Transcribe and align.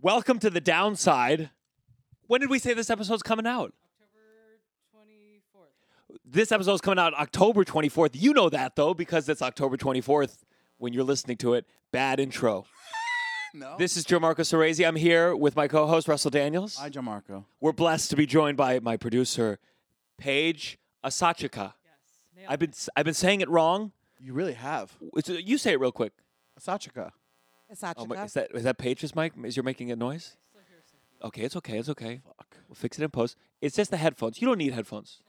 Welcome 0.00 0.38
to 0.40 0.50
the 0.50 0.60
downside. 0.60 1.50
When 2.26 2.40
did 2.40 2.50
we 2.50 2.58
say 2.58 2.74
this 2.74 2.90
episode's 2.90 3.22
coming 3.22 3.46
out? 3.46 3.72
October 4.00 5.04
24th. 6.14 6.18
This 6.24 6.52
episode's 6.52 6.80
coming 6.80 6.98
out 6.98 7.14
October 7.14 7.64
24th. 7.64 8.10
You 8.14 8.32
know 8.32 8.48
that 8.48 8.76
though, 8.76 8.94
because 8.94 9.28
it's 9.28 9.42
October 9.42 9.76
24th 9.76 10.38
when 10.78 10.92
you're 10.92 11.04
listening 11.04 11.36
to 11.38 11.54
it. 11.54 11.66
Bad 11.92 12.20
intro. 12.20 12.66
No. 13.54 13.76
This 13.78 13.96
is 13.96 14.04
Gianmarco 14.04 14.40
Soresi. 14.40 14.86
I'm 14.86 14.94
here 14.94 15.34
with 15.34 15.56
my 15.56 15.68
co-host 15.68 16.06
Russell 16.06 16.30
Daniels. 16.30 16.76
Hi, 16.76 16.90
Gianmarco. 16.90 17.46
We're 17.62 17.72
blessed 17.72 18.10
to 18.10 18.16
be 18.16 18.26
joined 18.26 18.58
by 18.58 18.78
my 18.78 18.98
producer, 18.98 19.58
Paige 20.18 20.78
Asachika. 21.02 21.72
Yes. 22.36 22.46
I've 22.46 22.58
been 22.58 22.74
I've 22.94 23.06
been 23.06 23.14
saying 23.14 23.40
it 23.40 23.48
wrong. 23.48 23.92
You 24.20 24.34
really 24.34 24.52
have. 24.52 24.92
It's- 25.16 25.30
uh, 25.34 25.40
You 25.42 25.56
say 25.56 25.72
it 25.72 25.80
real 25.80 25.92
quick. 25.92 26.12
Asachika. 26.60 27.12
Oh, 27.96 28.06
my- 28.06 28.24
is 28.24 28.32
that 28.32 28.50
is 28.54 28.62
that 28.64 28.78
Paige's 28.78 29.14
mic? 29.14 29.32
Is 29.44 29.56
you're 29.56 29.64
making 29.64 29.90
a 29.92 29.96
noise? 29.96 30.36
Okay, 31.22 31.42
it's 31.42 31.56
okay. 31.56 31.78
It's 31.78 31.88
okay. 31.88 32.20
Fuck. 32.24 32.56
We'll 32.68 32.76
fix 32.76 32.98
it 32.98 33.02
in 33.04 33.10
post. 33.10 33.36
It's 33.60 33.74
just 33.76 33.90
the 33.90 33.96
headphones. 33.96 34.40
You 34.40 34.46
don't 34.46 34.58
need 34.58 34.72
headphones. 34.72 35.20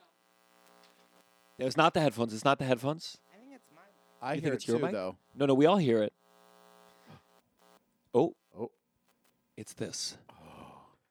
It's 1.57 1.75
not 1.75 1.93
the 1.93 1.99
headphones. 1.99 2.33
It's 2.33 2.45
not 2.45 2.59
the 2.59 2.65
headphones. 2.65 3.17
I 3.33 3.37
think 3.39 3.55
it's 3.55 3.65
mine. 3.75 3.83
I 4.21 4.29
You 4.29 4.35
think 4.35 4.45
hear 4.45 4.53
it's 4.53 4.63
it 4.65 4.67
your 4.67 4.77
too, 4.79 4.83
mic? 4.85 4.91
though. 4.93 5.15
No, 5.35 5.45
no, 5.47 5.53
we 5.55 5.65
all 5.65 5.77
hear 5.77 6.03
it. 6.03 6.13
Oh, 8.13 8.35
Oh. 8.57 8.71
it's 9.57 9.73
this. 9.73 10.15
Oh. 10.31 10.35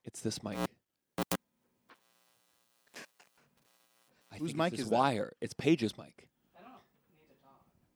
It's 0.05 0.21
this 0.21 0.43
mic. 0.43 0.57
I 4.33 4.37
Whose 4.39 4.51
think 4.51 4.57
mic 4.59 4.67
it's 4.73 4.77
this 4.79 4.85
is 4.87 4.91
that? 4.91 4.97
wire? 4.97 5.33
It's 5.41 5.55
Paige's 5.55 5.99
mic. 5.99 6.29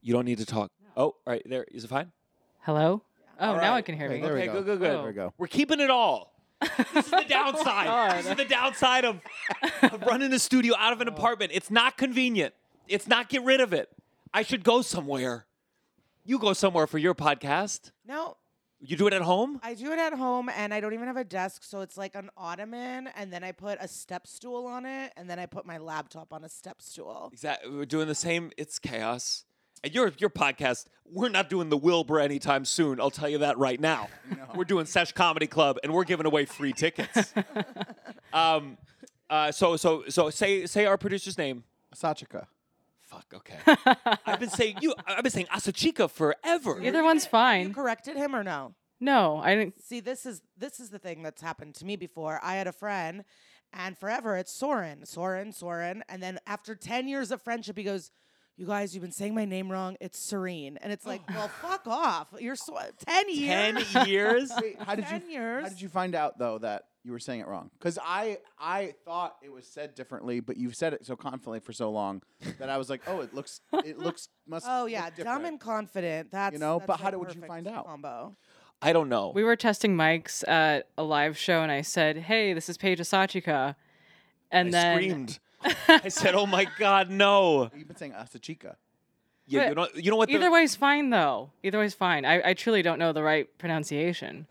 You 0.03 0.13
don't 0.13 0.25
need 0.25 0.39
to 0.39 0.47
talk. 0.47 0.73
Oh, 0.97 1.03
all 1.05 1.17
right 1.27 1.43
there. 1.47 1.65
Is 1.71 1.85
it 1.85 1.89
fine? 1.89 2.11
Hello? 2.63 3.03
Oh, 3.43 3.51
All 3.51 3.57
now 3.57 3.75
I 3.75 3.83
can 3.83 3.97
hear 3.97 4.07
Okay, 4.07 4.17
me. 4.17 4.21
there 4.23 4.35
we 4.35 4.39
okay, 4.41 4.47
go. 4.47 4.53
good, 4.55 4.65
good, 4.65 4.79
good. 4.79 4.91
Oh. 4.91 4.97
There 4.99 5.07
we 5.09 5.13
go. 5.13 5.33
We're 5.37 5.47
keeping 5.49 5.81
it 5.81 5.91
all. 5.91 6.33
this 6.61 7.05
is 7.07 7.11
the 7.11 7.25
downside. 7.29 8.19
this 8.19 8.31
is 8.31 8.37
the 8.37 8.45
downside 8.45 9.05
of, 9.05 9.21
of 9.83 10.01
running 10.03 10.33
a 10.33 10.39
studio 10.39 10.75
out 10.79 10.93
of 10.93 11.01
an 11.01 11.09
oh. 11.11 11.13
apartment. 11.13 11.51
It's 11.55 11.71
not 11.71 11.97
convenient. 11.99 12.55
It's 12.89 13.09
not 13.09 13.29
get 13.29 13.43
rid 13.43 13.61
of 13.61 13.73
it. 13.73 13.89
I 14.33 14.43
should 14.43 14.63
go 14.65 14.81
somewhere. 14.81 15.47
You 16.25 16.39
go 16.39 16.53
somewhere 16.53 16.87
for 16.87 16.99
your 16.99 17.15
podcast. 17.17 17.91
No, 18.07 18.37
You 18.81 18.97
do 18.97 19.07
it 19.09 19.13
at 19.13 19.23
home? 19.23 19.59
I 19.63 19.75
do 19.75 19.91
it 19.93 19.99
at 19.99 20.13
home 20.15 20.49
and 20.57 20.73
I 20.73 20.79
don't 20.81 20.93
even 20.95 21.07
have 21.09 21.17
a 21.17 21.25
desk, 21.25 21.65
so 21.65 21.81
it's 21.81 21.97
like 21.97 22.15
an 22.15 22.31
ottoman 22.37 23.09
and 23.17 23.33
then 23.33 23.43
I 23.43 23.51
put 23.53 23.79
a 23.81 23.89
step 23.89 24.27
stool 24.29 24.67
on 24.67 24.87
it 24.87 25.13
and 25.17 25.29
then 25.29 25.39
I 25.41 25.47
put 25.47 25.67
my 25.67 25.79
laptop 25.79 26.33
on 26.33 26.45
a 26.45 26.49
step 26.49 26.81
stool. 26.81 27.31
Exactly. 27.33 27.71
We're 27.75 27.87
doing 27.87 28.07
the 28.07 28.15
same. 28.15 28.53
It's 28.57 28.79
chaos. 28.79 29.45
And 29.85 29.95
your 29.95 30.13
your 30.19 30.31
podcast, 30.31 30.87
we're 31.11 31.29
not 31.29 31.51
doing 31.51 31.69
the 31.69 31.77
Wilbur 31.77 32.21
anytime 32.21 32.65
soon. 32.65 33.01
I'll 33.01 33.11
tell 33.11 33.29
you 33.29 33.39
that 33.39 33.59
right 33.59 33.81
now. 33.81 34.09
We're 34.55 34.65
doing 34.65 34.87
Sesh 34.87 35.13
Comedy 35.13 35.47
Club, 35.47 35.79
and 35.83 35.93
we're 35.95 36.05
giving 36.05 36.27
away 36.27 36.45
free 36.45 36.73
tickets. 36.75 37.33
um, 38.35 38.77
uh, 39.31 39.51
so 39.51 39.77
so 39.77 40.05
so 40.09 40.29
say 40.31 40.67
say 40.67 40.85
our 40.85 40.99
producer's 40.99 41.39
name. 41.39 41.65
Asachika. 41.95 42.47
Fuck. 43.01 43.27
Okay. 43.35 43.57
I've 44.27 44.39
been 44.41 44.51
saying 44.51 44.77
you. 44.83 44.95
I've 45.07 45.23
been 45.23 45.33
saying 45.33 45.47
Asachika 45.47 46.11
forever. 46.11 46.83
Either 46.83 47.03
one's 47.03 47.25
You 47.25 47.31
fine. 47.31 47.73
corrected 47.75 48.17
him 48.17 48.37
or 48.37 48.45
no? 48.45 48.75
No, 49.01 49.39
I 49.39 49.55
didn't. 49.55 49.83
See, 49.83 50.01
this 50.01 50.27
is 50.27 50.43
this 50.57 50.79
is 50.81 50.91
the 50.91 50.99
thing 50.99 51.23
that's 51.23 51.43
happened 51.43 51.75
to 51.77 51.85
me 51.85 51.97
before. 51.97 52.39
I 52.43 52.55
had 52.57 52.67
a 52.67 52.73
friend 52.73 53.25
and 53.73 53.97
forever 53.97 54.37
it's 54.37 54.53
Soren, 54.53 55.07
Soren, 55.07 55.51
Soren, 55.53 56.05
and 56.09 56.23
then 56.23 56.39
after 56.47 56.75
10 56.75 57.09
years 57.09 57.31
of 57.31 57.41
friendship 57.43 57.77
he 57.79 57.85
goes, 57.85 58.11
"You 58.57 58.67
guys, 58.67 58.95
you've 58.95 59.03
been 59.03 59.13
saying 59.13 59.35
my 59.35 59.45
name 59.45 59.71
wrong. 59.71 59.97
It's 60.01 60.19
Serene." 60.19 60.79
And 60.83 60.93
it's 60.93 61.07
like, 61.07 61.23
"Well, 61.35 61.49
fuck 61.49 61.87
off. 61.87 62.29
You're 62.39 62.57
so 62.57 62.77
10 63.07 63.29
years." 63.31 63.93
Ten 63.93 64.09
years. 64.09 64.53
Wait, 64.61 64.81
how 64.81 64.95
did 64.95 65.05
you? 65.05 65.11
10 65.11 65.31
years. 65.31 65.63
How 65.65 65.69
did 65.69 65.81
you 65.81 65.89
find 65.89 66.15
out 66.15 66.39
though 66.39 66.59
that 66.59 66.85
you 67.05 67.13
were 67.13 67.19
saying 67.19 67.41
it 67.41 67.49
wrong? 67.49 67.71
Because 67.79 67.99
I 68.03 68.39
I 68.59 68.95
thought 69.05 69.37
it 69.43 69.53
was 69.53 69.67
said 69.67 69.95
differently, 69.95 70.41
but 70.41 70.57
you've 70.57 70.77
said 70.77 70.93
it 70.93 71.05
so 71.07 71.17
confidently 71.17 71.61
for 71.61 71.73
so 71.73 71.91
long 71.91 72.23
that 72.59 72.69
I 72.69 72.79
was 72.79 72.89
like, 72.91 73.03
oh, 73.07 73.21
it 73.21 73.35
looks 73.35 73.61
it 73.85 73.99
looks 73.99 74.29
must. 74.47 74.67
Oh 74.69 74.83
look 74.83 74.93
yeah, 74.93 75.11
dumb 75.11 75.45
and 75.45 75.59
confident. 75.59 76.31
That's 76.31 76.53
You 76.53 76.59
know, 76.59 76.79
that's 76.79 76.87
but 76.87 77.01
how 77.01 77.09
a 77.09 77.11
did- 77.13 77.17
would 77.19 77.29
you 77.35 77.41
perfect 77.41 77.49
find 77.49 77.69
out? 77.69 77.87
Combo. 77.87 78.37
I 78.85 78.93
don't 78.93 79.09
know. 79.09 79.31
We 79.33 79.45
were 79.45 79.55
testing 79.55 79.97
mics 79.97 80.47
at 80.49 80.89
a 80.99 81.05
live 81.05 81.39
show, 81.39 81.63
and 81.63 81.71
I 81.71 81.83
said, 81.83 82.17
"Hey, 82.17 82.53
this 82.53 82.69
is 82.69 82.77
Paige 82.77 82.99
Asachika," 82.99 83.77
and 84.51 84.69
I 84.69 84.71
then 84.73 84.97
screamed. 84.97 85.39
I 85.89 86.09
said, 86.09 86.35
"Oh 86.35 86.47
my 86.47 86.67
God, 86.79 87.11
no!" 87.11 87.71
You've 87.77 87.89
been 87.89 87.97
saying 87.97 88.13
Asachika. 88.13 88.77
Yeah, 89.47 89.69
you 89.71 89.75
know, 89.75 89.89
But 89.93 90.05
you 90.05 90.11
know 90.11 90.17
what? 90.17 90.29
the- 90.29 90.35
either 90.37 90.51
way's 90.51 90.77
fine, 90.77 91.11
though. 91.11 91.51
Either 91.63 91.79
way's 91.79 91.95
fine. 91.95 92.25
I, 92.25 92.51
I 92.51 92.55
truly 92.55 92.81
don't 92.83 92.99
know 92.99 93.13
the 93.13 93.23
right 93.23 93.47
pronunciation. 93.59 94.47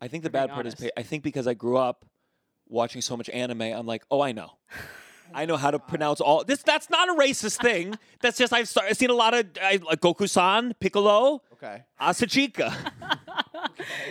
I 0.00 0.08
think 0.08 0.22
the 0.22 0.30
being 0.30 0.46
bad 0.46 0.50
part 0.54 0.66
is, 0.66 0.74
honest. 0.74 0.94
pa- 0.94 1.00
I 1.00 1.02
think 1.02 1.22
because 1.22 1.46
I 1.46 1.54
grew 1.54 1.76
up 1.78 2.04
watching 2.68 3.00
so 3.00 3.16
much 3.16 3.28
anime, 3.30 3.62
I'm 3.62 3.86
like, 3.86 4.04
oh, 4.10 4.20
I 4.20 4.32
know. 4.32 4.52
I 5.34 5.46
know 5.46 5.56
how 5.56 5.70
to 5.70 5.78
pronounce 5.78 6.20
all 6.20 6.44
this. 6.44 6.62
That's 6.62 6.90
not 6.90 7.08
a 7.08 7.14
racist 7.14 7.60
thing. 7.60 7.98
That's 8.20 8.36
just 8.36 8.52
I've, 8.52 8.68
start, 8.68 8.86
I've 8.90 8.96
seen 8.98 9.10
a 9.10 9.14
lot 9.14 9.32
of 9.34 9.46
I, 9.60 9.80
like 9.84 10.00
Goku-san, 10.00 10.74
Piccolo, 10.78 11.42
Okay. 11.54 11.82
Asachika. 12.00 12.72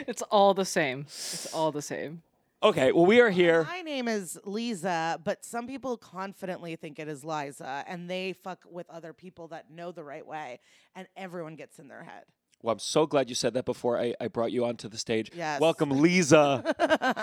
It's 0.08 0.22
all 0.24 0.54
the 0.54 0.66
same. 0.66 1.02
It's 1.02 1.54
all 1.54 1.72
the 1.72 1.82
same. 1.82 2.24
Okay, 2.64 2.94
well 2.94 3.06
we 3.06 3.20
are 3.20 3.30
here. 3.30 3.66
My 3.66 3.82
name 3.82 4.08
is 4.08 4.40
Lisa, 4.46 5.20
but 5.22 5.44
some 5.44 5.68
people 5.68 5.98
confidently 5.98 6.78
think 6.78 6.98
it 6.98 7.10
is 7.10 7.26
Liza, 7.26 7.84
and 7.86 8.10
they 8.10 8.32
fuck 8.32 8.64
with 8.72 8.90
other 8.90 9.12
people 9.12 9.50
that 9.50 9.70
know 9.70 9.92
the 9.92 10.04
right 10.04 10.26
way, 10.26 10.62
and 10.96 11.06
everyone 11.18 11.58
gets 11.58 11.78
in 11.78 11.90
their 11.90 12.04
head. 12.04 12.24
Well, 12.62 12.72
I'm 12.72 12.80
so 12.80 13.06
glad 13.06 13.28
you 13.28 13.36
said 13.36 13.54
that 13.56 13.66
before 13.66 14.00
I, 14.00 14.16
I 14.22 14.30
brought 14.30 14.54
you 14.54 14.64
onto 14.64 14.88
the 14.88 14.98
stage. 14.98 15.30
Yes. 15.36 15.60
Welcome, 15.60 15.90
Lisa 15.90 16.64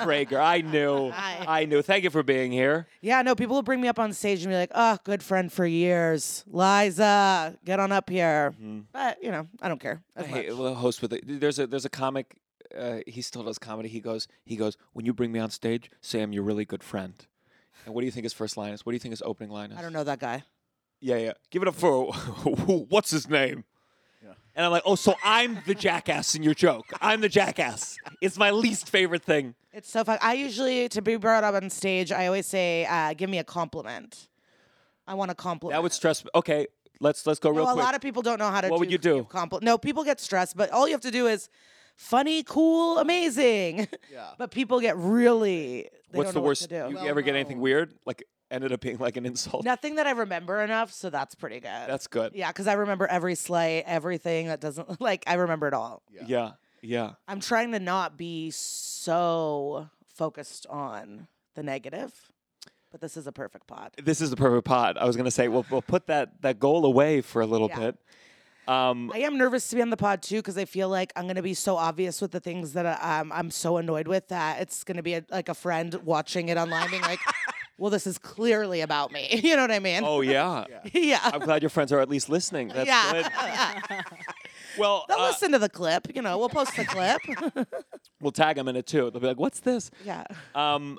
Treyger. 0.04 0.38
I 0.38 0.60
knew. 0.60 1.10
Hi. 1.14 1.62
I 1.62 1.64
knew. 1.64 1.80
Thank 1.80 2.04
you 2.04 2.10
for 2.10 2.22
being 2.22 2.52
here. 2.52 2.86
Yeah, 3.00 3.22
no, 3.22 3.34
people 3.34 3.54
will 3.54 3.62
bring 3.62 3.80
me 3.80 3.88
up 3.88 3.98
on 3.98 4.12
stage 4.12 4.42
and 4.42 4.50
be 4.50 4.56
like, 4.56 4.72
"Oh, 4.74 4.98
good 5.04 5.22
friend 5.22 5.50
for 5.50 5.64
years, 5.64 6.44
Liza, 6.48 7.56
get 7.64 7.80
on 7.80 7.92
up 7.92 8.10
here." 8.10 8.52
Mm-hmm. 8.60 8.80
But 8.92 9.22
you 9.22 9.30
know, 9.30 9.48
I 9.62 9.68
don't 9.68 9.80
care. 9.80 10.02
I 10.14 10.24
hate 10.24 10.54
much. 10.54 10.76
host 10.76 11.00
with 11.00 11.14
it. 11.14 11.24
There's 11.26 11.58
a 11.58 11.66
there's 11.66 11.86
a 11.86 11.90
comic. 11.90 12.36
Uh, 12.76 12.98
he 13.06 13.22
still 13.22 13.42
does 13.42 13.58
comedy. 13.58 13.88
He 13.88 14.00
goes 14.00 14.28
he 14.44 14.56
goes 14.56 14.76
when 14.92 15.06
you 15.06 15.12
bring 15.12 15.32
me 15.32 15.38
on 15.40 15.50
stage, 15.50 15.90
say 16.00 16.22
I'm 16.22 16.32
your 16.32 16.42
really 16.42 16.64
good 16.64 16.82
friend. 16.82 17.14
And 17.84 17.94
what 17.94 18.02
do 18.02 18.06
you 18.06 18.12
think 18.12 18.24
his 18.24 18.32
first 18.32 18.56
line 18.56 18.72
is? 18.72 18.84
What 18.84 18.92
do 18.92 18.94
you 18.94 19.00
think 19.00 19.12
his 19.12 19.22
opening 19.22 19.50
line 19.50 19.72
is? 19.72 19.78
I 19.78 19.82
don't 19.82 19.92
know 19.92 20.04
that 20.04 20.18
guy. 20.18 20.44
Yeah, 21.00 21.16
yeah. 21.16 21.32
Give 21.50 21.62
it 21.62 21.68
up 21.68 21.74
for 21.74 22.12
what's 22.54 23.10
his 23.10 23.28
name? 23.28 23.64
Yeah. 24.22 24.32
And 24.54 24.66
I'm 24.66 24.72
like, 24.72 24.82
oh, 24.84 24.96
so 24.96 25.14
I'm 25.24 25.58
the 25.66 25.74
jackass 25.74 26.34
in 26.34 26.42
your 26.42 26.52
joke. 26.52 26.86
I'm 27.00 27.22
the 27.22 27.28
jackass. 27.28 27.96
It's 28.20 28.36
my 28.36 28.50
least 28.50 28.90
favorite 28.90 29.24
thing. 29.24 29.54
It's 29.72 29.90
so 29.90 30.04
fun. 30.04 30.18
I 30.20 30.34
usually, 30.34 30.88
to 30.90 31.00
be 31.00 31.16
brought 31.16 31.42
up 31.42 31.54
on 31.54 31.70
stage, 31.70 32.12
I 32.12 32.26
always 32.26 32.46
say, 32.46 32.84
uh, 32.86 33.14
"Give 33.14 33.30
me 33.30 33.38
a 33.38 33.44
compliment." 33.44 34.28
I 35.06 35.14
want 35.14 35.30
a 35.30 35.34
compliment. 35.34 35.76
That 35.76 35.82
would 35.82 35.92
stress 35.92 36.24
me. 36.24 36.30
Okay, 36.34 36.66
let's 37.00 37.26
let's 37.26 37.40
go 37.40 37.50
real 37.50 37.64
no, 37.64 37.70
a 37.70 37.72
quick. 37.74 37.84
lot 37.84 37.94
of 37.94 38.00
people 38.00 38.22
don't 38.22 38.38
know 38.38 38.50
how 38.50 38.60
to. 38.60 38.68
What 38.68 38.76
do, 38.76 38.80
would 38.80 38.92
you 38.92 38.98
do? 38.98 39.16
give 39.16 39.28
Compli- 39.28 39.62
no, 39.62 39.78
people 39.78 40.04
get 40.04 40.20
stressed, 40.20 40.56
but 40.56 40.70
all 40.70 40.86
you 40.86 40.92
have 40.92 41.00
to 41.02 41.10
do 41.10 41.26
is 41.26 41.48
funny, 42.00 42.42
cool, 42.42 42.98
amazing. 42.98 43.86
Yeah. 44.12 44.30
but 44.38 44.50
people 44.50 44.80
get 44.80 44.96
really. 44.96 45.88
They 46.10 46.18
What's 46.18 46.28
don't 46.28 46.34
the 46.34 46.40
know 46.40 46.46
worst? 46.46 46.62
What 46.62 46.68
to 46.70 46.82
do. 46.84 46.88
You 46.90 46.94
Well, 46.96 47.06
ever 47.08 47.22
get 47.22 47.34
anything 47.34 47.60
weird? 47.60 47.94
Like 48.06 48.24
ended 48.50 48.72
up 48.72 48.80
being 48.80 48.98
like 48.98 49.16
an 49.16 49.26
insult. 49.26 49.64
Nothing 49.64 49.94
that 49.96 50.06
I 50.08 50.10
remember 50.12 50.60
enough, 50.60 50.90
so 50.92 51.08
that's 51.10 51.34
pretty 51.36 51.60
good. 51.60 51.68
That's 51.86 52.06
good. 52.08 52.32
yeah, 52.34 52.48
because 52.48 52.66
I 52.66 52.72
remember 52.72 53.06
every 53.06 53.34
sleigh, 53.36 53.82
everything 53.84 54.46
that 54.48 54.60
doesn't 54.60 55.00
like 55.08 55.22
I 55.26 55.34
remember 55.34 55.68
it 55.68 55.74
all. 55.74 56.02
Yeah. 56.10 56.22
Yeah, 56.26 56.50
yeah. 56.82 57.10
I'm 57.28 57.38
trying 57.40 57.72
to 57.72 57.78
not 57.78 58.16
be 58.16 58.50
so 58.50 59.88
focused 60.14 60.66
on 60.68 61.28
the 61.54 61.62
negative, 61.62 62.12
but 62.90 63.00
this 63.00 63.16
is 63.16 63.26
a 63.26 63.32
perfect 63.32 63.66
pod. 63.66 63.92
This 64.02 64.20
is 64.20 64.30
the 64.30 64.36
perfect 64.36 64.64
pod. 64.66 64.98
I 64.98 65.04
was 65.04 65.16
gonna 65.16 65.30
say 65.30 65.46
we'll 65.48 65.66
we'll 65.70 65.82
put 65.82 66.06
that 66.08 66.42
that 66.42 66.58
goal 66.58 66.84
away 66.84 67.20
for 67.20 67.40
a 67.42 67.46
little 67.46 67.68
Yeah. 67.68 67.78
bit. 67.78 67.98
Um, 68.68 69.10
I 69.12 69.18
am 69.20 69.38
nervous 69.38 69.68
to 69.68 69.76
be 69.76 69.82
on 69.82 69.90
the 69.90 69.96
pod 69.96 70.22
too 70.22 70.36
because 70.36 70.56
I 70.56 70.64
feel 70.64 70.88
like 70.88 71.12
I'm 71.16 71.26
gonna 71.26 71.42
be 71.42 71.54
so 71.54 71.76
obvious 71.76 72.20
with 72.20 72.30
the 72.30 72.40
things 72.40 72.74
that 72.74 72.86
I, 72.86 73.20
um, 73.20 73.32
I'm 73.32 73.50
so 73.50 73.78
annoyed 73.78 74.06
with 74.06 74.28
that 74.28 74.60
it's 74.60 74.84
gonna 74.84 75.02
be 75.02 75.14
a, 75.14 75.24
like 75.30 75.48
a 75.48 75.54
friend 75.54 75.94
watching 76.04 76.48
it 76.48 76.56
online 76.56 76.90
being 76.90 77.02
like, 77.02 77.18
"Well, 77.78 77.90
this 77.90 78.06
is 78.06 78.18
clearly 78.18 78.80
about 78.82 79.12
me." 79.12 79.28
You 79.42 79.56
know 79.56 79.62
what 79.62 79.70
I 79.70 79.78
mean? 79.78 80.02
oh 80.04 80.20
yeah. 80.20 80.64
yeah. 80.92 81.20
I'm 81.24 81.40
glad 81.40 81.62
your 81.62 81.70
friends 81.70 81.92
are 81.92 82.00
at 82.00 82.08
least 82.08 82.28
listening. 82.28 82.68
That's 82.68 82.86
yeah. 82.86 83.80
good. 83.88 84.04
Well, 84.78 85.04
They'll 85.08 85.18
uh, 85.18 85.28
listen 85.28 85.52
to 85.52 85.58
the 85.58 85.68
clip. 85.68 86.14
You 86.14 86.22
know, 86.22 86.38
we'll 86.38 86.48
post 86.48 86.76
the 86.76 86.84
clip. 86.84 87.20
we'll 88.20 88.32
tag 88.32 88.56
them 88.56 88.68
in 88.68 88.76
it 88.76 88.86
too. 88.86 89.10
They'll 89.10 89.20
be 89.20 89.26
like, 89.26 89.40
"What's 89.40 89.60
this?" 89.60 89.90
yeah. 90.04 90.24
Um, 90.54 90.98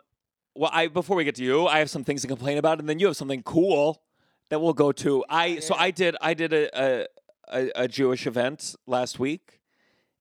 well, 0.55 0.71
I 0.73 0.87
before 0.87 1.15
we 1.15 1.23
get 1.23 1.35
to 1.35 1.43
you, 1.43 1.67
I 1.67 1.79
have 1.79 1.89
some 1.89 2.03
things 2.03 2.21
to 2.23 2.27
complain 2.27 2.57
about, 2.57 2.79
and 2.79 2.89
then 2.89 2.99
you 2.99 3.07
have 3.07 3.17
something 3.17 3.43
cool 3.43 4.01
that 4.49 4.61
we'll 4.61 4.73
go 4.73 4.91
to. 4.91 5.23
I 5.29 5.59
so 5.59 5.75
I 5.75 5.91
did 5.91 6.15
I 6.21 6.33
did 6.33 6.53
a 6.53 6.69
a, 6.79 7.07
a, 7.51 7.71
a 7.75 7.87
Jewish 7.87 8.25
event 8.27 8.75
last 8.87 9.19
week, 9.19 9.59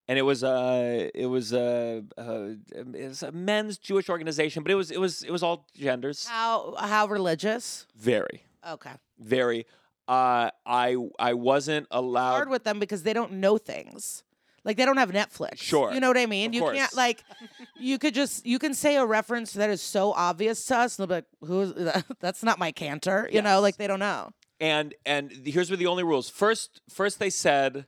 and 0.08 0.18
it 0.18 0.22
was 0.22 0.42
uh 0.44 1.08
it 1.14 1.26
was 1.26 1.52
a, 1.52 2.02
uh 2.18 2.48
it 2.74 3.08
was 3.08 3.22
a 3.22 3.32
men's 3.32 3.78
Jewish 3.78 4.08
organization, 4.08 4.62
but 4.62 4.72
it 4.72 4.76
was 4.76 4.90
it 4.90 5.00
was 5.00 5.22
it 5.22 5.30
was 5.30 5.42
all 5.42 5.66
genders. 5.74 6.26
How 6.26 6.74
how 6.78 7.06
religious? 7.06 7.86
Very, 7.96 8.44
Okay. 8.68 8.92
very. 9.18 9.66
Uh, 10.08 10.50
I 10.66 10.96
I 11.20 11.34
wasn't 11.34 11.86
allowed. 11.90 12.32
Hard 12.32 12.48
with 12.50 12.64
them 12.64 12.80
because 12.80 13.04
they 13.04 13.12
don't 13.12 13.32
know 13.34 13.58
things. 13.58 14.24
Like 14.64 14.76
they 14.76 14.84
don't 14.84 14.96
have 14.98 15.10
Netflix. 15.12 15.58
Sure. 15.58 15.92
You 15.92 16.00
know 16.00 16.08
what 16.08 16.18
I 16.18 16.26
mean? 16.26 16.50
Of 16.50 16.54
you 16.54 16.60
course. 16.62 16.76
can't 16.76 16.94
like 16.96 17.24
you 17.78 17.96
could 17.98 18.12
just 18.12 18.44
you 18.44 18.58
can 18.58 18.74
say 18.74 18.96
a 18.96 19.06
reference 19.06 19.52
that 19.54 19.70
is 19.70 19.80
so 19.80 20.12
obvious 20.12 20.64
to 20.66 20.76
us 20.76 20.98
and 20.98 21.08
they'll 21.08 21.20
be 21.20 21.24
like, 21.24 21.48
who's 21.48 21.72
that? 21.74 22.04
that's 22.20 22.42
not 22.42 22.58
my 22.58 22.72
cantor. 22.72 23.28
You 23.32 23.40
know, 23.40 23.60
like 23.60 23.76
they 23.76 23.86
don't 23.86 24.00
know. 24.00 24.32
And 24.60 24.94
and 25.06 25.32
here's 25.44 25.70
where 25.70 25.76
the 25.76 25.86
only 25.86 26.04
rules. 26.04 26.28
First, 26.28 26.80
first 26.88 27.18
they 27.18 27.30
said 27.30 27.86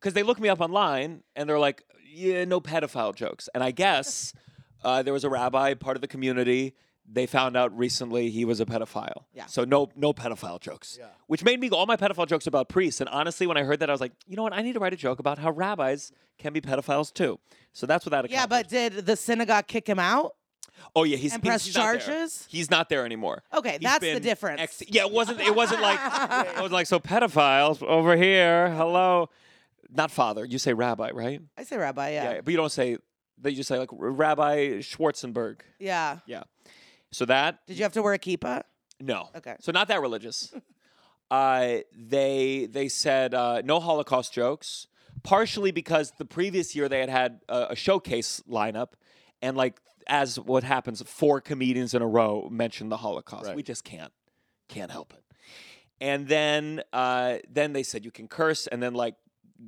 because 0.00 0.14
they 0.14 0.22
looked 0.22 0.40
me 0.40 0.48
up 0.48 0.60
online 0.60 1.22
and 1.34 1.48
they're 1.48 1.58
like, 1.58 1.82
yeah, 2.06 2.44
no 2.44 2.60
pedophile 2.60 3.14
jokes. 3.14 3.48
And 3.54 3.64
I 3.64 3.70
guess 3.70 4.32
uh, 4.84 5.02
there 5.02 5.12
was 5.12 5.24
a 5.24 5.30
rabbi, 5.30 5.74
part 5.74 5.96
of 5.96 6.00
the 6.02 6.08
community. 6.08 6.74
They 7.06 7.26
found 7.26 7.54
out 7.54 7.76
recently 7.76 8.30
he 8.30 8.46
was 8.46 8.60
a 8.60 8.66
pedophile. 8.66 9.24
Yeah. 9.34 9.46
So 9.46 9.64
no 9.64 9.90
no 9.94 10.14
pedophile 10.14 10.60
jokes. 10.60 10.96
Yeah. 10.98 11.06
Which 11.26 11.44
made 11.44 11.60
me 11.60 11.68
go 11.68 11.76
all 11.76 11.86
my 11.86 11.96
pedophile 11.96 12.26
jokes 12.26 12.46
about 12.46 12.68
priests. 12.68 13.00
And 13.00 13.10
honestly, 13.10 13.46
when 13.46 13.56
I 13.58 13.62
heard 13.62 13.80
that, 13.80 13.90
I 13.90 13.92
was 13.92 14.00
like, 14.00 14.12
you 14.26 14.36
know 14.36 14.42
what? 14.42 14.54
I 14.54 14.62
need 14.62 14.74
to 14.74 14.80
write 14.80 14.94
a 14.94 14.96
joke 14.96 15.18
about 15.18 15.38
how 15.38 15.50
rabbis 15.50 16.12
can 16.38 16.52
be 16.52 16.60
pedophiles 16.60 17.12
too. 17.12 17.40
So 17.72 17.86
that's 17.86 18.06
what 18.06 18.10
that 18.12 18.30
Yeah, 18.30 18.46
but 18.46 18.68
did 18.68 19.06
the 19.06 19.16
synagogue 19.16 19.66
kick 19.66 19.86
him 19.86 19.98
out? 19.98 20.34
Oh 20.94 21.04
yeah, 21.04 21.16
he's 21.16 21.34
and 21.34 21.42
press 21.42 21.64
he's 21.64 21.74
not 21.74 21.82
charges? 21.82 22.46
He's 22.48 22.70
not 22.70 22.88
there 22.88 23.04
anymore. 23.04 23.42
Okay, 23.52 23.72
He's 23.72 23.80
that's 23.80 24.00
the 24.04 24.20
difference. 24.20 24.60
ex- 24.60 24.82
yeah, 24.88 25.04
it 25.04 25.12
wasn't. 25.12 25.40
It 25.40 25.54
wasn't 25.54 25.82
like 25.82 25.98
it 26.56 26.62
was 26.62 26.72
like 26.72 26.86
so 26.86 26.98
pedophiles 27.00 27.82
over 27.82 28.16
here. 28.16 28.70
Hello, 28.70 29.30
not 29.90 30.10
father. 30.10 30.44
You 30.44 30.58
say 30.58 30.72
rabbi, 30.72 31.10
right? 31.12 31.40
I 31.56 31.64
say 31.64 31.76
rabbi, 31.76 32.10
yeah. 32.10 32.32
Yeah, 32.34 32.40
but 32.42 32.50
you 32.50 32.56
don't 32.56 32.72
say. 32.72 32.98
They 33.36 33.52
just 33.52 33.68
say 33.68 33.78
like 33.78 33.90
Rabbi 33.92 34.78
Schwarzenberg. 34.78 35.60
Yeah. 35.78 36.18
Yeah. 36.26 36.44
So 37.10 37.24
that 37.26 37.58
Did 37.66 37.76
you 37.76 37.82
have 37.82 37.92
to 37.92 38.02
wear 38.02 38.14
a 38.14 38.18
kippah? 38.18 38.62
no. 39.00 39.28
Okay. 39.36 39.56
So 39.60 39.72
not 39.72 39.88
that 39.88 40.00
religious. 40.00 40.54
uh, 41.30 41.78
they 41.96 42.68
they 42.70 42.88
said 42.88 43.34
uh, 43.34 43.62
no 43.64 43.80
Holocaust 43.80 44.32
jokes, 44.32 44.86
partially 45.22 45.72
because 45.72 46.12
the 46.18 46.24
previous 46.24 46.74
year 46.76 46.88
they 46.88 47.00
had 47.00 47.08
had 47.08 47.40
a, 47.48 47.66
a 47.70 47.76
showcase 47.76 48.42
lineup, 48.48 48.92
and 49.42 49.56
like 49.56 49.80
as 50.06 50.38
what 50.38 50.64
happens, 50.64 51.02
four 51.02 51.40
comedians 51.40 51.94
in 51.94 52.02
a 52.02 52.06
row 52.06 52.48
mentioned 52.50 52.90
the 52.90 52.96
Holocaust. 52.98 53.46
Right. 53.46 53.56
We 53.56 53.62
just 53.62 53.84
can't 53.84 54.12
can't 54.68 54.90
help 54.90 55.12
it. 55.12 55.22
And 56.00 56.28
then 56.28 56.82
uh, 56.92 57.38
then 57.48 57.72
they 57.72 57.82
said 57.82 58.04
you 58.04 58.10
can 58.10 58.28
curse, 58.28 58.66
and 58.66 58.82
then 58.82 58.94
like 58.94 59.14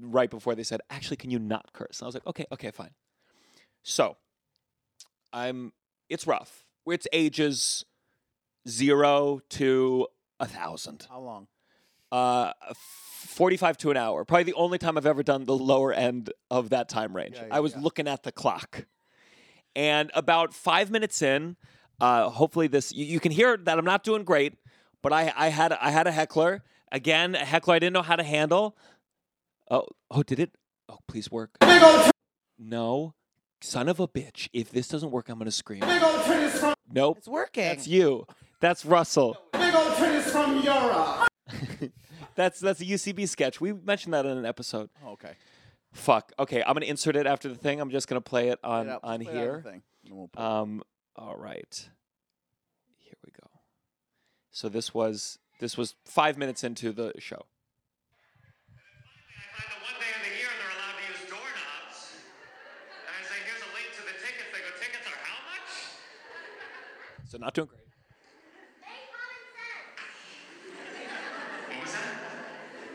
right 0.01 0.31
before 0.31 0.55
they 0.55 0.65
said 0.65 0.81
actually 0.91 1.17
can 1.17 1.31
you 1.31 1.39
not 1.39 1.73
curse? 1.73 2.01
And 2.01 2.07
I 2.07 2.09
was 2.09 2.15
like 2.15 2.27
okay 2.27 2.47
okay 2.53 2.71
fine. 2.71 2.91
So 3.83 4.17
I'm 5.33 5.73
it's 6.09 6.27
rough. 6.27 6.65
It's 6.87 7.07
ages 7.13 7.85
zero 8.69 9.41
to 9.51 10.09
a 10.41 10.47
thousand. 10.47 11.07
How 11.09 11.21
long? 11.21 11.49
Uh, 12.13 12.53
45 12.75 13.79
to 13.79 13.91
an 13.91 13.97
hour. 13.97 14.25
Probably 14.25 14.45
the 14.45 14.55
only 14.55 14.79
time 14.79 14.97
I've 14.97 15.07
ever 15.07 15.23
done 15.23 15.45
the 15.45 15.57
lower 15.57 15.93
end 15.93 16.33
of 16.51 16.71
that 16.71 16.89
time 16.89 17.15
range. 17.15 17.37
Yeah, 17.37 17.49
I 17.51 17.61
was 17.61 17.73
yeah. 17.73 17.81
looking 17.81 18.09
at 18.09 18.23
the 18.23 18.33
clock. 18.33 18.87
And 19.77 20.11
about 20.15 20.55
five 20.55 20.91
minutes 20.91 21.21
in, 21.21 21.57
uh, 22.01 22.31
hopefully 22.31 22.67
this 22.67 22.93
you, 22.93 23.05
you 23.05 23.21
can 23.21 23.31
hear 23.31 23.57
that 23.57 23.79
I'm 23.79 23.85
not 23.85 24.03
doing 24.03 24.25
great, 24.25 24.55
but 25.03 25.13
I, 25.13 25.33
I 25.37 25.49
had 25.49 25.73
I 25.75 25.91
had 25.91 26.07
a 26.07 26.13
heckler. 26.13 26.65
Again, 26.91 27.35
a 27.35 27.45
heckler 27.45 27.75
I 27.75 27.79
didn't 27.79 27.93
know 27.93 28.03
how 28.03 28.17
to 28.17 28.23
handle. 28.23 28.77
Oh, 29.71 29.87
oh, 30.11 30.23
did 30.23 30.41
it? 30.41 30.53
Oh, 30.89 30.99
please 31.07 31.31
work. 31.31 31.51
No, 32.59 33.15
son 33.61 33.89
of 33.89 34.01
a 34.01 34.09
bitch. 34.09 34.49
If 34.55 34.71
this 34.71 34.89
doesn't 34.89 35.11
work, 35.11 35.29
I'm 35.29 35.39
gonna 35.39 35.51
scream. 35.51 35.81
Nope. 36.91 37.19
It's 37.19 37.29
working. 37.29 37.65
That's 37.65 37.87
you. 37.87 38.27
That's 38.61 38.87
Russell. 38.87 39.37
from 40.33 40.63
Europe. 40.63 41.29
That's 42.35 42.61
that's 42.61 42.81
a 42.83 42.85
UCB 42.85 43.29
sketch. 43.29 43.63
We 43.63 43.73
mentioned 43.73 44.13
that 44.13 44.27
in 44.27 44.37
an 44.37 44.45
episode. 44.45 44.91
Oh, 45.05 45.13
okay. 45.13 45.33
Fuck. 45.97 46.33
Okay, 46.39 46.63
I'm 46.63 46.75
gonna 46.75 46.87
insert 46.87 47.17
it 47.17 47.27
after 47.27 47.49
the 47.49 47.55
thing. 47.55 47.81
I'm 47.81 47.91
just 47.91 48.07
gonna 48.09 48.21
play 48.21 48.49
it 48.51 48.59
on 48.63 48.87
Yeah, 48.87 48.99
on 49.03 49.25
play 49.25 49.33
it 49.33 49.37
out 49.37 49.43
here. 49.43 49.63
thing, 49.63 49.83
we'll 50.11 50.29
put 50.29 50.41
it- 50.41 50.45
Um. 50.45 50.83
All 51.17 51.37
right. 51.37 51.89
Here 52.99 53.15
we 53.25 53.31
go. 53.33 53.49
So 54.51 54.69
this 54.69 54.93
was 54.95 55.39
this 55.61 55.77
was 55.79 55.95
five 56.05 56.37
minutes 56.37 56.63
into 56.63 56.93
the 56.93 57.13
show. 57.19 57.47
So 57.47 58.75
not 59.57 59.69
that 59.69 59.83
one 59.83 59.95
day 60.01 60.13
in 60.15 60.23
the 60.31 60.37
year 60.39 60.49
they're 60.59 60.75
allowed 60.77 60.99
to 61.01 61.05
use 61.11 61.23
doorknobs. 61.31 61.99
And 63.07 63.15
I 63.17 63.23
say, 63.25 63.39
here's 63.49 63.63
a 63.63 63.73
link 63.73 63.89
to 63.97 64.03
the 64.03 64.13
tickets. 64.21 64.49
They 64.53 64.61
go, 64.61 64.71
tickets 64.79 65.07
are 65.09 65.17
how 65.25 65.41
much? 65.49 65.71
So 67.31 67.39
not 67.39 67.55
doing 67.55 67.69
great. 67.69 67.81
What 71.73 71.81
was 71.83 71.93
that? 71.93 72.13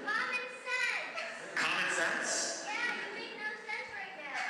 Common 0.05 0.45
sense. 0.61 1.57
Common 1.57 1.89
sense? 1.97 2.65
Yeah, 2.69 2.93
you 2.93 3.17
make 3.17 3.33
no 3.41 3.49
sense 3.65 3.89
right 3.97 4.17
now. 4.21 4.41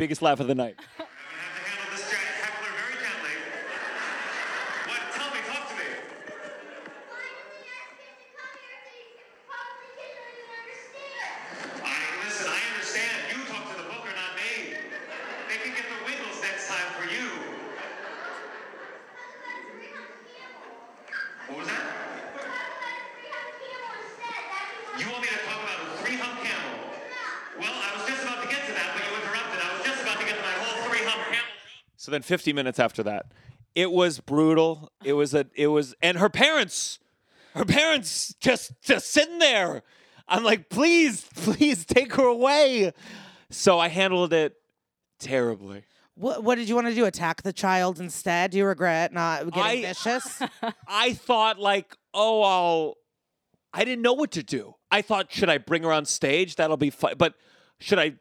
Biggest 0.00 0.22
laugh 0.22 0.40
of 0.40 0.46
the 0.46 0.54
night. 0.54 0.80
I'm 0.80 1.04
gonna 1.04 1.12
have 1.44 1.60
to 1.60 1.68
handle 1.68 1.92
this 1.92 2.08
giant 2.08 2.40
heckler 2.40 2.72
very 2.72 2.96
gently. 3.04 3.36
What? 4.88 4.96
Tell 5.12 5.28
me, 5.28 5.44
talk 5.44 5.68
to 5.68 5.76
me. 5.76 5.92
Why 7.04 7.20
did 7.20 7.36
we 7.36 7.68
ask 7.68 8.00
him 8.00 8.16
to 8.16 8.24
come 8.32 8.48
here 8.64 8.80
if 8.80 8.96
they 8.96 9.36
probably 9.44 9.92
kids 10.00 10.16
don't 10.24 10.40
even 10.40 10.56
understand? 10.56 11.84
I 11.84 12.00
listen, 12.24 12.48
I 12.48 12.60
understand. 12.72 13.12
You 13.28 13.44
talk 13.44 13.68
to 13.68 13.76
the 13.76 13.92
booker, 13.92 14.08
not 14.16 14.40
me. 14.40 14.72
They 15.52 15.60
can 15.68 15.76
get 15.76 15.84
the 15.84 16.00
wiggles 16.08 16.40
next 16.48 16.72
time 16.72 16.88
for 16.96 17.04
you. 17.04 17.28
What 21.52 21.60
was 21.60 21.68
that? 21.68 21.84
You 24.96 25.04
want 25.12 25.20
me 25.20 25.28
to 25.28 25.40
talk 25.44 25.60
about 25.60 25.76
a 25.76 26.00
three 26.00 26.16
hump 26.16 26.40
camel? 26.40 26.88
Well, 27.60 27.76
I 27.76 27.92
was 28.00 28.08
just 28.08 28.24
about 28.24 28.40
to 28.40 28.48
get 28.48 28.64
to 28.64 28.72
that, 28.72 28.96
but 28.96 29.04
you 29.04 29.12
interrupted. 29.20 29.60
I 29.60 29.76
was 29.76 29.84
just 29.84 30.00
about 30.00 30.16
to 30.16 30.24
get 30.24 30.36
to 30.36 30.40
my 30.40 30.56
whole 30.64 30.88
three 30.88 31.04
hump 31.04 31.20
camel. 31.28 31.52
So 32.10 32.14
then 32.14 32.22
50 32.22 32.52
minutes 32.52 32.80
after 32.80 33.04
that, 33.04 33.26
it 33.76 33.92
was 33.92 34.18
brutal. 34.18 34.90
It 35.04 35.12
was 35.12 35.32
a 35.32 35.46
it 35.54 35.68
was 35.68 35.94
and 36.02 36.18
her 36.18 36.28
parents, 36.28 36.98
her 37.54 37.64
parents 37.64 38.34
just 38.40 38.72
just 38.82 39.12
sitting 39.12 39.38
there. 39.38 39.84
I'm 40.26 40.42
like, 40.42 40.70
please, 40.70 41.24
please 41.36 41.84
take 41.84 42.14
her 42.14 42.24
away. 42.24 42.92
So 43.48 43.78
I 43.78 43.86
handled 43.86 44.32
it 44.32 44.54
terribly. 45.20 45.84
What, 46.16 46.42
what 46.42 46.56
did 46.56 46.68
you 46.68 46.74
want 46.74 46.88
to 46.88 46.94
do? 46.96 47.04
Attack 47.04 47.42
the 47.42 47.52
child 47.52 48.00
instead? 48.00 48.50
Do 48.50 48.58
you 48.58 48.66
regret 48.66 49.12
not 49.12 49.44
getting 49.52 49.62
I- 49.62 49.80
vicious? 49.82 50.42
I 50.88 51.12
thought 51.14 51.60
like, 51.60 51.96
oh, 52.12 52.42
I'll. 52.42 52.94
I 53.72 53.84
didn't 53.84 54.02
know 54.02 54.14
what 54.14 54.32
to 54.32 54.42
do. 54.42 54.74
I 54.90 55.00
thought, 55.00 55.30
should 55.32 55.48
I 55.48 55.58
bring 55.58 55.84
her 55.84 55.92
on 55.92 56.06
stage? 56.06 56.56
That'll 56.56 56.76
be 56.76 56.90
fun. 56.90 57.14
But 57.16 57.34
should 57.78 58.00
I 58.00 58.14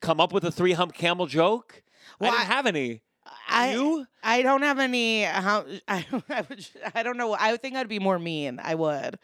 come 0.00 0.18
up 0.18 0.32
with 0.32 0.44
a 0.44 0.50
three 0.50 0.72
hump 0.72 0.94
camel 0.94 1.26
joke? 1.26 1.84
Well, 2.18 2.32
I 2.32 2.38
didn't 2.38 2.50
I- 2.50 2.54
have 2.54 2.66
any. 2.66 3.02
I 3.50 3.72
You? 3.74 4.06
I 4.22 4.42
don't 4.42 4.62
have 4.62 4.78
any. 4.78 5.22
How 5.22 5.64
I 5.88 6.06
I, 6.28 6.44
would, 6.48 6.66
I 6.94 7.02
don't 7.02 7.16
know. 7.16 7.32
I 7.34 7.52
would 7.52 7.62
think 7.62 7.76
I'd 7.76 7.88
be 7.88 7.98
more 7.98 8.18
mean. 8.18 8.60
I 8.62 8.74
would. 8.74 9.18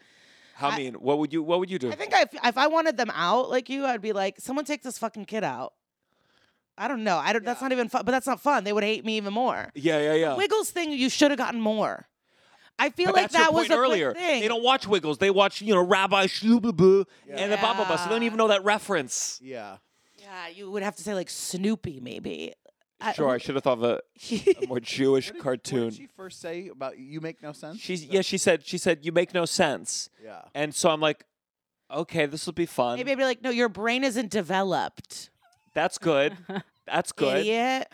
How 0.55 0.75
mean? 0.75 0.95
What 0.95 1.19
would 1.19 1.31
you? 1.33 1.43
What 1.43 1.59
would 1.59 1.69
you 1.69 1.77
do? 1.79 1.91
I 1.91 1.95
think 1.95 2.13
I, 2.13 2.25
if 2.47 2.57
I 2.57 2.67
wanted 2.67 2.97
them 2.97 3.11
out 3.13 3.49
like 3.49 3.69
you, 3.69 3.85
I'd 3.85 4.01
be 4.01 4.11
like, 4.13 4.39
someone 4.39 4.65
take 4.65 4.81
this 4.83 4.97
fucking 4.97 5.25
kid 5.25 5.43
out. 5.43 5.73
I 6.79 6.87
don't 6.87 7.03
know. 7.03 7.17
I 7.17 7.31
don't. 7.33 7.45
That's 7.45 7.61
not 7.61 7.71
even 7.71 7.89
fun. 7.89 8.03
But 8.05 8.11
that's 8.11 8.27
not 8.27 8.41
fun. 8.41 8.63
They 8.63 8.73
would 8.73 8.83
hate 8.83 9.05
me 9.05 9.17
even 9.17 9.33
more. 9.33 9.71
yeah, 9.75 9.99
yeah, 9.99 10.13
yeah. 10.13 10.35
Wiggles 10.35 10.69
thing, 10.71 10.91
you 10.91 11.09
should 11.09 11.31
have 11.31 11.37
gotten 11.37 11.61
more. 11.61 12.07
I 12.79 12.91
feel 12.91 13.07
But 13.07 13.15
like 13.15 13.23
that's 13.31 13.33
your 13.33 13.43
that 13.45 13.53
was 13.53 13.61
point 13.67 13.71
a 13.71 13.75
quick 13.75 13.89
earlier. 13.89 14.13
thing. 14.13 14.41
They 14.41 14.47
don't 14.47 14.61
watch 14.63 14.87
Wiggles. 14.87 15.17
They 15.17 15.31
watch, 15.31 15.61
you 15.61 15.73
know, 15.73 15.81
Rabbi 15.83 16.27
Shlubabu 16.27 17.05
and 17.27 17.51
the 17.51 17.57
Baba 17.57 17.85
Bus. 17.85 18.01
So 18.01 18.05
they 18.09 18.13
don't 18.15 18.21
even 18.23 18.37
know 18.37 18.49
that 18.49 18.63
reference. 18.63 19.39
yeah. 19.43 19.77
Yeah, 20.19 20.47
you 20.49 20.69
would 20.69 20.83
have 20.83 20.95
to 20.97 21.03
say 21.03 21.13
like 21.15 21.29
Snoopy, 21.29 21.99
maybe. 22.01 22.53
I- 22.99 23.13
Sure, 23.13 23.29
I 23.29 23.37
should 23.37 23.55
have 23.55 23.63
thought 23.63 23.77
of 23.79 23.83
a, 23.83 24.01
a 24.63 24.67
more 24.67 24.79
Jewish 24.81 25.27
What 25.27 25.35
did, 25.35 25.43
cartoon. 25.43 25.83
What 25.85 25.89
did 25.91 25.97
she 25.97 26.07
first 26.07 26.41
say 26.41 26.69
about 26.69 26.97
you 26.97 27.21
make 27.21 27.41
no 27.43 27.51
sense? 27.51 27.79
She's 27.79 28.03
Is 28.03 28.07
yeah. 28.09 28.21
She 28.21 28.37
said 28.37 28.65
she 28.65 28.77
said 28.77 29.05
you 29.05 29.11
make 29.11 29.33
no 29.33 29.45
sense, 29.45 30.09
Yeah. 30.23 30.41
and 30.55 30.73
so 30.73 30.89
I'm 30.89 30.99
like, 31.01 31.23
okay, 31.91 32.25
this 32.25 32.45
will 32.45 32.53
be 32.53 32.65
fun. 32.65 32.97
Maybe 32.97 33.11
I'd 33.11 33.17
be 33.17 33.23
like, 33.23 33.41
no, 33.43 33.49
your 33.51 33.69
brain 33.69 34.03
isn't 34.03 34.31
developed. 34.31 35.29
That's 35.73 35.97
good. 35.99 36.35
That's 36.87 37.11
good. 37.23 37.37
Idiot. 37.41 37.87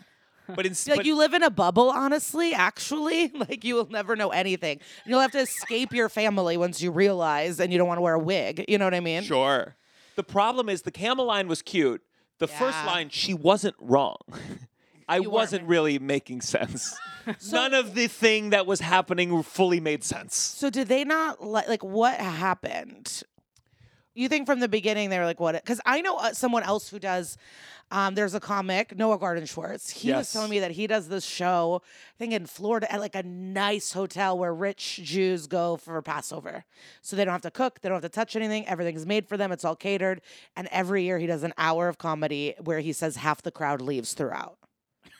But 0.54 0.66
instead, 0.66 0.98
Like 0.98 1.06
you 1.06 1.16
live 1.16 1.32
in 1.32 1.42
a 1.42 1.48
bubble, 1.50 1.88
honestly, 1.90 2.52
actually. 2.54 3.30
Like 3.34 3.64
you 3.64 3.74
will 3.76 3.88
never 3.90 4.14
know 4.16 4.28
anything. 4.30 4.80
You'll 5.06 5.20
have 5.20 5.32
to 5.32 5.38
escape 5.40 5.92
your 5.92 6.08
family 6.10 6.56
once 6.58 6.82
you 6.82 6.90
realize 6.90 7.60
and 7.60 7.72
you 7.72 7.78
don't 7.78 7.88
want 7.88 7.98
to 7.98 8.02
wear 8.02 8.14
a 8.14 8.18
wig. 8.18 8.64
You 8.68 8.76
know 8.78 8.84
what 8.84 8.94
I 8.94 9.00
mean? 9.00 9.22
sure. 9.22 9.76
The 10.16 10.22
problem 10.22 10.68
is 10.68 10.82
the 10.82 10.90
camel 10.90 11.24
line 11.26 11.48
was 11.48 11.60
cute. 11.62 12.02
The 12.38 12.46
first 12.48 12.76
line, 12.84 13.08
she 13.10 13.32
wasn't 13.34 13.74
wrong. 13.80 14.18
I 15.08 15.20
weren't 15.20 15.32
wasn't 15.32 15.64
really 15.68 15.98
making 15.98 16.40
sense. 16.42 16.96
None 17.52 17.74
of 17.74 17.94
the 17.94 18.06
thing 18.06 18.50
that 18.50 18.66
was 18.66 18.80
happening 18.80 19.42
fully 19.42 19.80
made 19.80 20.04
sense. 20.04 20.36
So 20.36 20.70
did 20.70 20.88
they 20.88 21.04
not 21.04 21.42
like 21.42 21.68
like 21.68 21.84
what 21.84 22.18
happened? 22.18 23.22
You 24.16 24.28
think 24.28 24.46
from 24.46 24.60
the 24.60 24.68
beginning 24.68 25.10
they 25.10 25.18
were 25.18 25.24
like, 25.24 25.40
what? 25.40 25.54
Because 25.56 25.80
I 25.84 26.00
know 26.00 26.16
uh, 26.16 26.32
someone 26.34 26.62
else 26.62 26.88
who 26.88 26.98
does. 26.98 27.36
Um, 27.90 28.14
there's 28.14 28.34
a 28.34 28.40
comic, 28.40 28.96
Noah 28.96 29.18
Gardenswartz. 29.18 29.90
He 29.90 30.08
was 30.10 30.20
Yes. 30.20 30.32
telling 30.32 30.50
me 30.50 30.58
that 30.60 30.70
he 30.70 30.86
does 30.86 31.08
this 31.08 31.24
show, 31.24 31.82
I 31.84 32.16
think 32.18 32.32
in 32.32 32.46
Florida, 32.46 32.90
at 32.90 32.98
like 32.98 33.14
a 33.14 33.22
nice 33.22 33.92
hotel 33.92 34.38
where 34.38 34.54
rich 34.54 35.00
Jews 35.04 35.46
go 35.46 35.76
for 35.76 36.00
Passover. 36.00 36.64
So 37.02 37.14
they 37.14 37.24
don't 37.26 37.32
have 37.32 37.42
to 37.42 37.50
cook, 37.50 37.80
they 37.82 37.88
don't 37.90 37.96
have 38.02 38.10
to 38.10 38.14
touch 38.14 38.36
anything. 38.36 38.66
Everything's 38.66 39.04
made 39.04 39.28
for 39.28 39.36
them. 39.36 39.52
It's 39.52 39.64
all 39.66 39.76
catered. 39.76 40.22
And 40.56 40.66
every 40.72 41.02
year 41.04 41.18
he 41.18 41.26
does 41.26 41.42
an 41.42 41.52
hour 41.58 41.88
of 41.88 41.98
comedy 41.98 42.54
where 42.62 42.80
he 42.80 42.92
says 42.92 43.16
half 43.16 43.42
the 43.42 43.50
crowd 43.52 43.80
leaves 43.82 44.14
throughout. 44.14 44.56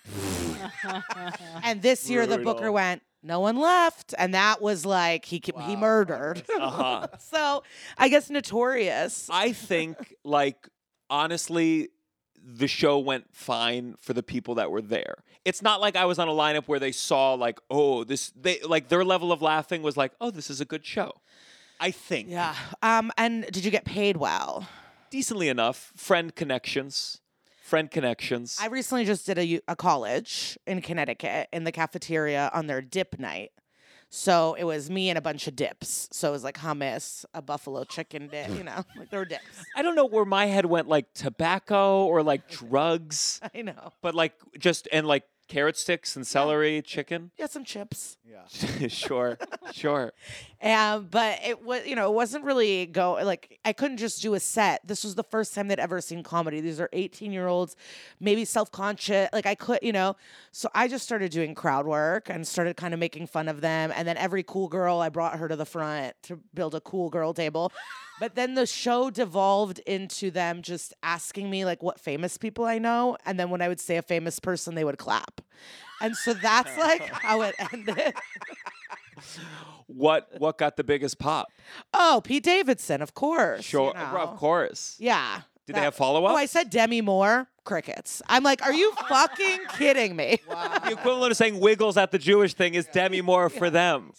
and 1.63 1.83
this 1.83 2.09
year 2.09 2.27
the 2.27 2.39
Booker 2.39 2.71
went. 2.71 3.03
No 3.27 3.41
one 3.41 3.57
left, 3.57 4.15
and 4.19 4.35
that 4.35 4.61
was 4.61 4.85
like 4.85 5.25
he 5.25 5.43
he 5.67 5.77
murdered. 5.77 6.43
Uh-huh. 6.61 7.07
so 7.19 7.63
I 7.97 8.09
guess 8.09 8.29
notorious. 8.31 9.29
I 9.31 9.53
think, 9.53 10.15
like, 10.25 10.69
honestly, 11.09 11.89
the 12.37 12.69
show 12.69 12.99
went 12.99 13.35
fine 13.35 13.97
for 13.99 14.13
the 14.13 14.23
people 14.23 14.57
that 14.57 14.71
were 14.71 14.83
there. 14.83 15.17
It's 15.45 15.63
not 15.63 15.81
like 15.81 15.97
I 15.97 16.05
was 16.05 16.19
on 16.19 16.29
a 16.29 16.33
lineup 16.33 16.69
where 16.69 16.79
they 16.79 16.93
saw, 16.93 17.35
like, 17.35 17.59
oh, 17.71 18.05
this, 18.05 18.31
they, 18.37 18.61
like, 18.61 18.89
their 18.89 19.05
level 19.05 19.33
of 19.33 19.43
laughing 19.43 19.83
was 19.83 19.97
like, 19.97 20.13
oh, 20.21 20.31
this 20.31 20.49
is 20.51 20.61
a 20.61 20.65
good 20.65 20.85
show. 20.85 21.13
I 21.81 21.91
think. 21.91 22.29
Yeah. 22.31 22.55
Um. 22.83 23.11
And 23.17 23.47
did 23.51 23.65
you 23.65 23.71
get 23.71 23.85
paid 23.85 24.17
well? 24.17 24.69
Decently 25.11 25.49
enough. 25.49 25.93
Friend 25.97 26.35
connections. 26.35 27.21
Friend 27.75 27.91
connections. 27.91 28.57
I 28.61 28.67
recently 28.67 29.05
just 29.05 29.27
did 29.27 29.37
a 29.67 29.75
college 29.75 30.57
in 30.65 30.81
Connecticut 30.81 31.49
in 31.53 31.65
the 31.65 31.73
cafeteria 31.73 32.49
on 32.55 32.69
their 32.69 32.81
dip 32.81 33.19
night. 33.19 33.51
So 34.11 34.55
it 34.55 34.63
was 34.63 34.89
me 34.89 35.09
and 35.09 35.19
a 35.19 35.21
bunch 35.21 35.49
of 35.49 35.57
dips. 35.57 36.09
So 36.13 36.29
it 36.29 36.31
was 36.31 36.45
like 36.45 36.57
hummus, 36.57 37.25
a 37.35 37.43
buffalo 37.43 37.83
chicken 37.83 38.29
dip, 38.29 38.51
you 38.51 38.63
know, 38.63 38.85
like 38.97 39.11
there 39.11 39.19
were 39.19 39.25
dips. 39.25 39.43
I 39.75 39.83
don't 39.83 39.97
know 39.97 40.07
where 40.07 40.25
my 40.25 40.47
head 40.47 40.67
went, 40.67 40.87
like 40.87 41.13
tobacco 41.15 42.05
or 42.05 42.23
like 42.23 42.49
drugs, 42.69 43.41
I 43.53 43.63
know. 43.63 43.93
but 44.03 44.15
like 44.15 44.35
just, 44.57 44.87
and 44.93 45.05
like 45.05 45.25
carrot 45.49 45.77
sticks 45.77 46.17
and 46.17 46.27
celery, 46.27 46.83
chicken. 46.83 47.31
Yeah, 47.39 47.47
some 47.47 47.65
chips. 47.65 48.17
Yeah. 48.29 48.89
sure, 48.89 49.39
sure. 49.73 50.13
Um, 50.63 51.09
but 51.11 51.39
it 51.45 51.63
was, 51.63 51.87
you 51.87 51.97
know, 51.97 52.11
it 52.11 52.15
wasn't 52.15 52.45
really 52.45 52.87
go 52.87 53.15
like 53.15 53.59
I 53.65 53.73
couldn't 53.73 53.99
just 53.99 54.23
do 54.23 54.35
a 54.35 54.41
set. 54.41 54.87
This 54.87 55.05
was 55.05 55.15
the 55.15 55.23
first 55.25 55.55
time 55.55 55.69
they'd 55.69 55.79
ever 55.79 56.01
seen 56.01 56.23
comedy. 56.23 56.61
These 56.61 56.81
are 56.81 56.89
18 56.93 57.33
year 57.33 57.47
olds, 57.47 57.77
maybe 58.21 58.45
self 58.45 58.71
conscious. 58.71 59.29
Like 59.33 59.47
I 59.47 59.55
could, 59.55 59.79
you 59.83 59.93
know, 59.93 60.17
so 60.53 60.69
I 60.75 60.89
just 60.89 61.05
started 61.05 61.31
doing 61.31 61.55
crowd 61.55 61.87
work 61.87 62.29
and 62.29 62.47
started 62.47 62.77
kind 62.77 62.95
of 62.95 63.01
making 63.01 63.27
fun 63.27 63.49
of 63.49 63.61
them. 63.61 63.93
And 63.95 64.07
then 64.09 64.17
every 64.17 64.43
cool 64.43 64.69
girl, 64.69 64.99
I 64.99 65.09
brought 65.09 65.39
her 65.39 65.49
to 65.49 65.57
the 65.57 65.67
front 65.67 66.15
to 66.25 66.41
build 66.55 66.75
a 66.75 66.81
cool 66.81 67.11
girl 67.11 67.35
table. 67.35 67.73
But 68.21 68.35
then 68.37 68.55
the 68.55 68.65
show 68.67 69.11
devolved 69.11 69.81
into 69.81 70.31
them 70.31 70.63
just 70.63 70.95
asking 71.03 71.51
me 71.51 71.65
like 71.65 71.83
what 71.83 71.99
famous 71.99 72.39
people 72.39 72.65
I 72.65 72.79
know, 72.79 73.17
and 73.27 73.39
then 73.41 73.51
when 73.51 73.61
I 73.61 73.69
would 73.69 73.81
say 73.81 73.97
a 73.97 74.03
famous 74.03 74.39
person, 74.39 74.75
they 74.77 74.85
would 74.85 74.99
clap. 74.99 75.41
And 76.01 76.17
so 76.17 76.33
that's 76.35 76.77
like 76.79 77.03
how 77.09 77.43
it 77.43 77.55
ended. 77.73 78.15
What 79.87 80.29
what 80.39 80.59
got 80.59 80.77
the 80.77 80.85
biggest 80.85 81.19
pop? 81.19 81.49
Oh, 81.93 82.21
Pete 82.25 82.43
Davidson, 82.45 83.03
of 83.03 83.15
course. 83.15 83.59
you 83.59 83.63
Sure, 83.63 83.95
know. 83.95 84.01
of 84.19 84.37
course. 84.37 84.97
Yeah. 84.99 85.43
Did 85.67 85.77
they 85.77 85.81
have 85.81 85.95
follow-up? 85.95 86.33
Oh, 86.33 86.37
I 86.37 86.45
said 86.47 86.69
Demi 86.69 87.01
Moore. 87.01 87.49
Crickets. 87.65 88.21
I'm 88.29 88.43
like, 88.43 88.61
are 88.61 88.75
you 88.75 88.93
fucking 89.09 89.61
kidding 89.79 90.15
me? 90.15 90.39
The 90.47 90.91
equivalent 90.93 91.31
of 91.31 91.39
saying 91.39 91.59
Wiggles 91.59 91.97
at 91.97 92.11
the 92.11 92.19
Jewish 92.19 92.53
thing 92.53 92.75
is 92.75 92.85
Demi 92.93 93.23
Moore 93.23 93.49
for 93.49 93.71
them. 93.71 94.13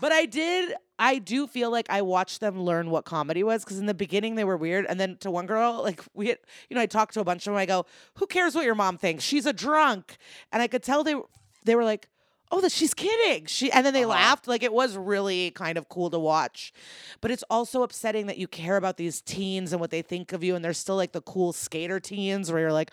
But 0.00 0.12
I 0.12 0.24
did. 0.24 0.72
I 0.98 1.18
do 1.18 1.46
feel 1.46 1.70
like 1.70 1.86
I 1.90 2.02
watched 2.02 2.40
them 2.40 2.60
learn 2.60 2.90
what 2.90 3.04
comedy 3.04 3.42
was 3.42 3.64
because 3.64 3.78
in 3.78 3.86
the 3.86 3.94
beginning 3.94 4.34
they 4.34 4.44
were 4.44 4.56
weird, 4.56 4.86
and 4.86 4.98
then 4.98 5.16
to 5.18 5.30
one 5.30 5.46
girl, 5.46 5.82
like 5.82 6.02
we, 6.14 6.28
had, 6.28 6.38
you 6.70 6.74
know, 6.74 6.80
I 6.82 6.86
talked 6.86 7.14
to 7.14 7.20
a 7.20 7.24
bunch 7.24 7.46
of 7.46 7.52
them. 7.52 7.58
I 7.58 7.66
go, 7.66 7.86
"Who 8.14 8.26
cares 8.26 8.54
what 8.54 8.64
your 8.64 8.74
mom 8.74 8.96
thinks? 8.98 9.22
She's 9.24 9.46
a 9.46 9.52
drunk," 9.52 10.16
and 10.52 10.62
I 10.62 10.68
could 10.68 10.82
tell 10.82 11.04
they 11.04 11.16
they 11.64 11.74
were 11.74 11.84
like. 11.84 12.08
Oh, 12.50 12.60
that 12.60 12.72
she's 12.72 12.94
kidding. 12.94 13.46
She 13.46 13.72
and 13.72 13.84
then 13.84 13.92
they 13.92 14.04
uh-huh. 14.04 14.10
laughed. 14.10 14.48
Like 14.48 14.62
it 14.62 14.72
was 14.72 14.96
really 14.96 15.50
kind 15.50 15.76
of 15.76 15.88
cool 15.88 16.10
to 16.10 16.18
watch. 16.18 16.72
But 17.20 17.30
it's 17.30 17.44
also 17.50 17.82
upsetting 17.82 18.26
that 18.26 18.38
you 18.38 18.46
care 18.46 18.76
about 18.76 18.96
these 18.96 19.20
teens 19.20 19.72
and 19.72 19.80
what 19.80 19.90
they 19.90 20.02
think 20.02 20.32
of 20.32 20.44
you, 20.44 20.54
and 20.54 20.64
they're 20.64 20.72
still 20.72 20.96
like 20.96 21.12
the 21.12 21.22
cool 21.22 21.52
skater 21.52 22.00
teens 22.00 22.50
where 22.50 22.60
you're 22.60 22.72
like, 22.72 22.90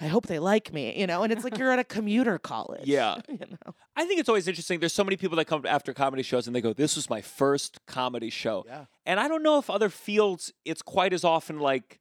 I 0.00 0.06
hope 0.06 0.26
they 0.26 0.38
like 0.38 0.72
me, 0.72 0.98
you 0.98 1.06
know? 1.06 1.22
And 1.22 1.32
it's 1.32 1.44
like 1.44 1.58
you're 1.58 1.70
at 1.70 1.78
a 1.78 1.84
commuter 1.84 2.38
college. 2.42 2.86
Yeah. 2.86 3.18
You 3.28 3.46
know. 3.50 3.74
I 3.96 4.04
think 4.06 4.18
it's 4.18 4.28
always 4.28 4.48
interesting. 4.48 4.80
There's 4.80 4.92
so 4.92 5.04
many 5.04 5.16
people 5.16 5.36
that 5.36 5.44
come 5.44 5.64
after 5.66 5.94
comedy 5.94 6.22
shows 6.22 6.46
and 6.46 6.56
they 6.56 6.60
go, 6.60 6.72
This 6.72 6.96
was 6.96 7.08
my 7.08 7.20
first 7.20 7.78
comedy 7.86 8.28
show. 8.28 8.64
Yeah. 8.66 8.86
And 9.06 9.20
I 9.20 9.28
don't 9.28 9.42
know 9.42 9.58
if 9.58 9.70
other 9.70 9.88
fields 9.88 10.52
it's 10.64 10.82
quite 10.82 11.12
as 11.12 11.24
often 11.24 11.58
like 11.58 12.00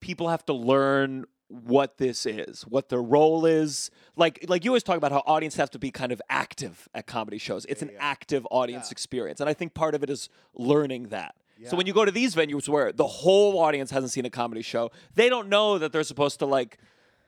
people 0.00 0.28
have 0.28 0.44
to 0.46 0.52
learn 0.52 1.24
what 1.48 1.96
this 1.98 2.26
is, 2.26 2.62
what 2.62 2.88
their 2.90 3.02
role 3.02 3.46
is. 3.46 3.90
Like 4.16 4.44
like 4.48 4.64
you 4.64 4.70
always 4.70 4.82
talk 4.82 4.96
about 4.98 5.12
how 5.12 5.22
audience 5.26 5.56
have 5.56 5.70
to 5.72 5.78
be 5.78 5.90
kind 5.90 6.12
of 6.12 6.20
active 6.28 6.88
at 6.94 7.06
comedy 7.06 7.38
shows. 7.38 7.64
It's 7.66 7.82
an 7.82 7.90
active 7.98 8.46
audience 8.50 8.88
Yeah. 8.88 8.92
experience. 8.92 9.40
And 9.40 9.48
I 9.48 9.54
think 9.54 9.74
part 9.74 9.94
of 9.94 10.02
it 10.02 10.10
is 10.10 10.28
learning 10.54 11.08
that. 11.08 11.34
So 11.66 11.76
when 11.76 11.88
you 11.88 11.92
go 11.92 12.04
to 12.04 12.12
these 12.12 12.36
venues 12.36 12.68
where 12.68 12.92
the 12.92 13.06
whole 13.06 13.58
audience 13.58 13.90
hasn't 13.90 14.12
seen 14.12 14.24
a 14.24 14.30
comedy 14.30 14.62
show, 14.62 14.92
they 15.16 15.28
don't 15.28 15.48
know 15.48 15.76
that 15.78 15.90
they're 15.90 16.04
supposed 16.04 16.38
to 16.38 16.46
like 16.46 16.78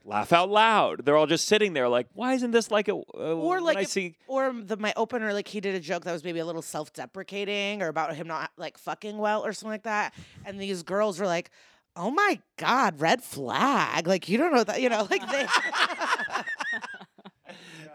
laugh 0.04 0.32
out 0.32 0.48
loud. 0.48 1.04
They're 1.04 1.16
all 1.16 1.26
just 1.26 1.48
sitting 1.48 1.72
there 1.72 1.88
like, 1.88 2.06
why 2.14 2.34
isn't 2.34 2.52
this 2.52 2.70
like 2.70 2.86
a 2.88 2.94
uh, 2.94 3.34
or 3.34 3.60
like 3.60 3.78
I 3.78 3.80
if- 3.80 3.88
see 3.88 4.14
or 4.28 4.52
the 4.52 4.76
my 4.76 4.92
opener 4.96 5.32
like 5.32 5.48
he 5.48 5.60
did 5.60 5.74
a 5.74 5.80
joke 5.80 6.04
that 6.04 6.12
was 6.12 6.22
maybe 6.22 6.38
a 6.38 6.44
little 6.46 6.62
self-deprecating 6.62 7.82
or 7.82 7.88
about 7.88 8.14
him 8.14 8.26
not 8.28 8.50
like 8.56 8.78
fucking 8.78 9.18
well 9.18 9.44
or 9.44 9.52
something 9.52 9.72
like 9.72 9.82
that 9.82 10.14
and 10.44 10.60
these 10.60 10.82
girls 10.84 11.18
were 11.18 11.26
like 11.26 11.50
oh 11.96 12.10
my 12.10 12.38
god 12.56 13.00
red 13.00 13.22
flag 13.22 14.06
like 14.06 14.28
you 14.28 14.38
don't 14.38 14.52
know 14.52 14.64
that 14.64 14.80
you 14.80 14.88
know 14.88 15.06
like 15.10 15.28
they 15.30 15.46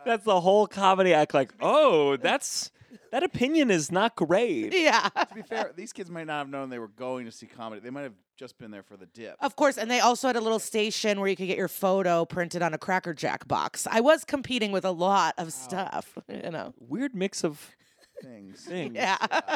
That's 0.05 0.23
the 0.23 0.39
whole 0.39 0.67
comedy 0.67 1.13
act. 1.15 1.33
Like, 1.33 1.51
oh, 1.61 2.15
that's 2.17 2.69
that 3.11 3.23
opinion 3.23 3.71
is 3.71 3.91
not 3.91 4.15
great. 4.15 4.71
yeah 4.71 5.09
to 5.09 5.33
be 5.33 5.41
fair, 5.41 5.71
these 5.75 5.91
kids 5.93 6.11
might 6.11 6.27
not 6.27 6.37
have 6.39 6.49
known 6.49 6.69
they 6.69 6.77
were 6.77 6.89
going 6.89 7.25
to 7.25 7.31
see 7.31 7.47
comedy. 7.47 7.81
They 7.81 7.89
might 7.89 8.03
have 8.03 8.13
just 8.37 8.57
been 8.59 8.69
there 8.69 8.83
for 8.83 8.97
the 8.97 9.05
dip. 9.07 9.35
of 9.39 9.55
course 9.55 9.77
and 9.77 9.89
they 9.89 10.01
also 10.01 10.27
had 10.27 10.35
a 10.35 10.41
little 10.41 10.59
station 10.59 11.19
where 11.21 11.29
you 11.29 11.35
could 11.37 11.47
get 11.47 11.57
your 11.57 11.69
photo 11.69 12.25
printed 12.25 12.61
on 12.61 12.73
a 12.73 12.77
cracker 12.77 13.13
jack 13.13 13.47
box 13.47 13.87
i 13.89 14.01
was 14.01 14.25
competing 14.25 14.73
with 14.73 14.83
a 14.83 14.91
lot 14.91 15.33
of 15.37 15.53
stuff 15.53 16.17
you 16.27 16.51
know 16.51 16.73
Weird 16.77 17.15
mix 17.15 17.45
of 17.45 17.73
Things. 18.21 18.65
things. 18.65 18.93
yeah 18.95 19.55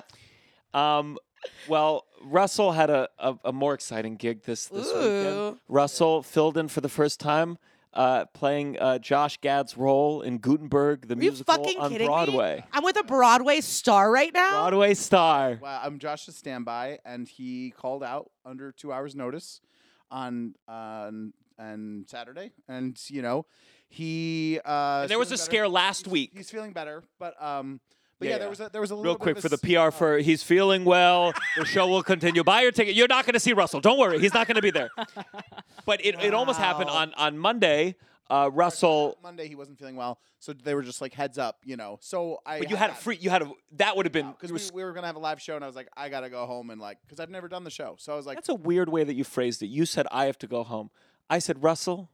Um. 0.73 1.17
Well, 1.67 2.05
Russell 2.23 2.71
had 2.73 2.89
a, 2.89 3.09
a, 3.19 3.35
a 3.45 3.53
more 3.53 3.73
exciting 3.73 4.15
gig 4.15 4.43
this 4.43 4.65
this 4.67 4.87
weekend. 4.87 5.27
Ooh. 5.27 5.59
Russell 5.67 6.23
filled 6.23 6.57
in 6.57 6.67
for 6.67 6.81
the 6.81 6.89
first 6.89 7.19
time, 7.19 7.57
uh, 7.93 8.25
playing 8.33 8.77
uh, 8.79 8.97
Josh 8.99 9.37
Gad's 9.39 9.77
role 9.77 10.21
in 10.21 10.39
Gutenberg, 10.39 11.07
the 11.07 11.13
Are 11.13 11.17
you 11.17 11.21
musical 11.31 11.55
fucking 11.55 11.79
on 11.79 11.91
kidding 11.91 12.07
Broadway. 12.07 12.57
me? 12.57 12.63
I'm 12.73 12.83
with 12.83 12.97
a 12.97 13.03
Broadway 13.03 13.61
star 13.61 14.11
right 14.11 14.33
now. 14.33 14.51
Broadway 14.69 14.93
star. 14.95 15.59
Well, 15.61 15.79
I'm 15.83 15.97
Josh's 15.99 16.35
standby, 16.35 16.99
and 17.05 17.27
he 17.27 17.71
called 17.71 18.03
out 18.03 18.29
under 18.45 18.71
two 18.71 18.91
hours' 18.91 19.15
notice 19.15 19.61
on 20.11 20.55
on 20.67 21.33
on 21.57 22.05
Saturday, 22.07 22.51
and 22.67 22.99
you 23.09 23.21
know 23.21 23.45
he. 23.87 24.59
Uh, 24.65 25.01
And 25.03 25.09
there 25.09 25.17
was 25.19 25.27
a 25.31 25.37
feeling 25.37 25.37
better. 25.37 25.51
scare 25.51 25.69
last 25.69 26.05
He's- 26.05 26.11
week. 26.11 26.31
He's 26.35 26.49
feeling 26.49 26.73
better, 26.73 27.03
but 27.19 27.41
um, 27.41 27.79
but 28.19 28.27
Yeah, 28.27 28.33
yeah, 28.33 28.37
there 28.39 28.49
was 28.49 28.59
a 28.59 28.69
there 28.69 28.81
was 28.81 28.91
a 28.91 28.95
little 28.95 29.11
Real 29.11 29.13
bit 29.15 29.21
quick 29.21 29.37
of 29.37 29.43
for 29.43 29.49
the 29.49 29.57
PR 29.57 29.91
for 29.91 30.17
he's 30.17 30.43
feeling 30.43 30.85
well. 30.85 31.33
The 31.57 31.65
show 31.65 31.87
will 31.87 32.03
continue. 32.03 32.43
Buy 32.43 32.61
your 32.61 32.71
ticket. 32.71 32.95
You're 32.95 33.07
not 33.07 33.25
going 33.25 33.33
to 33.33 33.39
see 33.39 33.53
Russell. 33.53 33.79
Don't 33.79 33.97
worry. 33.97 34.19
He's 34.19 34.33
not 34.33 34.47
going 34.47 34.55
to 34.55 34.61
be 34.61 34.71
there. 34.71 34.89
But 35.85 36.05
it, 36.05 36.21
it 36.21 36.35
almost 36.35 36.59
happened 36.59 36.89
on 36.89 37.13
on 37.15 37.37
Monday. 37.37 37.95
Uh, 38.29 38.47
Russell, 38.53 39.17
Monday 39.23 39.47
he 39.47 39.55
wasn't 39.55 39.79
feeling 39.79 39.95
well, 39.95 40.19
so 40.37 40.53
they 40.53 40.75
were 40.75 40.83
just 40.83 41.01
like 41.01 41.13
heads 41.13 41.39
up, 41.39 41.57
you 41.65 41.75
know. 41.77 41.97
So 41.99 42.41
I. 42.45 42.59
but 42.59 42.69
you 42.69 42.75
had 42.75 42.91
a 42.91 42.93
free. 42.93 43.17
You 43.19 43.31
had 43.31 43.41
a 43.41 43.51
that 43.77 43.97
would 43.97 44.05
have 44.05 44.13
been. 44.13 44.29
because 44.39 44.71
we, 44.71 44.81
we 44.81 44.83
were 44.83 44.93
gonna 44.93 45.07
have 45.07 45.15
a 45.15 45.19
live 45.19 45.41
show, 45.41 45.55
and 45.55 45.63
I 45.63 45.67
was 45.67 45.75
like, 45.75 45.87
I 45.97 46.09
gotta 46.09 46.29
go 46.29 46.45
home 46.45 46.69
and 46.69 46.79
like, 46.79 46.99
because 47.01 47.19
I've 47.19 47.31
never 47.31 47.47
done 47.47 47.63
the 47.63 47.71
show, 47.71 47.95
so 47.97 48.13
I 48.13 48.15
was 48.15 48.27
like, 48.27 48.37
That's 48.37 48.49
a 48.49 48.53
weird 48.53 48.89
way 48.89 49.03
that 49.03 49.15
you 49.15 49.23
phrased 49.23 49.63
it. 49.63 49.67
You 49.67 49.87
said 49.87 50.05
I 50.11 50.25
have 50.25 50.37
to 50.39 50.47
go 50.47 50.63
home. 50.63 50.91
I 51.27 51.39
said 51.39 51.63
Russell, 51.63 52.11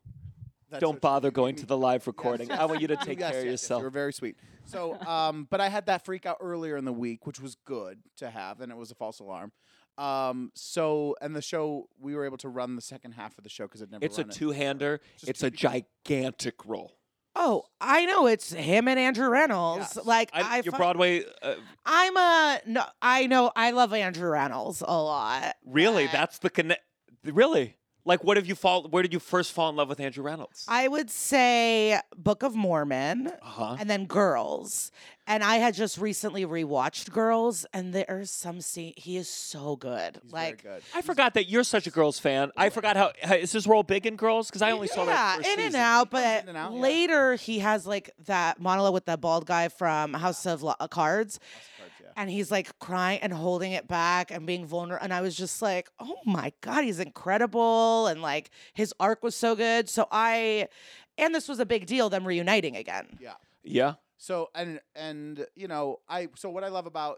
That's 0.70 0.82
don't 0.82 1.00
bother 1.00 1.32
going 1.32 1.56
to 1.58 1.66
the 1.66 1.78
live 1.78 2.08
recording. 2.08 2.50
yes. 2.50 2.60
I 2.60 2.66
want 2.66 2.82
you 2.82 2.88
to 2.88 2.96
take 3.04 3.20
Yes, 3.20 3.32
care 3.32 3.40
of 3.42 3.46
yes, 3.46 3.52
yes, 3.52 3.62
yourself. 3.64 3.80
You 3.82 3.84
were 3.86 3.90
very 3.92 4.14
sweet. 4.14 4.36
So, 4.66 5.00
um, 5.08 5.48
but 5.50 5.62
I 5.62 5.70
had 5.70 5.86
that 5.86 6.04
freak 6.06 6.26
out 6.26 6.38
earlier 6.42 6.76
in 6.78 6.86
the 6.86 6.94
week, 6.94 7.28
which 7.28 7.40
was 7.40 7.56
good 7.66 8.00
to 8.18 8.30
have, 8.30 8.62
and 8.62 8.72
it 8.72 8.78
was 8.78 8.90
a 8.92 8.96
false 8.96 9.20
alarm. 9.20 9.52
Um, 9.98 10.52
so, 10.56 11.16
and 11.22 11.36
the 11.36 11.42
show 11.42 11.88
we 12.00 12.16
were 12.16 12.26
able 12.26 12.38
to 12.38 12.50
run 12.50 12.76
the 12.76 12.82
second 12.82 13.14
half 13.14 13.38
of 13.38 13.44
the 13.44 13.50
show 13.50 13.66
because 13.66 13.82
it 13.82 13.92
never. 13.92 14.04
It's 14.04 14.18
a 14.18 14.22
run 14.22 14.30
it. 14.30 14.34
two-hander. 14.36 15.00
Just 15.18 15.30
It's 15.30 15.40
two 15.42 15.48
a 15.48 15.52
people. 15.52 15.72
gigantic 16.06 16.66
role. 16.66 16.98
Oh, 17.38 17.64
I 17.82 18.06
know 18.06 18.28
it's 18.28 18.52
him 18.54 18.88
and 18.88 18.98
Andrew 18.98 19.30
Rannells. 19.30 19.78
Yes. 19.80 20.00
Like 20.06 20.30
I, 20.34 20.58
I, 20.58 20.62
your 20.62 20.72
fi- 20.72 20.78
Broadway, 20.78 21.24
uh, 21.42 21.56
I'm 21.86 22.16
a 22.18 22.60
no. 22.66 22.86
I 23.02 23.28
know 23.28 23.52
I 23.56 23.72
love 23.72 23.94
Andrew 23.94 24.30
Rannells 24.32 24.82
a 24.86 25.02
lot. 25.02 25.56
really? 25.66 26.08
That's 26.08 26.40
the 26.40 26.50
connect. 26.50 26.82
Really? 27.26 27.76
Like, 28.08 28.24
what 28.24 28.38
have 28.38 28.46
you 28.46 28.54
fall? 28.54 28.84
Where 28.88 29.02
did 29.02 29.14
you 29.14 29.20
first 29.20 29.52
fall 29.52 29.68
in 29.70 29.76
love 29.76 29.90
with 29.90 30.00
Andrew 30.00 30.24
Rannells? 30.24 30.66
I 30.68 30.88
would 30.88 31.10
say 31.10 32.00
Book 32.16 32.44
of 32.44 32.56
Mormon 32.56 33.28
Uh-huh. 33.42 33.78
and 33.80 33.90
then 33.90 34.06
Girls. 34.06 34.92
And 35.28 35.44
I 35.44 35.56
had 35.56 35.74
just 35.74 35.98
recently 35.98 36.46
rewatched 36.46 37.12
Girls, 37.12 37.66
and 37.74 37.94
there's 37.94 38.30
some 38.30 38.62
scene. 38.62 38.94
He 38.96 39.18
is 39.18 39.28
so 39.28 39.76
good. 39.76 40.20
He's 40.22 40.32
like, 40.32 40.62
very 40.62 40.76
good. 40.76 40.84
I 40.94 41.02
forgot 41.02 41.34
that 41.34 41.50
you're 41.50 41.64
such 41.64 41.88
a 41.88 41.90
Girls 41.90 42.20
fan. 42.20 42.52
I 42.56 42.70
forgot 42.70 42.96
how 42.96 43.12
how- 43.24 43.34
is 43.34 43.52
his 43.52 43.66
role 43.66 43.82
big 43.82 44.06
in 44.06 44.18
Girls? 44.18 44.50
Because 44.50 44.62
I 44.62 44.70
only 44.70 44.88
saw 44.88 45.06
that 45.06 45.12
yeah, 45.12 45.36
first 45.38 45.50
in 45.58 45.66
and 45.66 45.76
out. 45.76 46.12
But 46.12 46.44
in 46.44 46.50
and 46.50 46.58
out, 46.60 46.74
yeah. 46.74 46.80
later, 46.80 47.34
he 47.36 47.58
has 47.60 47.88
like 47.88 48.12
that 48.28 48.60
monologue 48.62 48.94
with 48.94 49.06
that 49.06 49.20
bald 49.20 49.48
guy 49.48 49.68
from 49.70 50.14
House 50.14 50.46
of 50.46 50.62
Lo- 50.62 50.76
uh, 50.80 50.88
Cards. 50.88 51.40
Cards, 51.40 51.40
yeah. 51.40 51.86
And 52.16 52.30
he's 52.30 52.50
like 52.52 52.78
crying 52.80 53.20
and 53.22 53.34
holding 53.34 53.74
it 53.74 53.88
back 53.88 54.32
and 54.32 54.46
being 54.46 54.66
vulnerable. 54.66 55.04
And 55.04 55.14
I 55.14 55.22
was 55.22 55.36
just 55.36 55.62
like, 55.62 55.90
oh 56.00 56.16
my 56.26 56.54
God, 56.62 56.84
he's 56.84 57.00
incredible. 57.00 58.08
And 58.08 58.22
like 58.22 58.52
his 58.74 58.94
arc 59.00 59.22
was 59.24 59.36
so 59.36 59.56
good. 59.56 59.90
So 59.90 60.08
I, 60.12 60.70
and 61.18 61.36
this 61.36 61.48
was 61.50 61.60
a 61.60 61.66
big 61.66 61.86
deal, 61.88 62.10
them 62.10 62.26
reuniting 62.26 62.76
again. 62.78 63.18
Yeah. 63.20 63.34
Yeah. 63.64 63.94
So 64.18 64.50
and 64.56 64.80
and 64.96 65.46
you 65.56 65.68
know 65.68 66.00
I 66.08 66.30
so 66.36 66.50
what 66.50 66.64
I 66.64 66.70
love 66.70 66.86
about 66.86 67.18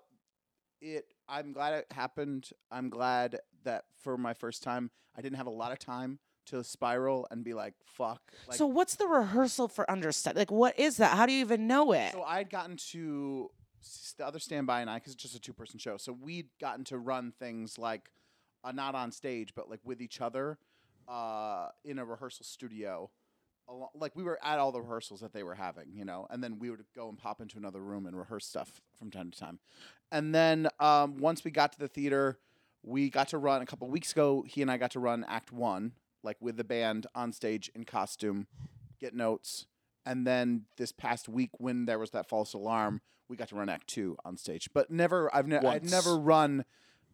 it 0.81 1.05
I'm 1.29 1.51
glad 1.53 1.73
it 1.73 1.85
happened. 1.91 2.49
I'm 2.71 2.89
glad 2.89 3.39
that 3.63 3.85
for 4.01 4.17
my 4.17 4.33
first 4.33 4.63
time 4.63 4.89
I 5.15 5.21
didn't 5.21 5.37
have 5.37 5.47
a 5.47 5.51
lot 5.51 5.71
of 5.71 5.79
time 5.79 6.19
to 6.47 6.63
spiral 6.63 7.27
and 7.29 7.43
be 7.43 7.53
like 7.53 7.73
fuck. 7.85 8.21
Like, 8.47 8.57
so 8.57 8.65
what's 8.65 8.95
the 8.95 9.05
rehearsal 9.07 9.67
for 9.67 9.89
understudy? 9.91 10.39
Like, 10.39 10.51
what 10.51 10.79
is 10.79 10.97
that? 10.97 11.15
How 11.17 11.25
do 11.25 11.33
you 11.33 11.41
even 11.41 11.67
know 11.67 11.91
it? 11.91 12.13
So 12.13 12.23
I'd 12.23 12.49
gotten 12.49 12.77
to 12.91 13.49
s- 13.51 13.56
the 14.17 14.25
other 14.25 14.39
standby 14.39 14.81
and 14.81 14.89
I, 14.89 14.95
because 14.95 15.13
it's 15.13 15.21
just 15.21 15.35
a 15.35 15.39
two 15.39 15.53
person 15.53 15.79
show. 15.79 15.97
So 15.97 16.11
we'd 16.11 16.49
gotten 16.59 16.83
to 16.85 16.97
run 16.97 17.33
things 17.39 17.77
like, 17.77 18.09
uh, 18.63 18.71
not 18.71 18.95
on 18.95 19.11
stage, 19.11 19.53
but 19.55 19.69
like 19.69 19.79
with 19.83 20.01
each 20.01 20.21
other, 20.21 20.57
uh, 21.07 21.69
in 21.85 21.99
a 21.99 22.05
rehearsal 22.05 22.45
studio. 22.45 23.09
Like 23.93 24.15
we 24.15 24.23
were 24.23 24.39
at 24.43 24.59
all 24.59 24.71
the 24.71 24.81
rehearsals 24.81 25.19
that 25.19 25.33
they 25.33 25.43
were 25.43 25.55
having, 25.55 25.91
you 25.93 26.05
know, 26.05 26.25
and 26.29 26.41
then 26.41 26.57
we 26.57 26.69
would 26.69 26.85
go 26.95 27.09
and 27.09 27.17
pop 27.17 27.41
into 27.41 27.57
another 27.57 27.81
room 27.81 28.05
and 28.05 28.17
rehearse 28.17 28.45
stuff 28.45 28.81
from 28.97 29.11
time 29.11 29.29
to 29.29 29.37
time. 29.37 29.59
And 30.11 30.33
then 30.33 30.69
um, 30.79 31.17
once 31.17 31.43
we 31.43 31.51
got 31.51 31.73
to 31.73 31.79
the 31.79 31.89
theater, 31.89 32.39
we 32.81 33.09
got 33.09 33.27
to 33.29 33.37
run 33.37 33.61
a 33.61 33.65
couple 33.65 33.89
weeks 33.89 34.13
ago. 34.13 34.45
He 34.47 34.61
and 34.61 34.71
I 34.71 34.77
got 34.77 34.91
to 34.91 34.99
run 34.99 35.25
Act 35.27 35.51
One, 35.51 35.91
like 36.23 36.37
with 36.39 36.55
the 36.55 36.63
band 36.63 37.07
on 37.13 37.33
stage 37.33 37.69
in 37.75 37.83
costume, 37.83 38.47
get 39.01 39.13
notes. 39.13 39.65
And 40.05 40.25
then 40.25 40.63
this 40.77 40.93
past 40.93 41.27
week, 41.27 41.49
when 41.57 41.85
there 41.85 41.99
was 41.99 42.11
that 42.11 42.29
false 42.29 42.53
alarm, 42.53 43.01
we 43.29 43.35
got 43.35 43.49
to 43.49 43.55
run 43.55 43.69
Act 43.69 43.87
Two 43.87 44.17
on 44.25 44.37
stage. 44.37 44.69
But 44.73 44.89
never, 44.91 45.33
I've 45.35 45.47
ne- 45.47 45.57
I'd 45.57 45.63
Once. 45.63 45.91
never 45.91 46.17
run 46.17 46.65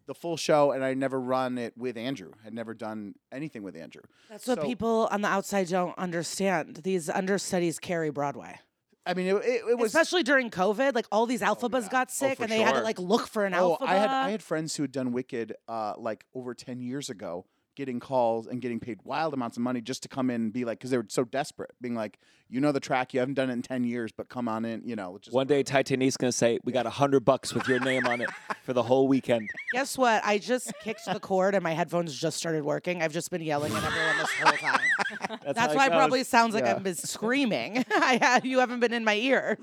the 0.06 0.14
full 0.14 0.36
show, 0.36 0.70
and 0.72 0.84
I 0.84 0.92
never 0.94 1.18
run 1.18 1.56
it 1.56 1.76
with 1.78 1.96
Andrew. 1.96 2.32
I'd 2.44 2.52
never 2.52 2.74
done 2.74 3.14
anything 3.32 3.62
with 3.62 3.74
Andrew. 3.74 4.02
That's 4.28 4.46
what 4.46 4.58
So- 4.60 4.64
people 4.66 5.08
on 5.10 5.22
the 5.22 5.28
outside 5.28 5.68
don't 5.68 5.96
understand. 5.98 6.76
These 6.84 7.08
understudies 7.08 7.78
carry 7.78 8.10
Broadway, 8.10 8.60
I 9.06 9.14
mean, 9.14 9.26
it, 9.28 9.34
it, 9.36 9.62
it 9.70 9.78
was. 9.78 9.94
especially 9.94 10.22
during 10.22 10.50
COVID. 10.50 10.94
Like 10.94 11.06
all 11.10 11.26
these 11.26 11.40
Elphabas 11.42 11.82
yeah. 11.84 11.88
got 11.90 12.08
Oh, 12.08 12.12
sick, 12.12 12.36
for 12.36 12.42
and 12.44 12.52
they 12.52 12.60
had 12.60 12.72
to 12.72 12.76
sure. 12.78 12.84
like 12.84 12.98
look 12.98 13.26
for 13.28 13.44
an 13.44 13.54
oh. 13.54 13.76
I 13.80 13.94
had 13.96 14.10
I 14.10 14.30
had 14.30 14.42
friends 14.42 14.76
who 14.76 14.82
had 14.82 14.92
done 14.92 15.12
Wicked, 15.12 15.54
uh, 15.68 15.94
like 15.98 16.24
over 16.34 16.52
ten 16.54 16.80
years 16.80 17.08
ago, 17.10 17.46
getting 17.74 17.98
calls 17.98 18.46
and 18.46 18.60
getting 18.60 18.80
paid 18.80 19.00
wild 19.04 19.32
amounts 19.34 19.56
of 19.56 19.62
money 19.62 19.80
just 19.80 20.02
to 20.04 20.08
come 20.08 20.28
in 20.30 20.42
and 20.42 20.52
be 20.52 20.64
like, 20.64 20.78
because 20.78 20.90
they 20.90 20.96
were 20.98 21.06
so 21.08 21.24
desperate, 21.24 21.72
being 21.80 21.94
like, 21.94 22.18
you 22.48 22.60
know 22.60 22.72
the 22.72 22.80
track, 22.80 23.14
you 23.14 23.20
haven't 23.20 23.34
done 23.34 23.50
it 23.50 23.54
in 23.54 23.62
ten 23.62 23.84
years, 23.84 24.12
but 24.12 24.28
come 24.28 24.48
on 24.48 24.64
in, 24.64 24.82
you 24.84 24.96
know. 24.96 25.18
Just 25.20 25.34
One 25.34 25.46
day, 25.46 25.62
Titanique's 25.62 26.16
gonna 26.16 26.32
say, 26.32 26.58
"We 26.64 26.72
got 26.72 26.86
a 26.86 26.90
hundred 26.90 27.24
bucks 27.24 27.52
with 27.54 27.66
your 27.68 27.80
name 27.80 28.06
on 28.06 28.20
it 28.20 28.30
for 28.62 28.72
the 28.72 28.82
whole 28.82 29.08
weekend." 29.08 29.48
Guess 29.72 29.98
what? 29.98 30.22
I 30.24 30.38
just 30.38 30.72
kicked 30.82 31.04
the 31.06 31.20
cord, 31.20 31.54
and 31.54 31.62
my 31.64 31.72
headphones 31.72 32.18
just 32.18 32.36
started 32.36 32.64
working. 32.64 33.02
I've 33.02 33.12
just 33.12 33.30
been 33.30 33.42
yelling 33.42 33.72
at 33.74 33.82
everyone 33.82 34.18
this 34.18 34.30
whole 34.40 34.52
time. 34.52 34.80
That's, 35.44 35.54
That's 35.58 35.74
why 35.74 35.84
it 35.84 35.88
it 35.88 35.92
probably 35.92 36.24
sounds 36.24 36.54
like 36.54 36.64
Yeah. 36.64 36.72
I've 36.76 36.82
been 36.82 36.94
screaming. 36.94 37.84
I 37.94 38.18
had, 38.20 38.44
you 38.44 38.58
haven't 38.58 38.80
been 38.80 38.92
in 38.92 39.04
my 39.04 39.14
ears. 39.16 39.58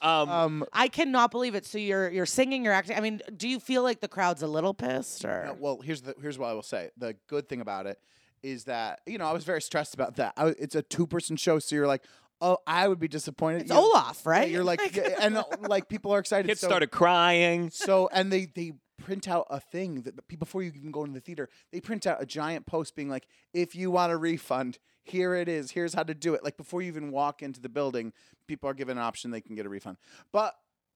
Um, 0.00 0.28
um, 0.28 0.64
I 0.72 0.88
cannot 0.88 1.30
believe 1.30 1.54
it. 1.54 1.66
So 1.66 1.78
you're 1.78 2.10
you're 2.10 2.26
singing, 2.26 2.64
you're 2.64 2.72
acting. 2.72 2.96
I 2.96 3.00
mean, 3.00 3.20
do 3.36 3.48
you 3.48 3.60
feel 3.60 3.82
like 3.82 4.00
the 4.00 4.08
crowd's 4.08 4.42
a 4.42 4.46
little 4.46 4.74
pissed 4.74 5.24
or? 5.24 5.44
No, 5.46 5.56
well, 5.58 5.80
here's 5.82 6.02
the 6.02 6.14
here's 6.20 6.38
what 6.38 6.48
I 6.48 6.54
will 6.54 6.62
say. 6.62 6.90
The 6.96 7.16
good 7.28 7.48
thing 7.48 7.60
about 7.60 7.86
it 7.86 7.98
is 8.42 8.64
that 8.64 9.00
you 9.06 9.18
know 9.18 9.26
I 9.26 9.32
was 9.32 9.44
very 9.44 9.62
stressed 9.62 9.94
about 9.94 10.16
that. 10.16 10.34
I, 10.36 10.48
it's 10.58 10.74
a 10.74 10.82
two 10.82 11.06
person 11.06 11.36
show, 11.36 11.58
so 11.58 11.74
you're 11.74 11.86
like, 11.86 12.04
oh, 12.40 12.58
I 12.66 12.88
would 12.88 12.98
be 12.98 13.08
disappointed. 13.08 13.62
It's 13.62 13.70
You 13.70 13.76
know, 13.76 13.82
Olaf, 13.82 14.26
right? 14.26 14.50
You're 14.50 14.64
like, 14.64 14.96
and 15.20 15.38
uh, 15.38 15.44
like 15.60 15.88
people 15.88 16.12
are 16.12 16.18
excited. 16.18 16.48
kids 16.48 16.60
so, 16.60 16.66
started 16.66 16.90
crying. 16.90 17.70
So 17.70 18.08
and 18.12 18.30
they 18.32 18.46
they 18.46 18.72
print 18.98 19.28
out 19.28 19.46
a 19.50 19.60
thing 19.60 20.02
that 20.02 20.16
the- 20.16 20.36
before 20.36 20.62
you 20.62 20.72
even 20.74 20.90
go 20.90 21.02
into 21.02 21.14
the 21.14 21.20
theater, 21.20 21.48
they 21.72 21.80
print 21.80 22.06
out 22.06 22.22
a 22.22 22.26
giant 22.26 22.66
post 22.66 22.94
being 22.94 23.08
like, 23.08 23.26
if 23.54 23.74
you 23.74 23.90
want 23.90 24.12
a 24.12 24.16
refund, 24.16 24.78
here 25.02 25.34
it 25.34 25.48
is. 25.48 25.70
Here's 25.70 25.94
how 25.94 26.02
to 26.02 26.14
do 26.14 26.34
it. 26.34 26.44
Like 26.44 26.56
before 26.56 26.82
you 26.82 26.88
even 26.88 27.10
walk 27.10 27.42
into 27.42 27.60
the 27.60 27.68
building, 27.68 28.12
people 28.46 28.68
are 28.68 28.74
given 28.74 28.98
an 28.98 29.04
option 29.04 29.30
they 29.30 29.40
can 29.40 29.54
get 29.56 29.66
a 29.66 29.68
refund. 29.68 29.96
But 30.32 30.54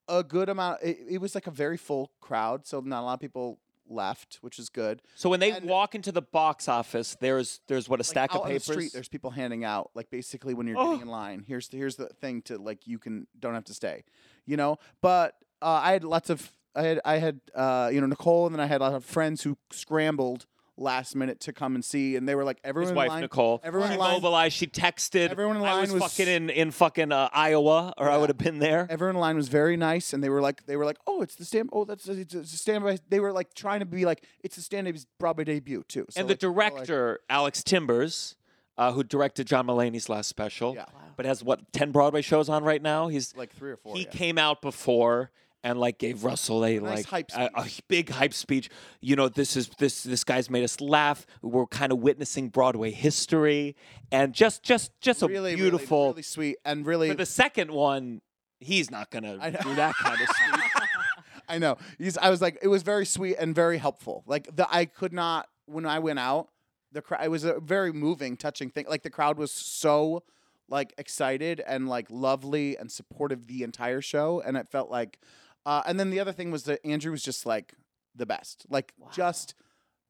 a 0.08 0.22
good 0.22 0.48
amount. 0.48 0.82
It, 0.82 0.98
it 1.08 1.18
was 1.18 1.34
like 1.34 1.46
a 1.46 1.52
very 1.52 1.76
full 1.76 2.12
crowd, 2.20 2.66
so 2.66 2.80
not 2.80 3.02
a 3.02 3.04
lot 3.04 3.14
of 3.14 3.20
people 3.20 3.58
left, 3.88 4.38
which 4.40 4.58
is 4.58 4.68
good. 4.68 5.02
So 5.14 5.28
when 5.30 5.40
they 5.40 5.52
And- 5.52 5.66
walk 5.68 5.94
into 5.94 6.12
the 6.12 6.22
box 6.22 6.68
office, 6.68 7.16
there's 7.20 7.60
there's 7.68 7.88
what 7.88 8.00
a 8.00 8.02
like, 8.02 8.06
stack 8.06 8.34
of 8.34 8.42
on 8.42 8.46
papers. 8.48 8.66
the 8.66 8.72
street, 8.72 8.92
there's 8.92 9.08
people 9.08 9.30
handing 9.30 9.64
out 9.64 9.90
like 9.94 10.10
basically 10.10 10.54
when 10.54 10.66
you're 10.66 10.78
Oh. 10.78 10.86
getting 10.92 11.02
in 11.02 11.08
line. 11.08 11.44
Here's 11.46 11.68
the, 11.68 11.76
here's 11.76 11.96
the 11.96 12.06
thing 12.08 12.42
to 12.42 12.58
like 12.58 12.86
you 12.86 12.98
can 12.98 13.26
don't 13.38 13.54
have 13.54 13.64
to 13.64 13.74
stay, 13.74 14.04
you 14.46 14.56
know. 14.56 14.78
But 15.00 15.36
uh, 15.62 15.80
I 15.82 15.92
had 15.92 16.04
lots 16.04 16.30
of 16.30 16.50
I 16.74 16.82
had 16.82 17.00
I 17.04 17.16
had 17.18 17.40
uh, 17.54 17.90
you 17.92 18.00
know 18.00 18.06
Nicole 18.06 18.46
and 18.46 18.54
then 18.54 18.60
I 18.60 18.66
had 18.66 18.80
a 18.80 18.84
lot 18.84 18.94
of 18.94 19.04
friends 19.04 19.42
who 19.42 19.56
scrambled 19.70 20.46
last 20.78 21.16
minute 21.16 21.40
to 21.40 21.52
come 21.52 21.74
and 21.74 21.84
see, 21.84 22.16
and 22.16 22.28
they 22.28 22.34
were 22.34 22.44
like 22.44 22.58
everyone 22.64 22.84
His 22.84 22.90
in 22.90 22.96
wife 22.96 23.08
line, 23.08 23.20
Nicole. 23.22 23.60
everyone 23.64 23.90
she 23.92 23.96
line- 23.96 24.12
mobilized. 24.12 24.56
She 24.56 24.66
texted. 24.66 25.30
Everyone 25.30 25.56
in 25.56 25.62
I 25.62 25.72
line 25.72 25.80
was, 25.82 25.92
was- 25.92 26.02
fucking 26.02 26.28
in 26.32 26.50
in 26.50 26.70
fucking 26.70 27.12
uh, 27.12 27.28
Iowa, 27.32 27.94
or 27.96 28.10
I 28.10 28.16
would 28.16 28.28
have 28.28 28.38
been 28.38 28.58
there. 28.58 28.86
Everyone 28.90 29.16
in 29.16 29.20
line 29.20 29.36
was 29.36 29.48
very 29.48 29.76
nice, 29.76 30.12
and 30.12 30.22
they 30.22 30.28
were 30.28 30.40
like, 30.40 30.66
they 30.66 30.76
were 30.76 30.84
like, 30.84 30.98
"Oh, 31.06 31.22
it's 31.22 31.34
the 31.36 31.44
stand. 31.44 31.70
Oh, 31.72 31.84
that's 31.84 32.08
it's 32.08 32.34
a, 32.34 32.40
it's 32.40 32.58
standby." 32.60 32.98
They 33.08 33.20
were 33.20 33.32
like 33.32 33.54
trying 33.54 33.80
to 33.80 33.86
be 33.86 34.04
like, 34.04 34.24
"It's 34.42 34.56
a 34.58 34.62
stand-up 34.62 34.94
Broadway 35.18 35.44
debut 35.44 35.84
too." 35.88 36.06
So, 36.10 36.20
and 36.20 36.28
the 36.28 36.32
like, 36.32 36.40
people 36.40 36.54
were 36.54 36.62
like- 36.62 36.72
director, 36.86 37.20
Alex 37.30 37.62
Timbers, 37.62 38.36
uh, 38.78 38.92
who 38.92 39.02
directed 39.02 39.46
John 39.46 39.66
Mulaney's 39.66 40.08
last 40.08 40.28
special, 40.28 40.74
Yeah. 40.74 40.84
but 41.16 41.24
has 41.26 41.42
what 41.42 41.72
ten 41.72 41.90
Broadway 41.90 42.22
shows 42.22 42.48
on 42.48 42.64
right 42.64 42.82
now. 42.82 43.08
He's 43.08 43.34
like 43.36 43.52
three 43.54 43.70
or 43.72 43.76
four. 43.76 43.94
he 43.96 44.02
yeah. 44.02 44.10
came 44.10 44.36
out 44.38 44.60
before 44.62 45.30
and 45.66 45.80
like 45.80 45.98
gave 45.98 46.22
Russell 46.22 46.64
a 46.64 46.78
Nice 46.78 47.10
like 47.10 47.28
a, 47.34 47.50
a 47.56 47.66
big 47.88 48.08
hype 48.08 48.32
speech. 48.32 48.70
You 49.00 49.16
know, 49.16 49.28
this 49.28 49.56
is 49.56 49.68
this 49.78 50.04
this 50.04 50.22
guy's 50.22 50.48
made 50.48 50.62
us 50.62 50.80
laugh. 50.80 51.26
We're 51.42 51.66
kind 51.66 51.90
of 51.90 51.98
witnessing 51.98 52.50
Broadway 52.50 52.92
history, 52.92 53.74
and 54.12 54.32
just 54.32 54.62
just 54.62 54.92
just 55.00 55.22
a 55.22 55.26
really, 55.26 55.56
really- 55.56 55.56
beautiful. 55.56 56.10
really, 56.10 56.22
sweet, 56.22 56.58
and 56.64 56.86
really 56.86 57.08
For 57.08 57.16
the 57.16 57.26
second 57.26 57.72
one, 57.72 58.22
he's 58.60 58.92
not 58.92 59.10
gonna 59.10 59.38
I 59.40 59.50
know. 59.50 59.58
do 59.60 59.74
that 59.74 59.96
kind 59.96 60.20
of 60.20 60.28
speech. 60.28 60.70
I 61.48 61.58
know. 61.58 61.78
He's, 61.98 62.16
I 62.16 62.30
was 62.30 62.40
like, 62.40 62.58
it 62.62 62.68
was 62.68 62.82
very 62.82 63.06
sweet 63.06 63.36
and 63.38 63.54
very 63.54 63.78
helpful. 63.78 64.22
Like 64.26 64.54
the, 64.54 64.72
I 64.72 64.84
could 64.84 65.12
not 65.12 65.48
when 65.66 65.84
I 65.84 65.98
went 65.98 66.20
out. 66.20 66.48
The 66.92 67.02
crowd. 67.02 67.24
It 67.24 67.30
was 67.30 67.42
a 67.42 67.58
very 67.58 67.92
moving, 67.92 68.36
touching 68.36 68.70
thing. 68.70 68.86
Like 68.88 69.02
the 69.02 69.10
crowd 69.10 69.36
was 69.36 69.50
so 69.50 70.22
like 70.68 70.94
excited 70.96 71.60
and 71.66 71.88
like 71.88 72.06
lovely 72.08 72.76
and 72.76 72.90
supportive 72.90 73.48
the 73.48 73.64
entire 73.64 74.00
show, 74.00 74.40
and 74.46 74.56
it 74.56 74.68
felt 74.68 74.90
like. 74.90 75.18
Uh, 75.66 75.82
and 75.86 76.00
then 76.00 76.08
the 76.08 76.20
other 76.20 76.32
thing 76.32 76.50
was 76.50 76.62
that 76.62 76.80
Andrew 76.86 77.10
was 77.10 77.22
just 77.22 77.44
like 77.44 77.74
the 78.14 78.24
best, 78.24 78.64
like 78.70 78.94
just 79.12 79.54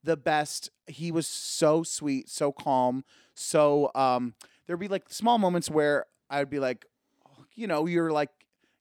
the 0.05 0.16
best. 0.16 0.71
He 0.87 1.11
was 1.11 1.27
so 1.27 1.83
sweet, 1.83 2.29
so 2.29 2.53
calm, 2.53 3.05
so 3.35 3.90
um. 3.97 4.35
There'd 4.66 4.81
be 4.81 4.88
like 4.88 5.05
small 5.09 5.38
moments 5.38 5.71
where 5.71 6.07
I'd 6.29 6.51
be 6.51 6.59
like, 6.59 6.87
oh, 7.25 7.45
you 7.55 7.69
know, 7.69 7.87
you're 7.87 8.11
like 8.11 8.31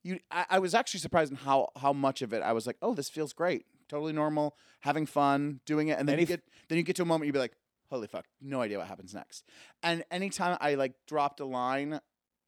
you 0.04 0.20
I, 0.32 0.46
I 0.50 0.60
was 0.60 0.74
actually 0.74 1.00
surprised 1.00 1.32
in 1.32 1.38
how 1.38 1.70
how 1.78 1.94
much 1.94 2.22
of 2.22 2.34
it 2.34 2.42
I 2.42 2.54
was 2.54 2.66
like, 2.66 2.78
oh, 2.82 2.94
this 2.94 3.10
feels 3.10 3.34
great, 3.34 3.66
totally 3.88 4.14
normal, 4.14 4.56
having 4.80 5.06
fun, 5.06 5.60
doing 5.66 5.90
it, 5.90 6.00
and 6.00 6.08
then 6.08 6.14
And 6.14 6.22
you 6.22 6.28
get 6.28 6.42
then 6.70 6.78
you 6.78 6.84
get 6.84 6.96
to 6.96 7.02
a 7.02 7.06
moment 7.06 7.28
you'd 7.28 7.34
be 7.34 7.40
like, 7.40 7.56
holy 7.90 8.08
fuck, 8.08 8.26
no 8.42 8.62
idea 8.62 8.78
what 8.78 8.88
happens 8.88 9.14
next. 9.14 9.44
And 9.84 10.04
anytime 10.10 10.58
I 10.62 10.76
like 10.76 10.94
dropped 11.08 11.40
a 11.40 11.46
line, 11.46 12.00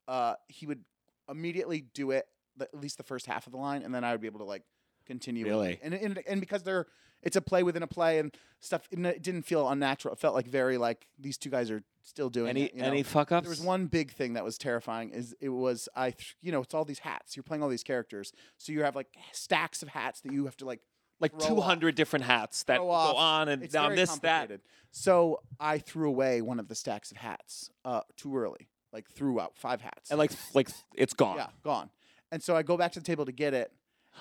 uh, 0.08 0.36
he 0.48 0.66
would 0.66 0.84
immediately 1.30 1.82
do 1.94 2.12
it 2.12 2.26
the, 2.58 2.66
at 2.66 2.80
least 2.80 2.98
the 2.98 3.04
first 3.04 3.26
half 3.26 3.46
of 3.46 3.52
the 3.52 3.58
line, 3.58 3.84
and 3.84 3.94
then 3.94 4.04
I 4.04 4.12
would 4.12 4.22
be 4.22 4.28
able 4.28 4.40
to 4.40 4.46
like 4.46 4.64
continue. 5.06 5.46
Really? 5.46 5.80
And 5.82 5.94
and 5.94 6.22
and 6.28 6.40
because 6.40 6.64
they're 6.64 6.88
it's 7.24 7.36
a 7.36 7.42
play 7.42 7.64
within 7.64 7.84
a 7.84 7.88
play 7.88 8.20
and 8.20 8.36
stuff, 8.60 8.88
it, 8.92 9.00
it 9.04 9.24
didn't 9.24 9.44
feel 9.44 9.68
unnatural. 9.68 10.14
It 10.14 10.20
felt 10.20 10.36
like 10.36 10.48
very 10.48 10.78
like 10.78 11.08
these 11.20 11.38
two 11.38 11.50
guys 11.50 11.72
are 11.72 11.84
still 12.04 12.30
doing 12.30 12.50
Any 12.50 12.64
it. 12.66 12.76
you 12.76 12.82
know? 12.82 12.88
any 12.88 13.04
fuck 13.04 13.32
ups? 13.32 13.46
There 13.46 13.50
was 13.50 13.62
one 13.62 13.88
big 13.88 14.12
thing 14.12 14.34
that 14.34 14.44
was 14.44 14.58
terrifying. 14.58 15.10
Is 15.12 15.36
it 15.40 15.50
was 15.50 15.90
I 15.96 16.12
th- 16.12 16.38
you 16.42 16.52
know 16.52 16.62
it's 16.62 16.74
all 16.74 16.86
these 16.86 17.00
hats. 17.00 17.36
You're 17.36 17.44
playing 17.44 17.64
all 17.64 17.70
these 17.70 17.84
characters, 17.84 18.34
so 18.58 18.72
you 18.72 18.84
have 18.84 18.96
like 18.96 19.08
stacks 19.32 19.82
of 19.82 19.90
hats 19.90 20.22
that 20.22 20.32
you 20.32 20.46
have 20.46 20.58
to 20.58 20.66
like 20.66 20.82
like 21.20 21.32
throw 21.32 21.56
two 21.56 21.62
hundred 21.62 21.96
different 21.96 22.26
hats 22.26 22.64
that 22.64 22.78
go 22.78 22.90
on 22.92 23.50
and 23.50 23.64
It's 23.64 23.76
on 23.76 23.96
this 23.96 24.16
that. 24.20 24.52
So 24.92 25.42
I 25.60 25.80
threw 25.80 26.10
away 26.10 26.42
one 26.42 26.60
of 26.60 26.68
the 26.68 26.76
stacks 26.76 27.12
of 27.12 27.18
hats 27.18 27.70
uh, 27.86 28.02
too 28.16 28.38
early. 28.38 28.70
Like 28.94 29.10
threw 29.10 29.40
out 29.40 29.58
five 29.58 29.82
hats. 29.82 30.12
And 30.12 30.18
like 30.20 30.32
like 30.54 30.70
it's 30.96 31.14
gone. 31.14 31.38
yeah, 31.38 31.48
gone. 31.64 31.90
And 32.32 32.44
so 32.44 32.56
I 32.56 32.64
go 32.64 32.78
back 32.78 32.92
to 32.94 33.00
the 33.00 33.06
table 33.06 33.26
to 33.26 33.32
get 33.32 33.54
it, 33.54 33.72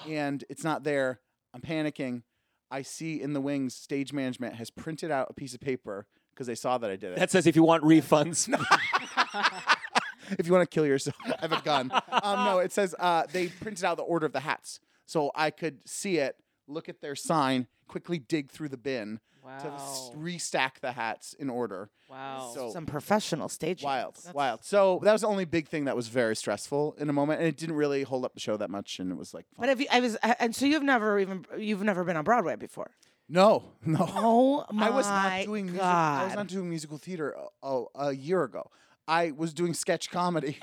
and 0.09 0.45
it's 0.49 0.64
not 0.64 0.85
there. 0.85 1.21
I'm 1.55 1.61
panicking. 1.61 2.23
I 2.71 2.83
see 2.83 3.21
in 3.21 3.33
the 3.33 3.40
wings, 3.40 3.75
stage 3.75 4.12
management 4.12 4.55
has 4.57 4.71
printed 4.71 5.11
out 5.11 5.29
a 5.31 5.35
piece 5.35 5.55
of 5.55 5.61
paper 5.61 6.07
because 6.35 6.47
they 6.47 6.55
saw 6.55 6.79
that 6.79 6.90
I 6.90 6.97
did 6.97 7.12
it. 7.12 7.19
That 7.19 7.31
says 7.31 7.47
if 7.47 7.57
you 7.57 7.62
want 7.62 7.83
refunds. 7.83 8.49
if 10.38 10.47
you 10.47 10.53
want 10.53 10.69
to 10.69 10.75
kill 10.75 10.87
yourself, 10.87 11.16
I 11.25 11.37
have 11.40 11.53
a 11.53 11.62
gun. 11.62 11.90
um, 12.23 12.45
no, 12.45 12.59
it 12.59 12.73
says 12.73 12.95
uh, 12.99 13.25
they 13.33 13.49
printed 13.49 13.85
out 13.85 13.97
the 13.97 14.03
order 14.03 14.27
of 14.27 14.33
the 14.33 14.40
hats, 14.40 14.81
so 15.07 15.31
I 15.35 15.51
could 15.51 15.79
see 15.87 16.19
it, 16.19 16.37
look 16.66 16.88
at 16.88 17.01
their 17.01 17.16
sign, 17.16 17.69
quickly 17.88 18.19
dig 18.19 18.51
through 18.51 18.69
the 18.69 18.77
bin 18.77 19.21
to 19.61 19.66
s- 19.72 20.11
restack 20.16 20.80
the 20.80 20.92
hats 20.92 21.32
in 21.35 21.48
order. 21.50 21.90
Wow. 22.11 22.50
So 22.54 22.70
Some 22.70 22.87
professional 22.87 23.48
stage. 23.48 23.82
wild, 23.82 24.16
That's- 24.16 24.35
wild. 24.35 24.64
So 24.64 25.00
that 25.02 25.12
was 25.12 25.22
the 25.22 25.28
only 25.28 25.44
big 25.44 25.68
thing 25.68 25.85
that 25.87 25.96
was 25.96 26.09
very 26.09 26.37
stressful 26.37 26.94
in 26.98 27.09
a 27.09 27.12
moment, 27.12 27.40
and 27.40 27.48
it 27.48 27.56
didn't 27.56 27.76
really 27.76 28.02
hold 28.02 28.24
up 28.24 28.35
the 28.35 28.40
show 28.40 28.56
that 28.56 28.70
much, 28.70 28.98
and 28.98 29.11
it 29.11 29.16
was 29.16 29.32
like, 29.35 29.46
But 29.56 29.62
fun. 29.62 29.68
have 29.70 29.80
you? 29.80 29.87
I 29.90 30.00
was, 30.00 30.16
and 30.38 30.54
so 30.54 30.66
you've 30.66 30.82
never 30.82 31.18
even 31.18 31.44
you've 31.59 31.82
never 31.82 32.04
been 32.04 32.16
on 32.16 32.24
Broadway 32.24 32.56
before. 32.56 32.90
no, 33.28 33.64
no. 33.85 33.98
Oh 34.14 34.64
my 34.72 34.87
I 34.88 34.90
was 34.90 35.06
not 35.09 35.44
doing 35.44 35.66
music, 35.66 35.82
I 35.82 36.24
was 36.26 36.35
not 36.35 36.46
doing 36.46 36.68
musical 36.68 36.98
theater 36.98 37.35
a, 37.62 37.66
a, 37.68 37.85
a 38.09 38.12
year 38.12 38.42
ago. 38.44 38.70
I 39.09 39.30
was 39.32 39.52
doing 39.54 39.74
sketch 39.74 40.11
comedy, 40.11 40.59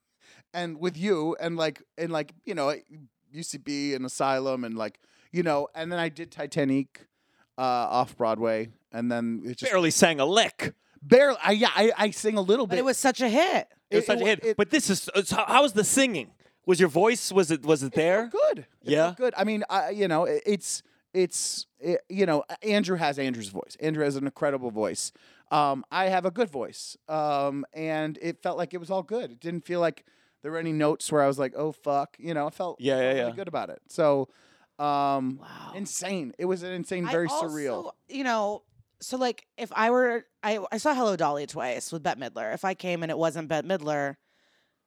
and 0.54 0.78
with 0.78 0.96
you, 0.96 1.36
and 1.40 1.56
like, 1.56 1.82
and 1.98 2.12
like, 2.12 2.32
you 2.44 2.54
know, 2.54 2.74
UCB 3.34 3.94
and 3.96 4.04
Asylum, 4.06 4.64
and 4.64 4.76
like, 4.76 5.00
you 5.32 5.42
know, 5.42 5.68
and 5.74 5.90
then 5.90 5.98
I 5.98 6.08
did 6.08 6.30
Titanique 6.30 7.06
uh, 7.58 7.60
off 7.62 8.16
Broadway, 8.16 8.68
and 8.92 9.10
then 9.10 9.42
it 9.44 9.56
just 9.58 9.70
Barely 9.72 9.90
sang 9.90 10.20
a 10.20 10.26
lick. 10.26 10.74
barely. 11.02 11.36
I, 11.42 11.52
yeah, 11.52 11.70
I, 11.74 11.92
I 11.96 12.10
sing 12.10 12.36
a 12.36 12.40
little 12.40 12.66
But 12.66 12.72
bit. 12.76 12.78
it 12.80 12.84
was 12.84 12.98
such 12.98 13.20
a 13.20 13.28
hit. 13.28 13.68
It 13.90 13.96
was 13.96 14.04
It- 14.04 14.06
such 14.06 14.20
a 14.20 14.24
hit. 14.24 14.44
it- 14.44 14.56
but 14.56 14.70
this 14.70 14.90
is 14.90 15.08
it's- 15.08 15.30
how 15.30 15.44
how 15.46 15.62
was 15.62 15.72
the 15.72 15.84
singing? 15.84 16.30
Was 16.66 16.80
your 16.80 16.88
voice 16.88 17.30
was 17.30 17.50
it 17.50 17.64
was 17.64 17.82
it 17.82 17.92
there? 17.92 18.28
good. 18.28 18.60
It 18.82 18.90
Yeah? 18.92 19.06
felt 19.06 19.16
good. 19.18 19.34
I 19.36 19.44
mean, 19.44 19.64
I, 19.68 19.90
you 19.90 20.08
know, 20.08 20.24
it, 20.24 20.42
it's 20.46 20.82
it's 21.12 21.66
it, 21.78 22.00
you 22.08 22.26
know, 22.26 22.42
Andrew 22.62 22.96
has 22.96 23.18
Andrew's 23.18 23.50
voice. 23.50 23.76
Andrew 23.80 24.02
has 24.04 24.16
an 24.16 24.24
incredible 24.24 24.70
voice. 24.70 25.12
Um, 25.50 25.84
I 25.92 26.06
have 26.06 26.24
a 26.24 26.30
good 26.30 26.50
voice. 26.50 26.96
Um, 27.08 27.64
and 27.74 28.18
it 28.22 28.42
felt 28.42 28.56
like 28.56 28.74
it 28.74 28.78
was 28.78 28.90
all 28.90 29.02
good. 29.02 29.30
It 29.30 29.40
didn't 29.40 29.64
feel 29.66 29.78
like 29.78 30.04
there 30.42 30.50
were 30.50 30.58
any 30.58 30.72
notes 30.72 31.12
where 31.12 31.22
I 31.22 31.26
was 31.26 31.38
like, 31.38 31.52
"Oh 31.56 31.70
fuck," 31.72 32.16
you 32.18 32.34
know. 32.34 32.46
I 32.46 32.50
felt 32.50 32.80
Yeah, 32.80 32.94
I 32.94 32.96
felt 32.98 33.04
yeah, 33.04 33.08
really 33.20 33.30
yeah. 33.30 33.36
good 33.36 33.48
about 33.48 33.70
it. 33.70 33.80
So, 33.88 34.28
um, 34.78 35.38
Wow. 35.40 35.72
insane. 35.74 36.32
It 36.38 36.44
was 36.46 36.62
an 36.62 36.72
insane, 36.72 37.06
I 37.06 37.10
very 37.12 37.28
also, 37.28 37.48
surreal. 37.48 37.92
You 38.08 38.24
know, 38.24 38.62
so 39.00 39.16
like 39.16 39.46
if 39.56 39.70
I 39.74 39.90
were, 39.90 40.24
I 40.42 40.58
I 40.72 40.78
saw 40.78 40.94
Hello 40.94 41.16
Dolly 41.16 41.46
twice 41.46 41.92
with 41.92 42.02
Bette 42.02 42.20
Midler. 42.20 42.52
If 42.54 42.64
I 42.64 42.74
came 42.74 43.02
and 43.02 43.10
it 43.10 43.18
wasn't 43.18 43.48
Bette 43.48 43.66
Midler, 43.68 44.16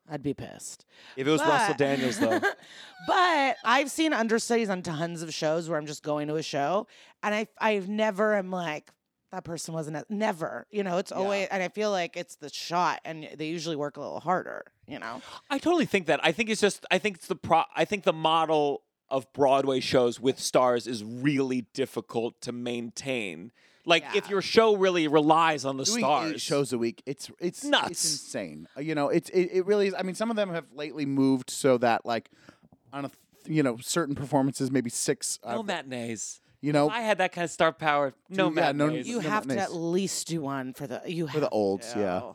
I'd 0.10 0.24
be 0.24 0.34
pissed. 0.34 0.86
If 1.16 1.28
it 1.28 1.30
was 1.32 1.42
Russell 1.42 1.76
Daniels 1.76 2.18
though. 2.20 2.40
but 3.08 3.58
I've 3.64 3.92
seen 3.92 4.14
understudies 4.14 4.70
on 4.70 4.82
tons 4.82 5.22
of 5.22 5.34
shows 5.34 5.70
where 5.70 5.78
I'm 5.78 5.86
just 5.86 6.04
going 6.04 6.28
to 6.30 6.36
a 6.36 6.44
show 6.44 6.88
and 7.24 7.36
I 7.36 7.48
I've 7.60 7.90
never 7.90 8.36
am 8.36 8.50
like 8.52 8.92
that 9.32 9.44
person 9.44 9.74
wasn't 9.74 9.98
a, 9.98 10.06
never 10.10 10.66
you 10.72 10.84
know 10.84 10.98
it's 10.98 11.12
Yeah. 11.12 11.18
always 11.18 11.48
and 11.52 11.62
I 11.62 11.68
feel 11.68 11.92
like 11.92 12.16
it's 12.16 12.38
the 12.38 12.50
shot 12.50 13.02
and 13.04 13.28
they 13.38 13.48
usually 13.48 13.76
work 13.76 13.98
a 13.98 14.00
little 14.00 14.22
harder 14.22 14.64
you 14.88 14.98
know 15.00 15.22
I 15.50 15.58
totally 15.60 15.86
think 15.86 16.06
that. 16.08 16.22
I 16.24 16.32
think 16.32 16.50
it's 16.50 16.62
just. 16.62 16.86
I 16.90 16.98
think 16.98 17.18
it's 17.18 17.28
the 17.28 17.36
pro. 17.36 17.64
I 17.76 17.84
think 17.86 18.04
the 18.06 18.14
model 18.14 18.84
of 19.10 19.32
Broadway 19.34 19.80
shows 19.80 20.20
with 20.20 20.40
stars 20.40 20.88
is 20.88 21.04
really 21.04 21.62
difficult 21.74 22.40
to 22.42 22.52
maintain. 22.52 23.52
Like 23.86 24.04
if 24.16 24.30
your 24.30 24.42
show 24.42 24.76
really 24.76 25.08
relies 25.08 25.64
on 25.64 25.78
the 25.78 25.86
Doing 25.86 26.00
stars. 26.00 26.32
eight 26.34 26.42
shows 26.42 26.74
a 26.74 26.78
week, 26.78 27.02
it's 27.06 27.32
it's 27.40 27.64
Nuts. 27.64 27.92
It's 27.92 28.12
insane. 28.12 28.68
Uh, 28.76 28.82
You 28.82 28.96
know, 28.96 29.08
it's 29.10 29.30
it, 29.30 29.50
it 29.54 29.66
really 29.66 29.88
is. 29.88 29.94
I 29.98 30.04
mean, 30.04 30.16
some 30.16 30.30
of 30.30 30.36
them 30.36 30.50
have 30.50 30.66
lately 30.74 31.06
moved 31.06 31.50
so 31.50 31.78
that 31.78 32.06
like 32.06 32.30
on 32.92 33.06
a 33.06 33.12
you 33.46 33.64
know 33.64 33.78
certain 33.78 34.14
performances, 34.14 34.70
maybe 34.72 34.90
six. 34.90 35.40
no 35.46 35.60
uh, 35.60 35.64
matinees. 35.64 36.42
you 36.60 36.74
know, 36.74 36.88
If 36.88 36.94
I 36.94 37.02
had 37.02 37.20
that 37.20 37.32
kind 37.32 37.46
of 37.46 37.52
star 37.52 37.72
power. 37.72 38.14
No 38.30 38.52
yeah, 38.52 38.74
no- 38.74 38.90
you 38.90 39.22
no, 39.22 39.30
have 39.30 39.48
to 39.48 39.58
at 39.58 39.74
least 39.74 40.28
do 40.28 40.42
one 40.42 40.74
for 40.74 40.86
the 40.86 41.02
you 41.06 41.28
For 41.30 41.40
the 41.40 41.48
olds, 41.50 41.94
yeah. 41.96 42.20
to. 42.20 42.34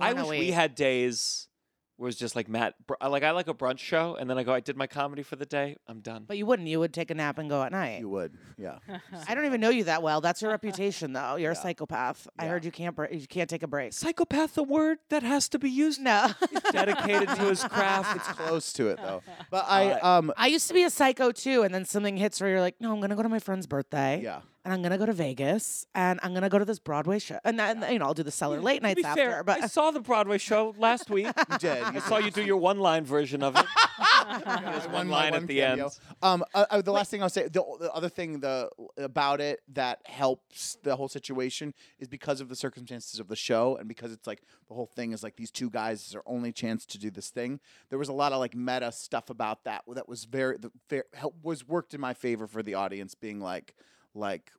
I 0.00 0.12
wish 0.14 0.24
we 0.24 0.38
week. 0.38 0.54
had 0.54 0.74
days 0.74 1.48
where 1.96 2.08
it's 2.08 2.18
just 2.18 2.36
like 2.36 2.48
Matt. 2.48 2.74
br- 2.86 2.94
Like 3.06 3.22
I 3.22 3.30
like 3.30 3.48
a 3.48 3.54
brunch 3.54 3.78
show, 3.78 4.14
and 4.16 4.28
then 4.28 4.38
I 4.38 4.42
go. 4.42 4.52
I 4.52 4.60
did 4.60 4.76
my 4.76 4.86
comedy 4.86 5.22
for 5.22 5.36
the 5.36 5.46
day. 5.46 5.76
I'm 5.88 6.00
done. 6.00 6.24
but 6.26 6.36
you 6.36 6.46
wouldn't 6.46 6.68
you 6.68 6.78
would 6.80 6.92
take 6.92 7.10
a 7.10 7.14
nap 7.14 7.38
and 7.38 7.48
go 7.48 7.62
at 7.62 7.72
night 7.72 8.00
you 8.00 8.08
would. 8.08 8.32
Yeah. 8.58 8.78
I 9.28 9.34
don't 9.34 9.44
even 9.46 9.60
know 9.60 9.70
you 9.70 9.84
that 9.84 10.02
well 10.02 10.20
that's 10.20 10.42
your 10.42 10.50
reputation 10.50 11.12
though 11.12 11.36
you're 11.36 11.52
a 11.52 11.54
Yeah. 11.54 11.60
psychopath 11.62 12.28
I 12.38 12.44
Yeah. 12.44 12.50
heard 12.50 12.64
you 12.64 12.70
can't 12.72 12.94
br- 12.96 13.06
you 13.12 13.26
can't 13.26 13.48
take 13.50 13.62
a 13.62 13.66
break 13.66 13.92
Psychopath, 13.92 14.56
a 14.58 14.62
word 14.62 14.98
that 15.10 15.22
has 15.22 15.48
to 15.50 15.58
be 15.58 15.70
used. 15.70 16.00
no 16.00 16.28
Dedicated 16.72 17.28
to 17.28 17.42
his 17.44 17.62
craft. 17.64 18.16
It's 18.16 18.28
close 18.28 18.72
to 18.74 18.88
it 18.88 18.96
though. 18.98 19.22
But 19.50 19.64
I 19.68 19.92
um 20.00 20.32
I 20.36 20.46
used 20.48 20.68
to 20.68 20.74
be 20.74 20.82
a 20.84 20.90
psycho 20.90 21.32
too, 21.32 21.62
and 21.62 21.74
then 21.74 21.84
something 21.84 22.16
hits 22.16 22.40
where 22.40 22.50
you're 22.50 22.60
like, 22.60 22.76
no, 22.80 22.92
I'm 22.92 23.00
gonna 23.00 23.16
go 23.16 23.22
to 23.22 23.28
my 23.28 23.38
friend's 23.38 23.66
birthday. 23.66 24.20
yeah. 24.22 24.40
And 24.66 24.72
I'm 24.72 24.82
gonna 24.82 24.98
go 24.98 25.06
to 25.06 25.12
Vegas, 25.12 25.86
and 25.94 26.18
I'm 26.24 26.34
gonna 26.34 26.48
go 26.48 26.58
to 26.58 26.64
this 26.64 26.80
Broadway 26.80 27.20
show, 27.20 27.38
and 27.44 27.56
then 27.56 27.86
you 27.88 28.00
know 28.00 28.06
I'll 28.06 28.14
do 28.14 28.24
the 28.24 28.32
cellar 28.32 28.60
late 28.60 28.78
To 28.78 28.82
nights 28.82 29.00
be 29.00 29.04
after. 29.04 29.22
fair, 29.22 29.44
but 29.44 29.62
I 29.62 29.68
saw 29.68 29.92
the 29.92 30.00
Broadway 30.00 30.38
show 30.38 30.74
last 30.76 31.08
week. 31.08 31.28
You 31.52 31.58
did. 31.58 31.82
I 31.84 32.00
saw 32.00 32.18
you 32.18 32.32
do 32.32 32.42
your 32.42 32.56
one-line 32.56 33.04
version 33.04 33.44
of 33.44 33.54
it. 33.56 33.64
There's 34.44 34.88
one 34.88 35.08
line 35.08 35.34
at 35.34 35.46
the 35.46 35.62
end. 35.62 35.82
Um, 36.20 36.42
uh, 36.52 36.66
uh, 36.68 36.82
the 36.82 36.90
last 36.90 37.12
thing 37.12 37.22
I'll 37.22 37.28
say, 37.30 37.44
the, 37.44 37.62
the 37.78 37.92
other 37.94 38.08
thing 38.08 38.40
the 38.40 38.68
about 38.96 39.40
it 39.40 39.60
that 39.74 40.00
helps 40.06 40.76
the 40.82 40.96
whole 40.96 41.06
situation 41.08 41.72
is 42.00 42.08
because 42.08 42.40
of 42.40 42.48
the 42.48 42.56
circumstances 42.56 43.20
of 43.20 43.28
the 43.28 43.36
show, 43.36 43.76
and 43.76 43.86
because 43.86 44.10
it's 44.10 44.26
like 44.26 44.42
the 44.66 44.74
whole 44.74 44.86
thing 44.86 45.12
is 45.12 45.22
like 45.22 45.36
these 45.36 45.52
two 45.52 45.70
guys 45.70 46.04
is 46.06 46.10
their 46.10 46.22
only 46.28 46.50
chance 46.50 46.84
to 46.86 46.98
do 46.98 47.08
this 47.12 47.30
thing. 47.30 47.60
There 47.88 48.00
was 48.00 48.08
a 48.08 48.12
lot 48.12 48.32
of 48.32 48.40
like 48.40 48.56
meta 48.56 48.90
stuff 48.90 49.30
about 49.30 49.62
that 49.62 49.84
that 49.94 50.08
was 50.08 50.24
very, 50.24 50.56
the, 50.58 50.72
very 50.90 51.04
help, 51.14 51.36
was 51.44 51.66
worked 51.68 51.94
in 51.94 52.00
my 52.00 52.14
favor 52.14 52.48
for 52.48 52.64
the 52.64 52.74
audience, 52.74 53.14
being 53.14 53.38
like, 53.38 53.76
like 54.16 54.50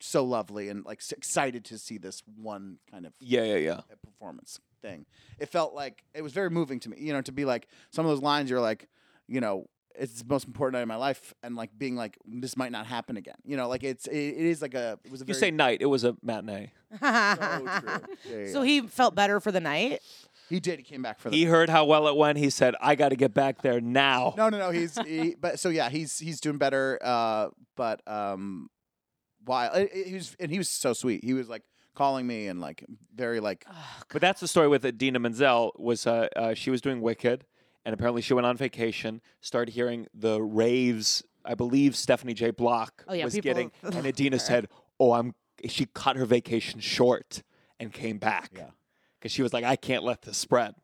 so 0.00 0.24
lovely 0.24 0.68
and 0.68 0.84
like 0.84 1.00
excited 1.10 1.64
to 1.66 1.78
see 1.78 1.98
this 1.98 2.22
one 2.36 2.78
kind 2.90 3.06
of 3.06 3.12
Yeah, 3.20 3.44
yeah, 3.44 3.56
yeah. 3.56 3.80
performance 4.04 4.60
thing. 4.82 5.06
It 5.38 5.48
felt 5.48 5.74
like 5.74 6.04
it 6.14 6.22
was 6.22 6.32
very 6.32 6.50
moving 6.50 6.80
to 6.80 6.90
me, 6.90 6.96
you 7.00 7.12
know, 7.12 7.22
to 7.22 7.32
be 7.32 7.44
like 7.44 7.68
some 7.90 8.04
of 8.04 8.10
those 8.10 8.22
lines 8.22 8.50
you're 8.50 8.60
like, 8.60 8.88
you 9.26 9.40
know, 9.40 9.66
it's 9.98 10.20
the 10.22 10.28
most 10.28 10.46
important 10.46 10.74
night 10.74 10.82
of 10.82 10.88
my 10.88 10.96
life 10.96 11.32
and 11.42 11.56
like 11.56 11.70
being 11.78 11.96
like 11.96 12.18
this 12.26 12.56
might 12.56 12.70
not 12.70 12.86
happen 12.86 13.16
again. 13.16 13.36
You 13.44 13.56
know, 13.56 13.66
like 13.68 13.82
it's 13.82 14.06
it, 14.06 14.16
it 14.16 14.36
is 14.36 14.60
like 14.60 14.74
a 14.74 14.98
it 15.04 15.10
was 15.10 15.22
a 15.22 15.24
You 15.24 15.32
very 15.34 15.40
say 15.40 15.50
night. 15.50 15.78
It 15.80 15.86
was 15.86 16.04
a 16.04 16.14
matinee. 16.22 16.70
so 16.92 16.96
true. 17.00 17.88
Yeah, 18.30 18.36
yeah, 18.36 18.52
so 18.52 18.62
he 18.62 18.82
felt 18.82 19.14
better 19.14 19.40
for 19.40 19.50
the 19.50 19.60
night. 19.60 20.02
He 20.48 20.60
did 20.60 20.78
he 20.78 20.84
came 20.84 21.02
back 21.02 21.18
for 21.18 21.30
the 21.30 21.36
He 21.36 21.44
heard 21.44 21.68
how 21.68 21.84
well 21.84 22.06
it 22.08 22.16
went. 22.16 22.38
He 22.38 22.50
said, 22.50 22.74
"I 22.80 22.94
got 22.94 23.08
to 23.10 23.16
get 23.16 23.34
back 23.34 23.62
there 23.62 23.80
now." 23.80 24.34
No, 24.36 24.48
no, 24.48 24.58
no, 24.58 24.70
he's 24.70 24.96
he, 25.06 25.34
but 25.40 25.58
so 25.58 25.68
yeah, 25.68 25.88
he's 25.88 26.18
he's 26.18 26.40
doing 26.40 26.58
better 26.58 26.98
uh 27.02 27.48
but 27.76 28.00
um 28.06 28.68
while 29.44 29.72
it, 29.74 29.90
it- 29.92 30.06
he 30.08 30.14
was 30.14 30.36
and 30.38 30.50
he 30.50 30.58
was 30.58 30.68
so 30.68 30.92
sweet. 30.92 31.24
He 31.24 31.32
was 31.34 31.48
like 31.48 31.62
calling 31.94 32.26
me 32.26 32.46
and 32.46 32.60
like 32.60 32.84
very 33.14 33.40
like 33.40 33.64
But 34.12 34.20
that's 34.20 34.40
the 34.40 34.48
story 34.48 34.68
with 34.68 34.84
Idina 34.84 35.18
Menzel. 35.18 35.72
Was 35.78 36.06
uh, 36.06 36.28
uh, 36.36 36.54
she 36.54 36.70
was 36.70 36.80
doing 36.80 37.00
Wicked, 37.00 37.44
and 37.84 37.92
apparently 37.94 38.22
she 38.22 38.34
went 38.34 38.46
on 38.46 38.56
vacation. 38.56 39.20
Started 39.40 39.72
hearing 39.72 40.06
the 40.14 40.42
raves. 40.42 41.22
I 41.44 41.54
believe 41.54 41.94
Stephanie 41.96 42.34
J. 42.34 42.50
Block 42.50 43.04
Oh, 43.06 43.14
yeah, 43.14 43.24
was 43.24 43.36
getting, 43.36 43.70
and 43.82 44.04
Idina 44.06 44.38
said, 44.38 44.68
"Oh, 45.00 45.12
I'm." 45.12 45.34
She 45.68 45.86
cut 45.86 46.16
her 46.16 46.26
vacation 46.26 46.80
short 46.80 47.42
and 47.80 47.92
came 47.92 48.18
back. 48.18 48.50
Yeah. 48.54 48.70
Because 49.26 49.32
she 49.34 49.42
was 49.42 49.52
like, 49.52 49.64
"I 49.64 49.76
can't 49.76 50.02
let 50.04 50.22
this 50.22 50.36
spread." 50.36 50.74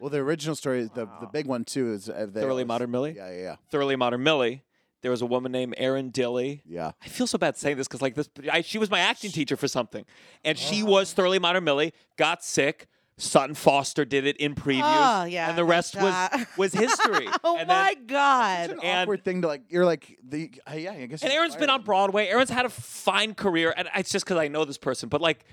well 0.00 0.10
the 0.10 0.18
original 0.18 0.54
story 0.54 0.84
the 0.94 1.08
the 1.20 1.26
big 1.32 1.46
one 1.46 1.64
too 1.64 1.92
is 1.92 2.08
uh, 2.08 2.26
they 2.30 2.40
Thoroughly 2.40 2.50
always- 2.62 2.66
Modern 2.66 2.90
Millie. 2.90 3.14
Yeah, 3.16 3.30
yeah, 3.32 3.42
yeah. 3.42 3.56
Thoroughly 3.70 3.96
Modern 3.96 4.22
Millie. 4.22 4.62
There 5.02 5.10
was 5.12 5.22
a 5.22 5.26
woman 5.26 5.52
named 5.52 5.74
Erin 5.76 6.10
Dilly. 6.10 6.62
Yeah. 6.66 6.90
I 7.02 7.06
feel 7.08 7.26
so 7.28 7.38
bad 7.38 7.56
saying 7.56 7.76
this 7.76 7.86
because 7.86 8.02
like 8.02 8.14
this, 8.16 8.28
I, 8.52 8.62
she 8.62 8.78
was 8.78 8.90
my 8.90 8.98
acting 9.00 9.30
teacher 9.30 9.56
for 9.56 9.68
something, 9.68 10.04
and 10.44 10.58
she 10.58 10.82
Oh. 10.82 10.86
was 10.86 11.12
thoroughly 11.12 11.38
modern 11.38 11.64
Millie. 11.64 11.92
Got 12.16 12.42
sick. 12.44 12.86
Sutton 13.20 13.56
Foster 13.56 14.04
did 14.04 14.26
it 14.26 14.36
in 14.36 14.54
previews, 14.54 14.82
Oh, 14.84 15.24
yeah, 15.24 15.48
and 15.48 15.58
the 15.58 15.64
rest 15.64 15.96
was 15.96 16.04
that. 16.04 16.46
was 16.56 16.72
history. 16.72 17.28
oh 17.42 17.56
and 17.58 17.66
my 17.66 17.94
Then, 17.94 18.02
It's 18.04 18.12
god! 18.12 18.70
an 18.70 18.78
And- 18.80 18.98
awkward 19.08 19.24
thing 19.24 19.42
to 19.42 19.48
like. 19.48 19.62
You're 19.70 19.84
like 19.84 20.16
the 20.22 20.52
uh, 20.70 20.74
yeah. 20.76 20.92
I 20.92 21.06
guess. 21.06 21.22
and 21.22 21.32
you're 21.32 21.42
Erin's 21.42 21.56
been 21.56 21.68
on. 21.70 21.82
Broadway. 21.82 22.28
Erin's 22.28 22.50
had 22.50 22.64
a 22.64 22.68
fine 22.68 23.34
career, 23.34 23.74
and 23.76 23.88
it's 23.96 24.10
just 24.12 24.24
because 24.24 24.36
I 24.38 24.46
know 24.46 24.64
this 24.64 24.78
person. 24.78 25.08
But 25.08 25.20
like, 25.20 25.44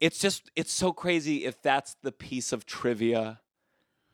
it's 0.00 0.18
just 0.18 0.50
it's 0.56 0.72
so 0.72 0.92
crazy 0.92 1.44
if 1.44 1.60
that's 1.62 1.96
the 2.02 2.12
piece 2.12 2.52
of 2.52 2.66
trivia. 2.66 3.40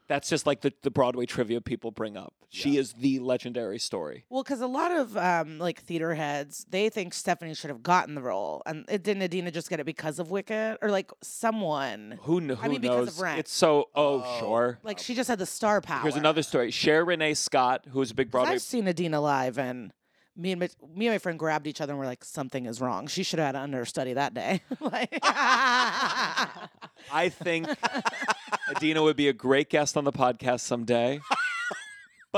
That's 0.08 0.28
just 0.28 0.46
like 0.46 0.60
the, 0.60 0.72
the 0.82 0.90
Broadway 0.90 1.26
trivia 1.26 1.60
people 1.60 1.90
bring 1.90 2.16
up. 2.16 2.32
She 2.48 2.76
is 2.76 2.92
the 2.92 3.18
legendary 3.18 3.80
story. 3.80 4.24
Well, 4.30 4.44
because 4.44 4.60
a 4.60 4.68
lot 4.68 4.92
of 4.92 5.16
um, 5.16 5.58
like 5.58 5.80
theater 5.80 6.14
heads, 6.14 6.64
they 6.70 6.88
think 6.90 7.12
Stephanie 7.12 7.54
should 7.54 7.70
have 7.70 7.82
gotten 7.82 8.14
the 8.14 8.22
role, 8.22 8.62
and 8.66 8.84
it 8.88 9.02
didn't 9.02 9.22
Idina 9.24 9.50
just 9.50 9.68
get 9.68 9.80
it 9.80 9.84
because 9.84 10.20
of 10.20 10.30
Wicked, 10.30 10.78
or 10.80 10.90
like 10.92 11.10
someone, 11.22 12.20
Who, 12.22 12.40
kn- 12.40 12.56
who 12.56 12.68
mean, 12.68 12.80
because 12.82 13.06
knows? 13.06 13.16
of 13.16 13.20
Rent. 13.20 13.38
It's 13.40 13.52
so 13.52 13.88
oh, 13.96 14.22
Oh. 14.24 14.38
sure. 14.38 14.78
like 14.84 15.00
she 15.00 15.14
just 15.16 15.28
had 15.28 15.40
the 15.40 15.46
star 15.46 15.80
power. 15.80 16.02
Here's 16.02 16.14
another 16.14 16.42
story. 16.44 16.70
Sherie 16.70 17.02
Rene 17.02 17.34
Scott, 17.34 17.84
who's 17.90 18.12
a 18.12 18.14
big 18.14 18.30
Broadway. 18.30 18.52
I've 18.54 18.62
seen 18.62 18.86
Idina 18.86 19.20
live, 19.20 19.58
and 19.58 19.92
me 20.36 20.52
and 20.52 20.60
my, 20.60 20.68
me 20.94 21.06
and 21.06 21.14
my 21.14 21.18
friend 21.18 21.38
grabbed 21.38 21.66
each 21.66 21.80
other 21.80 21.92
and 21.92 22.00
we're 22.00 22.06
like, 22.06 22.24
something 22.24 22.66
is 22.66 22.80
wrong. 22.80 23.06
She 23.06 23.22
should 23.22 23.38
have 23.38 23.46
had 23.46 23.56
an 23.56 23.62
understudy 23.62 24.12
that 24.12 24.34
day. 24.34 24.60
like, 24.80 25.18
I 25.22 26.58
think 27.30 27.68
Idina 28.70 29.02
would 29.02 29.16
be 29.16 29.28
a 29.28 29.32
great 29.32 29.70
guest 29.70 29.96
on 29.96 30.04
the 30.04 30.12
podcast 30.12 30.60
someday. 30.60 31.20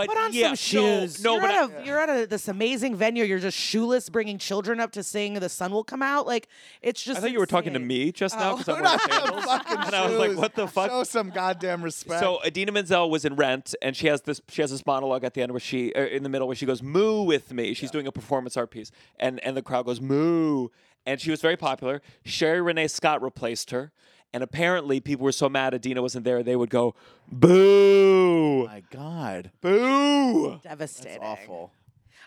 But 0.06 0.14
Put 0.14 0.18
on 0.24 0.32
yeah, 0.32 0.48
some 0.48 0.56
shoes. 0.56 1.22
No, 1.22 1.30
no 1.30 1.32
you're 1.34 1.40
but 1.42 1.50
I- 1.50 1.64
at, 1.64 1.82
a, 1.82 1.86
you're 1.86 1.98
at 1.98 2.08
a, 2.08 2.26
this 2.26 2.48
amazing 2.48 2.96
venue. 2.96 3.24
You're 3.24 3.38
just 3.38 3.58
shoeless, 3.58 4.08
bringing 4.08 4.38
children 4.38 4.80
up 4.80 4.92
to 4.92 5.02
sing 5.02 5.34
"The 5.34 5.48
Sun 5.48 5.72
Will 5.72 5.84
Come 5.84 6.02
Out." 6.02 6.26
Like 6.26 6.48
it's 6.82 7.02
just. 7.02 7.18
I 7.18 7.20
thought 7.22 7.32
you 7.32 7.38
were 7.38 7.46
talking 7.46 7.72
to 7.74 7.78
me 7.78 8.12
just 8.12 8.36
now 8.38 8.52
Oh. 8.52 8.56
because 8.56 8.74
I'm 8.76 8.82
wearing 8.82 8.98
sandals, 9.00 9.44
and 9.86 9.94
I 9.94 10.06
was 10.08 10.18
like, 10.18 10.30
shoes. 10.30 10.38
"What 10.38 10.54
the 10.54 10.68
fuck?" 10.68 10.90
Show 10.90 11.04
some 11.04 11.30
goddamn 11.30 11.82
respect. 11.82 12.20
So 12.20 12.38
Idina 12.44 12.72
Menzel 12.72 13.10
was 13.10 13.24
in 13.24 13.36
Rent, 13.36 13.74
and 13.82 13.96
she 13.96 14.06
has 14.06 14.22
this 14.22 14.40
she 14.48 14.62
has 14.62 14.70
this 14.70 14.84
monologue 14.86 15.24
at 15.24 15.34
the 15.34 15.42
end 15.42 15.52
where 15.52 15.60
she 15.60 15.92
uh, 15.94 16.06
in 16.06 16.22
the 16.22 16.28
middle 16.28 16.46
where 16.46 16.56
she 16.56 16.66
goes 16.66 16.82
"moo" 16.82 17.22
with 17.22 17.52
me. 17.52 17.74
She's 17.74 17.90
doing 17.90 18.06
a 18.06 18.12
performance 18.12 18.56
art 18.56 18.70
piece, 18.70 18.90
and 19.18 19.40
and 19.40 19.56
the 19.56 19.62
crowd 19.62 19.86
goes 19.86 20.00
"moo," 20.00 20.68
and 21.06 21.20
she 21.20 21.30
was 21.30 21.40
very 21.40 21.56
popular. 21.56 22.00
Sherie 22.24 22.60
Rene 22.60 22.86
Scott 22.88 23.22
replaced 23.22 23.70
her, 23.70 23.92
and 24.32 24.42
apparently 24.42 25.00
people 25.00 25.24
were 25.24 25.32
so 25.32 25.48
mad 25.48 25.74
Adina 25.74 26.02
wasn't 26.02 26.24
there, 26.24 26.42
they 26.42 26.56
would 26.56 26.70
go 26.70 26.94
"boo, 27.30 28.66
my 28.66 28.82
God, 28.90 29.50
boo." 29.60 30.60
Devastating. 30.62 31.20
that's 31.20 31.42
awful. 31.42 31.72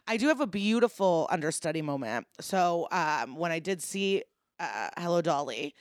I 0.08 0.18
do 0.18 0.28
have 0.28 0.42
a 0.42 0.48
beautiful 0.48 1.28
understudy 1.30 1.82
moment. 1.82 2.26
So 2.40 2.88
um, 2.92 3.36
when 3.36 3.52
I 3.52 3.60
did 3.60 3.82
see 3.82 4.24
uh, 4.60 4.90
Hello 4.98 5.22
Dolly, 5.22 5.76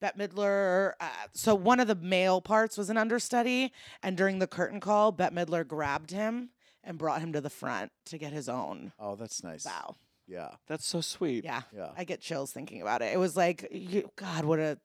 Bette 0.00 0.18
Midler. 0.18 0.92
Uh, 1.00 1.08
so 1.34 1.54
one 1.54 1.80
of 1.80 1.88
the 1.88 1.94
male 1.94 2.40
parts 2.40 2.76
was 2.76 2.90
an 2.90 2.96
understudy, 2.96 3.72
and 4.02 4.16
during 4.16 4.38
the 4.38 4.46
curtain 4.46 4.80
call, 4.80 5.12
Bette 5.12 5.34
Midler 5.34 5.66
grabbed 5.66 6.10
him 6.10 6.50
and 6.84 6.98
brought 6.98 7.20
him 7.20 7.32
to 7.32 7.40
the 7.40 7.50
front 7.50 7.90
to 8.06 8.18
get 8.18 8.32
his 8.32 8.48
own 8.48 8.92
Oh, 8.98 9.16
that's 9.16 9.42
nice. 9.42 9.64
Wow. 9.64 9.96
Yeah, 10.28 10.50
That's 10.66 10.84
so 10.84 11.00
sweet. 11.00 11.44
Yeah, 11.44 11.62
yeah. 11.72 11.90
I 11.96 12.02
get 12.02 12.20
chills 12.20 12.50
thinking 12.50 12.82
about 12.82 13.00
it. 13.00 13.12
It 13.12 13.18
was 13.18 13.36
like, 13.36 13.68
you, 13.70 14.10
God, 14.16 14.44
what 14.44 14.58
a 14.58 14.76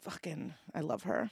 fucking. 0.00 0.54
I 0.74 0.80
love 0.80 1.02
her. 1.04 1.30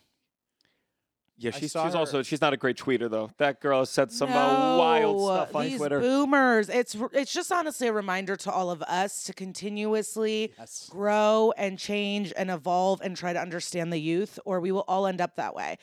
Yeah, 1.40 1.52
she's, 1.52 1.70
she's 1.70 1.74
her- 1.74 1.96
also 1.96 2.24
she's 2.24 2.40
not 2.40 2.52
a 2.52 2.57
great 2.57 2.76
tweeter 2.76 3.09
though. 3.09 3.31
That 3.38 3.61
girl 3.61 3.78
has 3.78 3.90
said 3.90 4.11
some 4.11 4.28
uh, 4.31 4.76
wild 4.76 5.20
stuff 5.22 5.54
on 5.54 5.66
these 5.66 5.76
Twitter. 5.78 6.00
Boomers. 6.00 6.68
It's 6.68 6.96
it's 7.12 7.33
just 7.33 7.52
honestly 7.52 7.87
a 7.87 7.92
reminder 7.92 8.35
to 8.35 8.50
all 8.50 8.72
of 8.72 8.83
us 8.83 9.22
to 9.24 9.33
continuously 9.33 10.52
Yes. 10.59 10.88
grow 10.90 11.52
and 11.57 11.78
change 11.78 12.33
and 12.37 12.50
evolve 12.50 13.00
and 13.02 13.16
try 13.16 13.33
to 13.33 13.40
understand 13.40 13.92
the 13.92 14.00
youth, 14.00 14.40
or 14.44 14.59
we 14.59 14.72
will 14.72 14.85
all 14.88 15.07
end 15.07 15.20
up 15.20 15.37
that 15.37 15.54
way. 15.54 15.78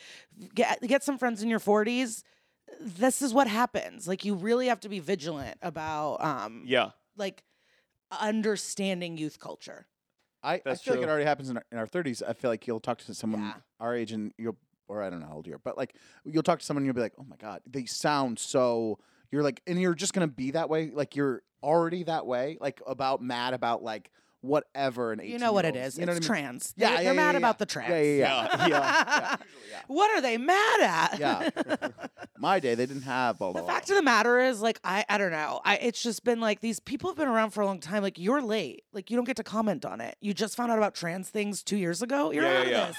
Get 0.54 0.82
get 0.82 1.02
some 1.02 1.16
friends 1.16 1.42
in 1.42 1.48
your 1.48 1.58
forties. 1.58 2.22
This 2.78 3.22
is 3.22 3.32
what 3.32 3.48
happens. 3.48 4.06
Like 4.06 4.26
you 4.26 4.34
really 4.34 4.66
have 4.66 4.80
to 4.80 4.90
be 4.90 4.98
vigilant 5.00 5.56
about 5.62 6.22
um 6.22 6.64
yeah, 6.66 6.90
like 7.16 7.42
understanding 8.20 9.16
youth 9.16 9.38
culture. 9.40 9.86
I, 10.46 10.54
I 10.54 10.62
That's 10.64 10.82
feel 10.82 10.94
like 10.94 11.02
it 11.02 11.08
already 11.08 11.24
happens 11.24 11.50
in 11.50 11.56
our, 11.56 11.64
in 11.72 11.78
our 11.78 11.86
30s. 11.86 12.22
I 12.26 12.32
feel 12.32 12.50
like 12.50 12.66
you'll 12.66 12.80
talk 12.80 12.98
to 12.98 13.14
someone 13.14 13.40
Yeah. 13.42 13.54
our 13.80 13.94
age 13.94 14.12
and 14.12 14.32
you'll, 14.38 14.56
or 14.88 15.02
I 15.02 15.10
don't 15.10 15.20
know 15.20 15.26
how 15.26 15.34
old 15.34 15.46
you 15.46 15.54
are, 15.54 15.58
but 15.58 15.76
like 15.76 15.94
you'll 16.24 16.42
talk 16.42 16.60
to 16.60 16.64
someone 16.64 16.82
and 16.82 16.86
you'll 16.86 16.94
be 16.94 17.00
like, 17.00 17.14
oh 17.18 17.26
my 17.28 17.36
God, 17.36 17.60
they 17.66 17.84
sound 17.84 18.38
so, 18.38 18.98
you're 19.30 19.42
like, 19.42 19.60
and 19.66 19.80
you're 19.80 19.94
just 19.94 20.12
going 20.14 20.26
to 20.26 20.32
be 20.32 20.52
that 20.52 20.70
way. 20.70 20.90
Like 20.92 21.16
you're 21.16 21.42
already 21.62 22.04
that 22.04 22.26
way, 22.26 22.58
like 22.60 22.80
about 22.86 23.20
mad 23.20 23.52
about 23.54 23.82
like 23.82 24.10
whatever 24.42 25.12
an 25.12 25.20
18 25.20 25.32
You 25.32 25.38
know 25.38 25.52
what 25.52 25.64
it 25.64 25.74
year 25.74 25.82
old- 25.82 25.88
is. 25.88 25.98
You 25.98 26.06
know 26.06 26.12
it's 26.12 26.28
what 26.28 26.36
I 26.36 26.40
mean? 26.40 26.44
trans. 26.50 26.74
Yeah, 26.76 26.86
They- 26.88 26.92
yeah, 26.92 26.96
they're 27.02 27.12
yeah, 27.14 27.16
mad 27.16 27.32
yeah, 27.32 27.38
about 27.38 27.58
the 27.58 27.66
trans. 27.66 27.90
Yeah, 27.90 28.00
yeah, 28.00 28.66
yeah. 28.66 28.68
yeah. 28.68 29.36
what 29.88 30.10
are 30.16 30.20
they 30.20 30.36
mad 30.38 30.80
at? 30.80 31.18
Yeah. 31.18 31.50
My 32.38 32.60
day, 32.60 32.74
they 32.74 32.84
didn't 32.86 33.02
have 33.02 33.38
blah, 33.38 33.52
blah, 33.52 33.60
The 33.62 33.64
blah. 33.64 33.74
fact 33.74 33.88
of 33.90 33.96
the 33.96 34.02
matter 34.02 34.38
is, 34.40 34.60
like, 34.60 34.78
I, 34.84 35.04
I 35.08 35.16
don't 35.18 35.30
know. 35.32 35.60
I, 35.64 35.76
it's 35.76 36.02
just 36.02 36.22
been 36.22 36.38
like 36.40 36.60
these 36.60 36.80
people 36.80 37.08
have 37.10 37.16
been 37.16 37.28
around 37.28 37.50
for 37.50 37.62
a 37.62 37.66
long 37.66 37.80
time. 37.80 38.02
Like, 38.02 38.18
you're 38.18 38.42
late. 38.42 38.84
Like, 38.92 39.10
you 39.10 39.16
don't 39.16 39.24
get 39.24 39.36
to 39.36 39.42
comment 39.44 39.84
on 39.86 40.00
it. 40.02 40.16
You 40.20 40.34
just 40.34 40.54
found 40.56 40.70
out 40.70 40.78
about 40.78 40.94
trans 40.94 41.30
things 41.30 41.62
two 41.62 41.76
years 41.78 42.02
ago. 42.02 42.30
You're 42.32 42.44
Yeah, 42.44 42.58
out 42.60 42.68
yeah, 42.68 42.82
of 42.82 42.88
this. 42.88 42.96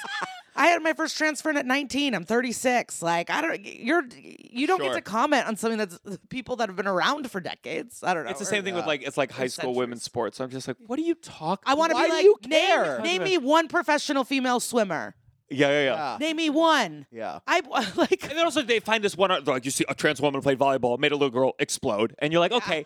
I 0.58 0.68
had 0.68 0.82
my 0.82 0.94
first 0.94 1.18
transfer 1.18 1.50
in 1.50 1.58
at 1.58 1.66
19. 1.66 2.14
I'm 2.16 2.24
36. 2.26 3.02
Like, 3.02 3.30
I 3.30 3.42
don't. 3.42 3.64
You're 3.66 4.04
you 4.20 4.68
don't 4.68 4.80
Sure. 4.80 4.90
get 4.90 4.96
to 4.96 5.02
comment 5.02 5.48
on 5.48 5.56
something 5.56 5.78
that's 5.78 6.00
uh, 6.06 6.18
people 6.30 6.56
that 6.58 6.68
have 6.70 6.76
been 6.76 6.88
around 6.88 7.30
for 7.32 7.40
decades. 7.40 8.04
I 8.04 8.14
don't 8.14 8.26
know. 8.26 8.32
It's 8.32 8.40
the 8.40 8.46
or- 8.46 8.50
same 8.50 8.64
thing 8.64 8.74
with 8.76 8.86
like 8.88 9.04
it's 9.04 9.18
like 9.18 9.32
high 9.32 9.48
school 9.48 9.74
women's 9.76 10.02
centuries. 10.02 10.04
sports. 10.04 10.40
I'm 10.42 10.50
just 10.50 10.68
like, 10.68 10.78
what 10.86 10.98
are 11.00 11.04
you 11.04 11.16
talking? 11.16 11.64
I 11.66 11.76
want 11.76 11.92
to 11.92 11.98
be 11.98 12.04
do 12.04 12.10
like, 12.10 12.24
you 12.24 12.36
name, 12.48 12.68
care? 12.68 13.00
name 13.02 13.24
me 13.24 13.38
one 13.38 13.68
professional 13.68 14.24
female 14.24 14.60
swimmer. 14.60 15.16
Yeah, 15.50 15.70
yeah, 15.70 15.84
yeah. 15.84 15.96
Yeah. 15.96 16.18
Name 16.20 16.36
me 16.36 16.50
one. 16.50 17.06
Yeah. 17.10 17.40
I 17.48 17.62
like. 17.96 18.24
And 18.24 18.32
then 18.38 18.44
also 18.44 18.62
they 18.64 18.80
find 18.82 19.02
this 19.04 19.16
one, 19.16 19.32
like 19.46 19.64
you 19.64 19.72
see 19.72 19.86
a 19.88 19.96
trans 19.96 20.20
woman 20.22 20.42
played 20.42 20.60
volleyball, 20.60 21.00
made 21.00 21.14
a 21.14 21.16
little 21.16 21.30
girl 21.30 21.54
explode, 21.60 22.14
and 22.20 22.34
you're 22.34 22.42
like, 22.42 22.52
okay, 22.52 22.86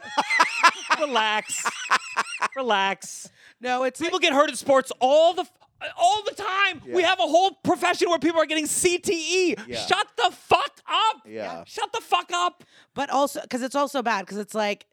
relax, 0.99 1.65
relax. 2.55 3.29
No, 3.59 3.83
it's 3.83 3.99
People 3.99 4.19
get 4.19 4.33
hurt 4.33 4.49
in 4.49 4.55
sports 4.55 4.91
all 4.99 5.33
the 5.33 5.45
all 5.97 6.23
the 6.23 6.35
time. 6.35 6.81
We 6.87 7.03
have 7.03 7.19
a 7.19 7.23
whole 7.23 7.51
profession 7.63 8.09
where 8.09 8.19
people 8.19 8.41
are 8.41 8.45
getting 8.45 8.65
CTE. 8.65 9.67
Yeah. 9.67 9.77
Shut 9.85 10.07
the 10.17 10.31
fuck 10.31 10.81
up. 10.87 11.21
Yeah. 11.25 11.63
Shut 11.65 11.91
the 11.93 12.01
fuck 12.01 12.31
up. 12.33 12.63
but 12.93 13.09
also 13.09 13.41
because 13.41 13.61
it's 13.61 13.75
also 13.75 14.01
bad 14.01 14.21
because 14.25 14.37
it's 14.37 14.53
like 14.55 14.85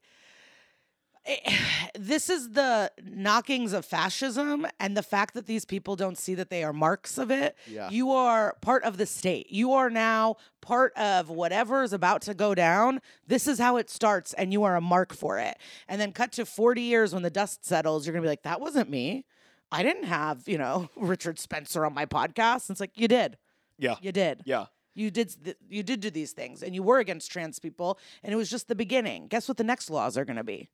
eh, 1.26 1.56
this 1.98 2.30
is 2.30 2.50
the 2.50 2.90
knockings 3.04 3.72
of 3.72 3.84
fascism 3.84 4.66
and 4.80 4.96
the 4.96 5.02
fact 5.02 5.34
that 5.34 5.46
these 5.46 5.64
people 5.64 5.96
don't 5.96 6.16
see 6.16 6.34
that 6.34 6.48
they 6.50 6.62
are 6.64 6.72
marks 6.72 7.18
of 7.18 7.30
it 7.30 7.56
Yeah. 7.66 7.90
you 7.90 8.10
are 8.12 8.56
part 8.60 8.84
of 8.84 8.96
the 8.96 9.06
state 9.06 9.50
you 9.50 9.72
are 9.72 9.90
now 9.90 10.36
part 10.60 10.92
of 10.96 11.28
whatever 11.28 11.82
is 11.82 11.92
about 11.92 12.22
to 12.22 12.34
go 12.34 12.54
down 12.54 13.00
this 13.26 13.46
is 13.46 13.58
how 13.58 13.76
it 13.76 13.90
starts 13.90 14.32
and 14.34 14.52
you 14.52 14.62
are 14.64 14.76
a 14.76 14.80
mark 14.80 15.12
for 15.14 15.38
it 15.38 15.56
and 15.88 16.00
then 16.00 16.12
cut 16.12 16.32
to 16.32 16.46
40 16.46 16.82
years 16.82 17.12
when 17.12 17.22
the 17.22 17.30
dust 17.30 17.64
settles 17.64 18.06
you're 18.06 18.12
gonna 18.14 18.22
be 18.22 18.28
like 18.28 18.42
that 18.44 18.60
wasn't 18.60 18.88
me 18.88 19.24
i 19.72 19.82
didn't 19.82 20.04
have 20.04 20.42
you 20.46 20.58
know 20.58 20.88
richard 20.96 21.38
spencer 21.38 21.84
on 21.84 21.94
my 21.94 22.06
podcast. 22.06 22.68
And 22.68 22.74
it's 22.74 22.80
like 22.80 22.92
you 22.96 23.08
did. 23.08 23.36
Yeah. 23.78 23.96
you 24.00 24.12
did. 24.12 24.42
Yeah. 24.44 24.66
you 24.94 25.10
did 25.10 25.32
th- 25.44 25.56
you 25.68 25.82
did 25.82 26.00
do 26.00 26.10
these 26.10 26.32
things 26.32 26.62
and 26.62 26.74
you 26.74 26.82
were 26.82 26.98
against 26.98 27.30
trans 27.30 27.58
people 27.58 27.98
and 28.22 28.32
it 28.32 28.36
was 28.36 28.50
just 28.50 28.68
the 28.68 28.74
beginning. 28.74 29.28
Guess 29.28 29.46
what 29.48 29.56
the 29.56 29.64
next 29.64 29.90
laws 29.90 30.16
are 30.18 30.24
going 30.24 30.36
to 30.36 30.44
be? 30.44 30.68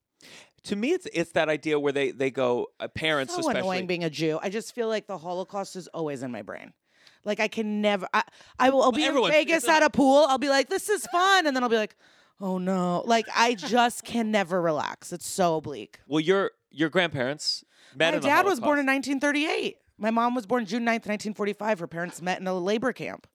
To 0.64 0.76
me, 0.76 0.92
it's 0.92 1.06
it's 1.12 1.32
that 1.32 1.50
idea 1.50 1.78
where 1.78 1.92
they 1.92 2.10
they 2.10 2.30
go 2.30 2.68
uh, 2.80 2.88
parents 2.88 3.34
so 3.34 3.40
especially. 3.40 3.60
annoying 3.60 3.86
being 3.86 4.04
a 4.04 4.10
jew. 4.10 4.38
I 4.42 4.48
just 4.48 4.74
feel 4.74 4.88
like 4.88 5.06
the 5.06 5.18
holocaust 5.18 5.76
is 5.76 5.88
always 5.88 6.22
in 6.22 6.32
my 6.32 6.40
brain. 6.40 6.72
Like 7.24 7.40
i 7.40 7.48
can 7.48 7.80
never 7.82 8.06
i, 8.14 8.22
I 8.58 8.70
will 8.70 8.82
i'll 8.82 8.92
be 8.92 9.04
in 9.04 9.14
vegas 9.28 9.68
at 9.68 9.82
a 9.82 9.90
pool. 9.90 10.24
I'll 10.28 10.38
be 10.38 10.48
like 10.48 10.70
this 10.70 10.88
is 10.88 11.06
fun. 11.06 11.46
And 11.46 11.54
then 11.54 11.62
i'll 11.62 11.68
be 11.68 11.76
like 11.76 11.96
oh 12.40 12.56
no. 12.56 13.02
Like 13.04 13.26
i 13.36 13.54
just 13.54 14.04
can 14.04 14.30
never 14.30 14.62
relax. 14.62 15.12
It's 15.12 15.26
so 15.26 15.60
bleak 15.60 16.00
well, 16.06 16.20
your 16.20 16.52
your 16.70 16.88
grandparents 16.88 17.64
met 17.96 18.14
my 18.14 18.20
dad 18.20 18.44
was 18.44 18.60
born 18.60 18.78
in 18.78 18.86
1938 18.86 19.76
my 19.98 20.10
mom 20.10 20.34
was 20.34 20.46
born 20.46 20.64
june 20.66 20.82
9th 20.82 21.06
1945 21.06 21.78
her 21.80 21.86
parents 21.86 22.20
met 22.22 22.40
in 22.40 22.46
a 22.46 22.54
labor 22.54 22.92
camp 22.92 23.26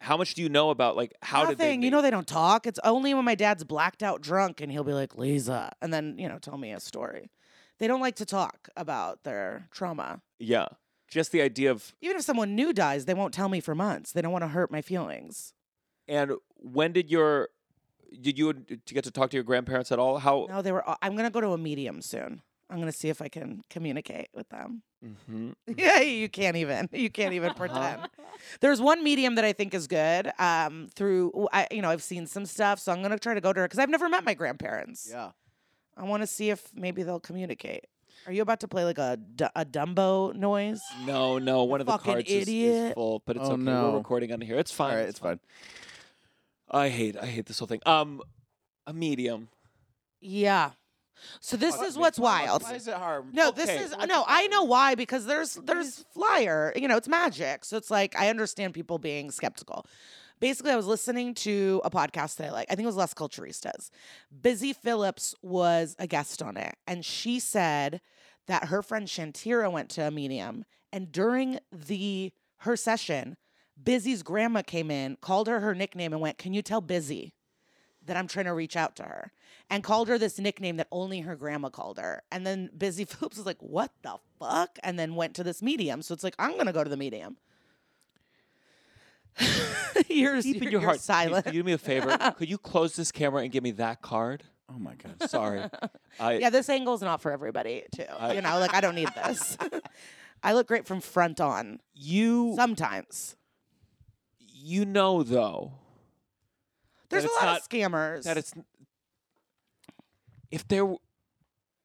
How 0.00 0.16
much 0.16 0.34
do 0.34 0.42
you 0.42 0.48
know 0.48 0.70
about 0.70 0.96
like 0.96 1.12
how 1.22 1.42
Nothing. 1.42 1.56
did 1.56 1.58
they? 1.80 1.84
you 1.84 1.90
know 1.90 2.00
they 2.02 2.10
don't 2.10 2.26
talk. 2.26 2.66
It's 2.66 2.80
only 2.84 3.12
when 3.12 3.24
my 3.26 3.34
dad's 3.34 3.64
blacked 3.64 4.02
out 4.02 4.22
drunk 4.22 4.60
and 4.62 4.72
he'll 4.72 4.82
be 4.84 4.94
like, 4.94 5.18
Lisa, 5.18 5.72
and 5.82 5.92
then, 5.92 6.16
you 6.18 6.26
know, 6.26 6.38
tell 6.38 6.56
me 6.56 6.72
a 6.72 6.80
story. 6.80 7.30
They 7.78 7.86
don't 7.86 8.00
like 8.00 8.16
to 8.16 8.24
talk 8.24 8.70
about 8.76 9.24
their 9.24 9.68
trauma. 9.70 10.22
Yeah. 10.38 10.68
Just 11.06 11.32
the 11.32 11.42
idea 11.42 11.70
of 11.70 11.94
Even 12.00 12.16
if 12.16 12.22
someone 12.22 12.54
new 12.54 12.72
dies, 12.72 13.04
they 13.04 13.12
won't 13.12 13.34
tell 13.34 13.50
me 13.50 13.60
for 13.60 13.74
months. 13.74 14.12
They 14.12 14.22
don't 14.22 14.32
want 14.32 14.42
to 14.44 14.48
hurt 14.48 14.70
my 14.70 14.80
feelings. 14.80 15.52
and 16.08 16.32
when 16.56 16.92
did 16.92 17.10
your 17.10 17.48
did 18.22 18.38
you 18.38 18.52
get 18.86 19.04
to 19.04 19.10
talk 19.10 19.28
to 19.30 19.36
your 19.36 19.44
grandparents 19.44 19.92
at 19.92 19.98
all? 19.98 20.18
How? 20.18 20.46
No, 20.48 20.62
they 20.62 20.72
were. 20.72 20.88
Uh, 20.88 20.96
I'm 21.02 21.14
gonna 21.14 21.30
go 21.30 21.40
to 21.42 21.52
a 21.52 21.58
medium 21.58 22.00
soon. 22.00 22.40
I'm 22.70 22.78
gonna 22.78 22.92
see 22.92 23.08
if 23.08 23.20
I 23.20 23.28
can 23.28 23.62
communicate 23.68 24.28
with 24.32 24.48
them. 24.48 24.82
Mhm. 25.04 25.54
Yeah, 25.76 26.00
you 26.00 26.28
can't 26.28 26.56
even. 26.56 26.88
You 26.92 27.10
can't 27.10 27.32
even 27.34 27.52
pretend. 27.54 28.02
There's 28.60 28.80
one 28.80 29.02
medium 29.02 29.34
that 29.34 29.44
I 29.44 29.52
think 29.52 29.74
is 29.74 29.86
good. 29.86 30.30
Um, 30.38 30.88
through 30.94 31.48
I, 31.52 31.66
you 31.70 31.82
know, 31.82 31.90
I've 31.90 32.02
seen 32.02 32.26
some 32.26 32.46
stuff, 32.46 32.78
so 32.78 32.92
I'm 32.92 33.02
gonna 33.02 33.18
try 33.18 33.34
to 33.34 33.40
go 33.40 33.52
to 33.52 33.60
her 33.60 33.66
because 33.66 33.78
I've 33.80 33.90
never 33.90 34.08
met 34.08 34.24
my 34.24 34.34
grandparents. 34.34 35.08
Yeah. 35.10 35.30
I 35.96 36.04
want 36.04 36.22
to 36.22 36.26
see 36.26 36.50
if 36.50 36.68
maybe 36.74 37.02
they'll 37.02 37.20
communicate. 37.20 37.86
Are 38.26 38.32
you 38.32 38.42
about 38.42 38.60
to 38.60 38.68
play 38.68 38.84
like 38.84 38.98
a, 38.98 39.16
D- 39.16 39.44
a 39.56 39.64
Dumbo 39.64 40.34
noise? 40.34 40.80
No, 41.06 41.38
no. 41.38 41.64
One 41.64 41.80
of 41.80 41.86
the 41.86 41.92
fucking 41.92 42.12
cards 42.12 42.30
is- 42.30 42.48
is, 42.48 42.92
full, 42.94 43.22
but 43.26 43.36
it's 43.36 43.48
Oh, 43.48 43.52
okay. 43.52 43.62
no. 43.62 43.90
We're 43.92 43.98
recording 43.98 44.32
on 44.32 44.40
here. 44.40 44.58
It's 44.58 44.70
fine. 44.70 44.90
All 44.92 44.96
right, 44.98 45.08
it's 45.08 45.18
fine. 45.18 45.40
I 46.70 46.88
hate 46.88 47.16
I 47.16 47.26
hate 47.26 47.46
this 47.46 47.58
whole 47.58 47.66
thing. 47.68 47.80
Um, 47.84 48.22
a 48.86 48.92
medium. 48.92 49.48
Yeah. 50.20 50.70
So 51.40 51.56
this 51.56 51.80
is 51.80 51.96
what's 51.96 52.18
wild. 52.18 52.62
Why 52.62 52.74
is 52.74 52.88
it 52.88 52.94
hard? 52.94 53.34
No, 53.34 53.50
this 53.50 53.68
is 53.68 53.94
no. 54.06 54.24
I 54.26 54.46
know 54.48 54.64
why 54.64 54.94
because 54.94 55.26
there's 55.26 55.54
there's 55.54 56.04
flyer. 56.12 56.72
You 56.76 56.88
know, 56.88 56.96
it's 56.96 57.08
magic. 57.08 57.64
So 57.64 57.76
it's 57.76 57.90
like 57.90 58.16
I 58.18 58.28
understand 58.28 58.74
people 58.74 58.98
being 58.98 59.30
skeptical. 59.30 59.86
Basically, 60.40 60.72
I 60.72 60.76
was 60.76 60.86
listening 60.86 61.34
to 61.34 61.82
a 61.84 61.90
podcast 61.90 62.36
that 62.36 62.48
I 62.48 62.50
like. 62.50 62.66
I 62.70 62.74
think 62.74 62.84
it 62.84 62.88
was 62.88 62.96
Las 62.96 63.12
Culturistas. 63.12 63.90
Busy 64.40 64.72
Phillips 64.72 65.34
was 65.42 65.94
a 65.98 66.06
guest 66.06 66.40
on 66.40 66.56
it, 66.56 66.76
and 66.86 67.04
she 67.04 67.38
said 67.38 68.00
that 68.46 68.64
her 68.64 68.82
friend 68.82 69.06
Shantira 69.06 69.70
went 69.70 69.90
to 69.90 70.06
a 70.06 70.10
medium, 70.10 70.64
and 70.92 71.12
during 71.12 71.58
the 71.70 72.32
her 72.58 72.76
session, 72.76 73.36
Busy's 73.82 74.22
grandma 74.22 74.62
came 74.62 74.90
in, 74.90 75.16
called 75.20 75.46
her 75.46 75.60
her 75.60 75.74
nickname, 75.74 76.12
and 76.12 76.22
went, 76.22 76.38
"Can 76.38 76.54
you 76.54 76.62
tell 76.62 76.80
Busy?" 76.80 77.34
That 78.10 78.16
I'm 78.16 78.26
trying 78.26 78.46
to 78.46 78.52
reach 78.54 78.74
out 78.74 78.96
to 78.96 79.04
her 79.04 79.30
and 79.70 79.84
called 79.84 80.08
her 80.08 80.18
this 80.18 80.36
nickname 80.40 80.78
that 80.78 80.88
only 80.90 81.20
her 81.20 81.36
grandma 81.36 81.68
called 81.68 81.96
her. 81.98 82.24
And 82.32 82.44
then 82.44 82.68
Busy 82.76 83.04
Phillips 83.06 83.36
was 83.36 83.46
like, 83.46 83.62
What 83.62 83.92
the 84.02 84.16
fuck? 84.40 84.80
And 84.82 84.98
then 84.98 85.14
went 85.14 85.34
to 85.36 85.44
this 85.44 85.62
medium. 85.62 86.02
So 86.02 86.12
it's 86.12 86.24
like, 86.24 86.34
I'm 86.36 86.54
going 86.54 86.66
to 86.66 86.72
go 86.72 86.82
to 86.82 86.90
the 86.90 86.96
medium. 86.96 87.36
you're, 90.08 90.40
Deep 90.42 90.56
in 90.56 90.62
you're, 90.64 90.72
your 90.72 90.80
you're 90.80 90.88
heart, 90.90 91.00
silent. 91.00 91.44
Could 91.44 91.54
you 91.54 91.62
do 91.62 91.66
me 91.66 91.72
a 91.72 91.78
favor? 91.78 92.18
could 92.36 92.50
you 92.50 92.58
close 92.58 92.96
this 92.96 93.12
camera 93.12 93.42
and 93.42 93.52
give 93.52 93.62
me 93.62 93.70
that 93.72 94.02
card? 94.02 94.42
Oh 94.68 94.78
my 94.78 94.94
god. 94.94 95.30
Sorry. 95.30 95.62
I, 96.18 96.38
yeah, 96.38 96.50
this 96.50 96.68
angle's 96.68 97.00
not 97.02 97.20
for 97.22 97.30
everybody, 97.30 97.84
too. 97.94 98.04
I- 98.18 98.32
you 98.34 98.42
know, 98.42 98.58
like 98.58 98.74
I 98.74 98.80
don't 98.80 98.96
need 98.96 99.10
this. 99.24 99.56
I 100.42 100.52
look 100.52 100.66
great 100.66 100.84
from 100.84 101.00
front 101.00 101.40
on 101.40 101.78
you 101.94 102.54
sometimes. 102.56 103.36
you 104.38 104.84
know 104.84 105.22
though 105.22 105.74
There's 107.10 107.24
a 107.24 107.28
lot 107.28 107.42
not- 107.44 107.60
of 107.60 107.68
scammers. 107.68 108.22
that 108.24 108.36
it's 108.38 108.52
if 110.50 110.66
there 110.68 110.94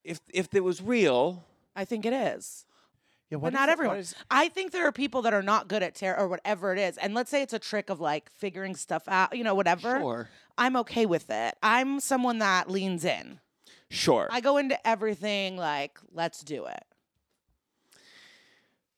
if 0.03 0.19
if 0.33 0.53
it 0.53 0.63
was 0.63 0.81
real 0.81 1.43
I 1.75 1.83
think 1.85 2.05
it 2.05 2.13
is. 2.13 2.65
Yeah, 3.29 3.37
But 3.37 3.41
what 3.41 3.53
not 3.53 3.69
it- 3.69 3.71
everyone. 3.73 3.97
is- 3.97 4.15
I 4.31 4.47
think 4.49 4.71
there 4.71 4.87
are 4.87 4.91
people 4.91 5.23
that 5.23 5.33
are 5.33 5.41
not 5.41 5.67
good 5.67 5.83
at 5.83 5.95
tarot 5.95 6.23
or 6.23 6.27
whatever 6.27 6.71
it 6.71 6.79
is. 6.79 6.97
And 6.97 7.13
let's 7.13 7.29
say 7.31 7.41
it's 7.41 7.53
a 7.53 7.59
trick 7.59 7.89
of 7.89 7.99
like 7.99 8.29
figuring 8.29 8.75
stuff 8.75 9.03
out, 9.07 9.35
you 9.35 9.43
know, 9.43 9.55
whatever. 9.55 9.99
sure 9.99 10.29
I'm 10.57 10.75
okay 10.77 11.05
with 11.05 11.29
it. 11.29 11.55
I'm 11.61 11.99
someone 11.99 12.37
that 12.39 12.69
leans 12.69 13.03
in. 13.03 13.39
sure 13.89 14.27
I 14.31 14.39
go 14.41 14.57
into 14.57 14.87
everything 14.87 15.57
like, 15.57 15.99
let's 16.13 16.41
do 16.43 16.65
it. 16.65 16.83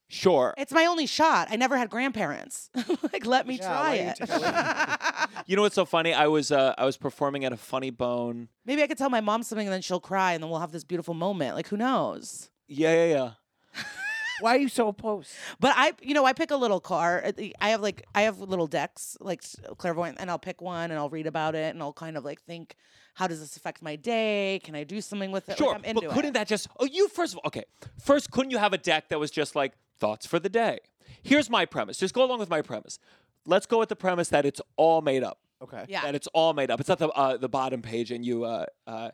Sure 0.08 0.54
It's 0.58 0.72
my 0.72 0.86
only 0.86 1.06
shot. 1.06 1.48
I 1.52 1.56
never 1.56 1.78
had 1.78 1.90
grandparents. 1.90 2.70
like, 3.14 3.26
let 3.26 3.46
me 3.48 3.56
Yeah, 3.56 3.68
try 3.68 3.82
why 3.82 3.96
you 3.96 4.02
it. 4.10 4.16
take 4.18 5.38
you 5.48 5.56
know 5.56 5.62
what's 5.62 5.76
so 5.76 5.86
funny 5.86 6.14
i 6.14 6.28
was 6.28 6.52
uh 6.52 6.74
i 6.78 6.86
was 6.86 6.98
performing 6.98 7.46
at 7.46 7.54
a 7.54 7.58
funny 7.58 7.90
bone 7.90 8.50
Maybe 8.66 8.84
I 8.84 8.88
could 8.88 8.98
tell 8.98 9.10
my 9.10 9.22
mom 9.22 9.44
something 9.44 9.66
and 9.68 9.74
then 9.74 9.82
she'll 9.82 10.00
cry 10.02 10.34
and 10.34 10.44
then 10.44 10.50
we'll 10.50 10.60
have 10.60 10.74
this 10.74 10.84
beautiful 10.84 11.14
moment. 11.14 11.56
Like, 11.56 11.68
who 11.70 11.78
knows? 11.78 12.50
yeah 12.68 12.94
yeah 12.94 13.06
yeah 13.16 13.84
Why 14.42 14.56
are 14.56 14.60
you 14.60 14.70
so 14.70 14.88
opposed? 14.90 15.32
But 15.60 15.74
I, 15.76 15.94
you 16.02 16.14
know, 16.14 16.24
I 16.26 16.34
pick 16.34 16.52
a 16.52 16.56
little 16.58 16.80
card. 16.80 17.34
I 17.60 17.70
have 17.70 17.82
like, 17.82 18.06
I 18.14 18.22
have 18.24 18.40
little 18.40 18.68
decks, 18.68 19.18
like 19.20 19.42
s- 19.42 19.56
clairvoyant, 19.80 20.18
and 20.20 20.30
I'll 20.30 20.38
pick 20.38 20.62
one 20.62 20.92
and 20.92 21.00
I'll 21.00 21.10
read 21.10 21.26
about 21.26 21.56
it 21.56 21.74
and 21.74 21.82
I'll 21.82 21.92
kind 21.94 22.16
of 22.18 22.24
like 22.24 22.42
think, 22.44 22.76
how 23.16 23.26
does 23.26 23.40
this 23.40 23.58
affect 23.58 23.82
my 23.82 23.96
day? 23.96 24.60
Can 24.64 24.76
I 24.76 24.84
do 24.84 25.02
something 25.02 25.32
with 25.32 25.46
it? 25.50 25.54
Like, 25.54 25.58
Sure, 25.58 25.74
I'm 25.74 25.84
into 25.84 26.02
but 26.02 26.12
couldn't 26.12 26.32
it. 26.32 26.34
that 26.36 26.48
just? 26.48 26.68
Oh, 26.80 26.86
you 26.86 27.08
first 27.08 27.34
of 27.34 27.40
all, 27.40 27.48
okay. 27.48 27.64
First, 28.04 28.30
couldn't 28.30 28.52
you 28.52 28.60
have 28.60 28.74
a 28.74 28.78
deck 28.78 29.10
that 29.10 29.20
was 29.20 29.32
just 29.32 29.56
like 29.56 29.74
thoughts 29.98 30.26
for 30.26 30.40
the 30.40 30.50
day? 30.50 30.80
Here's 31.24 31.50
my 31.50 31.66
premise. 31.66 31.98
Just 31.98 32.14
go 32.14 32.24
along 32.24 32.40
with 32.40 32.50
my 32.50 32.62
premise. 32.62 33.00
Let's 33.46 33.66
go 33.66 33.80
with 33.80 33.90
the 33.90 33.96
premise 33.96 34.30
that 34.30 34.46
it's 34.46 34.62
all 34.76 35.02
made 35.02 35.24
up. 35.24 35.40
Okay. 35.62 35.86
Yeah. 35.90 36.02
That 36.04 36.16
it's 36.16 36.28
all 36.34 36.54
made 36.54 36.70
up. 36.70 36.80
It's 36.80 36.90
not 36.90 37.00
the 37.00 37.10
uh, 37.10 37.38
the 37.38 37.50
bottom 37.50 37.82
page, 37.82 38.12
and 38.12 38.24
you 38.26 38.44
uh, 38.44 38.66
uh, 38.86 39.10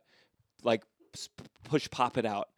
like 0.64 0.84
s- 1.14 1.30
push 1.64 1.90
pop 1.90 2.18
it 2.18 2.26
out. 2.26 2.50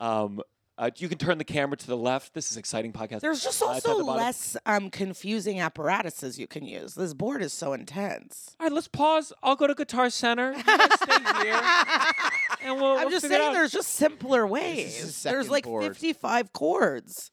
Um, 0.00 0.40
uh, 0.78 0.90
you 0.96 1.08
can 1.08 1.18
turn 1.18 1.38
the 1.38 1.44
camera 1.44 1.76
to 1.76 1.86
the 1.86 1.96
left. 1.96 2.32
This 2.34 2.50
is 2.50 2.56
exciting 2.56 2.92
podcast. 2.92 3.20
There's 3.20 3.42
just 3.42 3.62
Uh, 3.62 3.72
it's 3.76 3.84
at 3.84 3.88
also 3.90 3.98
the 3.98 4.04
bottom. 4.04 4.22
less 4.22 4.56
um, 4.66 4.90
confusing 4.90 5.60
apparatuses 5.60 6.38
you 6.38 6.46
can 6.46 6.64
use. 6.64 6.94
This 6.94 7.12
board 7.14 7.42
is 7.42 7.52
so 7.52 7.72
intense. 7.72 8.56
All 8.58 8.66
right, 8.66 8.72
let's 8.72 8.88
pause. 8.88 9.32
I'll 9.42 9.54
go 9.56 9.66
to 9.66 9.74
Guitar 9.74 10.08
Center. 10.10 10.52
You 10.56 10.62
guys 10.62 10.88
stay 10.94 11.42
here, 11.44 11.60
and 12.62 12.76
we'll. 12.76 12.92
I'm 12.92 13.00
we'll 13.02 13.10
just 13.10 13.28
saying, 13.28 13.40
out. 13.48 13.52
there's 13.52 13.72
just 13.72 13.90
simpler 13.90 14.42
his 14.44 14.50
ways. 14.52 15.22
There's 15.22 15.48
like 15.50 15.64
board. 15.64 15.84
55 15.84 16.52
chords. 16.52 17.30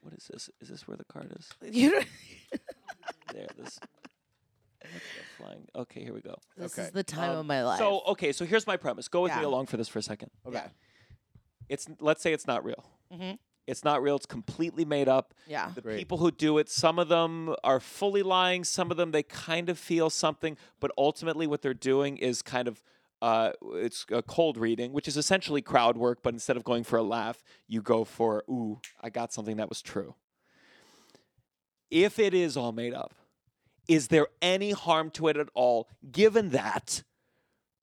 What 0.00 0.14
is 0.14 0.28
this? 0.32 0.50
Is 0.60 0.68
this 0.68 0.86
where 0.88 0.96
the 0.96 1.04
card 1.04 1.32
is? 1.38 1.48
You 1.74 2.00
There. 3.32 3.46
This. 3.56 3.78
Look 4.84 4.94
at 4.94 5.00
the 5.02 5.42
flying. 5.44 5.66
Okay, 5.76 6.02
here 6.02 6.14
we 6.14 6.20
go. 6.20 6.36
this 6.56 6.72
Okay. 6.78 6.86
is 6.88 6.92
the 6.92 7.02
time 7.04 7.30
Um, 7.32 7.36
of 7.38 7.46
my 7.46 7.62
life. 7.62 7.78
So 7.78 8.00
okay, 8.08 8.32
so 8.32 8.44
here's 8.44 8.66
my 8.66 8.76
premise. 8.76 9.08
Go 9.08 9.22
with 9.22 9.36
me 9.36 9.42
along 9.42 9.66
for 9.66 9.76
this 9.76 9.88
for 9.88 9.98
a 9.98 10.02
second. 10.02 10.30
Okay. 10.46 10.62
It's 11.68 11.86
let's 12.00 12.22
say 12.22 12.32
it's 12.32 12.46
not 12.46 12.64
real. 12.64 12.84
Mhm. 13.12 13.38
It's 13.66 13.84
not 13.84 14.02
real. 14.02 14.16
It's 14.16 14.24
completely 14.24 14.86
made 14.86 15.08
up. 15.08 15.34
yeah. 15.46 15.70
The 15.74 15.82
Great. 15.82 15.98
people 15.98 16.16
who 16.16 16.30
do 16.30 16.56
it, 16.56 16.70
some 16.70 16.98
of 16.98 17.08
them 17.08 17.54
are 17.62 17.80
fully 17.80 18.22
lying. 18.22 18.64
Some 18.64 18.90
of 18.90 18.96
them 18.96 19.10
they 19.10 19.22
kind 19.22 19.68
of 19.68 19.78
feel 19.78 20.08
something, 20.08 20.56
but 20.80 20.90
ultimately 20.96 21.46
what 21.46 21.60
they're 21.60 21.74
doing 21.74 22.16
is 22.16 22.40
kind 22.40 22.66
of 22.66 22.82
uh, 23.20 23.52
it's 23.74 24.06
a 24.10 24.22
cold 24.22 24.56
reading, 24.56 24.92
which 24.92 25.08
is 25.08 25.16
essentially 25.16 25.62
crowd 25.62 25.96
work, 25.96 26.20
but 26.22 26.34
instead 26.34 26.56
of 26.56 26.64
going 26.64 26.84
for 26.84 26.96
a 26.96 27.02
laugh, 27.02 27.42
you 27.66 27.82
go 27.82 28.04
for 28.04 28.44
ooh, 28.48 28.80
I 29.00 29.10
got 29.10 29.32
something 29.32 29.56
that 29.56 29.68
was 29.68 29.82
true. 29.82 30.14
If 31.90 32.18
it 32.18 32.34
is 32.34 32.56
all 32.56 32.72
made 32.72 32.94
up, 32.94 33.14
is 33.88 34.08
there 34.08 34.28
any 34.42 34.72
harm 34.72 35.10
to 35.12 35.28
it 35.28 35.36
at 35.36 35.48
all, 35.54 35.88
given 36.12 36.50
that 36.50 37.02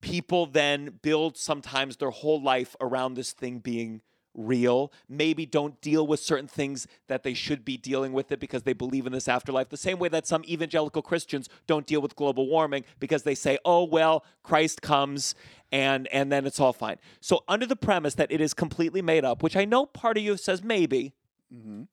people 0.02 0.46
then 0.46 1.00
build 1.02 1.36
sometimes 1.36 1.98
their 1.98 2.12
whole 2.12 2.42
life 2.42 2.76
around 2.80 3.16
this 3.16 3.32
thing 3.32 3.60
being 3.60 4.02
real, 4.36 4.92
maybe 5.10 5.46
don't 5.46 5.80
deal 5.82 6.06
with 6.06 6.20
certain 6.20 6.48
things 6.48 6.88
that 7.08 7.24
they 7.24 7.34
should 7.34 7.66
be 7.66 7.78
dealing 7.78 8.14
with 8.14 8.32
it 8.32 8.40
because 8.40 8.64
they 8.64 8.74
believe 8.74 9.08
in 9.08 9.14
this 9.14 9.28
afterlife, 9.28 9.70
the 9.70 9.78
same 9.78 9.98
way 9.98 10.10
that 10.10 10.28
some 10.28 10.44
evangelical 10.46 11.02
Christians 11.02 11.50
don't 11.68 11.88
deal 11.88 12.02
with 12.02 12.16
global 12.16 12.48
warming 12.48 12.84
because 13.00 13.24
they 13.24 13.36
say, 13.36 13.58
oh, 13.66 13.84
well, 13.84 14.24
Christ 14.44 14.82
comes 14.82 15.34
and, 15.72 16.08
and 16.12 16.32
then 16.32 16.46
it's 16.46 16.60
all 16.60 16.74
fine. 16.74 16.98
So, 17.22 17.44
under 17.48 17.66
the 17.66 17.76
premise 17.76 18.16
that 18.16 18.32
it 18.32 18.42
is 18.42 18.54
completely 18.54 19.02
made 19.02 19.26
up, 19.26 19.42
which 19.42 19.56
I 19.56 19.66
know 19.66 19.86
part 19.86 20.18
of 20.18 20.24
you 20.24 20.38
says 20.38 20.64
maybe, 20.64 21.14
Mm-hmm. 21.54 21.84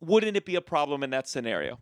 wouldn't 0.00 0.36
it 0.36 0.46
be 0.46 0.54
a 0.54 0.60
problem 0.60 1.02
in 1.02 1.10
that 1.10 1.28
scenario? 1.28 1.78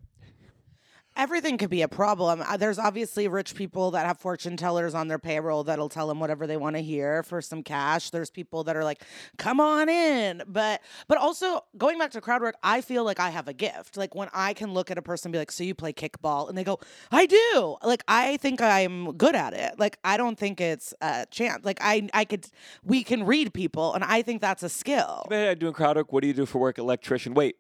Everything 1.21 1.59
could 1.59 1.69
be 1.69 1.83
a 1.83 1.89
problem. 1.89 2.41
Uh, 2.41 2.57
There's 2.57 2.79
obviously 2.79 3.29
rich 3.29 3.55
people 3.55 3.91
that 3.91 4.07
have 4.07 4.17
fortune 4.17 4.57
tellers 4.57 4.95
on 4.95 5.07
their 5.07 5.19
payroll 5.19 5.65
that'll 5.65 5.91
tell 5.91 6.09
them 6.09 6.19
whatever 6.19 6.47
they 6.47 6.57
want 6.57 6.77
to 6.77 6.83
hear 6.83 7.23
for 7.23 7.43
some 7.43 7.63
cash. 7.63 8.09
There's 8.09 8.31
people 8.31 8.65
that 8.65 8.75
are 8.75 8.83
like, 8.85 9.03
"Come 9.37 9.61
on 9.61 9.91
in," 9.91 10.43
but 10.47 10.81
but 11.09 11.19
also 11.19 11.61
going 11.77 11.99
back 11.99 12.13
to 12.13 12.23
crowd 12.23 12.41
work, 12.41 12.57
I 12.63 12.81
feel 12.81 13.05
like 13.05 13.21
I 13.21 13.29
have 13.29 13.49
a 13.49 13.53
gift. 13.53 13.99
Like 13.99 14.15
when 14.15 14.31
I 14.33 14.55
can 14.55 14.73
look 14.73 14.91
at 14.91 14.97
a 14.97 15.03
person 15.03 15.29
and 15.29 15.33
be 15.35 15.39
like, 15.39 15.53
"So 15.53 15.63
you 15.63 15.75
play 15.75 15.93
kickball?" 15.93 16.49
and 16.49 16.57
they 16.57 16.65
go, 16.65 16.81
"I 17.13 17.27
do." 17.27 17.77
Like 17.85 18.03
I 18.09 18.39
think 18.39 18.63
I'm 18.63 19.13
good 19.13 19.35
at 19.35 19.53
it. 19.53 19.79
Like 19.79 19.99
I 20.03 20.17
don't 20.17 20.39
think 20.39 20.59
it's 20.59 20.95
a 21.03 21.27
chance. 21.31 21.67
Like 21.67 21.81
I 21.83 22.09
I 22.15 22.25
could 22.25 22.47
we 22.83 23.05
can 23.05 23.27
read 23.27 23.53
people, 23.53 23.93
and 23.93 24.05
I 24.05 24.23
think 24.23 24.41
that's 24.41 24.63
a 24.63 24.71
skill. 24.71 25.27
I'm 25.31 25.59
doing 25.59 25.75
crowd 25.75 25.97
work. 25.97 26.15
What 26.15 26.23
do 26.23 26.29
you 26.29 26.35
do 26.35 26.47
for 26.47 26.61
work? 26.61 26.79
Electrician. 26.79 27.35
Wait, 27.35 27.57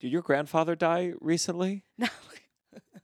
did 0.00 0.10
your 0.10 0.22
grandfather 0.22 0.74
die 0.74 1.12
recently? 1.20 1.84
No. 1.96 2.08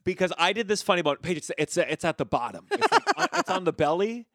because 0.09 0.33
I 0.39 0.55
did 0.55 0.69
this 0.69 0.81
funny 0.81 1.01
about 1.01 1.21
Paige. 1.21 1.37
It's 1.37 1.51
it's, 1.59 1.77
it's 1.77 2.05
at 2.05 2.17
the 2.17 2.25
bottom. 2.25 2.65
It's, 2.71 2.91
like 2.91 3.19
on, 3.19 3.29
it's 3.35 3.51
on 3.51 3.65
the 3.65 3.75
belly. 3.75 4.27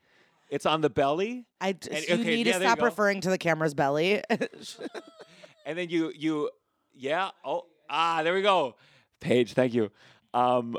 It's 0.52 0.68
on 0.68 0.82
the 0.82 0.90
belly, 0.90 1.48
I 1.60 1.72
d- 1.72 1.90
And- 1.92 2.08
you 2.08 2.14
okay, 2.14 2.24
need 2.36 2.46
yeah, 2.46 2.60
to 2.60 2.66
stop 2.66 2.82
referring 2.84 3.22
to 3.22 3.32
the 3.32 3.40
camera's 3.40 3.74
belly. 3.74 4.22
and 4.30 5.76
then 5.78 5.90
you 5.90 6.12
you 6.16 6.52
yeah. 6.94 7.32
Oh 7.44 7.64
ah, 7.90 8.22
there 8.22 8.36
we 8.36 8.44
go. 8.44 8.76
Paige, 9.20 9.54
thank 9.54 9.74
you. 9.74 9.90
Um, 10.36 10.78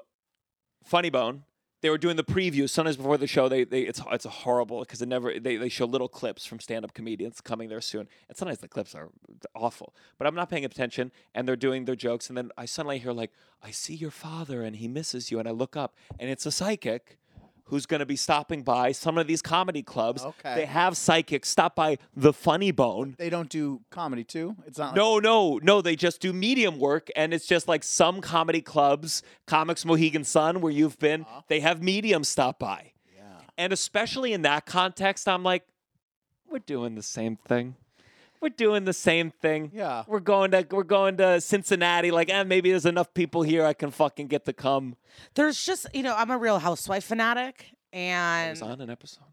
funny 0.84 1.10
bone. 1.10 1.42
They 1.84 1.90
were 1.90 1.98
doing 1.98 2.16
the 2.16 2.24
preview 2.24 2.66
sometimes 2.66 2.96
before 2.96 3.18
the 3.18 3.26
show. 3.26 3.46
They, 3.46 3.64
they 3.64 3.82
it's 3.82 4.00
it's 4.10 4.24
horrible 4.24 4.80
because 4.80 5.02
it 5.02 5.06
never 5.06 5.38
they, 5.38 5.56
they 5.56 5.68
show 5.68 5.84
little 5.84 6.08
clips 6.08 6.46
from 6.46 6.58
stand 6.58 6.82
up 6.82 6.94
comedians 6.94 7.42
coming 7.42 7.68
there 7.68 7.82
soon, 7.82 8.08
and 8.26 8.38
sometimes 8.38 8.60
the 8.60 8.68
clips 8.68 8.94
are 8.94 9.10
awful. 9.54 9.94
But 10.16 10.26
I'm 10.26 10.34
not 10.34 10.48
paying 10.48 10.64
attention, 10.64 11.12
and 11.34 11.46
they're 11.46 11.56
doing 11.56 11.84
their 11.84 11.94
jokes, 11.94 12.30
and 12.30 12.38
then 12.38 12.50
I 12.56 12.64
suddenly 12.64 13.00
hear 13.00 13.12
like, 13.12 13.32
"I 13.62 13.70
see 13.70 13.94
your 13.94 14.10
father, 14.10 14.62
and 14.62 14.76
he 14.76 14.88
misses 14.88 15.30
you," 15.30 15.38
and 15.38 15.46
I 15.46 15.50
look 15.50 15.76
up, 15.76 15.94
and 16.18 16.30
it's 16.30 16.46
a 16.46 16.50
psychic 16.50 17.18
who's 17.66 17.86
going 17.86 18.00
to 18.00 18.06
be 18.06 18.16
stopping 18.16 18.62
by 18.62 18.92
some 18.92 19.16
of 19.18 19.26
these 19.26 19.40
comedy 19.42 19.82
clubs. 19.82 20.22
Okay. 20.24 20.54
They 20.54 20.64
have 20.66 20.96
psychics 20.96 21.48
stop 21.48 21.74
by 21.74 21.98
the 22.14 22.32
Funny 22.32 22.70
Bone. 22.70 23.14
They 23.18 23.30
don't 23.30 23.48
do 23.48 23.80
comedy 23.90 24.24
too. 24.24 24.56
It's 24.66 24.78
not. 24.78 24.88
Like, 24.88 24.96
No, 24.96 25.18
no, 25.18 25.58
no. 25.62 25.80
They 25.80 25.96
just 25.96 26.20
do 26.20 26.32
medium 26.32 26.78
work, 26.78 27.08
and 27.16 27.32
it's 27.32 27.46
just 27.46 27.66
like 27.68 27.82
some 27.82 28.20
comedy 28.20 28.60
clubs, 28.60 29.22
Comix 29.46 29.84
Mohegan 29.84 30.24
Sun, 30.24 30.60
where 30.60 30.72
you've 30.72 30.98
been. 30.98 31.22
Uh-huh. 31.22 31.40
They 31.48 31.60
have 31.60 31.82
mediums 31.82 32.28
stop 32.28 32.58
by, 32.58 32.92
Yeah. 33.16 33.22
and 33.56 33.72
especially 33.72 34.32
in 34.32 34.42
that 34.42 34.66
context, 34.66 35.26
I'm 35.28 35.42
like, 35.42 35.66
we're 36.50 36.58
doing 36.58 36.94
the 36.94 37.02
same 37.02 37.36
thing. 37.36 37.76
We're 38.44 38.50
doing 38.50 38.84
the 38.84 38.92
same 38.92 39.30
thing. 39.30 39.70
Yeah. 39.74 40.04
We're 40.06 40.20
going 40.20 40.50
to 40.50 40.66
we're 40.70 40.82
going 40.82 41.16
to 41.16 41.40
Cincinnati. 41.40 42.10
Like, 42.10 42.28
eh, 42.28 42.42
maybe 42.42 42.70
there's 42.70 42.84
enough 42.84 43.14
people 43.14 43.40
here 43.40 43.64
I 43.64 43.72
can 43.72 43.90
fucking 43.90 44.26
get 44.26 44.44
to 44.44 44.52
come. 44.52 44.96
There's 45.34 45.64
just, 45.64 45.86
you 45.94 46.02
know, 46.02 46.14
I'm 46.14 46.30
a 46.30 46.36
real 46.36 46.58
housewife 46.58 47.04
fanatic. 47.04 47.68
I 47.94 47.96
And 47.96 48.50
was 48.50 48.60
on 48.60 48.80
an 48.82 48.90
episode. 48.90 49.24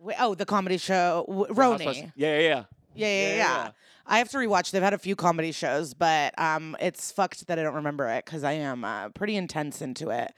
w- 0.00 0.16
oh, 0.18 0.34
the 0.34 0.44
comedy 0.44 0.76
show, 0.76 1.24
w- 1.28 1.46
Roni. 1.54 2.10
Yeah, 2.16 2.38
yeah, 2.38 2.38
yeah. 2.38 2.48
Yeah, 2.48 3.06
yeah, 3.06 3.06
Yeah, 3.06 3.28
yeah, 3.28 3.36
yeah. 3.36 3.70
I 4.06 4.18
have 4.18 4.28
to 4.30 4.38
rewatch. 4.38 4.72
They've 4.72 4.82
had 4.82 4.94
a 4.94 4.98
few 4.98 5.14
comedy 5.14 5.52
shows, 5.52 5.94
but 5.94 6.36
um, 6.36 6.76
it's 6.80 7.12
fucked 7.12 7.46
that 7.46 7.58
I 7.60 7.62
don't 7.62 7.74
remember 7.74 8.08
it 8.08 8.24
because 8.24 8.42
I 8.42 8.52
am 8.52 8.82
uh, 8.84 9.10
pretty 9.10 9.36
intense 9.36 9.82
into 9.82 10.10
it. 10.10 10.32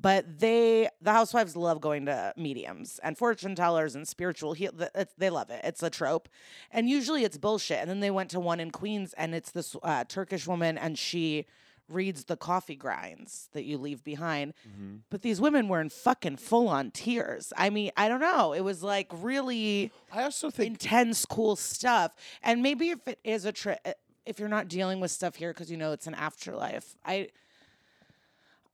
But 0.00 0.40
they, 0.40 0.88
the 1.00 1.12
housewives, 1.12 1.56
love 1.56 1.80
going 1.80 2.06
to 2.06 2.34
mediums 2.36 2.98
and 3.02 3.16
fortune 3.16 3.54
tellers 3.54 3.94
and 3.94 4.06
spiritual 4.06 4.52
heal. 4.52 4.72
They 5.16 5.30
love 5.30 5.50
it. 5.50 5.60
It's 5.64 5.82
a 5.82 5.90
trope, 5.90 6.28
and 6.70 6.88
usually 6.88 7.24
it's 7.24 7.38
bullshit. 7.38 7.78
And 7.78 7.88
then 7.88 8.00
they 8.00 8.10
went 8.10 8.30
to 8.30 8.40
one 8.40 8.60
in 8.60 8.70
Queens, 8.70 9.14
and 9.16 9.34
it's 9.34 9.52
this 9.52 9.76
uh, 9.82 10.04
Turkish 10.04 10.46
woman, 10.46 10.76
and 10.76 10.98
she 10.98 11.46
reads 11.88 12.24
the 12.24 12.36
coffee 12.36 12.76
grinds 12.76 13.48
that 13.52 13.64
you 13.64 13.78
leave 13.78 14.02
behind. 14.02 14.54
Mm-hmm. 14.68 14.96
But 15.10 15.22
these 15.22 15.40
women 15.40 15.68
were 15.68 15.80
in 15.80 15.90
fucking 15.90 16.38
full 16.38 16.68
on 16.68 16.90
tears. 16.90 17.52
I 17.56 17.70
mean, 17.70 17.90
I 17.96 18.08
don't 18.08 18.20
know. 18.20 18.52
It 18.52 18.62
was 18.62 18.82
like 18.82 19.08
really 19.12 19.92
I 20.12 20.24
also 20.24 20.50
think 20.50 20.82
intense, 20.82 21.24
cool 21.24 21.56
stuff. 21.56 22.14
And 22.42 22.62
maybe 22.62 22.90
if 22.90 23.06
it 23.06 23.18
is 23.24 23.44
a 23.44 23.52
trip, 23.52 23.78
if 24.24 24.38
you're 24.38 24.48
not 24.48 24.68
dealing 24.68 25.00
with 25.00 25.10
stuff 25.10 25.36
here 25.36 25.52
because 25.52 25.70
you 25.70 25.76
know 25.76 25.92
it's 25.92 26.06
an 26.06 26.14
afterlife, 26.14 26.96
I 27.04 27.28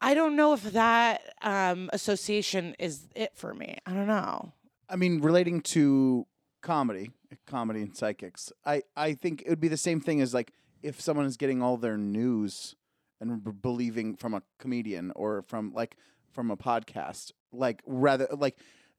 I 0.01 0.15
don't 0.15 0.37
know 0.37 0.53
if 0.55 0.63
that 0.73 1.35
um, 1.43 1.91
association 1.93 2.75
is 2.79 3.09
it 3.15 3.33
for 3.35 3.55
me. 3.55 3.79
I 3.87 3.93
don't 3.93 4.07
know. 4.07 4.53
I 4.89 4.97
mean, 4.97 5.21
relating 5.21 5.61
to 5.63 6.27
comedy, 6.63 7.11
comedy 7.47 7.83
and 7.83 7.97
psychics, 7.97 8.53
I, 8.65 8.83
I 8.97 9.15
think 9.15 9.43
it 9.43 9.49
would 9.51 9.61
be 9.61 9.69
the 9.69 9.77
same 9.77 10.01
thing 10.01 10.21
as 10.21 10.35
like 10.35 10.53
if 10.83 11.01
someone 11.01 11.27
is 11.27 11.37
getting 11.37 11.63
all 11.63 11.77
their 11.77 11.99
news 11.99 12.75
and 13.21 13.45
b- 13.45 13.51
believing 13.61 14.17
from 14.17 14.35
a 14.35 14.43
comedian 14.59 15.13
or 15.15 15.43
from 15.43 15.73
like 15.75 15.97
from 16.33 16.51
a 16.51 16.57
podcast, 16.57 17.33
like 17.53 17.83
rather 17.87 18.27
like 18.37 18.57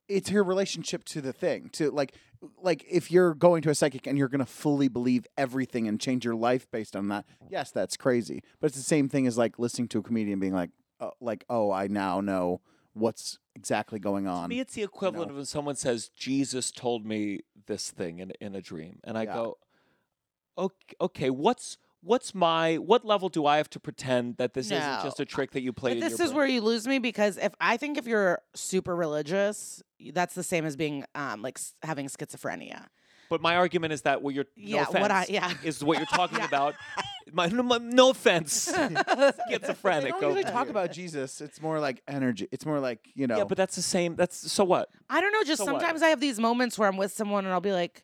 it's 0.07 0.29
your 0.29 0.43
relationship 0.43 1.03
to 1.05 1.21
the 1.21 1.33
thing 1.33 1.69
to 1.73 1.89
like 1.91 2.13
like 2.61 2.85
if 2.89 3.11
you're 3.11 3.33
going 3.33 3.61
to 3.61 3.69
a 3.69 3.75
psychic 3.75 4.07
and 4.07 4.17
you're 4.17 4.27
going 4.27 4.39
to 4.39 4.45
fully 4.45 4.87
believe 4.87 5.25
everything 5.37 5.87
and 5.87 5.99
change 5.99 6.25
your 6.25 6.35
life 6.35 6.69
based 6.71 6.95
on 6.95 7.07
that 7.07 7.23
yes 7.49 7.71
that's 7.71 7.95
crazy 7.95 8.41
but 8.59 8.67
it's 8.67 8.77
the 8.77 8.83
same 8.83 9.07
thing 9.07 9.25
as 9.27 9.37
like 9.37 9.57
listening 9.59 9.87
to 9.87 9.99
a 9.99 10.01
comedian 10.01 10.39
being 10.39 10.53
like 10.53 10.71
uh, 11.01 11.09
like 11.19 11.43
oh 11.49 11.71
i 11.71 11.87
now 11.87 12.21
know 12.21 12.61
what's 12.93 13.39
exactly 13.55 13.99
going 13.99 14.27
on. 14.27 14.35
To 14.35 14.43
on 14.43 14.49
me, 14.49 14.59
it's 14.59 14.73
the 14.75 14.83
equivalent 14.83 15.29
know. 15.29 15.33
of 15.33 15.37
when 15.37 15.45
someone 15.45 15.75
says, 15.75 16.09
Jesus 16.09 16.71
told 16.71 17.05
me 17.05 17.39
this 17.67 17.89
thing 17.89 18.19
in, 18.19 18.31
in 18.41 18.53
a 18.53 18.61
dream. 18.61 18.99
And 19.05 19.17
I 19.17 19.23
Yeah. 19.23 19.33
go, 19.33 19.57
okay, 20.57 20.95
okay, 20.99 21.29
what's 21.29 21.77
what's 22.03 22.33
my 22.35 22.75
what 22.77 23.05
level 23.05 23.29
do 23.29 23.45
I 23.45 23.57
have 23.57 23.69
to 23.69 23.79
pretend 23.79 24.37
that 24.37 24.53
this 24.53 24.71
isn't 24.71 25.01
just 25.03 25.19
a 25.21 25.25
trick 25.25 25.51
that 25.51 25.61
you 25.61 25.71
played 25.71 25.91
But 25.91 25.97
in 25.97 26.03
this 26.03 26.19
your 26.19 26.25
is 26.27 26.31
brain? 26.31 26.35
where 26.37 26.47
you 26.47 26.61
lose 26.61 26.85
me 26.87 26.99
because 26.99 27.37
if 27.37 27.53
I 27.61 27.77
think 27.77 27.97
if 27.97 28.07
you're 28.07 28.41
super 28.55 28.93
religious, 28.95 29.81
that's 30.13 30.35
the 30.35 30.43
same 30.43 30.65
as 30.65 30.75
being 30.75 31.05
um, 31.15 31.41
like 31.41 31.59
having 31.83 32.07
schizophrenia. 32.07 32.87
But 33.29 33.41
my 33.41 33.55
argument 33.55 33.93
is 33.93 34.01
that 34.01 34.21
what 34.21 34.33
you're 34.33 34.47
no 34.57 34.77
Yeah, 34.79 34.85
what 34.89 35.11
I- 35.11 35.27
yeah. 35.29 35.53
is 35.63 35.81
what 35.83 35.97
you're 35.97 36.05
talking 36.07 36.39
about. 36.43 36.75
My, 37.33 37.47
no, 37.47 37.63
my- 37.63 37.77
no 37.77 38.09
offense, 38.11 38.65
They 38.71 38.87
schizophrenic. 39.49 40.11
don't 40.11 40.21
usually 40.21 40.43
over 40.43 40.51
talk 40.51 40.63
here. 40.65 40.71
about 40.71 40.91
Jesus. 40.91 41.41
It's 41.41 41.61
more 41.61 41.79
like 41.79 42.01
energy. 42.07 42.47
It's 42.51 42.65
more 42.65 42.79
like 42.79 42.99
you 43.15 43.27
know. 43.27 43.37
Yeah, 43.37 43.43
but 43.45 43.57
that's 43.57 43.75
the 43.75 43.81
same. 43.81 44.15
That's 44.15 44.51
so 44.51 44.63
what? 44.63 44.89
I 45.09 45.21
don't 45.21 45.31
know. 45.31 45.43
Just 45.43 45.59
So 45.59 45.65
what? 45.65 45.79
sometimes 45.81 46.01
I 46.01 46.09
have 46.09 46.19
these 46.19 46.39
moments 46.39 46.77
where 46.79 46.87
I'm 46.87 46.97
with 46.97 47.11
someone 47.11 47.45
and 47.45 47.53
I'll 47.53 47.61
be 47.61 47.71
like, 47.73 48.03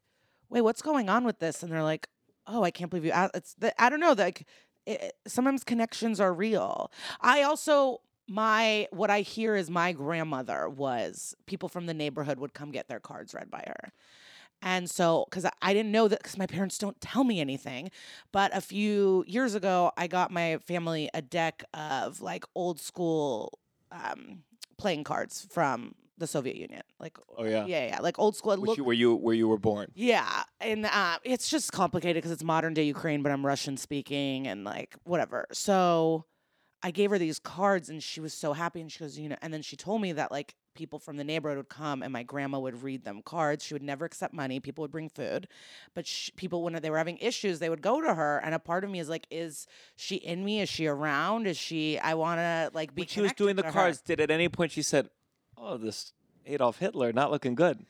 "Wait, 0.49 0.61
what's 0.61 0.82
going 0.82 1.09
on 1.09 1.24
with 1.24 1.39
this?" 1.39 1.63
And 1.63 1.72
they're 1.72 1.84
like, 1.84 2.07
"Oh, 2.47 2.63
I 2.63 2.72
can't 2.72 2.89
believe 2.89 3.05
you." 3.05 3.11
a- 3.13 3.32
It's 3.34 3.53
the, 3.55 3.80
I 3.82 3.89
don't 3.89 3.99
know. 3.99 4.13
Like 4.13 4.45
it, 4.86 5.01
it- 5.01 5.13
sometimes 5.28 5.63
connections 5.63 6.20
are 6.20 6.34
real. 6.34 6.91
I 7.22 7.43
also 7.43 8.01
my 8.30 8.88
what 8.91 9.09
I 9.09 9.22
hear 9.22 9.55
is 9.55 9.70
my 9.70 9.93
grandmother 9.93 10.68
was 10.70 11.34
people 11.45 11.70
from 11.70 11.86
the 11.86 11.93
neighborhood 11.93 12.39
would 12.39 12.53
come 12.53 12.72
get 12.72 12.88
their 12.89 12.99
cards 12.99 13.34
read 13.34 13.49
by 13.49 13.63
her. 13.65 13.91
And 14.62 14.89
so, 14.89 15.26
because 15.30 15.45
I, 15.62 15.74
didn't 15.74 15.91
know 15.91 16.08
that, 16.08 16.20
because 16.24 16.38
my 16.38 16.47
parents 16.47 16.78
don't 16.78 16.99
tell 16.99 17.24
me 17.24 17.39
anything. 17.39 17.91
But 18.32 18.55
a 18.55 18.62
few 18.62 19.24
years 19.28 19.55
ago, 19.55 19.91
I 19.97 20.08
got 20.08 20.32
my 20.32 20.58
family 20.66 21.10
a 21.14 21.22
deck 21.22 21.64
of 21.74 22.22
like 22.22 22.43
old 22.55 22.80
school 22.80 23.60
um, 23.91 24.43
playing 24.78 25.03
cards 25.03 25.47
from 25.51 25.93
the 26.18 26.26
Soviet 26.26 26.55
Union. 26.55 26.82
Like, 26.99 27.18
Oh 27.38 27.43
yeah. 27.43 27.66
yeah, 27.68 27.88
yeah, 27.88 27.99
like 28.01 28.18
old 28.18 28.36
school. 28.36 28.53
Which 28.58 28.70
looked- 28.70 28.78
you, 28.80 28.84
where 28.84 28.95
you 28.95 29.16
where 29.16 29.36
you 29.36 29.47
were 29.47 29.60
born. 29.60 29.91
yeah, 29.93 30.43
and 30.60 30.88
uh, 30.88 31.20
it's 31.24 31.47
just 31.49 31.72
complicated 31.72 32.16
because 32.16 32.32
it's 32.32 32.43
modern 32.43 32.74
day 32.74 32.84
Ukraine, 32.84 33.22
but 33.22 33.32
I'm 33.32 33.45
Russian 33.45 33.78
speaking 33.78 34.47
and 34.47 34.64
like 34.64 34.95
whatever. 35.03 35.45
So 35.53 36.26
I 36.82 36.89
gave 36.91 37.12
her 37.12 37.20
these 37.20 37.38
cards, 37.38 37.89
and 37.89 38.01
she 38.01 38.20
was 38.20 38.34
so 38.34 38.53
happy. 38.53 38.82
And 38.82 38.91
she 38.91 38.99
goes, 38.99 39.20
you 39.20 39.30
know, 39.30 39.36
and 39.43 39.53
then 39.53 39.62
she 39.62 39.76
told 39.76 40.01
me 40.01 40.12
that 40.14 40.32
like 40.32 40.55
people 40.78 41.00
from 41.00 41.18
the 41.18 41.24
neighborhood 41.26 41.58
would 41.58 41.68
come, 41.70 42.02
and 42.04 42.14
my 42.14 42.24
grandma 42.24 42.60
would 42.60 42.82
read 42.84 43.04
them 43.04 43.22
cards. 43.22 43.66
She 43.66 43.74
would 43.74 43.84
never 43.84 44.06
accept 44.06 44.34
money. 44.34 44.60
People 44.62 44.84
would 44.84 44.92
bring 44.92 45.10
food, 45.10 45.48
but 45.94 46.08
sh- 46.08 46.30
people 46.38 46.64
when 46.64 46.74
they 46.82 46.90
were 46.90 46.98
having 46.98 47.18
issues, 47.18 47.60
they 47.60 47.70
would 47.70 47.82
go 47.82 48.00
to 48.02 48.14
her. 48.14 48.38
And 48.38 48.56
a 48.56 48.60
part 48.60 48.84
of 48.86 48.90
me 48.90 49.00
is 49.00 49.10
like, 49.10 49.28
is 49.30 49.68
she 49.98 50.16
in 50.16 50.46
me? 50.46 50.62
Is 50.62 50.70
she 50.70 50.88
around? 50.88 51.48
Is 51.48 51.58
she? 51.58 52.00
I 52.00 52.14
want 52.14 52.40
to 52.40 52.72
like 52.74 52.96
be. 52.96 53.02
When 53.02 53.08
she 53.08 53.22
was 53.22 53.34
doing 53.34 53.56
the 53.58 53.64
to 53.64 53.68
her. 53.68 53.74
cards, 53.74 54.00
did 54.02 54.22
at 54.22 54.32
any 54.32 54.48
point 54.48 54.72
she 54.72 54.82
said, 54.84 55.10
"Oh, 55.58 55.76
this 55.78 56.14
Adolf 56.46 56.78
Hitler 56.78 57.12
not 57.12 57.32
looking 57.32 57.56
good." 57.56 57.86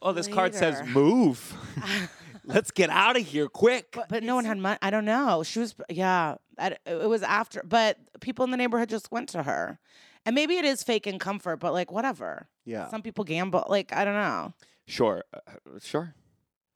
Oh, 0.00 0.12
this 0.12 0.28
card 0.28 0.54
says 0.54 0.82
"Move." 0.88 1.54
Let's 2.44 2.70
get 2.70 2.90
out 2.90 3.16
of 3.16 3.26
here 3.26 3.48
quick. 3.48 3.96
But 4.08 4.22
no 4.22 4.36
one 4.36 4.44
had 4.44 4.56
money. 4.58 4.78
I 4.80 4.90
don't 4.90 5.04
know. 5.04 5.42
She 5.42 5.58
was, 5.58 5.74
yeah. 5.90 6.36
I- 6.58 6.76
It 6.86 7.08
was 7.08 7.22
after, 7.24 7.60
but 7.64 7.98
people 8.20 8.44
in 8.44 8.52
the 8.52 8.56
neighborhood 8.56 8.88
just 8.88 9.10
went 9.10 9.28
to 9.30 9.42
her, 9.42 9.80
and 10.26 10.34
maybe 10.34 10.56
it 10.58 10.64
is 10.66 10.82
fake 10.82 11.06
and 11.06 11.18
comfort, 11.18 11.56
but 11.56 11.72
like 11.72 11.90
whatever. 11.90 12.48
yeah. 12.66 12.90
Some 12.90 13.00
people 13.02 13.24
gamble. 13.24 13.64
Like 13.68 13.92
I 13.94 14.04
don't 14.04 14.14
know. 14.14 14.52
Sure, 14.86 15.24
uh, 15.32 15.40
sure. 15.80 16.14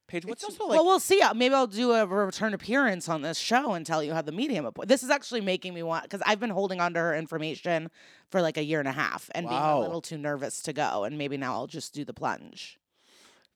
Paige, 0.09 0.27
what's 0.27 0.43
also 0.43 0.65
like 0.65 0.75
well, 0.75 0.85
we'll 0.85 0.99
see. 0.99 1.21
Uh, 1.23 1.33
Maybe 1.35 1.55
I'll 1.55 1.69
do 1.69 1.93
a 1.93 2.05
return 2.05 2.53
appearance 2.53 3.09
on 3.09 3.23
this 3.23 3.39
show 3.39 3.75
and 3.75 3.87
tell 3.87 4.03
you 4.03 4.13
how 4.13 4.23
the 4.23 4.33
medium. 4.33 4.67
appoint- 4.67 4.89
This 4.89 5.05
is 5.05 5.11
actually 5.11 5.41
making 5.41 5.73
me 5.73 5.85
want 5.85 6.03
because 6.03 6.21
I've 6.27 6.41
been 6.41 6.51
holding 6.51 6.81
on 6.81 6.95
to 6.95 6.99
her 7.01 7.15
information 7.15 7.91
for 8.29 8.41
like 8.43 8.57
a 8.57 8.65
year 8.65 8.81
and 8.81 8.89
a 8.89 8.93
half 8.93 9.31
and 9.37 9.47
being 9.49 9.61
a 9.61 9.81
little 9.81 10.01
too 10.01 10.19
nervous 10.19 10.63
to 10.63 10.73
go. 10.73 11.05
And 11.05 11.17
maybe 11.17 11.37
now 11.37 11.53
I'll 11.55 11.69
just 11.69 11.95
do 11.95 12.05
the 12.05 12.13
plunge. 12.13 12.77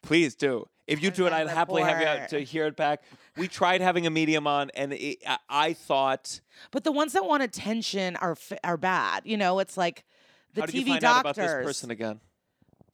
Please 0.00 0.36
do. 0.36 0.68
If 0.86 1.02
you 1.02 1.10
do 1.10 1.26
it, 1.26 1.32
I'd 1.32 1.48
happily 1.48 1.82
have 1.82 2.00
you 2.00 2.06
out 2.06 2.28
to 2.30 2.40
hear 2.40 2.66
it 2.66 2.76
back. 2.76 3.02
We 3.36 3.48
tried 3.48 3.80
having 3.80 4.06
a 4.06 4.10
medium 4.10 4.46
on, 4.46 4.70
and 4.74 4.92
it, 4.92 5.18
I, 5.26 5.38
I 5.48 5.72
thought, 5.72 6.40
But 6.70 6.84
the 6.84 6.92
ones 6.92 7.14
that 7.14 7.24
want 7.24 7.42
attention 7.42 8.16
are 8.16 8.32
f- 8.32 8.58
are 8.62 8.76
bad. 8.76 9.22
You 9.24 9.36
know, 9.36 9.58
it's 9.60 9.76
like 9.76 10.04
the 10.52 10.62
how 10.62 10.66
did 10.66 10.74
TV 10.74 10.78
you 10.78 10.86
find 10.86 11.00
doctors. 11.00 11.16
out 11.16 11.20
about 11.20 11.36
this 11.36 11.66
person 11.66 11.90
again? 11.90 12.20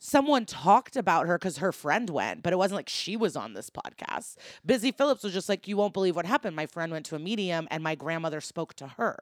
someone 0.00 0.46
talked 0.46 0.96
about 0.96 1.26
her 1.26 1.38
because 1.38 1.58
her 1.58 1.70
friend 1.70 2.10
went, 2.10 2.42
but 2.42 2.52
it 2.52 2.56
wasn't 2.56 2.76
like 2.76 2.88
she 2.88 3.16
was 3.16 3.36
on 3.36 3.52
this 3.52 3.70
podcast. 3.70 4.36
Busy 4.66 4.90
Phillips 4.90 5.22
was 5.22 5.32
just 5.32 5.48
like, 5.48 5.68
You 5.68 5.76
won't 5.76 5.92
believe 5.92 6.16
what 6.16 6.26
happened. 6.26 6.56
My 6.56 6.66
friend 6.66 6.90
went 6.90 7.06
to 7.06 7.16
a 7.16 7.18
medium 7.20 7.68
and 7.70 7.84
my 7.84 7.94
grandmother 7.94 8.40
spoke 8.40 8.74
to 8.74 8.88
her. 8.88 9.18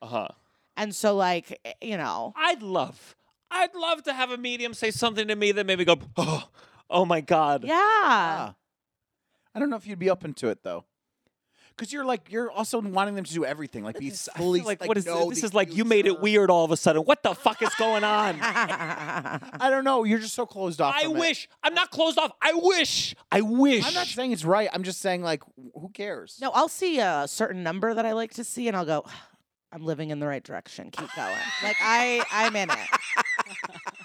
Uh 0.00 0.06
huh. 0.06 0.28
And 0.76 0.94
so, 0.94 1.14
like, 1.14 1.60
eh, 1.64 1.74
you 1.82 1.96
know, 1.96 2.32
I'd 2.34 2.62
love, 2.62 3.14
I'd 3.50 3.74
love 3.74 4.02
to 4.04 4.14
have 4.14 4.30
a 4.30 4.38
medium 4.38 4.74
say 4.74 4.90
something 4.90 5.28
to 5.28 5.36
me 5.36 5.52
that 5.52 5.66
made 5.66 5.78
me 5.78 5.84
go, 5.84 5.98
oh, 6.16 6.48
oh 6.92 7.04
my 7.04 7.20
god. 7.20 7.64
yeah. 7.64 7.74
Ah. 7.76 8.54
I 9.54 9.58
don't 9.58 9.70
know 9.70 9.76
if 9.76 9.86
you'd 9.86 9.98
be 9.98 10.10
open 10.10 10.34
to 10.34 10.48
it 10.48 10.62
though. 10.62 10.84
Because 11.76 11.90
you're 11.90 12.04
like 12.04 12.30
you're 12.30 12.50
also 12.50 12.80
wanting 12.80 13.14
them 13.14 13.24
to 13.24 13.32
do 13.32 13.46
everything, 13.46 13.82
like 13.82 13.98
be 13.98 14.08
I 14.08 14.10
feel 14.10 14.34
fully 14.36 14.60
like, 14.60 14.84
what 14.84 14.98
is 14.98 15.06
know 15.06 15.30
this? 15.30 15.36
This 15.36 15.40
the 15.40 15.46
is 15.46 15.54
like 15.54 15.74
you 15.74 15.84
made 15.84 16.00
it 16.04 16.10
future. 16.10 16.22
weird 16.22 16.50
all 16.50 16.66
of 16.66 16.70
a 16.70 16.76
sudden. 16.76 17.02
What 17.02 17.22
the 17.22 17.34
fuck 17.34 17.62
is 17.62 17.74
going 17.76 18.04
on? 18.04 18.38
I 18.42 19.68
don't 19.70 19.82
know. 19.82 20.04
You're 20.04 20.18
just 20.18 20.34
so 20.34 20.44
closed 20.44 20.82
off. 20.82 20.94
I 20.94 21.04
from 21.04 21.16
it. 21.16 21.20
wish. 21.20 21.48
I'm 21.62 21.72
not 21.72 21.90
closed 21.90 22.18
off. 22.18 22.32
I 22.42 22.52
wish. 22.54 23.14
I 23.30 23.40
wish. 23.40 23.86
I'm 23.86 23.94
not 23.94 24.06
saying 24.06 24.32
it's 24.32 24.44
right. 24.44 24.68
I'm 24.70 24.82
just 24.82 25.00
saying 25.00 25.22
like, 25.22 25.42
who 25.74 25.88
cares? 25.94 26.38
no, 26.42 26.50
I'll 26.50 26.68
see 26.68 26.98
a 26.98 27.24
certain 27.26 27.62
number 27.62 27.94
that 27.94 28.04
I 28.04 28.12
like 28.12 28.34
to 28.34 28.44
see 28.44 28.68
and 28.68 28.76
I'll 28.76 28.84
go, 28.84 29.06
I'm 29.72 29.82
living 29.82 30.10
in 30.10 30.20
the 30.20 30.26
right 30.26 30.44
direction. 30.44 30.90
Keep 30.90 31.08
going. 31.16 31.30
like, 31.62 31.76
I, 31.80 32.22
I'm 32.30 32.54
in 32.54 32.68
it. 32.70 32.76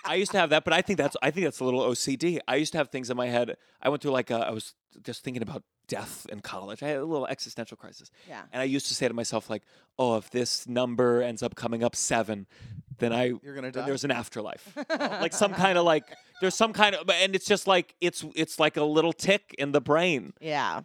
I 0.07 0.15
used 0.15 0.31
to 0.31 0.37
have 0.39 0.49
that, 0.51 0.63
but 0.63 0.73
I 0.73 0.81
think 0.81 0.97
that's 0.97 1.15
I 1.21 1.31
think 1.31 1.45
that's 1.45 1.59
a 1.59 1.65
little 1.65 1.81
OCD. 1.81 2.39
I 2.47 2.55
used 2.55 2.71
to 2.73 2.77
have 2.77 2.89
things 2.89 3.09
in 3.09 3.17
my 3.17 3.27
head. 3.27 3.57
I 3.81 3.89
went 3.89 4.01
through 4.01 4.11
like 4.11 4.29
a, 4.31 4.37
I 4.47 4.51
was 4.51 4.73
just 5.03 5.23
thinking 5.23 5.43
about 5.43 5.63
death 5.87 6.25
in 6.29 6.41
college. 6.41 6.83
I 6.83 6.87
had 6.89 6.97
a 6.97 7.05
little 7.05 7.27
existential 7.27 7.77
crisis, 7.77 8.11
Yeah. 8.27 8.41
and 8.51 8.61
I 8.61 8.65
used 8.65 8.87
to 8.87 8.93
say 8.93 9.07
to 9.07 9.13
myself 9.13 9.49
like, 9.49 9.63
"Oh, 9.97 10.17
if 10.17 10.29
this 10.31 10.67
number 10.67 11.21
ends 11.21 11.41
up 11.43 11.55
coming 11.55 11.83
up 11.83 11.95
seven, 11.95 12.45
then 12.99 13.13
I 13.13 13.25
You're 13.41 13.55
gonna 13.55 13.71
then 13.71 13.83
die. 13.83 13.85
there's 13.87 14.03
an 14.03 14.11
afterlife, 14.11 14.75
like 14.99 15.33
some 15.33 15.53
kind 15.53 15.77
of 15.77 15.85
like 15.85 16.03
there's 16.41 16.55
some 16.55 16.73
kind 16.73 16.95
of, 16.95 17.09
and 17.09 17.35
it's 17.35 17.45
just 17.45 17.67
like 17.67 17.95
it's 18.01 18.25
it's 18.35 18.59
like 18.59 18.75
a 18.77 18.83
little 18.83 19.13
tick 19.13 19.55
in 19.57 19.71
the 19.71 19.81
brain, 19.81 20.33
Yeah. 20.41 20.81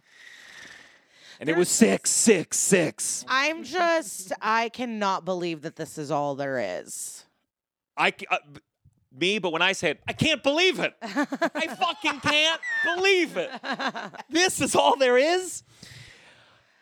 and 1.39 1.49
it 1.49 1.57
was 1.57 1.69
six, 1.69 2.09
six, 2.09 2.57
six. 2.57 3.25
I'm 3.27 3.63
just, 3.63 4.31
I 4.41 4.69
cannot 4.69 5.25
believe 5.25 5.61
that 5.63 5.75
this 5.75 5.97
is 5.97 6.11
all 6.11 6.35
there 6.35 6.79
is. 6.79 7.25
I 7.97 8.11
c- 8.11 8.25
uh, 8.31 8.37
b- 8.53 8.59
me, 9.15 9.39
but 9.39 9.51
when 9.51 9.61
I 9.61 9.73
say 9.73 9.91
it, 9.91 10.01
I 10.07 10.13
can't 10.13 10.41
believe 10.43 10.79
it. 10.79 10.93
I 11.01 11.67
fucking 11.79 12.19
can't 12.21 12.61
believe 12.95 13.37
it. 13.37 13.49
This 14.29 14.59
is 14.61 14.75
all 14.75 14.95
there 14.97 15.17
is. 15.17 15.63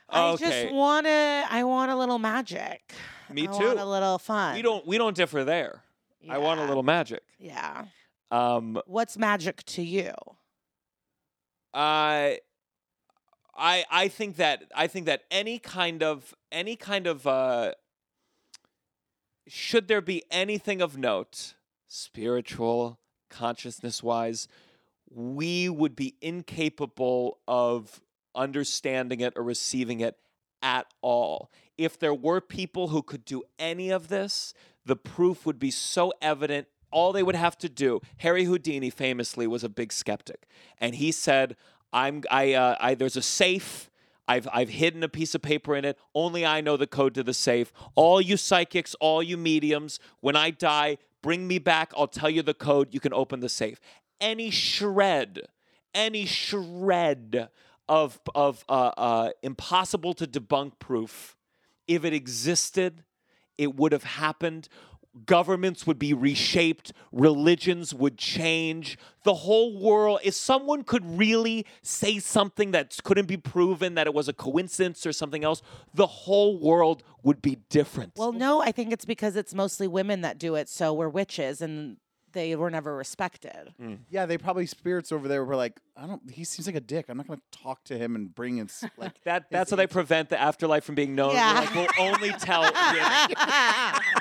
I 0.09 0.31
Okay, 0.31 0.63
just 0.63 0.73
want 0.73 1.05
to. 1.05 1.45
I 1.49 1.63
want 1.63 1.91
a 1.91 1.95
little 1.95 2.19
magic. 2.19 2.93
Me 3.29 3.43
I 3.43 3.45
too. 3.45 3.65
Want 3.67 3.79
a 3.79 3.85
little 3.85 4.17
fun. 4.17 4.55
we 4.55 4.61
don't 4.61 4.85
we 4.85 4.97
don't 4.97 5.15
differ 5.15 5.43
there. 5.43 5.83
I 6.29 6.37
want 6.37 6.59
a 6.59 6.63
Yeah. 6.63 6.67
little 6.67 6.83
magic. 6.83 7.23
Yeah. 7.39 7.85
Um, 8.29 8.81
What's 8.85 9.17
magic 9.17 9.63
to 9.63 9.81
you? 9.81 10.13
I 11.73 12.39
I 13.55 13.85
I 13.89 14.07
think 14.07 14.35
that 14.37 14.63
I 14.75 14.87
think 14.87 15.05
that 15.05 15.23
any 15.31 15.59
kind 15.59 16.03
of 16.03 16.33
any 16.51 16.75
kind 16.75 17.07
of 17.07 17.25
uh, 17.25 17.73
should 19.47 19.87
there 19.87 20.01
be 20.01 20.23
anything 20.31 20.81
of 20.81 20.97
note, 20.97 21.53
spiritual, 21.91 22.97
consciousness 23.29 24.01
wise, 24.01 24.47
we 25.09 25.67
would 25.67 25.93
be 25.93 26.15
incapable 26.21 27.39
of 27.47 28.01
understanding 28.33 29.19
it 29.19 29.33
or 29.35 29.43
receiving 29.43 29.99
it 29.99 30.15
at 30.61 30.85
all. 31.01 31.51
If 31.77 31.99
there 31.99 32.13
were 32.13 32.39
people 32.39 32.89
who 32.89 33.01
could 33.01 33.25
do 33.25 33.43
any 33.59 33.89
of 33.89 34.07
this, 34.07 34.53
the 34.85 34.95
proof 34.95 35.45
would 35.45 35.59
be 35.59 35.69
so 35.69 36.13
evident. 36.21 36.67
All 36.91 37.11
they 37.11 37.23
would 37.23 37.35
have 37.35 37.57
to 37.57 37.67
do. 37.67 37.99
Harry 38.17 38.45
Houdini 38.45 38.89
famously 38.89 39.45
was 39.45 39.63
a 39.63 39.69
big 39.69 39.91
skeptic, 39.91 40.47
and 40.77 40.95
he 40.95 41.11
said, 41.11 41.55
"I'm 41.91 42.23
I, 42.29 42.53
uh, 42.53 42.75
I 42.79 42.95
there's 42.95 43.17
a 43.17 43.21
safe. 43.21 43.89
I've 44.27 44.47
I've 44.53 44.69
hidden 44.69 45.03
a 45.03 45.09
piece 45.09 45.33
of 45.33 45.41
paper 45.41 45.75
in 45.75 45.85
it. 45.85 45.97
Only 46.13 46.45
I 46.45 46.61
know 46.61 46.77
the 46.77 46.87
code 46.87 47.15
to 47.15 47.23
the 47.23 47.33
safe. 47.33 47.71
All 47.95 48.21
you 48.21 48.37
psychics, 48.37 48.93
all 48.95 49.23
you 49.23 49.37
mediums, 49.37 49.99
when 50.19 50.35
I 50.35 50.51
die, 50.51 50.97
bring 51.21 51.47
me 51.47 51.59
back. 51.59 51.91
I'll 51.95 52.07
tell 52.07 52.29
you 52.29 52.41
the 52.41 52.53
code. 52.53 52.93
You 52.93 52.99
can 52.99 53.13
open 53.13 53.39
the 53.39 53.49
safe. 53.49 53.79
Any 54.19 54.49
shred, 54.49 55.41
any 55.93 56.25
shred 56.25 57.49
of 57.89 58.19
of 58.35 58.63
uh, 58.69 58.91
uh, 58.97 59.29
impossible 59.41 60.13
to 60.15 60.27
debunk 60.27 60.79
proof, 60.79 61.35
if 61.87 62.05
it 62.05 62.13
existed, 62.13 63.03
it 63.57 63.75
would 63.75 63.91
have 63.91 64.03
happened. 64.03 64.69
Governments 65.25 65.85
would 65.85 65.99
be 65.99 66.13
reshaped, 66.13 66.93
religions 67.11 67.93
would 67.93 68.17
change, 68.17 68.97
the 69.23 69.33
whole 69.33 69.77
world. 69.77 70.19
If 70.23 70.35
someone 70.35 70.83
could 70.83 71.03
really 71.17 71.65
say 71.81 72.19
something 72.19 72.71
that 72.71 72.97
couldn't 73.03 73.27
be 73.27 73.37
proven, 73.37 73.95
that 73.95 74.07
it 74.07 74.13
was 74.13 74.29
a 74.29 74.33
coincidence 74.33 75.05
or 75.05 75.11
something 75.11 75.43
else, 75.43 75.61
the 75.93 76.07
whole 76.07 76.57
world 76.57 77.03
would 77.23 77.41
be 77.41 77.57
different. 77.69 78.13
Well, 78.15 78.31
no, 78.31 78.61
I 78.61 78.71
think 78.71 78.93
it's 78.93 79.05
because 79.05 79.35
it's 79.35 79.53
mostly 79.53 79.87
women 79.87 80.21
that 80.21 80.37
do 80.37 80.55
it. 80.55 80.69
So 80.69 80.93
we're 80.93 81.09
witches 81.09 81.61
and 81.61 81.97
they 82.33 82.55
were 82.55 82.69
never 82.69 82.95
respected. 82.95 83.73
Mm. 83.81 83.99
Yeah, 84.09 84.25
they 84.25 84.37
probably 84.37 84.65
spirits 84.65 85.11
over 85.11 85.27
there 85.27 85.43
were 85.43 85.55
like, 85.55 85.79
I 85.95 86.07
don't. 86.07 86.21
He 86.31 86.43
seems 86.43 86.67
like 86.67 86.75
a 86.75 86.81
dick. 86.81 87.05
I'm 87.09 87.17
not 87.17 87.27
gonna 87.27 87.41
talk 87.51 87.83
to 87.85 87.97
him 87.97 88.15
and 88.15 88.33
bring 88.33 88.57
in 88.57 88.69
like 88.97 89.21
that 89.23 89.45
that's 89.51 89.71
how 89.71 89.77
they 89.77 89.87
prevent 89.87 90.29
the 90.29 90.39
afterlife 90.39 90.83
from 90.83 90.95
being 90.95 91.15
known. 91.15 91.33
Yeah. 91.33 91.53
like, 91.53 91.75
we'll 91.75 92.07
only 92.07 92.31
tell 92.31 92.61
women. 92.61 92.73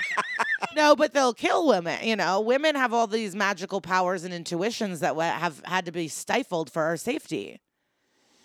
no, 0.75 0.97
but 0.97 1.13
they'll 1.13 1.35
kill 1.35 1.67
women. 1.67 2.05
You 2.05 2.17
know, 2.17 2.41
women 2.41 2.75
have 2.75 2.93
all 2.93 3.07
these 3.07 3.35
magical 3.35 3.81
powers 3.81 4.25
and 4.25 4.33
intuitions 4.33 5.01
that 5.01 5.17
have 5.17 5.63
had 5.65 5.87
to 5.87 5.93
be 5.93 6.09
stifled 6.09 6.73
for 6.73 6.83
our 6.83 6.97
safety 6.97 7.61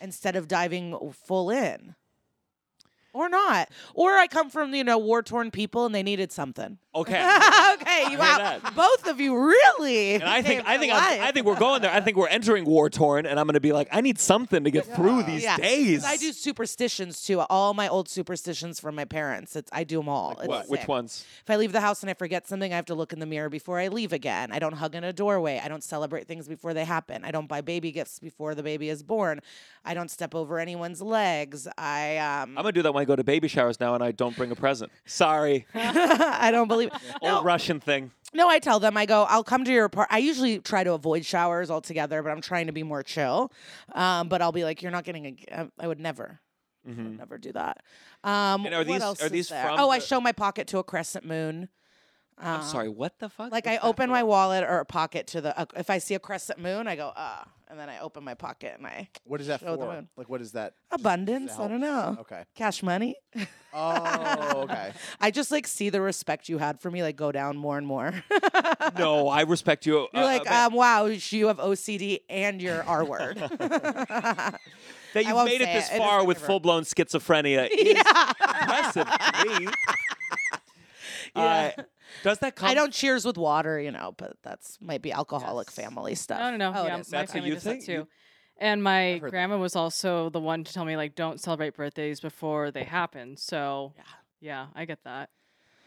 instead 0.02 0.36
of 0.36 0.48
diving 0.48 0.98
full 1.14 1.50
in. 1.50 1.96
Or 3.16 3.30
not. 3.30 3.70
Or 3.94 4.12
I 4.14 4.28
come 4.28 4.50
from, 4.50 4.74
you 4.76 4.84
know, 4.84 4.98
war 4.98 5.24
torn 5.24 5.50
people 5.50 5.86
and 5.86 5.96
they 5.96 6.04
needed 6.04 6.34
something. 6.34 6.78
Okay. 6.94 7.16
okay, 7.74 8.12
you 8.12 8.18
wow. 8.18 8.60
Both 8.76 9.08
of 9.08 9.20
you 9.22 9.38
really. 9.38 10.16
And 10.16 10.24
I 10.24 10.42
think 10.42 10.64
I 10.66 10.78
think 10.78 10.94
I'm, 10.94 11.22
I 11.22 11.32
think 11.32 11.46
we're 11.46 11.58
going 11.60 11.82
there. 11.82 11.92
I 11.92 12.00
think 12.02 12.16
we're 12.18 12.28
entering 12.28 12.66
war 12.66 12.90
torn, 12.90 13.26
and 13.26 13.38
I'm 13.40 13.46
going 13.48 13.54
to 13.56 13.60
be 13.60 13.74
like, 13.74 13.88
I 13.92 14.00
need 14.02 14.18
something 14.20 14.64
to 14.64 14.72
get 14.72 14.86
through 14.86 15.24
these 15.24 15.44
Yeah. 15.44 15.58
days. 15.58 16.04
I 16.06 16.18
do 16.18 16.32
superstitions 16.32 17.22
too. 17.22 17.40
All 17.42 17.74
my 17.74 17.88
old 17.88 18.08
superstitions 18.10 18.80
from 18.80 18.96
my 18.96 19.06
parents. 19.06 19.56
It's 19.56 19.70
I 19.74 19.84
do 19.84 19.98
them 19.98 20.10
all. 20.10 20.36
What? 20.46 20.70
Which 20.70 20.88
ones? 20.88 21.26
If 21.42 21.50
I 21.50 21.56
leave 21.58 21.72
the 21.72 21.82
house 21.82 22.02
and 22.02 22.10
I 22.10 22.14
forget 22.14 22.48
something, 22.48 22.72
I 22.72 22.76
have 22.76 22.86
to 22.86 22.96
look 22.96 23.14
in 23.14 23.20
the 23.20 23.26
mirror 23.26 23.50
before 23.50 23.80
I 23.80 23.88
leave 23.90 24.12
again. 24.14 24.52
I 24.52 24.60
don't 24.60 24.74
hug 24.74 24.96
in 24.96 25.04
a 25.04 25.14
doorway. 25.14 25.62
I 25.64 25.68
don't 25.68 25.84
celebrate 25.84 26.28
things 26.28 26.48
before 26.48 26.74
they 26.74 26.86
happen. 26.86 27.24
I 27.24 27.32
don't 27.32 27.48
buy 27.48 27.62
baby 27.62 27.92
gifts 27.92 28.20
before 28.20 28.56
the 28.56 28.64
baby 28.64 28.90
is 28.90 29.04
born. 29.04 29.40
I 29.84 29.94
don't 29.94 30.10
step 30.10 30.34
over 30.34 30.60
anyone's 30.60 31.02
legs. 31.02 31.68
I 31.78 32.18
um 32.18 32.52
I'm 32.58 32.64
gonna 32.64 32.72
do 32.72 32.82
that 32.84 32.94
when 32.94 33.05
I 33.06 33.08
go 33.08 33.16
to 33.16 33.24
baby 33.24 33.48
showers 33.48 33.80
now, 33.80 33.94
and 33.94 34.04
I 34.04 34.12
don't 34.12 34.36
bring 34.36 34.50
a 34.52 34.56
present. 34.56 34.92
Sorry, 35.06 35.68
I 35.76 36.50
don't 36.52 36.68
believe 36.68 36.90
it. 36.90 36.94
old 37.22 37.46
Russian 37.46 37.80
thing. 37.80 38.12
No, 38.34 38.50
I 38.50 38.58
tell 38.58 38.80
them 38.80 38.98
I 38.98 39.06
go. 39.06 39.24
I'll 39.30 39.44
come 39.44 39.64
to 39.64 39.72
your 39.72 39.88
part. 39.90 40.08
I 40.12 40.18
usually 40.18 40.58
try 40.60 40.84
to 40.84 40.94
avoid 40.94 41.24
showers 41.24 41.70
altogether, 41.70 42.24
but 42.24 42.32
I'm 42.32 42.42
trying 42.42 42.66
to 42.66 42.74
be 42.74 42.82
more 42.84 43.04
chill. 43.04 43.52
Um, 43.94 44.28
but 44.28 44.42
I'll 44.42 44.52
be 44.52 44.64
like, 44.64 44.82
you're 44.82 44.92
not 44.92 45.04
getting 45.04 45.28
a. 45.28 45.32
g- 45.34 45.46
I- 45.52 45.70
I 45.80 45.88
would 45.88 46.00
never. 46.00 46.40
I 46.88 46.90
would 46.90 47.18
never 47.18 47.38
do 47.38 47.52
that. 47.54 47.82
Um, 48.24 48.66
And 48.66 48.74
are 48.76 48.80
what 48.80 48.88
these- 48.88 49.02
else 49.02 49.22
are 49.22 49.26
is 49.28 49.32
these 49.32 49.50
there? 49.50 49.64
from 49.68 49.80
Oh, 49.80 49.90
I 49.90 50.00
the- 50.00 50.06
show 50.06 50.20
my 50.20 50.32
pocket 50.32 50.68
to 50.70 50.80
a 50.80 50.84
crescent 50.84 51.26
moon. 51.26 51.70
I'm 52.38 52.64
sorry. 52.64 52.90
What 52.90 53.20
the 53.20 53.30
fuck? 53.30 53.48
Uh, 53.48 53.50
Like 53.52 53.68
I 53.68 53.78
open 53.78 54.10
my 54.10 54.24
wallet 54.24 54.64
or 54.64 54.80
a 54.80 54.86
pocket 54.86 55.28
to 55.28 55.42
the. 55.42 55.58
Uh, 55.58 55.66
if 55.78 55.90
I 55.90 56.00
see 56.00 56.16
a 56.16 56.20
crescent 56.20 56.60
moon, 56.60 56.88
I 56.88 56.96
go 56.96 57.14
ah, 57.16 57.48
and 57.70 57.80
then 57.80 57.90
I 57.90 58.00
open 58.00 58.24
my 58.24 58.34
pocket 58.34 58.76
and 58.78 58.86
I 58.86 59.10
what 59.24 59.42
is 59.42 59.48
that 59.48 59.62
Show 59.62 59.78
the 59.78 59.86
moon. 59.86 60.10
Like 60.18 60.30
what 60.30 60.42
is 60.42 60.52
that? 60.52 60.74
abundance. 60.92 61.58
I 61.58 61.68
don't 61.68 61.82
know. 61.82 62.18
Okay. 62.22 62.44
Cash 62.56 62.84
money. 62.84 63.16
Oh, 63.74 64.64
okay. 64.64 64.94
I 65.20 65.32
just 65.32 65.52
like 65.52 65.68
see 65.68 65.90
the 65.90 66.02
respect 66.02 66.50
you 66.50 66.58
had 66.58 66.80
for 66.80 66.92
me 66.92 67.04
like 67.04 67.16
go 67.16 67.32
down 67.32 67.58
more 67.58 67.78
and 67.78 67.88
more. 67.88 68.14
No, 68.98 69.28
I 69.28 69.42
respect 69.42 69.86
you. 69.86 70.08
You're 70.14 70.24
uh, 70.24 70.26
like, 70.26 70.50
uh, 70.50 70.68
um, 70.68 70.74
wow, 70.74 71.06
you 71.06 71.48
have 71.48 71.58
OCD 71.58 72.20
and 72.30 72.62
you're 72.62 72.84
R 72.84 73.04
word. 73.04 73.38
that 73.60 74.60
you've 75.16 75.46
made 75.46 75.62
it 75.62 75.66
this 75.66 75.90
it. 75.90 75.96
It 75.96 75.98
far 75.98 76.22
is 76.22 76.28
with 76.28 76.38
full 76.38 76.60
blown 76.60 76.84
schizophrenia 76.84 77.68
is 77.72 77.98
impressive 77.98 79.08
to 79.08 79.60
me. 79.60 79.68
Uh, 81.36 81.72
does 82.24 82.40
that 82.40 82.56
come? 82.56 82.70
I 82.70 82.74
don't 82.74 82.94
cheers 82.94 83.26
with 83.26 83.38
water, 83.38 83.80
you 83.80 83.92
know, 83.92 84.14
but 84.18 84.38
that's 84.44 84.78
might 84.82 85.02
be 85.02 85.12
alcoholic 85.12 85.72
family 85.72 86.16
stuff. 86.16 86.40
No, 86.40 86.52
no, 86.52 86.58
no. 86.58 86.80
Oh, 86.80 86.84
it 86.84 86.88
yeah, 86.88 86.92
my 86.92 86.98
That's 86.98 87.12
what 87.12 87.30
family 87.30 87.50
you 87.50 87.54
does 87.56 87.64
think? 87.64 87.86
that 87.86 87.92
You- 87.92 88.00
too. 88.04 88.08
And 88.58 88.82
my 88.82 89.14
heard 89.20 89.24
that. 89.24 89.30
grandma 89.32 89.58
was 89.58 89.76
also 89.76 90.30
the 90.30 90.40
one 90.40 90.64
to 90.64 90.74
tell 90.74 90.86
me 90.86 90.96
like 90.96 91.14
don't 91.16 91.42
celebrate 91.42 91.76
birthdays 91.76 92.22
before 92.22 92.72
they 92.72 92.84
happen. 92.86 93.36
So 93.36 93.94
Yeah. 93.98 94.04
yeah, 94.40 94.68
I 94.74 94.86
get 94.86 95.04
that. 95.04 95.30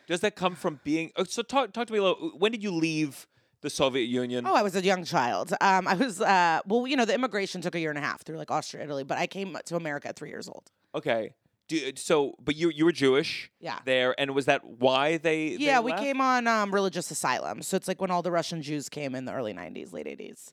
Does 0.07 0.21
that 0.21 0.37
come 0.37 0.55
from 0.55 0.81
being? 0.85 1.11
Oh, 1.17 1.25
so 1.25 1.43
talk 1.43 1.73
talk 1.73 1.87
to 1.87 1.93
me 1.93 1.99
a 1.99 2.03
little. 2.03 2.31
When 2.39 2.53
did 2.53 2.63
you 2.63 2.71
leave 2.71 3.27
the 3.63 3.71
Soviet 3.71 4.05
Union? 4.05 4.47
Oh, 4.47 4.55
I 4.55 4.63
was 4.63 4.77
a 4.77 4.83
young 4.83 5.05
child. 5.05 5.53
Um, 5.61 5.89
I 5.89 5.95
was 5.95 6.21
uh, 6.21 6.61
well, 6.67 6.87
you 6.87 6.95
know, 6.97 7.05
the 7.07 7.15
immigration 7.15 7.61
took 7.63 7.75
a 7.75 7.81
year 7.81 7.91
and 7.91 7.99
a 7.99 8.03
half 8.03 8.23
through 8.23 8.37
like 8.37 8.51
Austria, 8.51 8.85
Italy, 8.85 9.03
but 9.05 9.17
I 9.19 9.27
came 9.27 9.57
to 9.65 9.77
America 9.77 10.09
at 10.09 10.17
three 10.17 10.29
years 10.29 10.47
old. 10.49 10.71
Okay. 10.95 11.33
Do, 11.69 11.93
so, 11.97 12.35
but 12.43 12.57
you 12.57 12.71
you 12.71 12.85
were 12.87 12.93
Jewish. 12.93 13.51
Yeah. 13.61 13.79
There, 13.85 14.19
and 14.19 14.35
was 14.35 14.47
that 14.47 14.65
why 14.65 15.19
they? 15.19 15.57
they 15.57 15.65
Yeah, 15.65 15.81
we 15.81 15.91
left? 15.91 16.03
came 16.03 16.21
on 16.21 16.47
um, 16.47 16.73
religious 16.75 17.11
asylum, 17.11 17.61
so 17.63 17.77
it's 17.77 17.87
like 17.89 18.01
when 18.01 18.11
all 18.11 18.23
the 18.23 18.31
Russian 18.33 18.63
Jews 18.63 18.89
came 18.89 19.15
in 19.15 19.27
the 19.27 19.33
early 19.35 19.53
'90s, 19.53 19.93
late 19.93 20.07
'80s. 20.07 20.53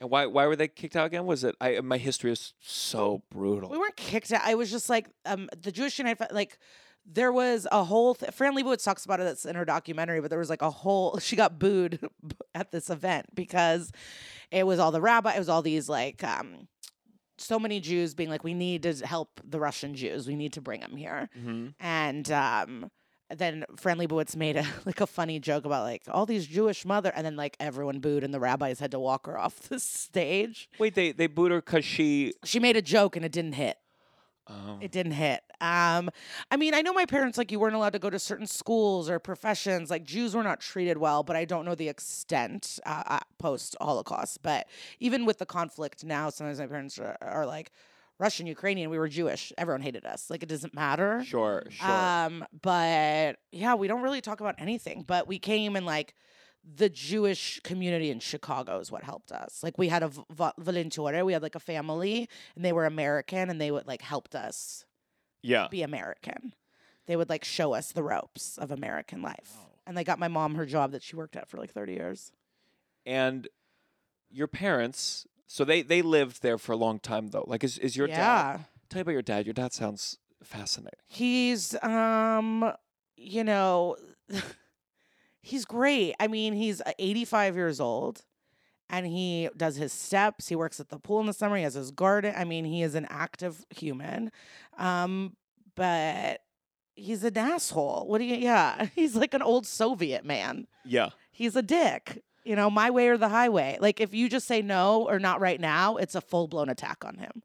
And 0.00 0.10
why 0.10 0.26
why 0.26 0.46
were 0.46 0.56
they 0.56 0.68
kicked 0.68 0.96
out 0.96 1.06
again? 1.06 1.26
Was 1.26 1.44
it? 1.44 1.54
I 1.60 1.80
my 1.80 1.96
history 1.98 2.32
is 2.32 2.54
so 2.60 3.22
brutal. 3.30 3.70
We 3.70 3.78
weren't 3.78 3.96
kicked 3.96 4.32
out. 4.32 4.42
I 4.44 4.54
was 4.54 4.70
just 4.70 4.88
like 4.90 5.08
um, 5.24 5.48
the 5.62 5.70
Jewish 5.72 5.98
United, 5.98 6.28
like 6.32 6.58
there 7.06 7.32
was 7.32 7.66
a 7.70 7.84
whole. 7.84 8.14
Th- 8.16 8.32
Fran 8.32 8.56
Lebowitz 8.56 8.84
talks 8.84 9.04
about 9.04 9.20
it. 9.20 9.24
That's 9.24 9.44
in 9.46 9.54
her 9.56 9.64
documentary. 9.64 10.20
But 10.20 10.30
there 10.30 10.38
was 10.40 10.50
like 10.50 10.62
a 10.62 10.70
whole. 10.70 11.18
She 11.22 11.36
got 11.36 11.58
booed 11.58 12.00
at 12.54 12.72
this 12.72 12.90
event 12.90 13.26
because 13.34 13.92
it 14.50 14.66
was 14.66 14.78
all 14.80 14.90
the 14.90 15.00
rabbi. 15.00 15.34
It 15.34 15.38
was 15.38 15.48
all 15.48 15.62
these 15.62 15.88
like. 15.88 16.24
um 16.24 16.66
so 17.38 17.58
many 17.58 17.80
Jews 17.80 18.14
being 18.14 18.30
like, 18.30 18.44
we 18.44 18.54
need 18.54 18.82
to 18.84 18.94
help 19.06 19.40
the 19.44 19.58
Russian 19.60 19.94
Jews. 19.94 20.26
We 20.26 20.36
need 20.36 20.52
to 20.54 20.60
bring 20.60 20.80
them 20.80 20.96
here. 20.96 21.28
Mhm. 21.38 21.74
And 21.80 22.30
um, 22.32 22.90
then 23.34 23.64
Fran 23.76 23.98
Lebowitz 23.98 24.36
made 24.36 24.56
a 24.56 24.64
like 24.84 25.00
a 25.00 25.06
funny 25.06 25.38
joke 25.38 25.64
about 25.64 25.84
like 25.84 26.02
all 26.08 26.26
these 26.26 26.46
Jewish 26.46 26.84
mother, 26.84 27.12
and 27.14 27.24
then 27.26 27.36
like 27.36 27.56
everyone 27.60 28.00
booed, 28.00 28.24
and 28.24 28.32
the 28.34 28.40
rabbis 28.40 28.80
had 28.80 28.90
to 28.92 28.98
walk 28.98 29.26
her 29.26 29.38
off 29.38 29.60
the 29.68 29.78
stage. 30.08 30.68
Wait, 30.78 30.94
they 30.94 31.12
they 31.12 31.26
booed 31.26 31.50
her 31.50 31.58
because 31.60 31.84
she. 31.84 32.32
She 32.44 32.58
made 32.60 32.76
a 32.76 32.82
joke, 32.82 33.16
and 33.16 33.24
it 33.24 33.32
didn't 33.32 33.54
hit. 33.54 33.76
Oh. 34.48 34.78
It 34.80 34.90
didn't 34.92 35.12
hit. 35.12 35.42
Um, 35.60 36.10
I 36.50 36.56
mean, 36.56 36.74
I 36.74 36.82
know 36.82 36.92
my 36.92 37.04
parents 37.04 37.36
like 37.36 37.52
you 37.52 37.58
weren't 37.58 37.74
allowed 37.74 37.92
to 37.92 37.98
go 37.98 38.10
to 38.10 38.18
certain 38.18 38.46
schools 38.46 39.10
or 39.10 39.18
professions. 39.18 39.90
Like 39.90 40.04
Jews 40.04 40.34
were 40.34 40.42
not 40.42 40.60
treated 40.60 40.98
well, 40.98 41.22
but 41.22 41.36
I 41.36 41.44
don't 41.44 41.64
know 41.64 41.74
the 41.74 41.88
extent 41.88 42.78
uh, 42.86 43.02
uh, 43.06 43.20
post 43.38 43.76
Holocaust. 43.80 44.42
But 44.42 44.66
even 45.00 45.26
with 45.26 45.38
the 45.38 45.46
conflict 45.46 46.04
now, 46.04 46.30
sometimes 46.30 46.58
my 46.60 46.66
parents 46.66 46.98
are, 46.98 47.16
are 47.20 47.46
like 47.46 47.72
Russian, 48.18 48.46
Ukrainian. 48.46 48.90
We 48.90 48.98
were 48.98 49.08
Jewish. 49.08 49.52
Everyone 49.58 49.82
hated 49.82 50.06
us. 50.06 50.30
Like 50.30 50.42
it 50.42 50.48
doesn't 50.48 50.74
matter. 50.74 51.22
Sure, 51.24 51.64
sure. 51.70 51.90
Um, 51.90 52.44
but 52.62 53.36
yeah, 53.52 53.74
we 53.74 53.86
don't 53.86 54.02
really 54.02 54.20
talk 54.20 54.40
about 54.40 54.54
anything. 54.58 55.04
But 55.06 55.28
we 55.28 55.38
came 55.38 55.76
and 55.76 55.84
like 55.86 56.14
the 56.76 56.88
Jewish 56.88 57.60
community 57.64 58.10
in 58.10 58.20
Chicago 58.20 58.78
is 58.78 58.92
what 58.92 59.02
helped 59.02 59.32
us. 59.32 59.62
Like 59.62 59.78
we 59.78 59.88
had 59.88 60.02
a 60.02 60.08
v- 60.08 60.52
volunteer, 60.58 61.24
we 61.24 61.32
had 61.32 61.42
like 61.42 61.54
a 61.54 61.60
family, 61.60 62.28
and 62.54 62.64
they 62.64 62.72
were 62.72 62.86
American, 62.86 63.50
and 63.50 63.60
they 63.60 63.70
would 63.70 63.86
like 63.86 64.02
helped 64.02 64.34
us 64.34 64.84
yeah. 65.42 65.68
be 65.70 65.82
American. 65.82 66.54
They 67.06 67.16
would 67.16 67.28
like 67.28 67.44
show 67.44 67.72
us 67.74 67.92
the 67.92 68.02
ropes 68.02 68.58
of 68.58 68.70
American 68.70 69.22
life. 69.22 69.56
And 69.86 69.96
they 69.96 70.04
got 70.04 70.18
my 70.18 70.28
mom 70.28 70.56
her 70.56 70.66
job 70.66 70.92
that 70.92 71.02
she 71.02 71.16
worked 71.16 71.36
at 71.36 71.48
for 71.48 71.56
like 71.56 71.70
30 71.70 71.94
years. 71.94 72.32
And 73.06 73.48
your 74.30 74.46
parents, 74.46 75.26
so 75.46 75.64
they 75.64 75.80
they 75.80 76.02
lived 76.02 76.42
there 76.42 76.58
for 76.58 76.72
a 76.72 76.76
long 76.76 76.98
time 76.98 77.28
though. 77.28 77.44
Like, 77.46 77.64
is 77.64 77.78
is 77.78 77.96
your 77.96 78.06
dad? 78.06 78.66
Tell 78.90 78.98
me 78.98 79.02
about 79.02 79.12
your 79.12 79.22
dad. 79.22 79.46
Your 79.46 79.54
dad 79.54 79.72
sounds 79.72 80.18
fascinating. 80.42 80.98
He's 81.06 81.74
um 81.82 82.72
you 83.16 83.42
know 83.44 83.96
he's 85.48 85.64
great. 85.64 86.14
I 86.20 86.28
mean, 86.28 86.52
he's 86.52 86.80
uh, 86.80 86.92
85 86.98 87.56
years 87.56 87.80
old 87.80 88.24
and 88.90 89.06
he 89.06 89.48
does 89.56 89.76
his 89.76 89.92
steps. 89.92 90.48
He 90.48 90.56
works 90.56 90.80
at 90.80 90.88
the 90.88 90.98
pool 90.98 91.20
in 91.20 91.26
the 91.26 91.32
summer. 91.32 91.56
He 91.56 91.62
has 91.62 91.74
his 91.74 91.90
garden. 91.90 92.34
I 92.36 92.44
mean, 92.44 92.64
he 92.64 92.82
is 92.82 92.94
an 92.94 93.06
active 93.10 93.64
human. 93.70 94.30
Um 94.76 95.36
but 95.74 96.40
he's 96.96 97.22
an 97.22 97.38
asshole. 97.38 98.06
What 98.08 98.18
do 98.18 98.24
you 98.24 98.36
yeah, 98.36 98.86
he's 98.94 99.16
like 99.16 99.34
an 99.34 99.42
old 99.42 99.66
Soviet 99.66 100.24
man. 100.24 100.66
Yeah. 100.84 101.10
he's 101.30 101.56
a 101.56 101.62
dick. 101.62 102.22
You 102.44 102.56
know, 102.56 102.70
my 102.70 102.90
way 102.90 103.08
or 103.08 103.18
the 103.18 103.28
highway. 103.28 103.76
Like 103.80 104.00
if 104.00 104.14
you 104.14 104.28
just 104.28 104.46
say 104.46 104.62
no 104.62 105.06
or 105.06 105.18
not 105.18 105.40
right 105.40 105.60
now, 105.60 105.96
it's 105.96 106.14
a 106.14 106.20
full 106.20 106.48
blown 106.48 106.68
attack 106.68 107.04
on 107.04 107.16
him. 107.18 107.42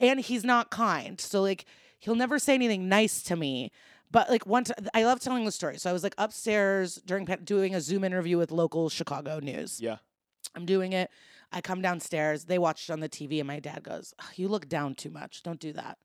And 0.00 0.20
he's 0.20 0.44
not 0.44 0.70
kind. 0.70 1.20
So 1.20 1.42
like 1.42 1.64
he'll 1.98 2.14
never 2.14 2.38
say 2.38 2.54
anything 2.54 2.88
nice 2.88 3.22
to 3.24 3.36
me. 3.36 3.70
But 4.10 4.30
like 4.30 4.46
one 4.46 4.64
time, 4.64 4.76
I 4.94 5.04
love 5.04 5.20
telling 5.20 5.44
the 5.44 5.52
story. 5.52 5.78
So 5.78 5.90
I 5.90 5.92
was 5.92 6.02
like 6.02 6.14
upstairs 6.18 6.96
during 7.04 7.24
doing 7.44 7.74
a 7.74 7.80
Zoom 7.80 8.04
interview 8.04 8.38
with 8.38 8.50
local 8.50 8.88
Chicago 8.88 9.40
news. 9.40 9.80
Yeah. 9.80 9.96
I'm 10.54 10.64
doing 10.66 10.92
it. 10.92 11.10
I 11.52 11.60
come 11.60 11.82
downstairs. 11.82 12.44
They 12.44 12.58
watched 12.58 12.88
it 12.88 12.92
on 12.92 13.00
the 13.00 13.08
TV, 13.08 13.38
and 13.38 13.46
my 13.46 13.60
dad 13.60 13.82
goes, 13.82 14.14
"Ugh, 14.18 14.26
"You 14.36 14.48
look 14.48 14.68
down 14.68 14.94
too 14.94 15.10
much. 15.10 15.42
Don't 15.42 15.60
do 15.60 15.72
that." 15.74 15.98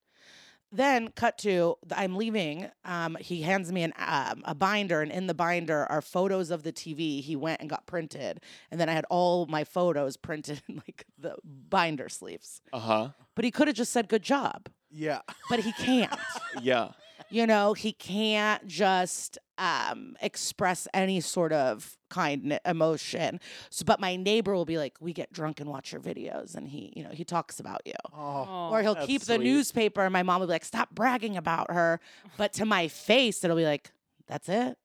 then 0.74 1.10
cut 1.10 1.38
to 1.38 1.76
I'm 1.94 2.16
leaving. 2.16 2.70
Um, 2.86 3.18
he 3.20 3.42
hands 3.42 3.72
me 3.74 3.84
an 3.84 3.92
um, 3.98 4.42
a 4.46 4.56
binder, 4.56 5.02
and 5.02 5.12
in 5.12 5.28
the 5.28 5.34
binder 5.34 5.86
are 5.92 6.02
photos 6.02 6.50
of 6.50 6.64
the 6.64 6.72
TV 6.72 7.22
he 7.22 7.36
went 7.36 7.60
and 7.60 7.70
got 7.70 7.86
printed, 7.88 8.40
and 8.72 8.80
then 8.80 8.88
I 8.88 8.94
had 8.94 9.06
all 9.10 9.46
my 9.48 9.64
photos 9.66 10.16
printed 10.16 10.62
in 10.70 10.76
like 10.88 11.06
the 11.20 11.36
binder 11.44 12.08
sleeves. 12.08 12.62
Uh 12.72 12.80
huh. 12.80 13.10
But 13.36 13.44
he 13.46 13.52
could 13.52 13.68
have 13.68 13.76
just 13.76 13.92
said 13.92 14.08
good 14.08 14.24
job, 14.24 14.70
Yeah. 14.90 15.22
but 15.50 15.60
he 15.60 15.72
can't. 15.74 16.14
Yeah. 16.62 16.90
You 17.32 17.48
know, 17.48 17.74
he 17.74 17.94
can't 17.94 18.68
just 18.68 19.38
um, 19.58 20.16
express 20.22 20.88
any 20.94 21.22
sort 21.22 21.54
of 21.54 21.98
kind 22.10 22.60
emotion. 22.66 23.40
So, 23.70 23.86
but 23.86 24.00
my 24.00 24.16
neighbor 24.16 24.54
will 24.54 24.66
be 24.66 24.78
like, 24.78 24.96
"We 25.00 25.14
get 25.14 25.32
drunk 25.32 25.60
and 25.60 25.70
watch 25.70 25.92
your 25.92 26.02
videos," 26.02 26.56
and 26.56 26.68
he, 26.68 26.92
you 26.96 27.04
know, 27.04 27.12
he 27.12 27.24
talks 27.24 27.60
about 27.60 27.82
you. 27.86 27.94
Oh. 28.14 28.70
or 28.72 28.82
he'll 28.82 28.96
keep 28.96 29.22
the 29.22 29.36
sweet. 29.36 29.44
newspaper 29.46 30.02
and 30.04 30.12
my 30.14 30.24
mom 30.24 30.40
will 30.42 30.48
be 30.48 30.52
like 30.54 30.66
stop 30.66 30.90
bragging 30.94 31.38
about 31.38 31.72
her 31.72 32.00
but 32.38 32.54
to 32.54 32.66
my 32.66 32.88
face 32.88 33.44
it'll 33.44 33.56
be 33.58 33.64
like 33.66 33.92
that's 34.28 34.50
it 34.50 34.78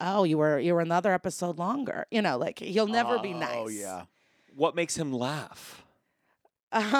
oh 0.00 0.24
you 0.24 0.36
were 0.38 0.58
you 0.58 0.74
were 0.74 0.80
in 0.80 0.88
the 0.88 0.94
other 0.94 1.12
episode 1.12 1.58
longer 1.58 2.06
you 2.10 2.20
know 2.22 2.36
like 2.38 2.58
he'll 2.58 2.86
never 2.86 3.18
be 3.18 3.32
nice 3.32 3.54
Oh 3.56 3.68
yeah. 3.68 4.02
What 4.54 4.74
makes 4.74 4.96
him 4.96 5.12
laugh? 5.12 5.84
um 6.72 6.84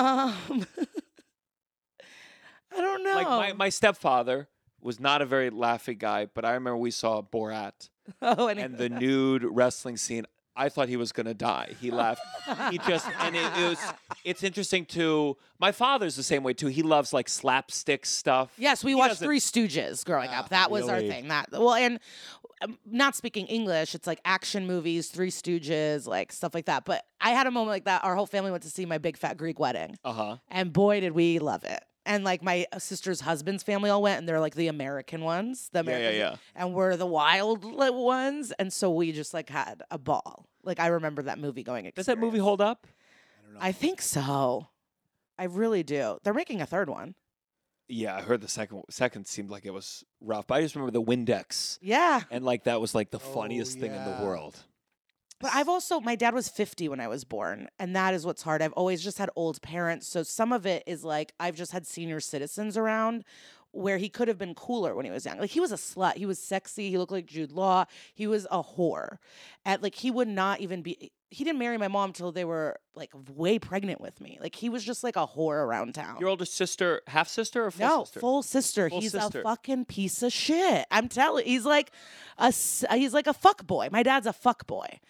i 2.73 2.81
don't 2.81 3.03
know 3.05 3.15
Like 3.15 3.27
my, 3.29 3.53
my 3.55 3.69
stepfather 3.69 4.49
was 4.83 4.99
not 5.01 5.23
a 5.23 5.27
very 5.27 5.51
laughy 5.51 5.97
guy, 5.97 6.27
but 6.27 6.45
I 6.45 6.53
remember 6.53 6.77
we 6.77 6.91
saw 6.91 7.23
Borat 7.23 7.89
oh 8.23 8.49
and, 8.49 8.77
the 8.77 8.89
nude 9.05 9.45
wrestling 9.45 9.97
scene. 9.97 10.25
I 10.55 10.69
thought 10.69 10.89
he 10.91 10.99
was 10.99 11.13
gonna 11.13 11.33
die. 11.33 11.75
He 11.81 11.91
laughed. 12.03 12.21
he 12.71 12.77
just 12.79 13.09
and 13.21 13.35
it, 13.35 13.45
it 13.59 13.69
was. 13.71 13.79
It's 14.23 14.43
interesting 14.43 14.85
too. 14.85 15.39
My 15.59 15.73
father's 15.73 16.15
the 16.15 16.23
same 16.23 16.43
way 16.43 16.53
too. 16.53 16.67
He 16.67 16.83
loves 16.83 17.13
like 17.15 17.29
slapstick 17.31 18.05
stuff. 18.05 18.53
yes 18.59 18.85
we 18.85 18.91
He 18.91 18.95
watched 18.95 19.13
doesn't- 19.13 19.27
three 19.27 19.41
stooges 19.41 20.05
growing 20.05 20.29
Ah, 20.31 20.41
up 20.41 20.49
that 20.51 20.71
was 20.71 20.89
our 20.89 21.01
thing 21.01 21.29
that 21.29 21.47
well 21.53 21.75
and 21.75 21.99
um, 22.61 22.79
not 22.87 23.17
speaking 23.17 23.47
english 23.47 23.93
it's 23.95 24.07
like 24.07 24.21
action 24.25 24.67
movies 24.69 25.09
three 25.09 25.31
stooges 25.31 26.07
like 26.07 26.31
stuff 26.31 26.55
like 26.55 26.67
that 26.67 26.85
but 26.85 27.05
i 27.21 27.31
had 27.31 27.49
a 27.49 27.51
moment 27.51 27.71
like 27.71 27.85
that 27.87 28.05
our 28.05 28.15
whole 28.15 28.27
family 28.27 28.53
went 28.53 28.63
to 28.63 28.71
see 28.71 28.87
my 28.87 28.99
big 28.99 29.17
fat 29.17 29.37
greek 29.37 29.59
wedding 29.59 29.97
Uh 30.05 30.13
huh. 30.13 30.37
And 30.49 30.73
boy, 30.73 31.01
did 31.01 31.13
we 31.13 31.39
love 31.41 31.65
it. 31.65 31.83
And 32.05 32.25
like 32.25 32.43
my 32.43 32.67
uh, 32.73 32.79
sister's 32.81 33.21
husband's 33.21 33.63
family 33.63 33.89
all 33.89 34.03
went, 34.03 34.19
and 34.19 34.29
they're 34.29 34.41
like 34.41 34.57
the 34.57 34.67
American 34.69 35.23
ones, 35.23 35.69
the 35.73 35.85
Yeah, 35.85 35.91
yeah, 35.91 35.97
American, 35.99 36.19
yeah. 36.21 36.37
and 36.57 36.75
we're 36.75 36.97
the 36.97 37.07
wild 37.07 37.65
li- 37.65 37.91
ones. 37.91 38.53
And 38.59 38.73
so 38.73 38.91
we 38.91 39.13
just 39.13 39.33
like 39.33 39.49
had 39.49 39.83
a 39.91 39.99
ball. 39.99 40.47
Like 40.65 40.81
I 40.81 40.89
remember 40.89 41.23
that 41.23 41.39
movie 41.39 41.63
going. 41.63 41.91
Does 41.95 42.07
that 42.07 42.19
movie 42.19 42.39
hold 42.39 42.61
up? 42.61 42.87
I 43.61 43.71
think 43.73 44.01
so. 44.03 44.67
I 45.39 45.45
really 45.45 45.83
do. 45.83 46.19
They're 46.25 46.35
making 46.35 46.61
a 46.61 46.67
third 46.67 46.89
one. 46.89 47.15
Yeah, 47.89 48.17
I 48.17 48.23
heard 48.23 48.41
the 48.41 48.49
second 48.49 48.83
second 48.91 49.27
seemed 49.27 49.51
like 49.51 49.65
it 49.67 49.73
was 49.73 50.03
rough. 50.21 50.47
But 50.47 50.55
I 50.55 50.63
just 50.63 50.75
remember 50.75 50.93
the 50.93 51.03
Windex, 51.03 51.79
Yeah. 51.83 52.23
and 52.31 52.45
like 52.45 52.65
that 52.65 52.81
was 52.81 52.95
like 52.95 53.11
the 53.11 53.19
Oh, 53.19 53.35
funniest 53.35 53.79
thing 53.79 53.93
in 53.93 54.05
the 54.05 54.25
world. 54.25 54.57
But 55.43 55.51
I've 55.55 55.69
also, 55.69 56.01
my 56.01 56.15
dad 56.15 56.35
was 56.35 56.49
50 56.49 56.89
when 56.89 57.01
I 57.01 57.09
was 57.09 57.25
born, 57.25 57.69
and 57.81 57.97
that 57.97 58.15
is 58.15 58.25
what's 58.25 58.43
hard. 58.43 58.63
I've 58.63 58.73
always 58.75 59.03
just 59.03 59.19
had 59.19 59.29
old 59.35 59.61
parents. 59.61 60.07
So 60.07 60.23
some 60.23 60.53
of 60.53 60.67
it 60.67 60.85
is 60.87 61.03
like 61.03 61.33
I've 61.41 61.57
just 61.57 61.73
had 61.73 61.85
senior 61.85 62.21
citizens 62.21 62.77
around 62.77 63.25
where 63.73 63.99
he 63.99 64.09
could 64.09 64.29
have 64.29 64.39
been 64.39 64.55
cooler 64.55 64.95
when 64.95 65.05
he 65.05 65.11
was 65.11 65.25
young. 65.27 65.39
Like 65.39 65.51
he 65.51 65.59
was 65.59 65.73
a 65.73 65.77
slut. 65.77 66.15
He 66.15 66.27
was 66.27 66.39
sexy. 66.39 66.91
He 66.91 66.99
looked 66.99 67.11
like 67.11 67.27
Jude 67.27 67.51
Law. 67.51 67.87
He 68.15 68.27
was 68.27 68.47
a 68.51 68.63
whore. 68.63 69.17
At 69.65 69.83
like 69.83 69.97
he 69.97 70.11
would 70.11 70.29
not 70.29 70.61
even 70.61 70.83
be 70.83 71.11
he 71.31 71.45
didn't 71.45 71.59
marry 71.59 71.79
my 71.79 71.89
mom 71.89 72.13
till 72.13 72.31
they 72.31 72.45
were 72.45 72.79
like 72.95 73.11
way 73.35 73.59
pregnant 73.59 74.01
with 74.01 74.21
me. 74.21 74.39
Like 74.41 74.55
he 74.55 74.69
was 74.69 74.85
just 74.85 75.03
like 75.03 75.17
a 75.17 75.27
whore 75.27 75.65
around 75.65 75.95
town. 75.95 76.19
Your 76.21 76.29
older 76.29 76.45
sister, 76.45 77.01
half 77.07 77.29
sister, 77.29 77.65
or 77.65 77.71
full 77.71 77.89
no, 77.89 78.05
sister? 78.05 78.21
full 78.21 78.43
sister. 78.43 78.91
Full 78.91 79.01
he's 79.01 79.13
sister. 79.13 79.41
a 79.41 79.43
fucking 79.43 79.87
piece 79.87 80.23
of 80.23 80.33
shit. 80.33 80.87
I'm 80.91 81.09
telling. 81.09 81.47
He's 81.47 81.65
like 81.65 81.91
a 82.39 82.53
he's 82.95 83.15
like 83.15 83.27
a 83.27 83.35
fuck 83.35 83.67
boy. 83.67 83.89
My 83.91 84.03
dad's 84.03 84.27
a 84.27 84.33
fuck 84.33 84.67
boy. 84.67 85.01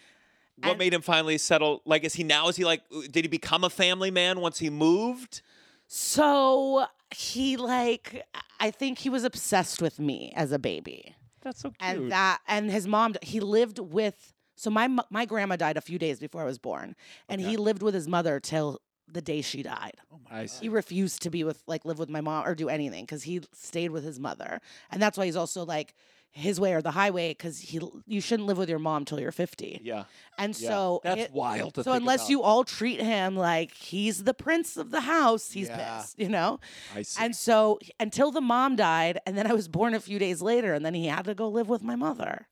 What 0.57 0.71
and- 0.71 0.79
made 0.79 0.95
him 0.95 1.03
finally 1.03 1.39
settle? 1.39 1.83
Like, 1.85 2.05
is 2.05 2.15
he 2.15 2.25
now? 2.25 2.49
Is 2.49 2.57
he 2.57 2.65
like? 2.65 2.83
Uh, 2.95 3.03
did 3.11 3.25
he 3.25 3.29
become 3.29 3.65
a 3.65 3.71
family 3.71 4.11
man 4.11 4.41
once 4.41 4.59
he 4.59 4.71
moved? 4.71 5.43
So 5.87 6.87
he 7.15 7.57
like 7.59 8.25
I 8.59 8.71
think 8.71 8.99
he 8.99 9.11
was 9.11 9.25
obsessed 9.25 9.83
with 9.83 9.99
me 9.99 10.33
as 10.35 10.53
a 10.53 10.59
baby. 10.59 11.15
That's 11.43 11.61
so 11.61 11.71
cute. 11.71 11.77
And 11.81 12.13
that 12.13 12.41
and 12.49 12.71
his 12.71 12.87
mom 12.87 13.15
he 13.23 13.41
lived 13.41 13.79
with 13.79 14.33
so 14.57 14.71
my 14.71 14.89
my 15.11 15.27
grandma 15.27 15.57
died 15.57 15.77
a 15.77 15.83
few 15.83 15.99
days 15.99 16.19
before 16.19 16.41
I 16.41 16.45
was 16.45 16.59
born 16.59 16.97
and 17.29 17.41
he 17.41 17.57
lived 17.57 17.83
with 17.83 17.95
his 17.95 18.09
mother 18.09 18.41
till 18.41 18.81
the 19.07 19.21
day 19.21 19.43
she 19.43 19.63
died. 19.63 19.97
Oh 20.11 20.21
I 20.31 20.47
see. 20.47 20.63
He 20.65 20.69
refused 20.71 21.21
to 21.23 21.31
be 21.31 21.45
with 21.45 21.63
like 21.67 21.85
live 21.85 21.99
with 21.99 22.09
my 22.09 22.23
mom 22.23 22.47
or 22.47 22.55
do 22.55 22.69
anything 22.71 23.07
cuz 23.07 23.25
he 23.25 23.43
stayed 23.53 23.91
with 23.91 24.05
his 24.05 24.19
mother. 24.19 24.61
And 24.91 25.03
that's 25.03 25.19
why 25.19 25.27
he's 25.27 25.37
also 25.37 25.65
like 25.65 25.95
his 26.35 26.59
way 26.59 26.73
or 26.73 26.81
the 26.81 26.93
highway 26.93 27.35
cuz 27.35 27.61
he 27.61 27.79
you 28.07 28.21
shouldn't 28.23 28.47
live 28.49 28.57
with 28.57 28.69
your 28.71 28.79
mom 28.79 29.05
till 29.05 29.21
you're 29.21 29.31
50. 29.33 29.81
Yeah, 29.85 30.05
And 30.39 30.59
yeah. 30.59 30.69
so 30.71 31.01
that's 31.05 31.21
it- 31.21 31.33
wild. 31.33 31.75
To 31.75 31.85
so 31.85 31.93
unless 31.93 32.21
about. 32.23 32.31
you 32.31 32.43
all 32.43 32.65
treat 32.65 33.01
him 33.01 33.37
like 33.37 33.75
he's 33.75 34.25
the 34.25 34.33
prince 34.33 34.77
of 34.79 34.91
the 34.91 35.03
house, 35.03 35.51
he's 35.53 35.69
Yeah. 35.69 35.99
pissed, 35.99 36.19
you 36.19 36.31
know? 36.31 36.59
I 36.95 37.03
see. 37.03 37.23
And 37.23 37.37
so 37.37 37.79
until 38.01 38.31
the 38.31 38.41
mom 38.41 38.77
died, 38.77 39.21
and 39.27 39.37
then 39.37 39.47
I 39.47 39.53
was 39.53 39.69
born 39.69 39.93
a 39.95 40.01
few 40.01 40.19
days 40.19 40.41
later, 40.41 40.73
and 40.73 40.87
then 40.87 40.95
he 40.95 41.07
had 41.07 41.27
to 41.27 41.35
go 41.35 41.49
live 41.49 41.69
with 41.69 41.83
my 41.83 41.97
mother. 41.97 42.49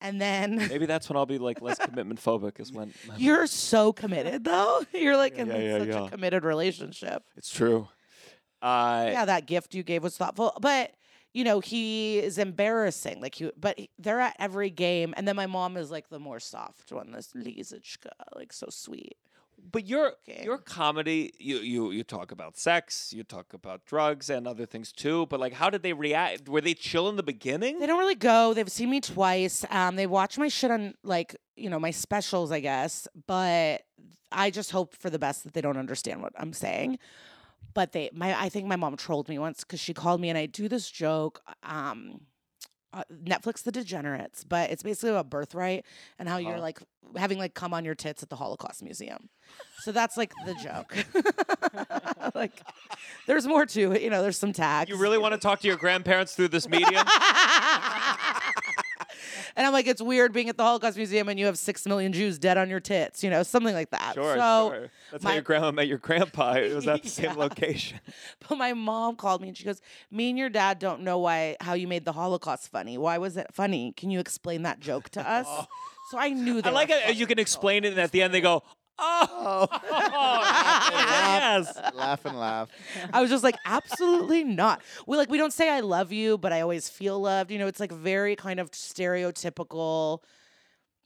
And 0.00 0.20
then 0.20 0.56
Maybe 0.68 0.86
that's 0.86 1.08
when 1.08 1.16
I'll 1.16 1.26
be 1.26 1.38
like 1.38 1.60
less 1.62 1.78
commitment 1.78 2.20
phobic. 2.22 2.60
Is 2.60 2.70
when 2.72 2.92
you're 3.16 3.46
so 3.48 3.92
committed, 3.92 4.44
though. 4.44 4.84
You're 4.92 5.16
like 5.16 5.34
in 5.36 5.48
Yeah, 5.48 5.58
yeah, 5.58 5.78
such 5.78 5.88
yeah. 5.88 6.04
a 6.06 6.10
committed 6.10 6.44
relationship. 6.44 7.24
it's 7.36 7.50
true. 7.50 7.88
Uh, 8.62 9.08
yeah, 9.10 9.24
that 9.24 9.46
gift 9.46 9.74
you 9.74 9.82
gave 9.82 10.02
was 10.02 10.16
thoughtful, 10.16 10.56
but 10.60 10.92
you 11.34 11.44
know 11.44 11.60
he 11.60 12.18
is 12.18 12.38
embarrassing. 12.38 13.20
Like 13.20 13.34
he, 13.34 13.50
but 13.60 13.78
he- 13.78 13.90
they're 13.98 14.20
at 14.20 14.36
every 14.38 14.70
game, 14.70 15.12
and 15.16 15.28
then 15.28 15.36
my 15.36 15.46
mom 15.46 15.76
is 15.76 15.90
like 15.90 16.08
the 16.08 16.18
more 16.18 16.40
soft 16.40 16.90
one, 16.92 17.10
this 17.12 17.32
Lisachka, 17.34 18.08
like 18.34 18.52
so 18.52 18.68
sweet. 18.70 19.16
But 19.72 19.86
your 19.86 20.12
Okay. 20.28 20.42
your 20.44 20.58
comedy, 20.58 21.32
you 21.38 21.56
you 21.58 21.90
you 21.90 22.04
talk 22.04 22.32
about 22.32 22.56
sex, 22.56 23.12
you 23.16 23.22
talk 23.24 23.54
about 23.54 23.84
drugs 23.86 24.28
and 24.28 24.46
other 24.46 24.66
things 24.66 24.92
too. 24.92 25.26
But 25.26 25.40
like, 25.40 25.54
how 25.54 25.70
did 25.70 25.82
they 25.82 25.92
react? 25.92 26.48
Were 26.48 26.60
they 26.60 26.74
chill 26.74 27.08
in 27.08 27.16
the 27.16 27.22
beginning? 27.22 27.78
They 27.78 27.86
don't 27.86 27.98
really 27.98 28.14
go. 28.14 28.52
They've 28.54 28.70
seen 28.70 28.90
me 28.90 29.00
twice. 29.00 29.64
Um, 29.70 29.96
they 29.96 30.06
watch 30.06 30.38
my 30.38 30.48
shit 30.48 30.70
on 30.70 30.94
like 31.02 31.34
you 31.56 31.70
know 31.70 31.78
my 31.78 31.90
specials, 31.92 32.52
I 32.52 32.60
guess. 32.60 33.08
But 33.26 33.82
I 34.30 34.50
just 34.50 34.70
hope 34.70 34.94
for 34.96 35.08
the 35.08 35.18
best 35.18 35.44
that 35.44 35.54
they 35.54 35.60
don't 35.62 35.78
understand 35.78 36.20
what 36.20 36.32
I'm 36.36 36.52
saying. 36.52 36.98
But 37.72 37.92
they, 37.92 38.10
my, 38.12 38.38
I 38.38 38.48
think 38.48 38.66
my 38.66 38.76
mom 38.76 38.96
trolled 38.96 39.28
me 39.28 39.38
once 39.38 39.60
because 39.60 39.80
she 39.80 39.94
called 39.94 40.20
me 40.20 40.28
and 40.28 40.36
I 40.38 40.46
do 40.46 40.68
this 40.68 40.90
joke. 40.90 41.40
Um, 41.62 42.20
uh, 42.92 43.02
Netflix 43.12 43.64
The 43.64 43.72
Degenerates, 43.72 44.44
but 44.44 44.70
it's 44.70 44.84
basically 44.84 45.10
about 45.10 45.28
birthright 45.28 45.84
and 46.16 46.28
how 46.28 46.36
you're 46.36 46.52
Uh-huh. 46.52 46.60
like 46.62 46.80
having 47.16 47.38
like 47.38 47.52
come 47.54 47.74
on 47.74 47.84
your 47.84 47.96
tits 47.96 48.22
at 48.22 48.30
the 48.30 48.36
Holocaust 48.36 48.84
Museum. 48.84 49.28
So 49.80 49.90
that's 49.90 50.16
like 50.16 50.32
the 50.46 50.54
joke. 50.54 50.94
like, 52.36 52.52
there's 53.26 53.48
more 53.48 53.66
to 53.66 53.90
it. 53.92 54.02
You 54.02 54.10
know, 54.10 54.22
there's 54.22 54.38
some 54.38 54.52
tags. 54.52 54.88
You 54.90 54.96
really 54.96 55.18
want 55.18 55.32
to 55.34 55.38
talk 55.38 55.58
to 55.62 55.66
your 55.66 55.76
grandparents 55.76 56.34
through 56.36 56.48
this 56.48 56.68
medium? 56.68 57.04
and 59.56 59.66
I'm 59.66 59.72
like, 59.72 59.86
it's 59.86 60.02
weird 60.02 60.32
being 60.32 60.48
at 60.48 60.56
the 60.56 60.62
Holocaust 60.64 60.96
Museum 60.96 61.28
and 61.28 61.38
you 61.38 61.46
have 61.46 61.58
six 61.58 61.86
million 61.86 62.12
Jews 62.12 62.38
dead 62.38 62.56
on 62.58 62.68
your 62.68 62.80
tits, 62.80 63.22
you 63.22 63.30
know, 63.30 63.42
something 63.42 63.74
like 63.74 63.90
that. 63.90 64.14
Sure, 64.14 64.36
so, 64.36 64.70
sure. 64.72 64.90
That's 65.12 65.24
my- 65.24 65.30
how 65.30 65.34
your 65.34 65.42
grandma 65.42 65.70
met 65.72 65.86
your 65.88 65.98
grandpa. 65.98 66.52
It 66.54 66.74
was 66.74 66.86
at 66.88 67.02
the 67.02 67.08
same 67.20 67.36
location. 67.36 68.00
but 68.48 68.56
my 68.58 68.72
mom 68.72 69.16
called 69.16 69.40
me 69.42 69.48
and 69.48 69.56
she 69.56 69.64
goes, 69.64 69.80
"Me 70.10 70.30
and 70.30 70.38
your 70.38 70.48
dad 70.50 70.78
don't 70.78 71.02
know 71.02 71.18
why 71.18 71.56
how 71.60 71.74
you 71.74 71.86
made 71.88 72.04
the 72.04 72.12
Holocaust 72.12 72.70
funny. 72.70 72.98
Why 72.98 73.18
was 73.18 73.36
it 73.36 73.48
funny? 73.52 73.92
Can 73.92 74.10
you 74.10 74.20
explain 74.20 74.62
that 74.62 74.80
joke 74.80 75.08
to 75.10 75.20
us?" 75.28 75.46
Oh. 75.48 75.66
So 76.10 76.18
I 76.18 76.28
knew 76.30 76.60
that. 76.60 76.68
I 76.68 76.70
like 76.72 76.90
it. 76.90 77.16
You 77.16 77.26
can 77.26 77.38
explain 77.38 77.84
it, 77.84 77.92
and 77.92 77.98
at 78.00 78.12
the 78.12 78.20
end 78.22 78.34
they 78.34 78.42
go, 78.42 78.62
"Oh, 78.98 79.66
yes." 79.90 81.76
laugh 81.94 82.24
and 82.24 82.38
laugh. 82.38 82.68
I 83.12 83.20
was 83.20 83.30
just 83.30 83.44
like, 83.44 83.56
absolutely 83.64 84.44
not. 84.44 84.82
We 85.06 85.16
like 85.16 85.28
we 85.30 85.38
don't 85.38 85.52
say 85.52 85.70
I 85.70 85.80
love 85.80 86.12
you, 86.12 86.38
but 86.38 86.52
I 86.52 86.60
always 86.60 86.88
feel 86.88 87.20
loved. 87.20 87.50
You 87.50 87.58
know, 87.58 87.66
it's 87.66 87.80
like 87.80 87.92
very 87.92 88.36
kind 88.36 88.60
of 88.60 88.70
stereotypical, 88.72 90.20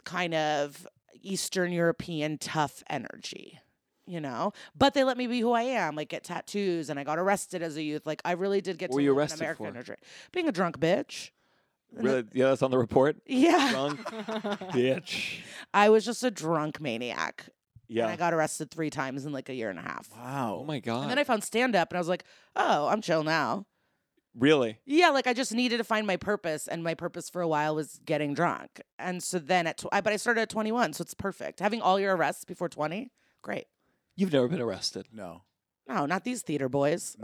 kind 0.04 0.34
of 0.34 0.86
Eastern 1.22 1.72
European 1.72 2.38
tough 2.38 2.82
energy. 2.88 3.58
You 4.06 4.20
know, 4.22 4.52
but 4.74 4.94
they 4.94 5.04
let 5.04 5.18
me 5.18 5.26
be 5.26 5.40
who 5.40 5.52
I 5.52 5.62
am. 5.64 5.94
Like 5.94 6.08
get 6.08 6.24
tattoos, 6.24 6.88
and 6.88 6.98
I 6.98 7.04
got 7.04 7.18
arrested 7.18 7.62
as 7.62 7.76
a 7.76 7.82
youth. 7.82 8.06
Like 8.06 8.22
I 8.24 8.32
really 8.32 8.62
did 8.62 8.78
get 8.78 8.88
What 8.88 8.94
to 8.94 8.96
were 8.96 9.00
you 9.02 9.14
arrested 9.14 9.40
American 9.40 9.66
for? 9.66 9.70
energy. 9.70 9.92
Being 10.32 10.48
a 10.48 10.52
drunk 10.52 10.80
bitch. 10.80 11.30
Really? 11.92 12.24
Yeah, 12.32 12.48
that's 12.48 12.62
on 12.62 12.70
the 12.70 12.78
report. 12.78 13.16
Yeah, 13.26 13.70
Drunk 13.70 14.00
bitch. 14.72 15.40
I 15.74 15.88
was 15.90 16.04
just 16.06 16.22
a 16.22 16.30
drunk 16.30 16.80
maniac, 16.80 17.48
and 17.88 17.96
Yeah. 17.96 18.06
I 18.06 18.16
got 18.16 18.34
arrested 18.34 18.70
three 18.70 18.90
times 18.90 19.24
in 19.26 19.32
like 19.32 19.48
a 19.48 19.54
year 19.54 19.70
and 19.70 19.78
a 19.78 19.82
half. 19.82 20.08
Wow. 20.16 20.58
Oh 20.60 20.64
my 20.64 20.80
god. 20.80 21.02
And 21.02 21.10
then 21.10 21.18
I 21.18 21.24
found 21.24 21.42
stand 21.44 21.74
up, 21.76 21.90
and 21.90 21.96
I 21.96 22.00
was 22.00 22.08
like, 22.08 22.24
oh, 22.56 22.88
I'm 22.88 23.00
chill 23.02 23.22
now. 23.24 23.66
really? 24.34 24.78
Yeah, 24.86 25.10
like 25.10 25.26
I 25.26 25.32
just 25.32 25.52
needed 25.52 25.78
to 25.78 25.84
find 25.84 26.06
my 26.06 26.16
purpose, 26.16 26.68
and 26.68 26.82
my 26.84 26.94
purpose 26.94 27.28
for 27.30 27.40
a 27.42 27.48
while 27.48 27.74
was 27.74 28.00
getting 28.04 28.34
drunk. 28.34 28.80
And 28.98 29.22
so 29.22 29.38
then 29.38 29.66
at, 29.66 29.78
tw- 29.78 29.86
I, 29.92 30.00
but 30.00 30.12
I 30.12 30.16
started 30.16 30.42
at 30.42 30.48
21, 30.50 30.92
so 30.92 31.02
it's 31.02 31.14
perfect. 31.14 31.60
Having 31.60 31.80
all 31.82 31.98
your 31.98 32.14
arrests 32.16 32.44
before 32.44 32.68
20, 32.68 33.10
great. 33.42 33.66
You've 34.16 34.32
never 34.32 34.48
been 34.48 34.60
arrested. 34.60 35.06
No. 35.12 35.42
No, 35.88 36.04
not 36.04 36.22
these 36.22 36.42
theater 36.42 36.68
boys. 36.68 37.16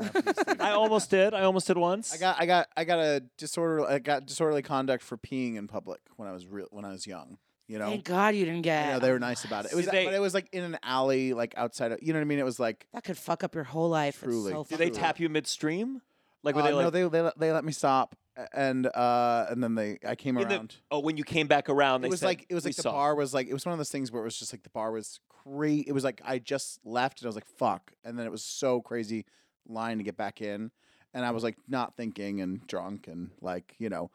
I 0.59 0.71
almost 0.71 1.11
did. 1.11 1.35
I 1.35 1.43
almost 1.43 1.67
did 1.67 1.77
once. 1.77 2.15
I 2.15 2.17
got 2.17 2.41
I 2.41 2.47
got 2.47 2.69
I 2.75 2.85
got 2.85 2.99
a 2.99 3.23
disorder 3.37 3.85
I 3.87 3.99
got 3.99 4.25
disorderly 4.25 4.63
conduct 4.63 5.03
for 5.05 5.19
peeing 5.19 5.57
in 5.57 5.69
public 5.69 6.01
when 6.17 6.29
I 6.29 6.33
was 6.33 6.47
real 6.47 6.69
when 6.71 6.87
I 6.87 6.93
was 6.93 7.07
young. 7.07 7.37
You 7.67 7.79
know, 7.79 7.89
Thank 7.89 8.05
God 8.05 8.35
you 8.35 8.45
didn't 8.45 8.63
get. 8.63 8.87
you 8.87 8.93
know 8.93 8.99
they 8.99 9.11
were 9.11 9.19
nice 9.19 9.45
about 9.45 9.65
it. 9.65 9.73
It 9.73 9.77
was 9.77 9.87
they- 9.87 10.05
but 10.05 10.13
it 10.15 10.21
was 10.21 10.35
like 10.35 10.49
in 10.53 10.65
an 10.65 10.79
alley, 10.83 11.33
like 11.33 11.55
outside 11.57 11.93
of 11.93 11.99
you 12.03 12.13
know 12.13 12.19
what 12.19 12.25
I 12.25 12.27
mean. 12.27 12.39
It 12.39 12.45
was 12.45 12.61
like 12.61 12.87
that 12.93 13.05
could 13.05 13.17
fuck 13.17 13.43
up 13.43 13.55
your 13.55 13.65
whole 13.65 13.89
life. 13.89 14.21
Truly. 14.21 14.53
so 14.53 14.65
Did 14.65 14.79
they 14.79 14.91
tap 14.91 15.19
you 15.19 15.29
midstream? 15.29 16.03
Like 16.43 16.55
were 16.57 16.61
uh, 16.61 16.67
they 16.67 16.73
like 16.75 16.85
no, 16.85 16.91
they 16.91 17.09
they 17.09 17.21
let, 17.23 17.39
they 17.39 17.53
let 17.53 17.65
me 17.65 17.73
stop 17.73 18.15
and 18.53 18.87
uh 18.87 19.47
and 19.49 19.63
then 19.63 19.75
they 19.77 19.99
I 20.07 20.15
came 20.15 20.37
in 20.37 20.49
the- 20.49 20.57
around. 20.57 20.77
oh 20.91 20.99
when 20.99 21.17
you 21.17 21.25
came 21.25 21.47
back 21.47 21.69
around? 21.71 22.03
They 22.03 22.09
it 22.09 22.11
was 22.11 22.21
said, 22.21 22.27
like 22.27 22.47
it 22.51 22.55
was 22.55 22.65
like 22.67 22.77
the 22.77 22.83
saw." 22.83 22.93
bar 22.93 23.15
was 23.15 23.33
like 23.33 23.47
it 23.49 23.55
was 23.55 23.65
one 23.65 23.73
of 23.73 23.79
those 23.79 23.91
things 23.91 24.13
where 24.13 24.21
it 24.21 24.25
was 24.27 24.39
just 24.39 24.53
like 24.53 24.63
the 24.63 24.71
bar 24.71 24.91
was 24.93 25.21
crazy. 25.29 25.85
It 25.87 25.93
was 25.93 26.05
like 26.05 26.21
I 26.25 26.39
just 26.39 26.81
left 26.85 27.21
and 27.21 27.27
I 27.27 27.29
was 27.29 27.35
like 27.37 27.47
fuck, 27.47 27.93
and 28.05 28.19
then 28.19 28.27
it 28.27 28.33
was 28.33 28.43
so 28.45 28.83
crazy 28.83 29.25
line 29.67 29.99
to 29.99 30.05
get 30.05 30.17
back 30.19 30.43
in, 30.43 30.71
and 31.15 31.25
I 31.25 31.31
was 31.31 31.43
like 31.43 31.57
not 31.67 31.97
thinking 31.97 32.41
and 32.43 32.67
drunk 32.67 33.09
and 33.09 33.31
like 33.41 33.75
you 33.79 33.89
know, 33.89 34.11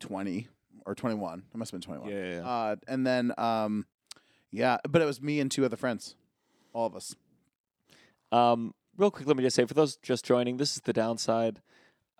twenty 0.00 0.48
or 0.86 0.94
twenty 0.94 1.16
one. 1.16 1.42
I 1.54 1.58
must 1.58 1.70
have 1.70 1.80
been 1.80 1.84
twenty 1.86 2.00
one. 2.02 2.10
Yeah, 2.10 2.24
yeah, 2.24 2.34
yeah. 2.40 2.48
Uh, 2.48 2.76
and 2.86 3.06
then 3.06 3.32
um, 3.38 3.86
yeah, 4.50 4.78
but 4.88 5.02
it 5.02 5.04
was 5.04 5.20
me 5.20 5.40
and 5.40 5.50
two 5.50 5.64
other 5.64 5.76
friends, 5.76 6.14
all 6.72 6.86
of 6.86 6.94
us. 6.96 7.14
Um, 8.32 8.74
real 8.96 9.10
quick, 9.10 9.26
let 9.26 9.36
me 9.36 9.42
just 9.42 9.56
say 9.56 9.64
for 9.64 9.74
those 9.74 9.96
just 9.96 10.24
joining, 10.24 10.56
this 10.56 10.74
is 10.76 10.82
the 10.82 10.92
downside. 10.92 11.60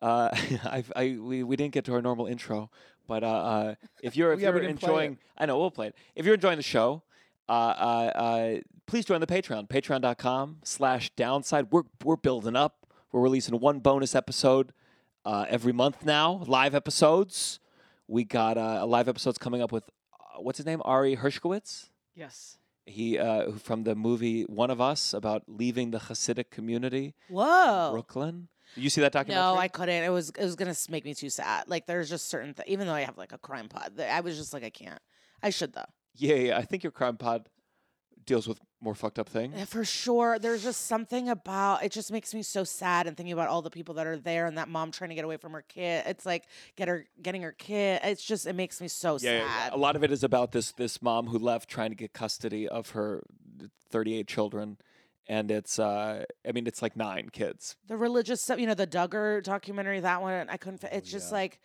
Uh, 0.00 0.30
I've, 0.64 0.92
I 0.96 1.18
we, 1.20 1.42
we 1.42 1.56
didn't 1.56 1.74
get 1.74 1.84
to 1.86 1.94
our 1.94 2.02
normal 2.02 2.26
intro, 2.26 2.70
but 3.06 3.22
uh, 3.24 3.26
uh, 3.26 3.74
if 4.02 4.16
you're 4.16 4.32
if 4.34 4.40
Yeah, 4.40 4.50
you're 4.50 4.60
didn't 4.60 4.78
play 4.80 4.88
it. 4.88 4.92
enjoying, 4.92 5.18
I 5.36 5.46
know 5.46 5.58
we'll 5.58 5.70
play 5.70 5.88
it. 5.88 5.94
If 6.14 6.24
you're 6.24 6.34
enjoying 6.34 6.56
the 6.56 6.62
show, 6.62 7.02
uh, 7.48 7.52
uh, 7.52 8.12
uh, 8.14 8.60
please 8.86 9.04
join 9.04 9.20
the 9.20 9.26
Patreon. 9.26 9.68
Patreon.com/slash 9.68 11.10
Downside. 11.16 11.68
We're 11.70 11.82
we're 12.04 12.16
building 12.16 12.56
up. 12.56 12.86
We're 13.12 13.22
releasing 13.22 13.58
one 13.58 13.80
bonus 13.80 14.14
episode 14.14 14.72
uh, 15.24 15.46
every 15.48 15.72
month 15.72 16.04
now. 16.04 16.42
Live 16.46 16.74
episodes. 16.74 17.58
We 18.08 18.24
got 18.24 18.56
uh, 18.58 18.78
a 18.80 18.86
live 18.86 19.08
episodes 19.08 19.38
coming 19.38 19.62
up 19.62 19.70
with 19.70 19.84
uh, 20.12 20.40
what's 20.40 20.58
his 20.58 20.66
name, 20.66 20.80
Ari 20.84 21.16
Hershkowitz. 21.16 21.90
Yes. 22.14 22.56
He 22.86 23.18
uh, 23.18 23.52
from 23.52 23.84
the 23.84 23.94
movie 23.94 24.44
One 24.44 24.70
of 24.70 24.80
Us 24.80 25.12
about 25.12 25.42
leaving 25.46 25.90
the 25.90 25.98
Hasidic 25.98 26.50
community 26.50 27.14
Whoa. 27.28 27.90
Brooklyn. 27.92 28.48
Did 28.74 28.84
you 28.84 28.90
see 28.90 29.02
that 29.02 29.12
documentary? 29.12 29.54
No, 29.54 29.58
I 29.58 29.68
couldn't. 29.68 30.02
It 30.04 30.10
was 30.10 30.30
it 30.30 30.44
was 30.44 30.56
gonna 30.56 30.74
make 30.88 31.04
me 31.04 31.14
too 31.14 31.30
sad. 31.30 31.64
Like 31.68 31.86
there's 31.86 32.08
just 32.08 32.28
certain 32.28 32.54
th- 32.54 32.66
even 32.66 32.86
though 32.86 32.94
I 32.94 33.02
have 33.02 33.18
like 33.18 33.32
a 33.32 33.38
crime 33.38 33.68
pod, 33.68 34.00
I 34.00 34.20
was 34.20 34.36
just 34.36 34.52
like 34.52 34.64
I 34.64 34.70
can't. 34.70 35.00
I 35.42 35.50
should 35.50 35.74
though. 35.74 35.84
Yeah, 36.14 36.34
yeah. 36.34 36.58
I 36.58 36.62
think 36.62 36.82
your 36.82 36.92
crime 36.92 37.16
pod 37.16 37.48
deals 38.28 38.46
with 38.46 38.60
more 38.80 38.94
fucked 38.94 39.18
up 39.18 39.28
things. 39.28 39.54
Yeah, 39.56 39.64
for 39.64 39.84
sure. 39.84 40.38
There's 40.38 40.62
just 40.62 40.86
something 40.86 41.28
about 41.28 41.82
it. 41.82 41.90
Just 41.90 42.12
makes 42.12 42.32
me 42.32 42.42
so 42.42 42.62
sad 42.62 43.08
and 43.08 43.16
thinking 43.16 43.32
about 43.32 43.48
all 43.48 43.60
the 43.62 43.70
people 43.70 43.96
that 43.96 44.06
are 44.06 44.16
there 44.16 44.46
and 44.46 44.56
that 44.58 44.68
mom 44.68 44.92
trying 44.92 45.10
to 45.10 45.16
get 45.16 45.24
away 45.24 45.36
from 45.36 45.52
her 45.52 45.62
kid. 45.62 46.04
It's 46.06 46.24
like 46.24 46.44
get 46.76 46.86
her 46.86 47.06
getting 47.20 47.42
her 47.42 47.52
kid. 47.52 48.00
It's 48.04 48.22
just 48.24 48.46
it 48.46 48.52
makes 48.52 48.80
me 48.80 48.86
so 48.86 49.14
Yeah, 49.14 49.18
sad. 49.18 49.70
yeah. 49.70 49.70
a 49.72 49.76
lot 49.76 49.96
of 49.96 50.04
it 50.04 50.12
is 50.12 50.22
about 50.22 50.52
this 50.52 50.70
this 50.72 51.02
mom 51.02 51.26
who 51.26 51.38
left 51.38 51.68
trying 51.68 51.90
to 51.90 51.96
get 51.96 52.12
custody 52.12 52.68
of 52.68 52.90
her 52.90 53.24
38 53.90 54.28
children, 54.28 54.76
and 55.26 55.50
it's 55.50 55.78
uh, 55.78 56.24
I 56.46 56.52
mean 56.52 56.66
it's 56.66 56.82
like 56.82 56.96
nine 56.96 57.30
kids. 57.32 57.76
the 57.88 57.96
religious 57.96 58.40
stuff, 58.42 58.58
you 58.60 58.66
know, 58.66 58.74
the 58.74 58.86
Duggar 58.86 59.42
documentary. 59.42 60.00
That 60.00 60.22
one 60.22 60.48
I 60.48 60.56
couldn't. 60.56 60.78
fi- 60.78 60.88
It's 60.88 61.10
just 61.10 61.30
yeah. 61.30 61.38
like 61.38 61.58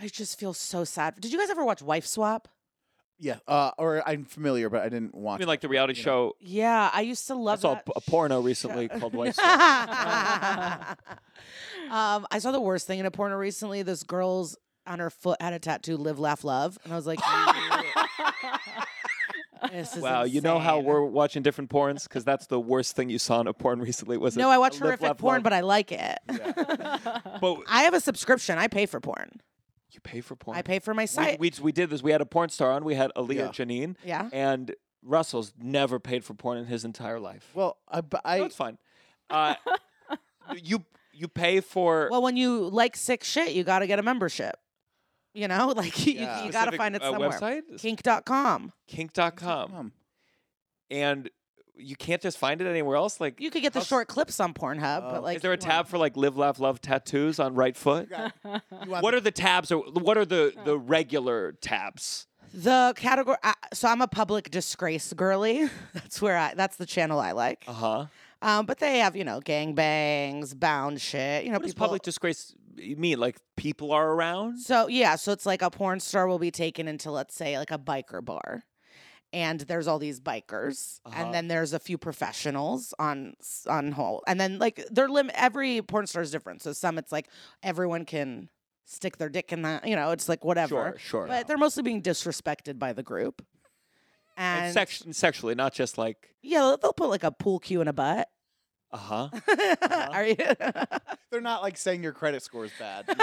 I 0.00 0.08
just 0.08 0.38
feel 0.38 0.52
so 0.54 0.84
sad. 0.84 1.20
Did 1.20 1.32
you 1.32 1.38
guys 1.38 1.50
ever 1.50 1.64
watch 1.64 1.82
Wife 1.82 2.06
Swap? 2.06 2.48
Yeah, 3.22 3.36
uh, 3.46 3.70
or 3.78 4.02
I'm 4.04 4.24
familiar, 4.24 4.68
but 4.68 4.80
I 4.82 4.88
didn't 4.88 5.12
I 5.14 5.18
watch. 5.18 5.38
mean 5.38 5.46
like 5.46 5.60
the 5.60 5.68
reality 5.68 5.92
you 5.96 6.04
know. 6.04 6.32
show. 6.32 6.36
Yeah, 6.40 6.90
I 6.92 7.02
used 7.02 7.28
to 7.28 7.36
love. 7.36 7.44
I 7.44 7.46
love 7.52 7.60
saw 7.60 7.70
a, 7.70 7.74
that 7.76 7.86
p- 7.86 7.92
a 7.94 8.00
porno 8.00 8.40
show. 8.40 8.44
recently 8.44 8.88
called 8.88 9.14
Wife. 9.14 9.36
Swap. 9.36 9.46
um, 11.90 12.26
I 12.32 12.40
saw 12.40 12.50
the 12.50 12.60
worst 12.60 12.88
thing 12.88 12.98
in 12.98 13.06
a 13.06 13.12
porno 13.12 13.36
recently. 13.36 13.82
This 13.82 14.02
girl's 14.02 14.56
on 14.88 14.98
her 14.98 15.08
foot 15.08 15.40
had 15.40 15.52
a 15.52 15.60
tattoo 15.60 15.96
"Live, 15.96 16.18
Laugh, 16.18 16.42
Love," 16.42 16.76
and 16.82 16.92
I 16.92 16.96
was 16.96 17.06
like, 17.06 17.20
this 19.70 19.94
is 19.96 20.02
Wow, 20.02 20.24
you 20.24 20.40
know 20.40 20.58
how 20.58 20.80
we're 20.80 21.04
watching 21.04 21.44
different 21.44 21.70
porns 21.70 22.02
because 22.04 22.24
that's 22.24 22.48
the 22.48 22.58
worst 22.58 22.96
thing 22.96 23.08
you 23.08 23.20
saw 23.20 23.40
in 23.40 23.46
a 23.46 23.52
porn 23.52 23.80
recently. 23.80 24.16
Was 24.16 24.36
No, 24.36 24.50
I 24.50 24.58
watch 24.58 24.80
Live, 24.80 24.98
horrific 24.98 25.18
porn, 25.18 25.34
Love? 25.36 25.42
but 25.44 25.52
I 25.52 25.60
like 25.60 25.92
it. 25.92 26.18
but 27.40 27.58
I 27.68 27.82
have 27.82 27.94
a 27.94 28.00
subscription. 28.00 28.58
I 28.58 28.66
pay 28.66 28.86
for 28.86 28.98
porn. 29.00 29.40
You 30.04 30.10
pay 30.10 30.20
for 30.20 30.36
porn. 30.36 30.56
I 30.56 30.62
pay 30.62 30.78
for 30.78 30.94
my 30.94 31.02
We, 31.02 31.06
site. 31.06 31.38
we 31.40 31.52
we 31.60 31.72
did 31.72 31.90
this. 31.90 32.02
We 32.02 32.10
had 32.12 32.20
a 32.20 32.26
porn 32.26 32.48
star 32.48 32.72
on. 32.72 32.84
We 32.84 32.94
had 32.94 33.10
Alia 33.16 33.44
Yeah. 33.46 33.48
Janine, 33.50 33.96
yeah. 34.04 34.28
and 34.32 34.74
Russell's 35.02 35.52
never 35.58 35.98
paid 35.98 36.24
for 36.24 36.34
porn 36.34 36.58
in 36.58 36.66
his 36.66 36.84
entire 36.84 37.18
life. 37.20 37.50
Well, 37.54 37.76
I, 37.88 38.00
but 38.00 38.20
I 38.24 38.38
no, 38.38 38.44
it's 38.44 38.56
fine. 38.56 38.78
Uh, 39.30 39.54
you 40.62 40.84
you 41.12 41.28
pay 41.28 41.60
for 41.60 42.08
Well, 42.10 42.22
when 42.22 42.36
you 42.36 42.68
like 42.68 42.96
sick 42.96 43.22
shit, 43.24 43.52
you 43.52 43.64
got 43.64 43.80
to 43.80 43.86
get 43.86 43.98
a 43.98 44.02
membership. 44.02 44.56
You 45.34 45.48
know, 45.48 45.68
like 45.76 46.06
you, 46.06 46.14
Yeah. 46.14 46.44
you 46.44 46.52
got 46.52 46.70
to 46.70 46.76
find 46.76 46.94
it 46.96 47.02
uh, 47.02 47.10
somewhere. 47.12 47.30
website 47.30 47.62
Kink.com. 47.78 48.72
kink.com, 48.88 49.74
um, 49.74 49.92
and 50.90 51.30
you 51.76 51.96
can't 51.96 52.20
just 52.22 52.38
find 52.38 52.60
it 52.60 52.66
anywhere 52.66 52.96
else. 52.96 53.20
Like, 53.20 53.40
You 53.40 53.50
could 53.50 53.62
get 53.62 53.72
the 53.72 53.78
How 53.80 53.82
s- 53.82 53.88
short 53.88 54.08
clips 54.08 54.38
on 54.40 54.52
Pornhub, 54.54 55.02
Oh. 55.04 55.10
but 55.12 55.22
like, 55.22 55.36
is 55.36 55.42
there 55.42 55.52
a 55.52 55.56
tab 55.56 55.86
for 55.88 55.98
like 55.98 56.16
live, 56.16 56.36
laugh, 56.36 56.60
love 56.60 56.80
tattoos 56.80 57.38
on 57.40 57.54
right 57.54 57.76
foot? 57.76 58.08
you 58.10 58.90
want 58.90 59.02
What 59.02 59.14
are 59.14 59.20
the 59.20 59.30
tabs? 59.30 59.72
Or 59.72 59.78
what 59.78 60.16
are 60.18 60.24
the 60.24 60.52
the 60.64 60.78
regular 60.78 61.52
tabs? 61.60 62.26
the 62.54 62.92
category? 62.96 63.38
Uh, 63.42 63.54
so 63.72 63.88
I'm 63.88 64.02
a 64.02 64.06
public 64.08 64.50
disgrace 64.50 65.12
girly. 65.14 65.70
that's 65.94 66.20
where 66.20 66.36
I. 66.36 66.54
That's 66.54 66.76
the 66.76 66.86
channel 66.86 67.18
I 67.18 67.32
like. 67.32 67.64
Uh 67.66 67.72
huh. 67.72 68.06
Um, 68.42 68.66
but 68.66 68.78
they 68.78 68.98
have 68.98 69.16
you 69.16 69.24
know 69.24 69.40
gang 69.40 69.74
bangs, 69.74 70.52
bound 70.54 71.00
shit. 71.00 71.44
You 71.44 71.50
know, 71.50 71.56
What 71.56 71.62
does 71.62 71.72
people. 71.74 71.86
public 71.86 72.02
disgrace 72.02 72.54
mean? 72.76 73.18
Like 73.18 73.36
people 73.56 73.92
are 73.92 74.10
around? 74.12 74.58
So 74.58 74.88
yeah, 74.88 75.16
so 75.16 75.32
it's 75.32 75.46
like 75.46 75.62
a 75.62 75.70
porn 75.70 76.00
star 76.00 76.26
will 76.26 76.38
be 76.40 76.50
taken 76.50 76.88
into 76.88 77.10
let's 77.10 77.34
say 77.34 77.56
like 77.58 77.70
a 77.70 77.78
biker 77.78 78.22
bar. 78.22 78.64
And 79.32 79.60
there's 79.60 79.86
all 79.88 79.98
these 79.98 80.20
bikers, 80.20 81.00
Uh-huh. 81.06 81.14
and 81.16 81.32
then 81.34 81.48
there's 81.48 81.72
a 81.72 81.78
few 81.78 81.96
professionals 81.96 82.92
on 82.98 83.34
on 83.66 83.92
whole, 83.92 84.22
and 84.26 84.38
then 84.38 84.58
like 84.58 84.84
they're 84.90 85.08
lim- 85.08 85.30
every 85.34 85.80
porn 85.80 86.06
star 86.06 86.20
is 86.22 86.30
different. 86.30 86.60
So 86.62 86.72
some 86.74 86.98
it's 86.98 87.10
like 87.12 87.28
everyone 87.62 88.04
can 88.04 88.50
stick 88.84 89.16
their 89.16 89.30
dick 89.30 89.50
in 89.52 89.62
that, 89.62 89.86
you 89.88 89.96
know, 89.96 90.10
it's 90.10 90.28
like 90.28 90.44
whatever. 90.44 90.68
Sure, 90.68 90.98
sure. 90.98 91.26
But 91.28 91.46
they're 91.46 91.56
mostly 91.56 91.82
being 91.82 92.02
disrespected 92.02 92.78
by 92.78 92.92
the 92.92 93.02
group. 93.02 93.40
And 94.36 94.66
And 94.66 94.74
sex- 94.74 95.02
sexually, 95.12 95.54
not 95.54 95.72
just 95.72 95.96
like 95.96 96.34
yeah, 96.42 96.58
they'll- 96.60 96.76
they'll 96.76 96.92
put 96.92 97.08
like 97.08 97.24
a 97.24 97.30
pool 97.32 97.58
cue 97.58 97.80
in 97.80 97.88
a 97.88 97.92
butt. 97.94 98.28
Uh 98.92 98.96
huh. 98.98 99.28
Are 100.12 100.26
you? 100.26 100.36
They're 101.30 101.40
not 101.40 101.62
like 101.62 101.78
saying 101.78 102.02
your 102.02 102.12
credit 102.12 102.42
score 102.42 102.66
is 102.66 102.72
bad. 102.78 103.06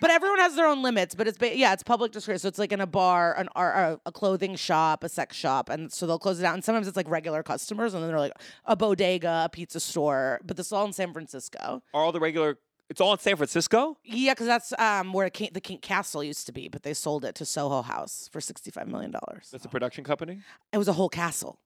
but 0.00 0.10
everyone 0.10 0.38
has 0.40 0.56
their 0.56 0.66
own 0.66 0.82
limits. 0.82 1.14
But 1.14 1.28
it's 1.28 1.38
ba- 1.38 1.56
yeah, 1.56 1.72
it's 1.72 1.84
public 1.84 2.10
disgrace. 2.10 2.42
So 2.42 2.48
it's 2.48 2.58
like 2.58 2.72
in 2.72 2.80
a 2.80 2.86
bar, 2.86 3.34
an 3.38 3.48
ar- 3.54 3.92
a, 3.92 4.00
a 4.06 4.12
clothing 4.12 4.56
shop, 4.56 5.04
a 5.04 5.08
sex 5.08 5.36
shop, 5.36 5.68
and 5.68 5.92
so 5.92 6.06
they'll 6.06 6.18
close 6.18 6.40
it 6.40 6.44
out. 6.44 6.54
And 6.54 6.64
sometimes 6.64 6.88
it's 6.88 6.96
like 6.96 7.08
regular 7.08 7.44
customers, 7.44 7.94
and 7.94 8.02
then 8.02 8.08
they're 8.10 8.18
like 8.18 8.32
a 8.64 8.74
bodega, 8.74 9.42
a 9.44 9.48
pizza 9.48 9.78
store. 9.78 10.40
But 10.44 10.56
this 10.56 10.66
is 10.66 10.72
all 10.72 10.86
in 10.86 10.92
San 10.92 11.12
Francisco. 11.12 11.82
Are 11.94 12.02
all 12.02 12.10
the 12.12 12.20
regular? 12.20 12.58
It's 12.90 13.00
all 13.00 13.12
in 13.12 13.18
San 13.18 13.36
Francisco. 13.36 13.96
Yeah, 14.04 14.32
because 14.32 14.46
that's 14.46 14.72
um 14.78 15.12
where 15.12 15.30
Kink, 15.30 15.54
the 15.54 15.60
Kink 15.60 15.82
Castle 15.82 16.22
used 16.22 16.46
to 16.46 16.52
be, 16.52 16.68
but 16.68 16.82
they 16.82 16.94
sold 16.94 17.24
it 17.24 17.34
to 17.36 17.44
Soho 17.44 17.82
House 17.82 18.28
for 18.32 18.40
sixty 18.40 18.70
five 18.70 18.88
million 18.88 19.10
dollars. 19.12 19.48
That's 19.52 19.64
a 19.64 19.68
production 19.68 20.04
company. 20.04 20.40
It 20.72 20.78
was 20.78 20.88
a 20.88 20.92
whole 20.92 21.08
castle, 21.08 21.58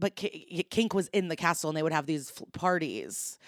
but 0.00 0.16
Ki- 0.16 0.66
Kink 0.70 0.94
was 0.94 1.08
in 1.08 1.28
the 1.28 1.36
castle, 1.36 1.70
and 1.70 1.76
they 1.76 1.82
would 1.82 1.92
have 1.92 2.06
these 2.06 2.32
f- 2.34 2.42
parties, 2.52 3.38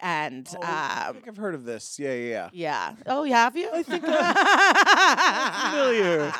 and 0.00 0.46
Oh, 0.54 0.58
I 0.62 1.06
um. 1.08 1.14
think 1.14 1.28
I've 1.28 1.36
heard 1.36 1.54
of 1.54 1.64
this. 1.64 1.98
Yeah, 1.98 2.12
yeah, 2.14 2.28
yeah. 2.30 2.48
Yeah. 2.52 2.94
Oh, 3.06 3.24
yeah, 3.24 3.36
have 3.44 3.56
you? 3.56 3.70
I 3.72 3.82
think 3.82 4.04
familiar. 5.70 6.32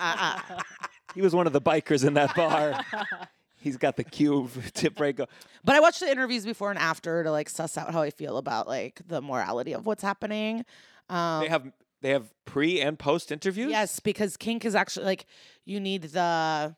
He 1.14 1.22
was 1.22 1.34
one 1.34 1.46
of 1.46 1.52
the 1.52 1.60
bikers 1.60 2.04
in 2.06 2.14
that 2.14 2.34
bar. 2.34 2.80
He's 3.60 3.76
got 3.76 3.96
the 3.96 4.04
cube 4.04 4.50
tip 4.74 4.96
break. 4.96 5.16
go- 5.16 5.26
But 5.64 5.76
I 5.76 5.80
watched 5.80 6.00
the 6.00 6.10
interviews 6.10 6.44
before 6.44 6.70
and 6.70 6.78
after 6.78 7.22
to 7.24 7.30
like 7.30 7.48
suss 7.48 7.78
out 7.78 7.92
how 7.92 8.02
I 8.02 8.10
feel 8.10 8.36
about 8.36 8.66
like 8.68 9.00
the 9.06 9.22
morality 9.22 9.72
of 9.72 9.86
what's 9.86 10.02
happening. 10.02 10.64
Um, 11.08 11.40
They 11.42 11.48
have 11.48 11.72
they 12.02 12.10
have 12.10 12.26
pre 12.44 12.80
and 12.80 12.98
post 12.98 13.32
interviews. 13.32 13.70
yes, 13.70 14.00
because 14.00 14.36
kink 14.36 14.64
is 14.66 14.74
actually 14.74 15.06
like 15.06 15.26
you 15.64 15.80
need 15.80 16.02
the 16.02 16.76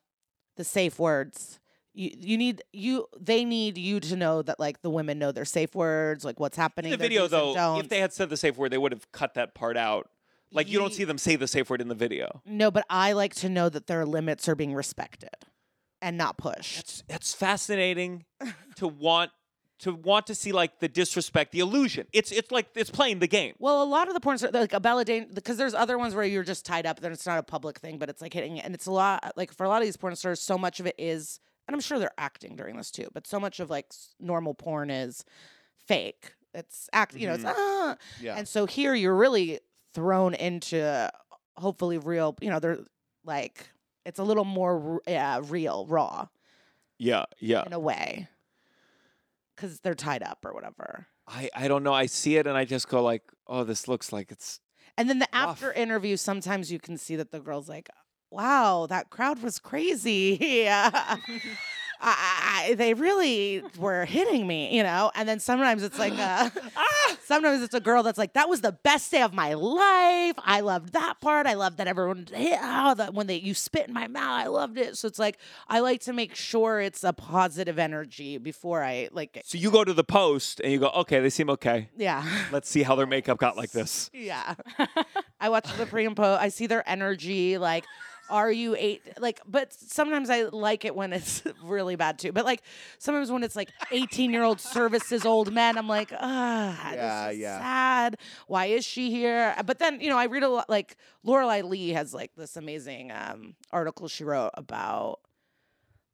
the 0.57 0.65
safe 0.65 0.99
words. 0.99 1.59
You 1.97 2.11
you 2.19 2.37
need 2.37 2.63
you 2.73 3.07
they 3.19 3.45
need 3.45 3.79
you 3.79 4.01
to 4.01 4.17
know 4.17 4.43
that 4.43 4.61
like 4.61 4.83
the 4.83 4.91
women 4.91 5.19
know 5.19 5.33
their 5.33 5.47
safe 5.47 5.75
words, 5.75 6.25
like 6.25 6.39
what's 6.39 6.57
happening. 6.57 6.93
In 6.93 6.99
the 6.99 7.03
video 7.03 7.27
though, 7.27 7.79
if 7.81 7.89
they 7.89 8.01
had 8.01 8.13
said 8.13 8.29
the 8.29 8.37
safe 8.37 8.57
word, 8.57 8.71
they 8.71 8.79
would 8.79 8.93
have 8.93 9.11
cut 9.13 9.35
that 9.35 9.55
part 9.55 9.77
out. 9.77 10.11
Like 10.53 10.71
you 10.71 10.79
don't 10.79 10.93
see 10.93 11.05
them 11.05 11.19
say 11.19 11.37
the 11.37 11.49
safe 11.49 11.69
word 11.71 11.81
in 11.81 11.89
the 11.89 11.95
video. 11.95 12.43
no, 12.45 12.71
but 12.71 12.85
I 12.91 13.13
like 13.13 13.35
to 13.37 13.49
know 13.49 13.69
that 13.71 13.87
their 13.87 14.05
limits 14.05 14.49
are 14.49 14.55
being 14.55 14.75
respected 14.75 15.31
and 16.03 16.19
not 16.19 16.37
pushed. 16.37 16.79
It's 16.81 17.03
it's 17.09 17.35
fascinating 17.35 18.27
to 18.77 18.87
want 18.87 19.31
to 19.79 19.95
want 19.95 20.27
to 20.27 20.35
see 20.35 20.53
like 20.53 20.81
the 20.81 20.89
disrespect, 20.89 21.53
the 21.53 21.61
illusion. 21.61 22.07
It's 22.13 22.31
it's 22.31 22.51
like 22.51 22.69
it's 22.75 22.91
playing 22.91 23.19
the 23.21 23.27
game. 23.27 23.55
Well, 23.59 23.83
a 23.83 23.85
lot 23.85 24.09
of 24.09 24.15
the 24.15 24.21
porn 24.21 24.39
stars, 24.39 24.53
like 24.53 24.73
a 24.73 24.81
Belladane, 24.81 25.35
because 25.35 25.57
there's 25.57 25.75
other 25.75 25.97
ones 25.99 26.15
where 26.15 26.25
you're 26.25 26.45
just 26.45 26.65
tied 26.67 26.85
up, 26.87 27.01
then 27.01 27.13
it's 27.13 27.27
not 27.27 27.39
a 27.39 27.43
public 27.43 27.79
thing, 27.79 27.99
but 27.99 28.09
it's 28.11 28.21
like 28.23 28.33
hitting, 28.35 28.59
it, 28.59 28.65
and 28.65 28.75
it's 28.75 28.87
a 28.87 28.93
lot, 28.93 29.33
like 29.37 29.53
for 29.53 29.65
a 29.65 29.69
lot 29.69 29.81
of 29.83 29.87
these 29.87 29.97
porn 29.97 30.15
stars, 30.17 30.41
so 30.41 30.57
much 30.59 30.81
of 30.81 30.87
it 30.87 30.95
is 30.99 31.41
and 31.67 31.75
I'm 31.75 31.81
sure 31.81 31.99
they're 31.99 32.11
acting 32.19 32.57
during 32.57 32.77
this 32.77 32.91
too, 32.91 33.09
but 33.13 33.27
so 33.27 33.41
much 33.41 33.61
of 33.61 33.71
like 33.71 33.87
normal 34.21 34.55
porn 34.55 34.91
is 34.91 35.25
fake. 35.87 36.33
It's 36.55 36.89
act, 36.93 37.15
you 37.15 37.27
know, 37.27 37.35
it's 37.35 37.45
ah. 37.47 37.97
Yeah. 38.21 38.37
And 38.37 38.49
so 38.49 38.67
here 38.67 38.95
you're 38.95 39.17
really 39.17 39.61
thrown 39.93 40.35
into 40.35 41.11
hopefully 41.57 41.99
real, 41.99 42.37
you 42.41 42.51
know, 42.51 42.59
they're 42.61 42.79
like 43.25 43.71
it's 44.05 44.19
a 44.19 44.25
little 44.25 44.45
more 44.45 45.01
yeah, 45.07 45.41
real, 45.43 45.87
raw 45.89 46.29
Yeah, 46.99 47.25
yeah. 47.41 47.65
in 47.67 47.73
a 47.73 47.79
way. 47.79 48.29
Cuz 49.57 49.81
they're 49.81 49.95
tied 49.95 50.23
up 50.23 50.45
or 50.45 50.53
whatever. 50.53 51.09
I 51.27 51.51
I 51.55 51.69
don't 51.69 51.83
know. 51.83 51.93
I 51.95 52.07
see 52.07 52.37
it 52.37 52.47
and 52.47 52.57
I 52.57 52.65
just 52.65 52.89
go 52.89 53.03
like, 53.03 53.23
oh, 53.47 53.65
this 53.65 53.89
looks 53.89 54.13
like 54.13 54.31
it's 54.31 54.61
And 54.97 55.09
then 55.11 55.19
the 55.19 55.29
Rough. 55.33 55.49
after 55.61 55.73
interview, 55.73 56.17
sometimes 56.17 56.71
you 56.71 56.79
can 56.79 56.97
see 56.97 57.17
that 57.17 57.31
the 57.33 57.41
girl's 57.41 57.69
like, 57.69 57.89
"Wow, 58.31 58.87
that 58.89 59.11
crowd 59.11 59.43
was 59.43 59.59
crazy. 59.59 60.39
yeah. 60.65 61.17
I, 61.99 62.67
I, 62.69 62.75
they 62.75 62.93
really 62.93 63.63
were 63.79 64.05
hitting 64.05 64.47
me, 64.47 64.77
you 64.77 64.83
know." 64.83 65.11
And 65.15 65.27
then 65.27 65.41
sometimes 65.41 65.83
it's 65.83 65.99
like, 65.99 66.13
uh, 66.19 66.51
sometimes 67.25 67.63
it's 67.63 67.73
a 67.75 67.81
girl 67.81 68.03
that's 68.03 68.19
like, 68.19 68.35
"That 68.35 68.51
was 68.51 68.61
the 68.61 68.73
best 68.73 69.11
day 69.11 69.23
of 69.23 69.33
my 69.33 69.55
life. 69.55 70.35
I 70.39 70.61
loved 70.61 70.93
that 70.93 71.21
part. 71.23 71.47
I 71.47 71.55
loved 71.55 71.79
that 71.79 71.87
everyone 71.89 72.27
hit. 72.31 72.59
Oh, 72.63 72.95
that 72.95 73.15
when 73.15 73.27
they 73.29 73.37
you 73.37 73.55
spit 73.55 73.89
in 73.89 73.95
my 73.95 74.09
mouth, 74.09 74.45
I 74.45 74.47
loved 74.49 74.77
it." 74.77 74.99
So 74.99 75.09
it's 75.09 75.19
like 75.19 75.39
I 75.69 75.81
like 75.81 76.03
to 76.03 76.13
make 76.13 76.35
sure 76.35 76.81
it's 76.81 77.03
a 77.03 77.15
positive 77.15 77.79
energy 77.79 78.37
before 78.37 78.83
I 78.85 79.09
like, 79.13 79.41
So 79.45 79.57
you 79.57 79.71
go 79.71 79.83
to 79.83 79.95
the 79.95 80.05
post 80.05 80.61
and 80.61 80.71
you 80.73 80.79
go, 80.79 80.89
okay, 80.89 81.21
they 81.21 81.31
seem 81.31 81.49
okay. 81.51 81.89
yeah. 81.97 82.25
Let's 82.53 82.69
see 82.69 82.83
how 82.83 82.95
their 82.95 83.07
makeup 83.07 83.39
got 83.39 83.57
like 83.57 83.71
this. 83.71 84.11
Yeah. 84.13 84.55
I 85.41 85.49
watch 85.49 85.75
the 85.77 85.87
pre 85.87 86.05
and 86.05 86.17
post. 86.17 86.43
I 86.43 86.49
see 86.49 86.67
their 86.67 86.87
energy. 86.89 87.57
Like, 87.59 87.85
are 88.29 88.51
you 88.51 88.75
eight? 88.79 89.03
Like, 89.19 89.41
but 89.47 89.73
sometimes 89.73 90.31
I 90.31 90.43
like 90.45 90.85
it 90.85 90.95
when 90.95 91.13
it's 91.13 91.43
really 91.65 91.97
bad 91.97 92.19
too. 92.19 92.33
But 92.33 92.45
like, 92.45 92.63
sometimes 92.99 93.31
when 93.31 93.43
it's 93.43 93.57
like 93.57 93.71
18 93.93 94.33
year 94.33 94.43
old 94.43 94.61
services 94.61 95.25
old 95.25 95.53
men, 95.53 95.79
I'm 95.79 95.89
like, 95.89 96.13
ah, 96.19 96.93
Yeah, 96.93 97.27
this 97.29 97.35
is 97.37 97.41
yeah. 97.43 97.59
sad. 97.59 98.17
Why 98.47 98.67
is 98.67 98.85
she 98.85 99.11
here? 99.11 99.55
But 99.65 99.79
then, 99.79 100.01
you 100.01 100.09
know, 100.11 100.19
I 100.19 100.27
read 100.27 100.43
a 100.43 100.49
lot, 100.49 100.69
like, 100.69 100.97
Lorelei 101.23 101.63
Lee 101.63 101.91
has 101.91 102.13
like 102.15 102.35
this 102.37 102.57
amazing 102.57 103.13
um, 103.13 103.55
article 103.73 104.09
she 104.09 104.25
wrote 104.25 104.51
about 104.55 105.21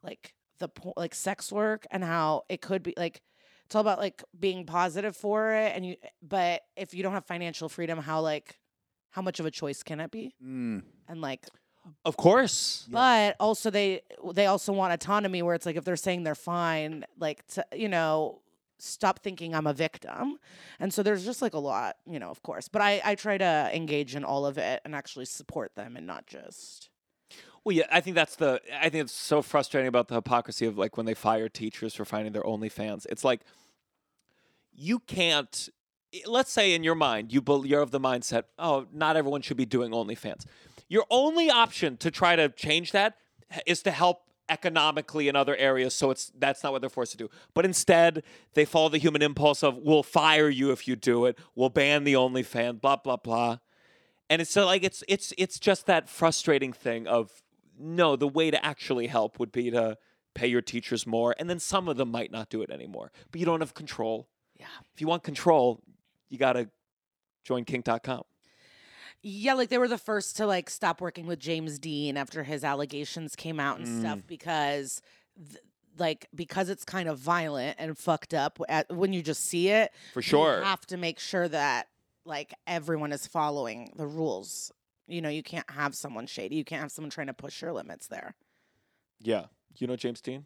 like 0.02 0.34
the 0.58 0.68
po- 0.68 0.94
like 0.96 1.14
sex 1.14 1.50
work 1.52 1.86
and 1.90 2.02
how 2.04 2.42
it 2.48 2.60
could 2.60 2.82
be 2.82 2.94
like 2.96 3.20
it's 3.66 3.74
all 3.74 3.80
about 3.80 3.98
like 3.98 4.22
being 4.38 4.66
positive 4.66 5.16
for 5.16 5.52
it 5.52 5.72
and 5.74 5.86
you 5.86 5.96
but 6.22 6.62
if 6.76 6.94
you 6.94 7.02
don't 7.02 7.12
have 7.12 7.24
financial 7.26 7.68
freedom 7.68 7.98
how 7.98 8.20
like 8.20 8.58
how 9.10 9.22
much 9.22 9.38
of 9.40 9.46
a 9.46 9.50
choice 9.50 9.82
can 9.82 10.00
it 10.00 10.10
be 10.10 10.34
Mm. 10.44 10.82
and 11.08 11.20
like 11.20 11.46
Of 12.05 12.16
course. 12.16 12.87
but 12.91 13.37
also 13.41 13.70
they 13.70 14.03
they 14.33 14.47
also 14.47 14.72
want 14.72 14.93
autonomy 14.93 15.43
where 15.43 15.55
it's 15.55 15.66
like 15.66 15.76
if 15.76 15.85
they're 15.85 15.97
saying 15.97 16.22
they're 16.22 16.35
fine 16.35 17.05
like 17.18 17.47
to, 17.49 17.64
you 17.74 17.89
know 17.89 18.41
stop 18.78 19.20
thinking 19.20 19.55
i'm 19.55 19.66
a 19.66 19.72
victim 19.72 20.39
and 20.80 20.93
so 20.93 21.03
there's 21.03 21.24
just 21.24 21.41
like 21.43 21.55
a 21.55 21.59
lot 21.59 21.97
you 22.07 22.18
know 22.18 22.30
of 22.30 22.43
course 22.43 22.66
but 22.68 22.83
i 22.83 23.01
i 23.05 23.14
try 23.14 23.39
to 23.39 23.70
engage 23.74 24.14
in 24.16 24.24
all 24.24 24.45
of 24.47 24.59
it 24.59 24.80
and 24.85 24.95
actually 24.95 25.24
support 25.24 25.74
them 25.76 25.97
and 25.97 26.07
not 26.07 26.26
just 26.26 26.89
Well, 27.64 27.76
yeah, 27.76 27.87
I 27.93 28.01
think 28.01 28.16
that's 28.16 28.35
the. 28.37 28.61
I 28.80 28.89
think 28.89 29.05
it's 29.05 29.12
so 29.12 29.41
frustrating 29.41 29.87
about 29.87 30.09
the 30.09 30.16
hypocrisy 30.16 30.66
of 30.66 30.76
like 30.76 30.97
when 30.97 31.07
they 31.07 31.14
fire 31.14 31.49
teachers 31.49 31.95
for 31.95 32.05
finding 32.05 32.33
their 32.33 32.43
OnlyFans. 32.43 33.07
It's 33.09 33.22
like 33.22 33.43
you 34.72 34.99
can't. 34.99 35.68
Let's 36.26 36.51
say 36.53 36.74
in 36.74 36.83
your 36.83 36.97
mind 36.97 37.33
you 37.33 37.41
bel- 37.41 37.64
you're 37.64 37.80
of 37.80 37.91
the 37.93 38.01
mindset, 38.01 38.45
oh, 38.59 38.87
not 38.93 39.16
everyone 39.16 39.43
should 39.43 39.57
be 39.57 39.64
doing 39.64 39.93
OnlyFans. 39.93 40.45
Your 40.93 41.07
only 41.11 41.51
option 41.51 41.97
to 41.99 42.11
try 42.11 42.36
to 42.36 42.51
change 42.51 42.93
that 42.93 43.16
is 43.66 43.82
to 43.84 43.90
help 43.90 44.24
economically 44.49 45.28
in 45.28 45.36
other 45.36 45.57
areas. 45.57 45.95
So 45.95 46.11
it's 46.11 46.30
that's 46.38 46.62
not 46.62 46.72
what 46.72 46.82
they're 46.82 46.90
forced 46.90 47.12
to 47.12 47.18
do. 47.18 47.30
But 47.55 47.64
instead, 47.64 48.22
they 48.53 48.64
follow 48.64 48.90
the 48.90 48.99
human 48.99 49.22
impulse 49.22 49.62
of 49.62 49.78
we'll 49.78 50.03
fire 50.03 50.51
you 50.51 50.70
if 50.70 50.86
you 50.86 50.97
do 50.97 51.24
it. 51.24 51.38
We'll 51.55 51.70
ban 51.70 52.05
the 52.05 52.12
OnlyFans. 52.12 52.80
Blah 52.80 52.97
blah 52.97 53.16
blah 53.16 53.59
and 54.32 54.40
it's 54.40 54.51
so 54.51 54.64
like 54.64 54.82
it's 54.82 55.05
it's 55.09 55.34
it's 55.36 55.59
just 55.59 55.84
that 55.84 56.09
frustrating 56.09 56.72
thing 56.72 57.07
of 57.07 57.43
no 57.78 58.16
the 58.16 58.26
way 58.26 58.51
to 58.51 58.64
actually 58.64 59.07
help 59.07 59.38
would 59.38 59.53
be 59.53 59.70
to 59.70 59.99
pay 60.34 60.47
your 60.47 60.62
teachers 60.62 61.07
more 61.07 61.34
and 61.38 61.51
then 61.51 61.59
some 61.59 61.86
of 61.86 61.99
them 61.99 62.11
might 62.11 62.32
not 62.32 62.49
do 62.49 62.62
it 62.62 62.70
anymore 62.70 63.12
but 63.30 63.38
you 63.38 63.45
don't 63.45 63.61
have 63.61 63.74
control 63.74 64.26
yeah 64.59 64.64
if 64.95 65.03
you 65.03 65.07
want 65.07 65.22
control 65.22 65.82
you 66.30 66.38
got 66.38 66.55
to 66.55 66.66
join 67.45 67.62
kink.com 67.62 68.22
Yeah, 69.23 69.55
like 69.55 69.68
they 69.68 69.79
were 69.79 69.89
the 69.89 69.99
first 69.99 70.37
to 70.39 70.47
like 70.47 70.68
stop 70.68 71.01
working 71.01 71.27
with 71.27 71.39
James 71.39 71.79
Deen 71.79 72.16
after 72.16 72.43
his 72.43 72.64
allegations 72.64 73.37
came 73.37 73.61
out 73.61 73.79
and 73.79 74.01
stuff 74.01 74.20
because 74.27 75.01
th- 75.37 75.62
like 75.99 76.27
because 76.35 76.68
it's 76.68 76.85
kind 76.85 77.09
of 77.09 77.18
violent 77.18 77.77
and 77.79 77.97
fucked 77.97 78.35
up 78.35 78.59
at, 78.68 78.91
when 78.95 79.12
you 79.12 79.23
just 79.23 79.45
see 79.45 79.68
it. 79.68 79.93
for 80.12 80.23
sure 80.23 80.59
You 80.59 80.64
have 80.64 80.85
to 80.87 80.97
make 80.97 81.18
sure 81.20 81.47
that 81.49 81.89
like 82.25 82.53
everyone 82.66 83.12
is 83.12 83.27
following 83.27 83.93
the 83.97 84.07
rules. 84.07 84.73
You 85.07 85.20
know, 85.20 85.29
you 85.29 85.43
can't 85.43 85.68
have 85.70 85.95
someone 85.95 86.27
shady. 86.27 86.57
You 86.57 86.64
can't 86.64 86.81
have 86.83 86.91
someone 86.93 87.11
trying 87.11 87.27
to 87.29 87.35
push 87.35 87.61
your 87.62 87.73
limits 87.73 88.07
there. 88.09 88.35
yeah 89.20 89.47
you 89.79 89.87
know 89.87 89.97
james 89.97 90.20
deen 90.20 90.45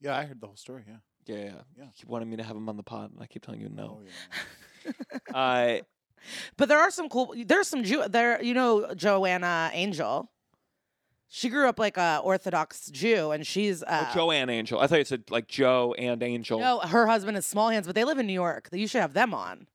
Yeah, 0.00 0.16
I 0.16 0.24
heard 0.24 0.40
the 0.40 0.46
whole 0.46 0.56
story. 0.56 0.84
Yeah. 0.86 0.96
yeah 1.26 1.44
yeah, 1.44 1.52
Yeah. 1.76 1.84
he 1.94 2.04
wanted 2.06 2.28
me 2.28 2.36
to 2.36 2.42
have 2.44 2.56
him 2.56 2.68
on 2.68 2.76
the 2.76 2.82
pod 2.84 3.10
and 3.12 3.20
i 3.22 3.26
keep 3.26 3.42
telling 3.44 3.60
you 3.60 3.68
no 3.68 4.00
Oh, 4.00 4.02
yeah. 4.04 4.92
uh, 5.34 5.78
But 6.56 6.68
there 6.68 6.78
are 6.78 6.90
some 6.90 7.08
cool. 7.08 7.34
There's 7.46 7.68
some 7.68 7.82
Jew. 7.84 8.04
There, 8.08 8.42
you 8.42 8.54
know, 8.54 8.94
Joanna 8.94 9.70
Angel. 9.72 10.30
She 11.30 11.50
grew 11.50 11.68
up 11.68 11.78
like 11.78 11.98
a 11.98 12.20
Orthodox 12.24 12.90
Jew, 12.90 13.32
and 13.32 13.46
she's 13.46 13.82
uh, 13.82 14.06
oh, 14.08 14.14
joanne 14.14 14.48
angel 14.48 14.80
i 14.80 14.86
thought 14.86 14.98
you 14.98 15.04
said 15.04 15.24
like 15.28 15.46
joe 15.46 15.94
and 15.98 16.22
angel 16.22 16.58
No, 16.58 16.78
her 16.78 17.06
husband 17.06 17.36
is 17.36 17.44
Small 17.44 17.68
Hands, 17.68 17.86
but 17.86 17.94
they 17.94 18.04
live 18.04 18.18
in 18.18 18.26
New 18.26 18.32
York. 18.32 18.70
You 18.72 18.86
should 18.88 19.02
have 19.02 19.12
them 19.12 19.34
on. 19.34 19.66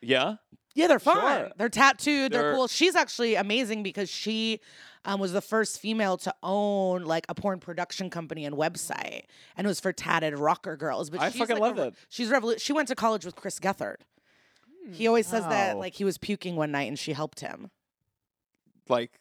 yeah 0.00 0.36
Yeah, 0.76 0.86
they're 0.86 1.00
fun. 1.00 1.16
Sure. 1.40 1.50
They're 1.56 1.68
tattooed. 1.68 2.30
They're, 2.32 2.42
They're- 2.42 2.54
cool. 2.54 2.68
She's 2.68 2.94
actually 2.94 3.34
amazing 3.34 3.82
because 3.82 4.08
she 4.08 4.60
um, 5.04 5.18
was 5.18 5.32
the 5.32 5.40
first 5.40 5.80
female 5.80 6.16
to 6.18 6.32
own 6.44 7.02
like 7.04 7.26
a 7.28 7.34
porn 7.34 7.58
production 7.58 8.08
company 8.08 8.44
and 8.44 8.54
website, 8.54 9.22
and 9.56 9.66
it 9.66 9.68
was 9.68 9.80
for 9.80 9.92
tatted 9.92 10.38
rocker 10.38 10.76
girls. 10.76 11.10
But 11.10 11.20
I 11.22 11.30
she's, 11.30 11.40
fucking 11.40 11.56
like, 11.58 11.76
love 11.76 11.78
a 11.78 11.90
that. 11.90 11.94
She's 12.08 12.28
revolu- 12.30 12.60
She 12.60 12.72
went 12.72 12.86
to 12.88 12.94
college 12.94 13.24
with 13.24 13.34
Chris 13.34 13.58
Gethard. 13.58 13.96
He 14.92 15.06
always 15.06 15.26
says 15.26 15.44
that 15.44 15.74
Wow. 15.76 15.80
like 15.80 15.94
he 15.94 16.04
was 16.04 16.18
puking 16.18 16.56
one 16.56 16.70
night 16.72 16.88
and 16.88 16.98
she 16.98 17.12
helped 17.12 17.40
him. 17.40 17.70
like 18.88 19.12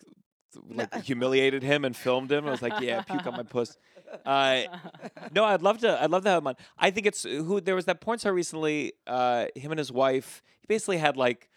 like 0.74 1.04
humiliated 1.04 1.62
him 1.62 1.86
and 1.86 1.96
filmed 1.96 2.32
him. 2.32 2.48
I 2.48 2.52
was 2.52 2.62
like, 2.62 2.80
yeah, 2.82 3.02
puke 3.04 3.26
on 3.28 3.34
my 3.34 3.44
puss. 3.44 3.78
Uh, 4.26 4.64
no, 5.36 5.46
I'd 5.46 5.62
love 5.62 5.78
to. 5.80 6.02
I'd 6.02 6.10
love 6.10 6.24
to 6.24 6.30
have 6.30 6.42
him 6.42 6.48
on. 6.48 6.56
I 6.78 6.90
think 6.90 7.06
it's 7.06 7.22
who 7.24 7.62
there 7.62 7.76
was 7.76 7.86
that 7.86 8.02
porn 8.02 8.18
star 8.18 8.34
recently. 8.34 8.94
Uh, 9.06 9.46
him 9.56 9.72
and 9.72 9.78
his 9.78 9.92
wife. 9.92 10.42
He 10.62 10.66
basically 10.68 10.98
had 10.98 11.18
like 11.18 11.50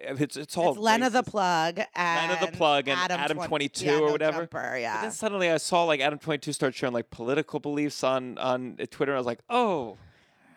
it's 0.00 0.36
it's 0.36 0.56
all 0.56 0.70
it's 0.70 0.78
Lena 0.78 1.10
the 1.10 1.22
racist. 1.22 1.26
Plug 1.30 1.80
and 1.96 2.30
Lena 2.30 2.46
the 2.46 2.56
Plug 2.56 2.86
and 2.88 3.00
Adam, 3.00 3.36
Twen- 3.38 3.48
22 3.48 3.84
yeah, 3.84 3.92
or 3.94 4.06
No 4.06 4.12
whatever. 4.12 4.38
Jumper, 4.42 4.70
But 4.74 4.80
yeah. 4.80 5.02
then 5.02 5.10
suddenly 5.10 5.50
I 5.50 5.56
saw 5.56 5.82
like 5.82 5.98
Adam 6.00 6.20
22 6.20 6.52
start 6.52 6.76
sharing 6.76 6.94
like 6.94 7.10
political 7.10 7.58
beliefs 7.58 8.04
on 8.04 8.38
on 8.38 8.76
Twitter. 8.92 9.10
And 9.12 9.16
I 9.16 9.20
was 9.20 9.26
like, 9.26 9.40
oh. 9.50 9.96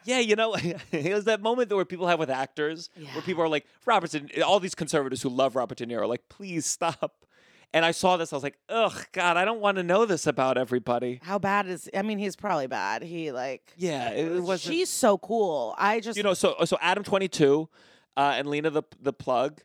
Yeah, 0.05 0.19
you 0.19 0.35
know, 0.35 0.55
it 0.91 1.13
was 1.13 1.25
that 1.25 1.41
moment 1.41 1.69
that 1.69 1.75
where 1.75 1.85
people 1.85 2.07
have 2.07 2.19
with 2.19 2.29
actors, 2.29 2.89
Yeah. 2.95 3.07
where 3.13 3.21
people 3.21 3.43
are 3.43 3.49
like, 3.49 3.65
Robert, 3.85 4.11
De- 4.11 4.41
all 4.41 4.59
these 4.59 4.75
conservatives 4.75 5.21
who 5.21 5.29
love 5.29 5.55
Robert 5.55 5.77
De 5.77 5.85
Niro, 5.85 6.07
like, 6.07 6.27
please 6.29 6.65
stop. 6.65 7.25
And 7.73 7.85
I 7.85 7.91
saw 7.91 8.17
this, 8.17 8.33
I 8.33 8.35
was 8.35 8.43
like, 8.43 8.57
ugh, 8.67 9.05
God, 9.13 9.37
I 9.37 9.45
don't 9.45 9.61
want 9.61 9.77
to 9.77 9.83
know 9.83 10.05
this 10.05 10.27
about 10.27 10.57
everybody. 10.57 11.21
How 11.23 11.39
bad 11.39 11.67
is? 11.67 11.89
I 11.93 12.01
mean, 12.01 12.17
he's 12.17 12.35
probably 12.35 12.67
bad. 12.67 13.01
He 13.01 13.31
like. 13.31 13.71
Yeah, 13.77 14.09
it 14.09 14.41
was. 14.43 14.59
She's 14.59 14.89
so 14.89 15.17
cool. 15.17 15.73
I 15.77 16.01
just 16.01 16.17
you 16.17 16.23
know, 16.23 16.33
so 16.33 16.55
so 16.65 16.77
Adam 16.81 17.05
twenty 17.05 17.29
two, 17.29 17.69
uh, 18.17 18.33
and 18.35 18.49
Lena 18.49 18.71
the 18.71 18.83
the 19.01 19.13
plug, 19.13 19.61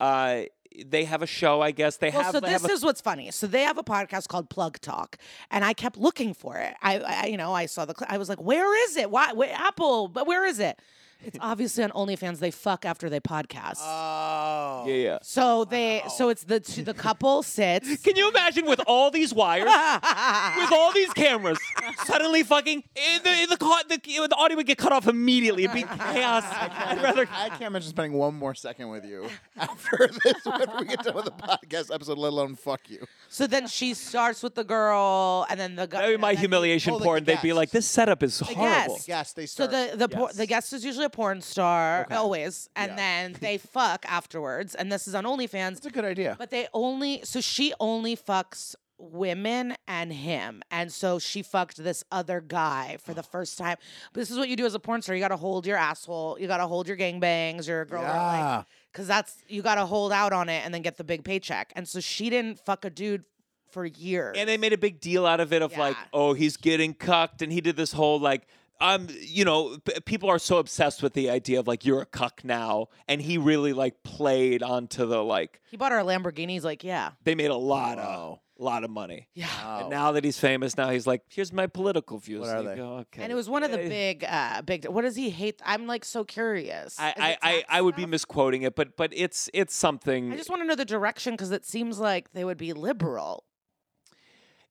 uh, 0.00 0.42
they 0.84 1.04
have 1.04 1.22
a 1.22 1.26
show. 1.26 1.60
I 1.62 1.70
guess 1.70 1.96
they 1.96 2.10
Well, 2.10 2.22
have. 2.22 2.32
so 2.32 2.40
they 2.40 2.48
this 2.52 2.62
have 2.62 2.70
a, 2.70 2.74
is 2.74 2.84
what's 2.84 3.00
funny. 3.00 3.30
So 3.30 3.46
they 3.46 3.62
have 3.62 3.78
a 3.78 3.82
podcast 3.82 4.28
called 4.28 4.50
Plug 4.50 4.80
Talk, 4.80 5.16
and 5.50 5.64
I 5.64 5.72
kept 5.72 5.96
looking 5.96 6.34
for 6.34 6.56
it. 6.56 6.74
I, 6.82 6.98
I 6.98 7.26
you 7.26 7.36
know, 7.36 7.52
I 7.52 7.66
saw 7.66 7.84
the. 7.84 7.94
Cl- 7.98 8.10
I 8.10 8.18
was 8.18 8.28
like, 8.28 8.40
"Where 8.40 8.84
is 8.88 8.96
it? 8.96 9.10
Why? 9.10 9.32
Where, 9.32 9.52
Apple? 9.52 10.08
But 10.08 10.26
where 10.26 10.44
is 10.44 10.58
it?" 10.58 10.78
It's 11.24 11.38
obviously 11.40 11.82
on 11.82 11.90
OnlyFans. 11.90 12.38
They 12.38 12.50
fuck 12.50 12.84
after 12.84 13.08
they 13.10 13.20
podcast. 13.20 13.78
Oh. 13.80 14.84
yeah, 14.86 14.94
yeah. 14.94 15.18
so 15.22 15.64
they, 15.64 16.02
so 16.14 16.28
it's 16.28 16.44
the 16.44 16.60
the 16.84 16.94
couple 16.94 17.42
sits. 17.42 17.96
Can 18.04 18.16
you 18.16 18.28
imagine 18.28 18.66
with 18.66 18.80
all 18.86 19.10
these 19.10 19.32
wires, 19.34 19.64
with 19.64 20.72
all 20.72 20.92
these 20.92 21.12
cameras, 21.14 21.58
suddenly 22.04 22.42
fucking 22.42 22.84
eh, 22.94 23.18
the 23.24 23.46
the, 23.50 23.56
ca- 23.56 23.82
the 23.88 23.98
the 24.28 24.36
audio 24.36 24.56
would 24.56 24.66
get 24.66 24.78
cut 24.78 24.92
off 24.92 25.08
immediately. 25.08 25.64
It'd 25.64 25.74
be 25.74 25.82
chaos. 26.12 26.44
I'd 26.50 27.00
rather. 27.02 27.26
I 27.32 27.48
can't 27.48 27.62
imagine 27.62 27.88
spending 27.90 28.12
one 28.18 28.34
more 28.34 28.54
second 28.54 28.88
with 28.90 29.04
you 29.04 29.28
after 29.56 30.08
this 30.24 30.44
when 30.44 30.68
we 30.80 30.84
get 30.86 31.02
done 31.02 31.14
with 31.14 31.24
the 31.24 31.30
podcast 31.32 31.92
episode, 31.92 32.18
let 32.18 32.28
alone 32.32 32.54
fuck 32.54 32.88
you. 32.88 33.04
So 33.28 33.46
then 33.46 33.66
she 33.66 33.94
starts 33.94 34.42
with 34.42 34.54
the 34.54 34.64
girl, 34.64 35.44
and 35.50 35.58
then 35.58 35.74
the 35.76 35.86
guy. 35.86 36.02
That'd 36.02 36.16
be 36.18 36.20
my 36.20 36.34
humiliation 36.34 36.92
Oh, 36.92 36.96
like 36.98 37.04
porn. 37.04 37.24
the 37.24 37.32
They'd 37.32 37.42
be 37.42 37.48
guest. 37.48 37.56
like, 37.56 37.70
"This 37.70 37.86
setup 37.86 38.22
is 38.22 38.38
horrible." 38.38 38.94
guest. 38.94 39.08
Yes, 39.08 39.32
they 39.32 39.46
So 39.46 39.66
start. 39.66 39.90
the 39.92 39.96
the 39.96 40.08
por- 40.08 40.32
the 40.32 40.42
Yes. 40.42 40.48
guest 40.48 40.72
is 40.74 40.84
usually 40.84 41.05
a 41.06 41.10
porn 41.10 41.40
star 41.40 42.02
Okay. 42.02 42.14
always, 42.14 42.68
and 42.76 42.90
Yeah. 42.90 42.96
then 42.96 43.36
they 43.40 43.56
fuck 43.76 44.04
afterwards. 44.06 44.74
And 44.74 44.92
this 44.92 45.08
is 45.08 45.14
on 45.14 45.24
OnlyFans. 45.24 45.78
It's 45.78 45.86
a 45.86 45.90
good 45.90 46.04
idea. 46.04 46.36
But 46.38 46.50
they 46.50 46.68
only 46.74 47.20
so 47.24 47.40
she 47.40 47.72
only 47.80 48.14
fucks 48.16 48.74
women 48.98 49.74
and 49.86 50.10
him. 50.12 50.62
And 50.70 50.90
so 50.90 51.18
she 51.18 51.42
fucked 51.42 51.76
this 51.76 52.02
other 52.10 52.40
guy 52.40 52.96
for 53.04 53.12
the 53.14 53.22
first 53.22 53.58
time. 53.58 53.76
But 54.12 54.20
this 54.20 54.30
is 54.30 54.38
what 54.38 54.48
you 54.48 54.56
do 54.56 54.64
as 54.64 54.74
a 54.74 54.78
porn 54.78 55.02
star. 55.02 55.14
You 55.14 55.20
got 55.20 55.28
to 55.28 55.36
hold 55.36 55.66
your 55.66 55.76
asshole. 55.76 56.38
You 56.40 56.46
got 56.46 56.58
to 56.58 56.66
hold 56.66 56.88
your 56.88 56.96
gangbangs, 56.96 57.68
your 57.68 57.84
girl. 57.84 58.02
Yeah. 58.02 58.56
Like, 58.58 58.66
Cause 58.94 59.06
that's, 59.06 59.36
you 59.48 59.60
got 59.60 59.74
to 59.74 59.84
hold 59.84 60.12
out 60.12 60.32
on 60.32 60.48
it 60.48 60.64
and 60.64 60.72
then 60.72 60.80
get 60.80 60.96
the 60.96 61.04
big 61.04 61.24
paycheck. 61.24 61.72
And 61.76 61.86
so 61.86 62.00
she 62.00 62.30
didn't 62.30 62.58
fuck 62.64 62.86
a 62.86 62.90
dude 62.90 63.24
for 63.70 63.84
years. 63.84 64.34
And 64.38 64.48
they 64.48 64.56
made 64.56 64.72
a 64.72 64.78
big 64.78 65.00
deal 65.00 65.26
out 65.26 65.40
of 65.40 65.52
it 65.52 65.60
of 65.60 65.76
like, 65.76 65.96
oh, 66.14 66.32
he's 66.32 66.56
getting 66.56 66.94
cucked, 66.94 67.42
and 67.42 67.52
he 67.52 67.60
did 67.60 67.76
this 67.76 67.92
whole 67.92 68.18
like, 68.18 68.46
um, 68.80 69.08
you 69.20 69.44
know, 69.44 69.78
p- 69.84 70.00
people 70.04 70.28
are 70.28 70.38
so 70.38 70.58
obsessed 70.58 71.02
with 71.02 71.14
the 71.14 71.30
idea 71.30 71.58
of 71.60 71.66
like 71.66 71.84
you're 71.84 72.02
a 72.02 72.06
cuck 72.06 72.42
now, 72.44 72.88
and 73.08 73.20
he 73.22 73.38
really 73.38 73.72
like 73.72 74.02
played 74.02 74.62
onto 74.62 75.06
the 75.06 75.22
like 75.24 75.60
he 75.70 75.76
bought 75.76 75.92
her 75.92 75.98
Lamborghinis, 76.00 76.62
like, 76.62 76.84
yeah. 76.84 77.10
they 77.24 77.34
made 77.34 77.50
a 77.50 77.56
lot 77.56 77.98
Wow. 77.98 78.02
of 78.32 78.38
lot 78.58 78.84
of 78.84 78.90
money. 78.90 79.28
Yeah. 79.34 79.80
And 79.80 79.90
now 79.90 80.12
that 80.12 80.24
he's 80.24 80.38
famous, 80.38 80.78
now 80.78 80.88
he's 80.88 81.06
like, 81.06 81.22
here's 81.28 81.52
my 81.52 81.66
political 81.66 82.16
views. 82.18 82.40
What 82.40 82.56
are 82.56 82.62
You 82.62 82.68
they? 82.70 82.76
go, 82.76 82.88
okay. 83.00 83.22
And 83.22 83.30
it 83.30 83.34
was 83.34 83.50
one 83.50 83.62
of 83.62 83.70
the 83.70 83.76
big, 83.76 84.24
uh, 84.24 84.62
big. 84.62 84.86
What 84.86 85.02
does 85.02 85.14
he 85.14 85.28
hate? 85.28 85.60
I'm 85.64 85.86
like 85.86 86.06
so 86.06 86.24
curious. 86.24 86.98
I 86.98 87.08
Is 87.10 87.14
I, 87.18 87.38
I, 87.42 87.64
I 87.68 87.80
would 87.82 87.96
be 87.96 88.06
misquoting 88.06 88.62
it, 88.62 88.74
but 88.74 88.96
but 88.96 89.12
it's 89.14 89.50
it's 89.52 89.74
something. 89.76 90.32
I 90.32 90.36
just 90.36 90.48
want 90.48 90.62
to 90.62 90.66
know 90.66 90.74
the 90.74 90.86
direction 90.86 91.34
because 91.34 91.50
it 91.50 91.66
seems 91.66 91.98
like 91.98 92.32
they 92.32 92.44
would 92.44 92.56
be 92.58 92.72
liberal. 92.72 93.44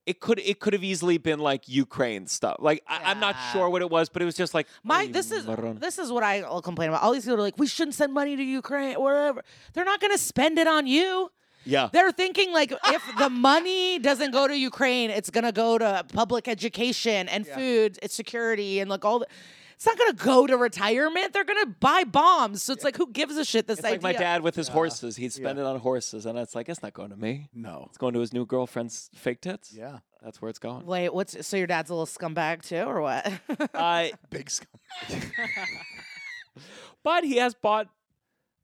It 0.06 0.20
could 0.20 0.39
it 0.39 0.60
could 0.60 0.74
have 0.74 0.84
easily 0.84 1.18
been 1.18 1.39
like 1.39 1.68
Ukraine 1.68 2.28
stuff. 2.28 2.58
Like 2.60 2.84
I, 2.88 3.01
I'm 3.12 3.20
not 3.20 3.36
sure 3.51 3.70
what 3.70 3.82
it 3.82 3.89
was, 3.89 4.10
but 4.10 4.22
it 4.22 4.26
was 4.26 4.36
just 4.36 4.53
like 4.53 4.68
My 4.84 5.08
this 5.08 5.32
is 5.32 5.45
marrón." 5.45 5.80
this 5.80 5.97
is 5.97 6.12
what 6.12 6.24
I'll 6.24 6.62
complain 6.62 6.89
about. 6.89 7.01
All 7.01 7.12
these 7.12 7.24
people 7.24 7.39
are 7.39 7.41
like, 7.41 7.58
we 7.58 7.68
shouldn't 7.68 7.95
send 7.95 8.14
money 8.14 8.36
to 8.36 8.43
Ukraine 8.43 8.95
or 8.97 9.03
whatever. 9.14 9.43
They're 9.74 9.86
not 9.86 9.99
going 9.99 10.12
to 10.14 10.18
spend 10.18 10.60
it 10.60 10.68
on 10.68 10.86
you. 10.88 11.32
yeah. 11.66 11.89
They're 11.91 12.12
thinking 12.12 12.53
like 12.53 12.72
if 12.72 13.03
the 13.18 13.30
money 13.30 13.97
doesn't 13.99 14.32
go 14.32 14.47
to 14.47 14.56
Ukraine, 14.58 15.10
it's 15.10 15.32
going 15.32 15.43
to 15.45 15.51
go 15.51 15.78
to 15.80 16.06
public 16.14 16.47
education 16.47 17.28
and 17.28 17.45
food, 17.47 17.97
it's 18.03 18.14
security 18.14 18.80
and 18.80 18.89
like 18.89 19.03
all 19.03 19.20
the. 19.20 19.28
It's 19.76 19.86
not 19.86 19.97
going 19.97 20.15
to 20.15 20.23
go 20.23 20.47
to 20.47 20.57
retirement. 20.57 21.34
They're 21.34 21.43
going 21.43 21.63
to 21.65 21.76
buy 21.80 22.05
bombs. 22.05 22.63
So 22.63 22.71
it's 22.73 22.84
like, 22.84 22.95
who 22.95 23.11
gives 23.11 23.36
a 23.36 23.43
shit? 23.43 23.67
This 23.67 23.80
It's 23.80 23.86
idea. 23.86 23.93
like 23.95 24.01
my 24.01 24.13
dad 24.13 24.41
with 24.41 24.55
his 24.55 24.69
horses. 24.69 25.17
He'd 25.17 25.34
spend 25.34 25.59
it 25.59 25.65
on 25.65 25.80
horses, 25.80 26.26
and 26.26 26.38
it's 26.39 26.55
like 26.55 26.69
it's 26.69 26.82
not 26.82 26.93
going 26.93 27.09
to 27.09 27.17
me. 27.17 27.49
No. 27.53 27.86
It's 27.89 27.97
going 27.97 28.13
to 28.13 28.21
his 28.21 28.32
new 28.32 28.45
girlfriend's 28.45 29.09
fake 29.13 29.41
tits. 29.41 29.73
Yeah. 29.73 29.99
That's 30.23 30.41
where 30.41 30.49
it's 30.49 30.59
going. 30.59 30.86
Wait, 30.86 31.13
what's 31.13 31.45
so 31.45 31.55
your 31.57 31.67
dad's 31.67 31.89
a 31.91 31.93
little 31.93 32.07
scumbag 32.07 32.63
too, 32.63 32.78
or 32.78 32.99
what? 33.01 33.32
Uh, 33.76 34.07
Big 34.32 34.47
scumbag. 34.49 35.32
but 37.03 37.23
he 37.23 37.36
has 37.36 37.53
bought 37.53 37.89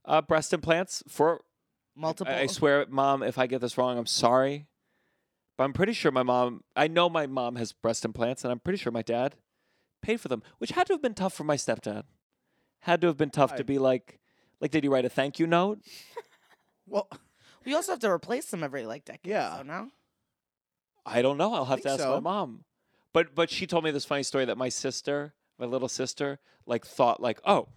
uh, 0.06 0.22
breast 0.22 0.54
implants 0.54 1.04
for. 1.08 1.42
Multiple. 1.94 2.34
I, 2.34 2.40
I 2.42 2.46
swear, 2.48 2.86
mom, 2.90 3.22
if 3.22 3.38
I 3.38 3.48
get 3.48 3.60
this 3.60 3.78
wrong, 3.78 3.98
I'm 3.98 4.06
sorry. 4.06 4.66
But 5.58 5.66
I'm 5.66 5.74
pretty 5.74 5.94
sure 5.94 6.10
my 6.12 6.24
mom. 6.24 6.64
I 6.76 6.88
know 6.88 7.10
my 7.10 7.28
mom 7.28 7.58
has 7.58 7.74
breast 7.74 8.06
implants, 8.06 8.44
and 8.44 8.52
I'm 8.52 8.60
pretty 8.60 8.78
sure 8.78 8.92
my 8.92 9.02
dad 9.02 9.36
paid 10.02 10.20
for 10.20 10.28
them, 10.28 10.44
which 10.58 10.72
had 10.72 10.88
to 10.88 10.94
have 10.94 11.02
been 11.02 11.14
tough 11.14 11.34
for 11.34 11.44
my 11.44 11.56
stepdad. 11.56 12.04
Had 12.82 13.02
to 13.02 13.08
have 13.08 13.18
been 13.18 13.30
tough 13.30 13.56
to 13.56 13.64
be 13.64 13.78
like, 13.78 14.20
like, 14.60 14.72
did 14.72 14.84
he 14.84 14.90
write 14.90 15.06
a 15.06 15.10
thank 15.10 15.40
you 15.40 15.48
note? 15.48 15.80
Well, 16.88 17.08
We 17.66 17.76
also 17.76 17.92
have 17.92 18.00
to 18.00 18.10
replace 18.10 18.48
them 18.48 18.64
every 18.64 18.86
like 18.86 19.06
decade. 19.06 19.30
Yeah. 19.30 19.58
So 19.58 19.64
no. 19.64 19.90
I 21.06 21.22
don't 21.22 21.38
know. 21.38 21.54
I'll 21.54 21.66
have 21.66 21.82
to 21.82 21.92
ask 21.92 22.04
my 22.04 22.20
mom. 22.20 22.64
But 23.14 23.36
but 23.36 23.50
she 23.50 23.68
told 23.68 23.84
me 23.84 23.92
this 23.92 24.04
funny 24.06 24.24
story 24.24 24.46
that 24.46 24.58
my 24.58 24.70
sister, 24.70 25.34
my 25.60 25.66
little 25.68 25.88
sister, 25.88 26.40
like 26.66 26.86
thought 26.86 27.22
like, 27.22 27.40
oh, 27.46 27.68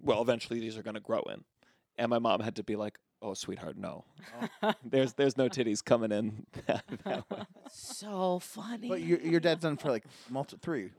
well, 0.00 0.22
eventually 0.22 0.60
these 0.60 0.78
are 0.78 0.82
gonna 0.82 1.00
grow 1.00 1.20
in, 1.32 1.44
and 1.98 2.08
my 2.08 2.18
mom 2.18 2.40
had 2.40 2.56
to 2.56 2.62
be 2.62 2.74
like, 2.76 2.98
oh, 3.20 3.34
sweetheart, 3.34 3.76
no, 3.76 4.04
there's 4.84 5.14
there's 5.14 5.36
no 5.36 5.48
titties 5.48 5.84
coming 5.84 6.10
in. 6.12 6.46
that 6.66 6.84
way. 7.30 7.42
So 7.70 8.38
funny. 8.38 8.88
but 8.88 9.02
your 9.02 9.20
your 9.20 9.40
dad's 9.40 9.62
done 9.62 9.76
for 9.76 9.90
like 9.90 10.04
multi 10.30 10.56
three, 10.62 10.90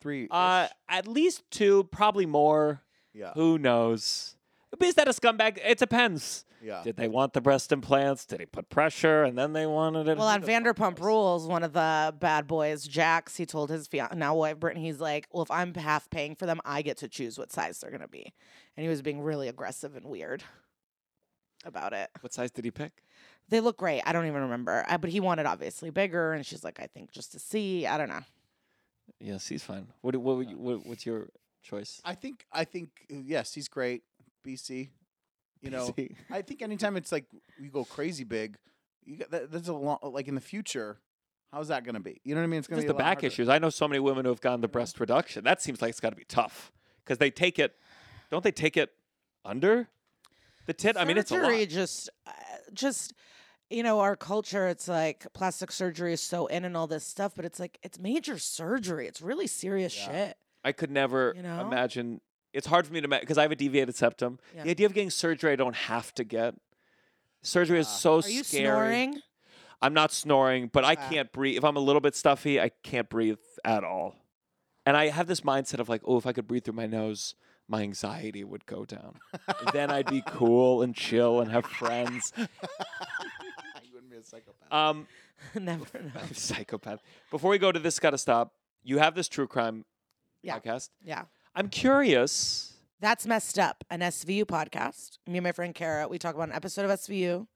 three. 0.00 0.28
uh, 0.30 0.68
at 0.88 1.06
least 1.08 1.42
two, 1.50 1.84
probably 1.84 2.26
more. 2.26 2.82
yeah. 3.12 3.32
Who 3.34 3.58
knows? 3.58 4.36
But 4.70 4.82
is 4.86 4.94
that 4.96 5.08
a 5.08 5.12
scumbag? 5.12 5.58
It 5.64 5.78
depends. 5.78 6.44
Yeah. 6.62 6.82
Did 6.82 6.96
they 6.96 7.08
want 7.08 7.32
the 7.34 7.40
breast 7.40 7.70
implants? 7.72 8.26
Did 8.26 8.40
he 8.40 8.46
put 8.46 8.68
pressure 8.68 9.22
and 9.22 9.38
then 9.38 9.52
they 9.52 9.64
wanted 9.64 10.08
it? 10.08 10.18
well, 10.18 10.26
on 10.26 10.42
Vanderpump 10.42 10.98
knows? 10.98 11.06
Rules, 11.06 11.46
one 11.46 11.62
of 11.62 11.72
the 11.72 12.14
bad 12.18 12.46
boys, 12.48 12.86
Jax, 12.86 13.36
he 13.36 13.46
told 13.46 13.70
his 13.70 13.86
fian- 13.86 14.08
now 14.16 14.34
wife 14.34 14.58
Brittany, 14.58 14.84
he's 14.86 15.00
like, 15.00 15.28
"Well, 15.32 15.42
if 15.44 15.50
I'm 15.50 15.72
half 15.74 16.10
paying 16.10 16.34
for 16.34 16.46
them, 16.46 16.60
I 16.64 16.82
get 16.82 16.96
to 16.98 17.08
choose 17.08 17.38
what 17.38 17.52
size 17.52 17.78
they're 17.78 17.92
gonna 17.92 18.08
be," 18.08 18.32
and 18.76 18.82
he 18.84 18.90
was 18.90 19.02
being 19.02 19.20
really 19.22 19.46
aggressive 19.48 19.94
and 19.96 20.04
weird 20.06 20.42
about 21.64 21.92
it. 21.92 22.10
What 22.20 22.32
size 22.32 22.50
did 22.50 22.64
he 22.64 22.70
pick? 22.72 23.04
They 23.48 23.60
look 23.60 23.76
great. 23.78 24.02
I 24.04 24.12
don't 24.12 24.26
even 24.26 24.42
remember, 24.42 24.84
uh, 24.88 24.98
but 24.98 25.10
he 25.10 25.20
wanted 25.20 25.46
obviously 25.46 25.90
bigger, 25.90 26.32
and 26.32 26.44
she's 26.44 26.64
like, 26.64 26.80
"I 26.80 26.86
think 26.88 27.12
just 27.12 27.32
to 27.32 27.38
see." 27.38 27.86
I 27.86 27.96
don't 27.96 28.08
know. 28.08 28.20
Yes, 29.20 29.48
he's 29.48 29.62
fine. 29.62 29.88
What 30.00 30.16
what, 30.16 30.36
would 30.36 30.50
you- 30.50 30.58
what 30.58 30.86
what's 30.86 31.04
your 31.06 31.28
choice? 31.62 32.00
I 32.04 32.14
think 32.14 32.44
I 32.52 32.64
think 32.64 32.90
uh, 33.12 33.16
yes, 33.24 33.54
he's 33.54 33.68
great. 33.68 34.02
BC. 34.46 34.88
You 35.60 35.70
know, 35.70 35.88
BC. 35.88 36.14
I 36.30 36.42
think 36.42 36.62
anytime 36.62 36.96
it's 36.96 37.10
like 37.10 37.24
you 37.60 37.70
go 37.70 37.84
crazy 37.84 38.24
big, 38.24 38.56
you 39.04 39.16
got 39.16 39.30
that, 39.30 39.50
that's 39.50 39.68
a 39.68 39.72
long 39.72 39.98
like 40.02 40.28
in 40.28 40.34
the 40.34 40.40
future. 40.40 40.98
How's 41.52 41.68
that 41.68 41.82
going 41.82 41.94
to 41.94 42.00
be? 42.00 42.20
You 42.24 42.34
know 42.34 42.42
what 42.42 42.44
I 42.44 42.48
mean? 42.48 42.58
It's 42.58 42.68
going 42.68 42.80
to 42.82 42.84
be 42.84 42.88
the 42.88 42.94
a 42.94 42.98
back 42.98 43.06
harder. 43.18 43.26
issues. 43.26 43.48
I 43.48 43.58
know 43.58 43.70
so 43.70 43.88
many 43.88 43.98
women 44.00 44.26
who 44.26 44.30
have 44.30 44.40
gotten 44.42 44.60
the 44.60 44.68
breast 44.68 45.00
reduction. 45.00 45.44
That 45.44 45.62
seems 45.62 45.80
like 45.80 45.88
it's 45.90 46.00
got 46.00 46.10
to 46.10 46.16
be 46.16 46.24
tough 46.24 46.70
because 47.02 47.16
they 47.18 47.30
take 47.30 47.58
it. 47.58 47.74
Don't 48.30 48.44
they 48.44 48.52
take 48.52 48.76
it 48.76 48.90
under 49.46 49.88
the 50.66 50.74
tit? 50.74 50.96
I 50.98 51.06
mean, 51.06 51.16
it's 51.16 51.30
a 51.30 51.38
lot. 51.38 51.68
just 51.68 52.10
uh, 52.26 52.30
just 52.74 53.14
you 53.70 53.82
know 53.82 54.00
our 54.00 54.16
culture 54.16 54.66
it's 54.68 54.88
like 54.88 55.26
plastic 55.34 55.70
surgery 55.70 56.12
is 56.12 56.20
so 56.22 56.46
in 56.46 56.64
and 56.64 56.76
all 56.76 56.86
this 56.86 57.04
stuff 57.04 57.32
but 57.36 57.44
it's 57.44 57.60
like 57.60 57.78
it's 57.82 57.98
major 57.98 58.38
surgery 58.38 59.06
it's 59.06 59.20
really 59.20 59.46
serious 59.46 59.92
shit 59.92 60.36
I 60.64 60.72
could 60.72 60.90
never 60.90 61.32
You 61.36 61.42
know? 61.44 61.60
imagine. 61.60 62.20
It's 62.52 62.66
hard 62.66 62.86
for 62.86 62.92
me 62.92 63.00
to 63.00 63.04
imagine 63.04 63.22
because 63.22 63.38
I 63.38 63.42
have 63.42 63.52
a 63.52 63.56
deviated 63.56 63.94
septum. 63.94 64.38
Yeah. 64.54 64.64
The 64.64 64.70
idea 64.70 64.86
of 64.86 64.92
getting 64.92 65.08
surgery, 65.10 65.52
I 65.52 65.56
don't 65.56 65.76
have 65.76 66.12
to 66.14 66.24
get. 66.24 66.56
Surgery 67.42 67.78
is 67.78 67.86
so 67.88 68.16
are 68.20 68.28
you 68.28 68.42
scary. 68.42 68.64
snoring 68.64 69.20
I'm 69.80 69.94
not 69.94 70.10
snoring, 70.12 70.68
but 70.72 70.84
I 70.84 70.96
can't 70.96 71.30
breathe. 71.32 71.58
If 71.58 71.64
I'm 71.64 71.76
a 71.76 71.80
little 71.80 72.00
bit 72.00 72.16
stuffy, 72.16 72.60
I 72.60 72.70
can't 72.82 73.08
breathe 73.08 73.38
at 73.64 73.84
all. 73.84 74.16
And 74.84 74.96
I 74.96 75.08
have 75.08 75.28
this 75.28 75.42
mindset 75.42 75.78
of 75.78 75.88
like, 75.88 76.02
oh, 76.04 76.16
if 76.18 76.26
I 76.26 76.32
could 76.32 76.48
breathe 76.48 76.64
through 76.64 76.74
my 76.74 76.86
nose, 76.86 77.36
my 77.68 77.82
anxiety 77.82 78.42
would 78.42 78.66
go 78.66 78.84
down. 78.84 79.20
then 79.72 79.90
I'd 79.92 80.06
be 80.06 80.22
cool 80.26 80.82
and 80.82 80.94
chill 80.96 81.40
and 81.40 81.52
have 81.52 81.64
friends. 81.64 82.32
a 84.18 84.24
psychopath. 84.24 84.72
Um, 84.72 85.06
never 85.54 85.84
know 86.02 86.20
psychopath. 86.32 87.00
Before 87.30 87.50
we 87.50 87.58
go 87.58 87.72
to 87.72 87.78
this, 87.78 87.98
gotta 87.98 88.18
stop. 88.18 88.52
You 88.82 88.98
have 88.98 89.14
this 89.14 89.28
true 89.28 89.46
crime 89.46 89.84
Yeah. 90.42 90.58
podcast. 90.58 90.90
yeah 91.02 91.24
I'm 91.54 91.68
curious. 91.68 92.74
that's 93.00 93.26
messed 93.26 93.58
up 93.58 93.84
an 93.90 94.00
svu 94.00 94.44
podcast 94.44 95.18
me 95.26 95.38
and 95.38 95.44
my 95.44 95.52
friend 95.52 95.74
kara 95.74 96.06
we 96.08 96.18
talk 96.18 96.34
about 96.34 96.48
an 96.48 96.54
episode 96.54 96.84
of 96.84 96.90
svu 97.00 97.46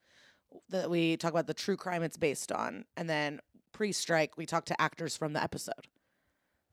that 0.69 0.89
we 0.91 1.17
talk 1.17 1.31
about 1.33 1.47
the 1.47 1.55
true 1.55 1.77
crime 1.77 2.03
it's 2.03 2.17
based 2.17 2.51
on 2.53 2.85
and 2.97 3.09
then 3.09 3.41
pre-strike 3.73 4.37
we 4.37 4.45
talk 4.47 4.65
to 4.67 4.81
actors 4.81 5.17
from 5.17 5.33
the 5.33 5.43
episode 5.43 5.87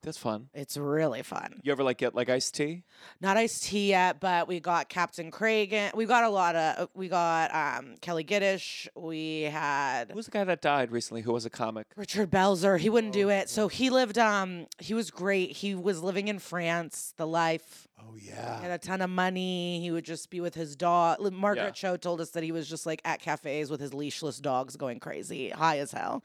That's 0.01 0.17
fun. 0.17 0.47
it's 0.53 0.77
really 0.77 1.21
fun 1.23 1.59
You 1.61 1.71
ever 1.73 1.83
like 1.83 1.97
get 1.97 2.15
like 2.15 2.29
iced 2.29 2.55
tea? 2.55 2.83
not 3.19 3.35
iced 3.35 3.63
tea 3.65 3.89
yet, 3.89 4.19
but 4.21 4.47
we 4.47 4.59
got 4.61 4.87
Captain 4.87 5.29
Cragen. 5.29 5.73
in- 5.73 5.91
We 5.95 6.05
got 6.05 6.23
a 6.23 6.29
lot 6.29 6.55
of. 6.55 6.89
We 6.93 7.09
got 7.09 7.53
um, 7.53 7.95
Kelli 8.01 8.25
Giddish. 8.25 8.87
We 8.95 9.41
had 9.43 10.09
Who 10.11 10.15
was 10.15 10.25
the 10.25 10.31
guy 10.31 10.43
that 10.45 10.61
died 10.61 10.91
recently 10.91 11.21
who 11.21 11.33
was 11.33 11.45
a 11.45 11.49
comic? 11.49 11.87
Richard 11.97 12.29
Belzer. 12.31 12.79
He 12.79 12.89
wouldn't 12.89 13.13
Oh, 13.15 13.19
do 13.19 13.29
it. 13.29 13.49
So 13.49 13.67
he 13.67 13.89
lived. 13.89 14.17
Um, 14.17 14.67
he 14.79 14.93
was 14.93 15.11
great. 15.11 15.51
He 15.57 15.75
was 15.75 16.01
living 16.01 16.29
in 16.29 16.39
France. 16.39 17.13
The 17.17 17.27
life. 17.27 17.87
Oh 18.01 18.13
He 18.15 18.27
yeah. 18.29 18.61
had 18.61 18.71
a 18.71 18.77
ton 18.77 19.01
of 19.01 19.09
money. 19.09 19.79
He 19.81 19.91
would 19.91 20.05
just 20.05 20.29
be 20.29 20.39
with 20.41 20.55
his 20.55 20.75
dog. 20.75 21.19
Margaret 21.33 21.63
Yeah. 21.63 21.71
Cho 21.71 21.97
told 21.97 22.21
us 22.21 22.31
that 22.31 22.43
he 22.43 22.51
was 22.51 22.67
just 22.69 22.85
like 22.85 23.01
at 23.05 23.19
cafes 23.21 23.69
with 23.69 23.79
his 23.79 23.91
leashless 23.91 24.41
dogs 24.41 24.75
going 24.75 24.99
crazy, 24.99 25.49
high 25.49 25.79
as 25.79 25.91
hell, 25.91 26.23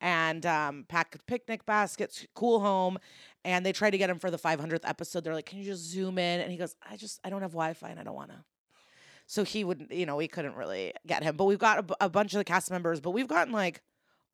and 0.00 0.44
um, 0.46 0.84
packed 0.88 1.24
picnic 1.26 1.64
baskets, 1.66 2.26
cool 2.34 2.60
home. 2.60 2.98
And 3.44 3.64
they 3.64 3.72
tried 3.72 3.90
to 3.90 3.98
get 3.98 4.10
him 4.10 4.18
for 4.18 4.30
the 4.30 4.38
500th 4.38 4.80
episode. 4.88 5.22
They're 5.22 5.34
like, 5.34 5.46
"Can 5.46 5.58
you 5.58 5.64
just 5.64 5.82
zoom 5.84 6.18
in?" 6.18 6.40
And 6.40 6.50
he 6.50 6.56
goes, 6.56 6.74
"I 6.88 6.96
just 6.96 7.20
I 7.22 7.30
don't 7.30 7.42
have 7.42 7.52
Wi-Fi 7.52 7.88
and 7.90 8.00
I 8.00 8.02
don't 8.02 8.14
want 8.16 8.30
to." 8.30 8.44
So 9.26 9.44
he 9.44 9.62
wouldn't. 9.64 9.92
you 9.92 10.04
know, 10.06 10.16
we 10.16 10.26
couldn't 10.28 10.56
really 10.56 10.92
get 11.06 11.22
him. 11.22 11.36
But 11.36 11.44
we've 11.44 11.58
got 11.58 11.78
a, 11.78 11.82
bu- 11.82 11.94
a 12.00 12.08
bunch 12.08 12.32
of 12.34 12.38
the 12.38 12.44
cast 12.44 12.70
members. 12.70 13.00
But 13.00 13.10
we've 13.10 13.28
gotten 13.28 13.52
like 13.52 13.82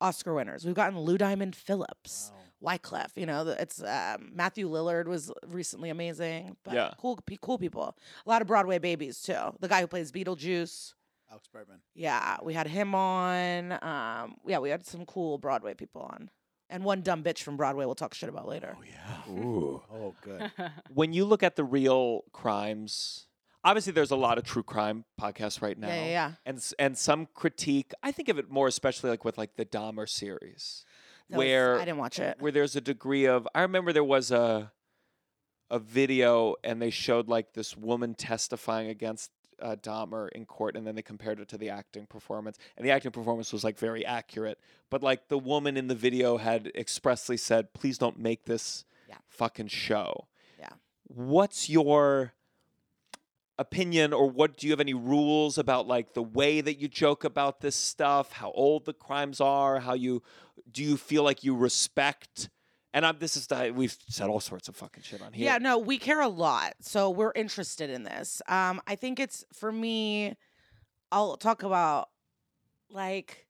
Oscar 0.03 0.33
winners. 0.35 0.65
We've 0.65 0.75
gotten 0.75 0.99
Lou 0.99 1.17
Diamond 1.17 1.55
Phillips. 1.55 2.31
Wyclef, 2.63 3.17
you 3.17 3.25
know, 3.25 3.45
it's 3.59 3.81
um, 3.83 4.31
Matthew 4.33 4.69
Lillard 4.69 5.05
was 5.07 5.31
recently 5.47 5.89
amazing. 5.89 6.55
But 6.63 6.73
Yeah. 6.75 6.91
cool, 6.97 7.19
cool 7.41 7.57
people. 7.57 7.97
A 8.25 8.29
lot 8.29 8.41
of 8.41 8.47
Broadway 8.47 8.79
babies 8.79 9.21
too. 9.21 9.35
The 9.59 9.67
guy 9.67 9.81
who 9.81 9.87
plays 9.87 10.11
Beetlejuice. 10.13 10.93
Alex 11.29 11.47
Brightman. 11.51 11.79
Yeah, 11.93 12.37
we 12.43 12.53
had 12.53 12.67
him 12.67 12.95
on. 12.95 13.71
Um, 13.83 14.35
yeah, 14.45 14.59
we 14.59 14.69
had 14.69 14.85
some 14.85 15.05
cool 15.05 15.37
Broadway 15.39 15.73
people 15.73 16.03
on, 16.03 16.29
and 16.69 16.83
one 16.85 17.01
dumb 17.01 17.21
bitch 17.23 17.39
from 17.41 17.57
Broadway. 17.57 17.85
We'll 17.85 17.95
talk 17.95 18.13
shit 18.13 18.29
about 18.29 18.47
later. 18.47 18.77
Oh 18.79 18.83
yeah. 18.85 19.33
Ooh. 19.33 19.81
Oh 19.93 20.13
good. 20.21 20.51
when 20.93 21.11
you 21.11 21.25
look 21.25 21.43
at 21.43 21.55
the 21.57 21.63
real 21.65 22.21
crimes, 22.31 23.27
obviously 23.63 23.93
there's 23.93 24.11
a 24.11 24.15
lot 24.15 24.37
of 24.37 24.43
true 24.43 24.63
crime 24.63 25.05
podcasts 25.19 25.61
right 25.61 25.77
now. 25.77 25.87
Yeah, 25.87 25.95
yeah, 26.03 26.09
yeah. 26.09 26.31
And 26.45 26.73
and 26.79 26.97
some 26.97 27.27
critique. 27.33 27.93
I 28.03 28.11
think 28.11 28.29
of 28.29 28.37
it 28.39 28.49
more 28.49 28.67
especially 28.67 29.09
like 29.09 29.23
with 29.25 29.37
like 29.37 29.55
the 29.55 29.65
Dahmer 29.65 30.07
series, 30.07 30.85
where 31.29 31.75
I 31.79 31.85
didn't 31.85 31.97
watch 31.99 32.19
it. 32.19 32.37
where 32.39 32.51
there's 32.51 32.75
a 32.75 32.81
degree 32.81 33.25
of. 33.25 33.47
I 33.55 33.61
remember 33.61 33.93
there 33.93 34.03
was 34.03 34.31
a 34.31 34.71
a 35.69 35.79
video 35.79 36.55
and 36.63 36.81
they 36.81 36.89
showed 36.91 37.27
like 37.27 37.53
this 37.53 37.75
woman 37.75 38.13
testifying 38.13 38.89
against 38.89 39.31
uh, 39.61 39.75
Dahmer 39.81 40.29
in 40.33 40.45
court, 40.45 40.75
and 40.75 40.85
then 40.85 40.93
they 40.95 41.01
compared 41.01 41.39
it 41.39 41.47
to 41.49 41.57
the 41.57 41.69
acting 41.69 42.05
performance, 42.05 42.57
and 42.77 42.85
the 42.85 42.91
acting 42.91 43.11
performance 43.11 43.53
was 43.53 43.63
like 43.63 43.77
very 43.79 44.05
accurate, 44.05 44.59
but 44.89 45.01
like 45.01 45.29
the 45.29 45.37
woman 45.37 45.77
in 45.77 45.87
the 45.87 45.95
video 45.95 46.37
had 46.37 46.71
expressly 46.75 47.37
said, 47.37 47.73
"Please 47.73 47.97
don't 47.97 48.19
make 48.19 48.45
this 48.45 48.83
Yeah. 49.07 49.15
fucking 49.29 49.67
show." 49.67 50.27
Yeah. 50.59 50.69
What's 51.07 51.69
your 51.69 52.33
opinion 53.63 54.13
or 54.13 54.29
what 54.29 54.57
do 54.57 54.67
you 54.67 54.73
have 54.73 54.79
any 54.79 54.93
rules 54.93 55.57
about 55.57 55.87
like 55.87 56.13
the 56.13 56.21
way 56.39 56.61
that 56.61 56.79
you 56.79 56.87
joke 56.87 57.23
about 57.23 57.61
this 57.61 57.75
stuff 57.75 58.33
how 58.33 58.51
old 58.51 58.85
the 58.85 58.93
crimes 58.93 59.39
are 59.39 59.79
how 59.79 59.93
you 59.93 60.21
do 60.71 60.83
you 60.83 60.97
feel 60.97 61.23
like 61.23 61.43
you 61.43 61.55
respect 61.55 62.49
and 62.93 63.05
I'm, 63.07 63.17
this 63.17 63.35
is 63.35 63.47
the, 63.47 63.73
we've 63.75 63.97
said 64.07 64.29
all 64.29 64.39
sorts 64.39 64.67
of 64.69 64.75
fucking 64.75 65.01
shit 65.01 65.21
on 65.21 65.33
here 65.33 65.45
Yeah, 65.45 65.57
no, 65.57 65.79
we 65.79 65.97
care 65.97 66.21
a 66.21 66.27
lot. 66.27 66.75
So 66.79 67.09
we're 67.09 67.31
interested 67.35 67.89
in 67.89 68.03
this. 68.03 68.39
Um, 68.47 68.79
I 68.85 68.95
think 68.95 69.19
it's 69.19 69.43
for 69.51 69.71
me, 69.71 70.35
I'll 71.11 71.35
talk 71.37 71.63
about 71.63 72.09
like 72.91 73.47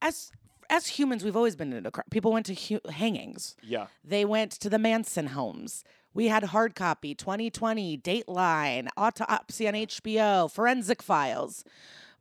as 0.00 0.32
as 0.68 0.86
humans, 0.88 1.22
we've 1.22 1.36
always 1.36 1.54
been 1.54 1.72
into 1.72 1.90
crime. 1.90 2.06
People 2.10 2.32
went 2.32 2.46
to 2.46 2.54
hu- 2.54 2.90
hangings. 2.90 3.54
yeah 3.62 3.86
They 4.02 4.24
went 4.24 4.50
to 4.52 4.68
the 4.68 4.78
Manson 4.78 5.28
homes. 5.28 5.84
We 6.14 6.28
had 6.28 6.44
hard 6.44 6.74
copy, 6.74 7.14
2020, 7.14 7.98
Dateline, 7.98 8.88
Autopsy 8.96 9.66
on 9.66 9.74
HBO, 9.74 10.50
Forensic 10.50 11.02
Files. 11.02 11.64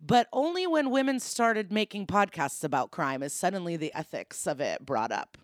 But 0.01 0.27
only 0.33 0.65
when 0.65 0.89
women 0.89 1.19
started 1.19 1.71
making 1.71 2.07
podcasts 2.07 2.63
about 2.63 2.91
crime 2.91 3.21
is 3.21 3.33
suddenly 3.33 3.77
the 3.77 3.93
ethics 3.93 4.47
of 4.47 4.59
it 4.59 4.85
brought 4.85 5.11
up. 5.11 5.37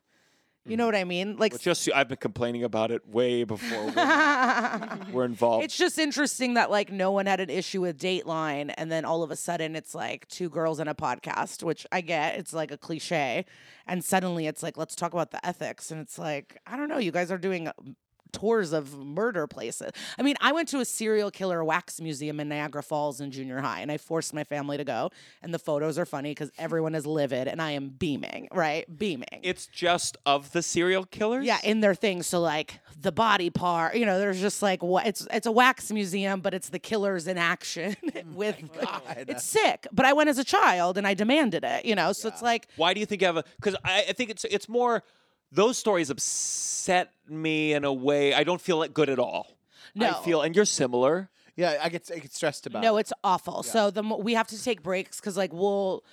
You 0.66 0.76
know 0.76 0.84
hmm. 0.84 0.88
what 0.88 0.96
I 0.96 1.04
mean? 1.04 1.38
Like 1.38 1.54
Well, 1.54 1.60
just 1.60 1.90
I've 1.94 2.10
been 2.10 2.18
complaining 2.18 2.64
about 2.64 2.92
it 2.92 3.08
way 3.08 3.44
before 3.44 3.86
were 5.12 5.24
involved 5.24 5.64
It's 5.64 5.78
just 5.78 5.98
interesting 5.98 6.56
that 6.56 6.70
like 6.70 6.92
no 6.92 7.12
one 7.12 7.26
had 7.26 7.40
an 7.40 7.50
issue 7.50 7.82
with 7.82 7.98
Dateline, 7.98 8.74
and 8.78 8.92
then 8.92 9.06
all 9.06 9.24
of 9.24 9.32
a 9.32 9.36
sudden 9.36 9.76
it's 9.76 9.96
like 9.96 10.28
two 10.28 10.50
girls 10.50 10.80
in 10.80 10.88
a 10.88 10.96
podcast, 10.96 11.64
which 11.64 11.88
I 11.92 12.02
get. 12.02 12.38
It's 12.38 12.54
like 12.54 12.72
a 12.72 12.78
cliche, 12.78 13.46
and 13.86 14.04
suddenly 14.04 14.48
it's 14.48 14.62
like 14.62 14.78
let's 14.78 14.96
talk 14.96 15.14
about 15.14 15.32
the 15.32 15.46
ethics, 15.46 15.92
and 15.92 16.02
it's 16.02 16.20
like 16.20 16.58
I 16.68 16.76
don't 16.76 16.90
know. 16.90 16.98
You 16.98 17.12
guys 17.12 17.32
are 17.32 17.38
doing 17.38 17.70
tours 18.32 18.74
of 18.74 18.98
murder 18.98 19.48
places. 19.48 19.92
I 20.18 20.22
mean, 20.22 20.36
I 20.42 20.52
went 20.52 20.68
to 20.70 20.80
a 20.80 20.86
serial 20.86 21.32
killer 21.32 21.64
wax 21.64 22.00
museum 22.02 22.40
in 22.40 22.50
Niagara 22.50 22.84
Falls 22.84 23.22
in 23.22 23.32
junior 23.32 23.60
high, 23.62 23.82
and 23.82 23.92
I 23.92 23.98
forced 23.98 24.34
my 24.34 24.44
family 24.44 24.78
to 24.78 24.84
go. 24.84 25.10
And 25.42 25.54
the 25.54 25.60
photos 25.60 25.98
are 25.98 26.06
funny 26.06 26.32
because 26.32 26.52
everyone 26.58 26.96
is 26.96 27.06
livid, 27.06 27.48
and 27.48 27.62
I 27.62 27.72
am 27.72 27.90
beaming, 27.90 28.48
right, 28.54 28.86
beaming. 28.98 29.40
it's 29.44 29.68
just 29.68 30.18
of 30.26 30.52
the 30.52 30.62
serial 30.62 31.06
killers 31.06 31.46
Yeah, 31.46 31.60
in 31.64 31.80
their 31.82 31.96
things. 31.96 32.28
So 32.28 32.40
like 32.40 32.80
the 33.00 33.12
body 33.12 33.50
part, 33.50 33.96
you 33.96 34.06
know, 34.06 34.20
there's 34.20 34.40
just 34.42 34.62
like 34.62 34.82
what 34.84 35.06
it's 35.08 35.28
it's 35.32 35.46
a 35.48 35.52
wax 35.52 35.92
museum, 35.92 36.42
but 36.42 36.54
it's 36.54 36.70
the 36.70 36.80
killers 36.80 37.28
in 37.28 37.38
action 37.38 37.96
oh 38.16 38.22
with 38.34 38.58
God. 38.80 39.26
it's 39.28 39.44
sick. 39.46 39.88
But 39.92 40.06
I 40.06 40.14
went 40.14 40.30
as 40.30 40.38
a 40.38 40.44
child 40.44 40.98
and 40.98 41.06
I 41.08 41.14
demanded 41.14 41.64
it, 41.64 41.86
you 41.86 41.96
know. 41.96 42.12
So 42.14 42.28
it's 42.28 42.42
like 42.42 42.68
Why 42.76 42.94
do 42.94 43.00
you 43.00 43.06
think 43.06 43.22
you 43.22 43.28
have 43.28 43.38
a? 43.38 43.44
Because 43.58 43.76
I, 43.84 44.06
I 44.10 44.14
think 44.14 44.30
it's 44.30 44.44
it's 44.46 44.68
more 44.68 45.04
those 45.52 45.78
stories 45.78 46.10
upset 46.10 47.14
me 47.28 47.74
in 47.74 47.84
a 47.84 47.94
way 47.94 48.34
I 48.34 48.44
don't 48.44 48.62
feel 48.62 48.78
like 48.78 48.94
good 48.94 49.10
at 49.10 49.20
all. 49.20 49.58
No. 49.96 50.10
I 50.10 50.14
feel, 50.24 50.42
and 50.42 50.56
you're 50.56 50.66
similar. 50.66 51.30
Yeah, 51.56 51.80
I 51.82 51.90
get 51.90 52.10
I 52.14 52.20
get 52.20 52.34
stressed 52.34 52.68
about. 52.68 52.84
no, 52.84 52.98
it. 52.98 53.02
it's 53.02 53.14
awful. 53.24 53.64
So 53.64 53.90
the 53.90 54.04
mo- 54.04 54.18
we 54.18 54.36
have 54.36 54.48
to 54.48 54.64
take 54.64 54.84
breaks 54.84 55.20
because 55.20 55.36
like 55.36 55.52
we'll 55.52 56.04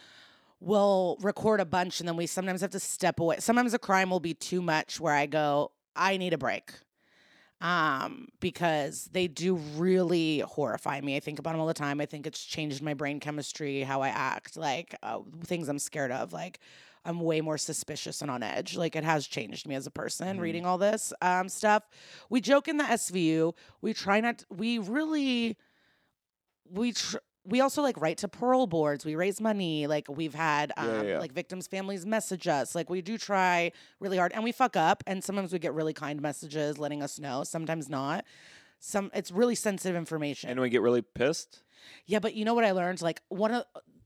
we'll 0.58 1.18
record 1.20 1.60
a 1.60 1.66
bunch 1.66 2.00
and 2.00 2.08
then 2.08 2.16
we 2.16 2.26
sometimes 2.26 2.62
have 2.62 2.70
to 2.70 2.80
step 2.80 3.20
away. 3.20 3.36
Sometimes 3.40 3.74
a 3.74 3.78
crime 3.78 4.08
will 4.08 4.20
be 4.20 4.32
too 4.32 4.62
much 4.62 4.98
where 4.98 5.14
I 5.14 5.26
go, 5.26 5.72
I 5.94 6.16
need 6.16 6.32
a 6.32 6.38
break. 6.38 6.72
Um, 7.60 8.28
because 8.40 9.08
they 9.12 9.26
do 9.26 9.54
really 9.54 10.40
horrify 10.40 11.00
me. 11.00 11.16
I 11.16 11.20
think 11.20 11.38
about 11.38 11.52
them 11.52 11.60
all 11.60 11.66
the 11.66 11.72
time. 11.72 12.00
I 12.00 12.04
think 12.04 12.26
it's 12.26 12.44
changed 12.44 12.82
my 12.82 12.92
brain 12.92 13.20
chemistry, 13.20 13.82
how 13.82 14.02
I 14.02 14.08
act, 14.08 14.56
like 14.56 14.94
uh, 15.02 15.20
things 15.44 15.68
I'm 15.68 15.78
scared 15.78 16.10
of. 16.10 16.32
Like 16.32 16.58
I'm 17.04 17.20
way 17.20 17.40
more 17.40 17.58
suspicious 17.58 18.22
and 18.22 18.30
on 18.30 18.42
edge. 18.42 18.76
Like 18.76 18.96
it 18.96 19.04
has 19.04 19.26
changed 19.26 19.68
me 19.68 19.74
as 19.74 19.86
a 19.86 19.90
person 19.90 20.40
reading 20.40 20.64
all 20.64 20.78
this 20.78 21.12
um, 21.20 21.48
stuff. 21.48 21.84
We 22.30 22.40
joke 22.40 22.68
in 22.68 22.76
the 22.76 22.84
SVU. 22.84 23.54
We 23.82 23.94
try 23.94 24.20
not. 24.20 24.44
we 24.50 24.78
really 24.78 25.56
we 26.70 26.92
tr- 26.92 27.18
we 27.46 27.60
also 27.60 27.82
like 27.82 28.00
write 28.00 28.18
to 28.18 28.28
parole 28.28 28.66
boards. 28.66 29.04
We 29.04 29.16
raise 29.16 29.40
money. 29.40 29.86
Like 29.86 30.08
we've 30.08 30.34
had 30.34 30.72
um, 30.76 30.88
yeah, 30.88 31.02
yeah. 31.02 31.18
like 31.18 31.32
victims' 31.32 31.66
families 31.66 32.06
message 32.06 32.48
us. 32.48 32.74
Like 32.74 32.88
we 32.88 33.02
do 33.02 33.18
try 33.18 33.72
really 34.00 34.16
hard, 34.16 34.32
and 34.32 34.42
we 34.42 34.52
fuck 34.52 34.76
up. 34.76 35.04
And 35.06 35.22
sometimes 35.22 35.52
we 35.52 35.58
get 35.58 35.74
really 35.74 35.92
kind 35.92 36.20
messages 36.22 36.78
letting 36.78 37.02
us 37.02 37.18
know. 37.18 37.44
Sometimes 37.44 37.88
not. 37.88 38.24
Some 38.80 39.10
it's 39.14 39.30
really 39.30 39.54
sensitive 39.54 39.96
information. 39.96 40.50
And 40.50 40.60
we 40.60 40.70
get 40.70 40.82
really 40.82 41.02
pissed. 41.02 41.62
Yeah, 42.06 42.18
but 42.18 42.34
you 42.34 42.44
know 42.44 42.54
what 42.54 42.64
I 42.64 42.72
learned? 42.72 43.02
Like 43.02 43.20
one 43.28 43.52
of 43.52 43.64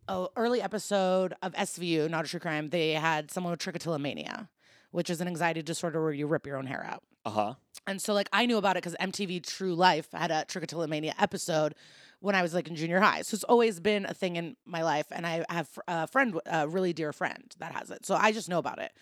a 0.08 0.26
early 0.36 0.60
episode 0.60 1.34
of 1.42 1.52
SVU, 1.52 2.10
not 2.10 2.24
a 2.24 2.28
true 2.28 2.40
crime, 2.40 2.70
they 2.70 2.92
had 2.92 3.30
someone 3.30 3.50
with 3.52 3.60
trichotillomania, 3.60 4.48
which 4.90 5.10
is 5.10 5.20
an 5.20 5.28
anxiety 5.28 5.62
disorder 5.62 6.02
where 6.02 6.12
you 6.12 6.26
rip 6.26 6.46
your 6.46 6.56
own 6.56 6.66
hair 6.66 6.84
out. 6.84 7.02
Uh 7.24 7.30
huh. 7.30 7.54
And 7.86 8.00
so, 8.00 8.14
like, 8.14 8.28
I 8.32 8.46
knew 8.46 8.56
about 8.56 8.76
it 8.76 8.82
because 8.82 8.96
MTV 9.00 9.46
True 9.46 9.74
Life 9.74 10.08
had 10.12 10.30
a 10.30 10.44
trichotillomania 10.46 11.12
episode 11.18 11.74
when 12.20 12.34
I 12.34 12.42
was 12.42 12.52
like 12.54 12.68
in 12.68 12.76
junior 12.76 13.00
high. 13.00 13.22
So 13.22 13.34
it's 13.34 13.44
always 13.44 13.80
been 13.80 14.04
a 14.06 14.14
thing 14.14 14.36
in 14.36 14.56
my 14.66 14.82
life. 14.82 15.06
And 15.10 15.26
I 15.26 15.44
have 15.48 15.68
a 15.86 16.06
friend, 16.06 16.38
a 16.46 16.68
really 16.68 16.92
dear 16.92 17.12
friend 17.12 17.54
that 17.58 17.72
has 17.72 17.90
it. 17.90 18.04
So 18.04 18.14
I 18.14 18.32
just 18.32 18.48
know 18.48 18.58
about 18.58 18.78
it. 18.80 18.92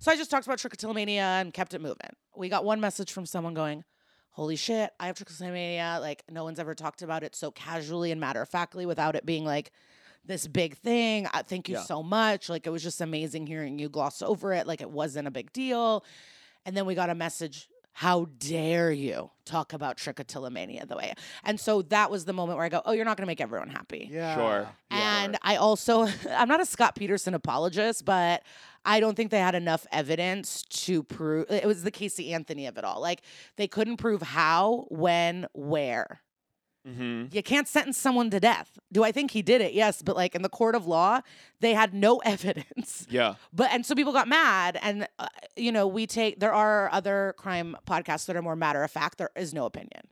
So 0.00 0.12
I 0.12 0.16
just 0.16 0.30
talked 0.30 0.46
about 0.46 0.58
trichotillomania 0.58 1.40
and 1.40 1.52
kept 1.52 1.74
it 1.74 1.80
moving. 1.80 2.10
We 2.36 2.48
got 2.48 2.64
one 2.64 2.80
message 2.80 3.10
from 3.10 3.26
someone 3.26 3.54
going, 3.54 3.84
Holy 4.30 4.54
shit, 4.54 4.90
I 5.00 5.06
have 5.08 5.16
trichotillomania. 5.16 6.00
Like, 6.00 6.22
no 6.30 6.44
one's 6.44 6.60
ever 6.60 6.74
talked 6.74 7.02
about 7.02 7.24
it 7.24 7.34
so 7.34 7.50
casually 7.50 8.12
and 8.12 8.20
matter 8.20 8.42
of 8.42 8.48
factly 8.48 8.86
without 8.86 9.16
it 9.16 9.26
being 9.26 9.44
like, 9.44 9.72
this 10.28 10.46
big 10.46 10.76
thing. 10.76 11.26
Uh, 11.34 11.42
thank 11.42 11.68
you 11.68 11.74
Yeah. 11.74 11.82
so 11.82 12.02
much. 12.02 12.48
Like, 12.48 12.66
it 12.66 12.70
was 12.70 12.82
just 12.84 13.00
amazing 13.00 13.46
hearing 13.48 13.78
you 13.80 13.88
gloss 13.88 14.22
over 14.22 14.52
it. 14.52 14.66
Like, 14.68 14.80
it 14.80 14.90
wasn't 14.90 15.26
a 15.26 15.30
big 15.32 15.52
deal. 15.52 16.04
And 16.64 16.76
then 16.76 16.86
we 16.86 16.94
got 16.94 17.10
a 17.10 17.14
message, 17.16 17.68
how 17.94 18.26
dare 18.38 18.92
you 18.92 19.30
talk 19.44 19.72
about 19.72 19.96
trichotillomania 19.96 20.86
the 20.86 20.96
way? 20.96 21.14
And 21.42 21.58
so 21.58 21.82
that 21.82 22.10
was 22.12 22.24
the 22.26 22.32
moment 22.32 22.58
where 22.58 22.64
I 22.66 22.68
go, 22.68 22.80
oh, 22.84 22.92
you're 22.92 23.04
not 23.04 23.16
going 23.16 23.22
to 23.24 23.26
make 23.26 23.40
everyone 23.40 23.70
happy. 23.70 24.08
yeah. 24.12 24.36
Sure. 24.36 24.68
And 24.90 25.36
I 25.42 25.56
also, 25.56 26.06
I'm 26.30 26.46
not 26.48 26.60
a 26.60 26.66
Scott 26.66 26.94
Peterson 26.94 27.34
apologist, 27.34 28.04
but 28.04 28.44
I 28.84 29.00
don't 29.00 29.16
think 29.16 29.30
they 29.32 29.40
had 29.40 29.54
enough 29.56 29.86
evidence 29.90 30.62
to 30.62 31.02
prove 31.02 31.46
it 31.50 31.66
was 31.66 31.82
the 31.82 31.90
Casey 31.90 32.32
Anthony 32.32 32.66
of 32.66 32.78
it 32.78 32.84
all. 32.84 33.00
Like 33.00 33.22
they 33.56 33.66
couldn't 33.66 33.96
prove 33.96 34.22
how, 34.22 34.86
when, 34.90 35.46
where. 35.54 36.20
Mm-hmm. 36.88 37.36
You 37.36 37.42
can't 37.42 37.68
sentence 37.68 37.98
someone 37.98 38.30
to 38.30 38.40
death. 38.40 38.78
Do 38.90 39.04
I 39.04 39.12
think 39.12 39.32
he 39.32 39.42
did 39.42 39.60
it? 39.60 39.72
Yes, 39.72 40.02
but 40.02 40.16
like 40.16 40.34
in 40.34 40.42
the 40.42 40.48
court 40.48 40.74
of 40.74 40.86
law, 40.86 41.20
they 41.60 41.74
had 41.74 41.92
no 41.92 42.18
evidence. 42.24 43.06
Yeah. 43.10 43.34
But 43.52 43.70
and 43.72 43.84
so 43.84 43.94
people 43.94 44.12
got 44.12 44.28
mad, 44.28 44.78
and 44.82 45.06
uh, 45.18 45.26
you 45.56 45.72
know 45.72 45.86
we 45.86 46.06
take 46.06 46.40
there 46.40 46.52
are 46.52 46.88
other 46.92 47.34
crime 47.36 47.76
podcasts 47.86 48.26
that 48.26 48.36
are 48.36 48.42
more 48.42 48.56
matter 48.56 48.82
of 48.82 48.90
fact. 48.90 49.18
There 49.18 49.30
is 49.36 49.52
no 49.52 49.66
opinion. 49.66 50.08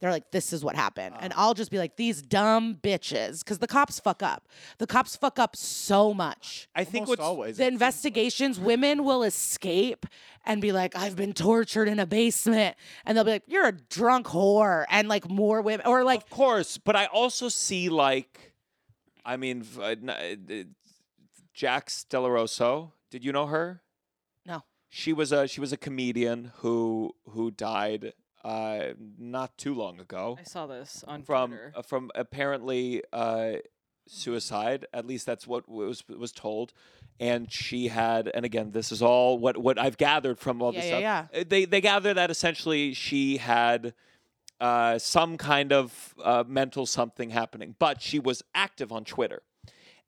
They're 0.00 0.10
like, 0.10 0.30
this 0.30 0.52
is 0.52 0.62
what 0.62 0.76
happened, 0.76 1.14
and 1.20 1.32
I'll 1.36 1.54
just 1.54 1.70
be 1.70 1.78
like, 1.78 1.96
these 1.96 2.20
dumb 2.20 2.74
bitches, 2.82 3.38
because 3.42 3.58
the 3.60 3.66
cops 3.66 3.98
fuck 3.98 4.22
up. 4.22 4.46
The 4.76 4.86
cops 4.86 5.16
fuck 5.16 5.38
up 5.38 5.56
so 5.56 6.12
much. 6.12 6.68
I 6.74 6.84
think 6.84 7.04
Almost 7.04 7.08
what's 7.08 7.22
always. 7.22 7.56
The 7.56 7.66
investigations, 7.66 8.60
women 8.60 9.04
will 9.04 9.22
escape 9.22 10.04
and 10.44 10.60
be 10.60 10.70
like, 10.70 10.94
I've 10.94 11.16
been 11.16 11.32
tortured 11.32 11.88
in 11.88 11.98
a 11.98 12.04
basement, 12.04 12.76
and 13.06 13.16
they'll 13.16 13.24
be 13.24 13.30
like, 13.30 13.44
you're 13.46 13.68
a 13.68 13.72
drunk 13.72 14.26
whore, 14.26 14.84
and 14.90 15.08
like 15.08 15.30
more 15.30 15.62
women, 15.62 15.86
or 15.86 16.04
like, 16.04 16.24
Of 16.24 16.30
course, 16.30 16.76
but 16.76 16.94
I 16.94 17.06
also 17.06 17.48
see 17.48 17.88
like, 17.88 18.52
I 19.24 19.38
mean, 19.38 19.62
v- 19.62 19.82
uh, 19.82 19.86
n- 19.86 20.10
uh, 20.10 20.64
Jax 21.54 22.04
Delaroso. 22.10 22.92
Did 23.10 23.24
you 23.24 23.32
know 23.32 23.46
her? 23.46 23.80
no, 24.44 24.62
She 24.90 25.12
was 25.12 25.32
a 25.32 25.48
she 25.48 25.60
was 25.60 25.72
a 25.72 25.76
comedian 25.76 26.52
who 26.56 27.14
who 27.30 27.50
died 27.50 28.12
uh, 28.46 28.94
not 29.18 29.50
too 29.58 29.74
long 29.74 29.98
ago 30.00 30.24
I 30.40 30.44
saw 30.44 30.66
this 30.66 31.04
on 31.06 31.22
from 31.22 31.50
Twitter. 31.50 31.72
uh, 31.76 31.82
from 31.82 32.10
apparently 32.14 33.02
uh, 33.12 33.54
suicide. 34.06 34.86
At 34.92 35.06
least 35.06 35.26
that's 35.26 35.46
what 35.46 35.68
was 35.68 36.04
was 36.08 36.32
told. 36.32 36.72
And 37.18 37.50
she 37.50 37.88
had, 37.88 38.30
and 38.34 38.44
again, 38.44 38.72
this 38.72 38.92
is 38.92 39.00
all 39.02 39.38
what 39.38 39.56
what 39.56 39.78
I've 39.78 39.96
gathered 39.96 40.38
from 40.38 40.62
all 40.62 40.72
this 40.72 40.84
Yeah, 40.86 40.98
yeah, 40.98 41.26
stuff. 41.26 41.40
Uh, 41.40 41.44
They 41.48 41.64
they 41.64 41.80
gather 41.80 42.12
that 42.14 42.30
essentially 42.30 42.94
she 42.94 43.38
had 43.38 43.94
uh, 44.60 44.98
some 44.98 45.36
kind 45.36 45.72
of 45.72 46.14
uh, 46.22 46.44
mental 46.46 46.86
something 46.86 47.30
happening, 47.30 47.74
but 47.78 48.00
she 48.00 48.18
was 48.18 48.42
active 48.54 48.92
on 48.92 49.04
Twitter, 49.04 49.42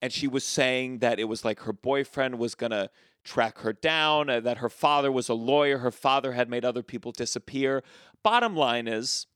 and 0.03 0.13
she 0.13 0.27
was 0.29 0.45
saying 0.45 0.99
that 0.99 1.19
it 1.19 1.25
was 1.25 1.45
like 1.45 1.61
her 1.61 1.73
boyfriend 1.73 2.39
was 2.39 2.55
gonna 2.55 2.89
track 3.29 3.59
her 3.59 3.73
down, 3.73 4.31
uh, 4.31 4.41
that 4.41 4.59
her 4.59 4.69
father 4.69 5.13
was 5.13 5.29
a 5.29 5.35
lawyer, 5.35 5.79
her 5.79 5.91
father 5.91 6.33
had 6.33 6.49
made 6.49 6.65
other 6.65 6.83
people 6.83 7.13
disappear. 7.13 7.83
Bottom 8.23 8.57
line 8.57 8.89
is, 8.89 9.27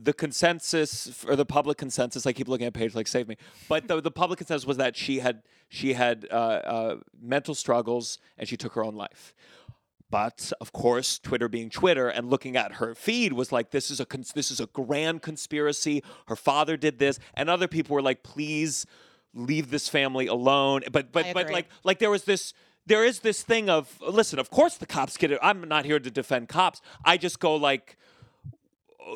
the 0.00 0.12
consensus 0.12 1.24
or 1.26 1.34
the 1.34 1.44
public 1.44 1.76
consensus 1.76 2.24
i 2.24 2.32
keep 2.32 2.46
looking 2.46 2.68
at 2.68 2.72
page 2.72 2.94
like 2.94 3.08
save 3.08 3.26
me 3.26 3.36
but 3.68 3.88
the, 3.88 4.00
the 4.00 4.12
public 4.12 4.38
consensus 4.38 4.64
was 4.64 4.76
that 4.76 4.94
she 4.96 5.18
had 5.18 5.42
she 5.68 5.92
had 5.92 6.26
uh, 6.30 6.34
uh, 6.34 6.96
mental 7.20 7.54
struggles 7.54 8.18
and 8.36 8.48
she 8.48 8.56
took 8.56 8.72
her 8.72 8.84
own 8.84 8.94
life. 8.94 9.34
But 10.10 10.52
of 10.60 10.72
course 10.72 11.18
twitter 11.18 11.48
being 11.48 11.68
twitter 11.68 12.08
and 12.08 12.30
looking 12.30 12.56
at 12.56 12.74
her 12.74 12.94
feed 12.94 13.34
was 13.34 13.52
like 13.52 13.70
this 13.70 13.90
is 13.90 14.00
a 14.00 14.06
cons- 14.06 14.32
this 14.32 14.50
is 14.50 14.60
a 14.60 14.66
grand 14.66 15.20
conspiracy. 15.20 16.02
Her 16.26 16.36
father 16.36 16.78
did 16.78 16.98
this. 16.98 17.18
And 17.34 17.50
other 17.50 17.68
people 17.68 17.94
were 17.94 18.02
like 18.02 18.22
please 18.22 18.86
leave 19.34 19.70
this 19.70 19.88
family 19.88 20.26
alone. 20.26 20.80
But 20.90 21.12
but 21.12 21.26
but 21.34 21.50
like 21.50 21.68
like 21.84 21.98
there 21.98 22.10
was 22.10 22.24
this 22.24 22.54
there 22.88 23.04
is 23.04 23.20
this 23.20 23.42
thing 23.42 23.70
of 23.70 24.00
listen 24.00 24.38
of 24.38 24.50
course 24.50 24.76
the 24.76 24.86
cops 24.86 25.16
get 25.16 25.30
it. 25.30 25.38
I'm 25.42 25.68
not 25.68 25.84
here 25.84 26.00
to 26.00 26.10
defend 26.10 26.48
cops. 26.48 26.80
I 27.04 27.16
just 27.16 27.38
go 27.38 27.54
like 27.54 27.96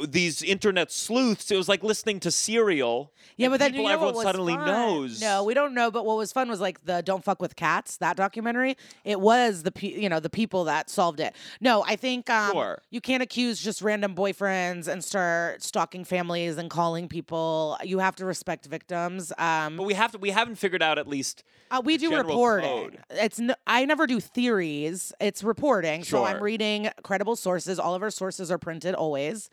these 0.09 0.43
internet 0.43 0.91
sleuths. 0.93 1.51
It 1.51 1.57
was 1.57 1.69
like 1.69 1.83
listening 1.83 2.21
to 2.21 2.31
Serial. 2.31 3.13
Yeah, 3.37 3.49
but 3.49 3.59
then 3.61 3.71
people 3.73 3.85
you 3.85 3.89
know 3.89 3.95
everyone 3.95 4.23
suddenly 4.25 4.55
fun? 4.55 4.67
knows. 4.67 5.21
No, 5.21 5.45
we 5.45 5.55
don't 5.55 5.75
know. 5.75 5.91
But 5.91 6.05
what 6.05 6.17
was 6.17 6.33
fun 6.33 6.49
was 6.49 6.61
like 6.61 6.85
the 6.85 7.03
"Don't 7.03 7.25
Fuck 7.25 7.41
with 7.41 7.57
Cats" 7.57 7.97
that 7.99 8.17
documentary. 8.17 8.77
It 9.05 9.21
was 9.21 9.63
the 9.63 9.73
pe- 9.73 10.01
you 10.01 10.09
know 10.09 10.21
the 10.21 10.31
people 10.31 10.65
that 10.65 10.91
solved 10.91 11.21
it. 11.21 11.35
No, 11.61 11.83
I 11.87 11.97
think 11.97 12.29
um, 12.31 12.53
Sure. 12.53 12.83
you 12.91 13.01
can't 13.01 13.23
accuse 13.23 13.61
just 13.63 13.83
random 13.83 14.15
boyfriends 14.15 14.87
and 14.89 15.03
start 15.05 15.63
stalking 15.63 16.05
families 16.05 16.59
and 16.59 16.69
calling 16.71 17.09
people. 17.09 17.77
You 17.83 17.99
have 18.01 18.17
to 18.17 18.25
respect 18.27 18.67
victims. 18.67 19.33
Um, 19.39 19.77
but 19.77 19.85
we 19.85 19.95
have 19.95 20.13
to. 20.13 20.19
We 20.19 20.31
haven't 20.31 20.57
figured 20.57 20.83
out 20.83 20.99
at 20.99 21.07
least. 21.09 21.43
uh, 21.71 21.81
we 21.85 21.97
the 21.97 22.09
do 22.09 22.17
reporting. 22.17 22.69
code. 22.69 22.99
It's 23.11 23.41
n- 23.41 23.55
I 23.67 23.85
never 23.85 24.07
do 24.07 24.21
theories. 24.21 25.13
It's 25.21 25.43
reporting. 25.43 26.05
So 26.05 26.25
I'm 26.25 26.43
reading 26.43 26.91
credible 27.03 27.37
sources. 27.37 27.79
All 27.79 27.95
of 27.95 28.03
our 28.03 28.11
sources 28.11 28.51
are 28.51 28.59
printed 28.59 28.95
always. 28.95 29.49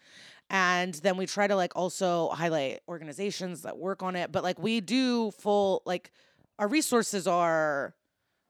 And 0.49 0.93
then 0.95 1.17
we 1.17 1.25
try 1.25 1.47
to 1.47 1.55
like 1.55 1.75
also 1.75 2.29
highlight 2.29 2.81
organizations 2.87 3.61
that 3.63 3.77
work 3.77 4.01
on 4.03 4.15
it. 4.15 4.31
But 4.31 4.43
like 4.43 4.59
we 4.59 4.81
do 4.81 5.31
full 5.31 5.81
like 5.85 6.11
our 6.57 6.67
resources 6.67 7.27
are 7.27 7.95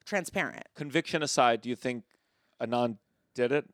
transparent. 0.05 0.63
Conviction 0.75 1.21
aside, 1.23 1.61
do 1.61 1.69
you 1.69 1.75
think 1.75 2.03
Adnan 2.61 2.97
did 3.35 3.51
it? 3.51 3.65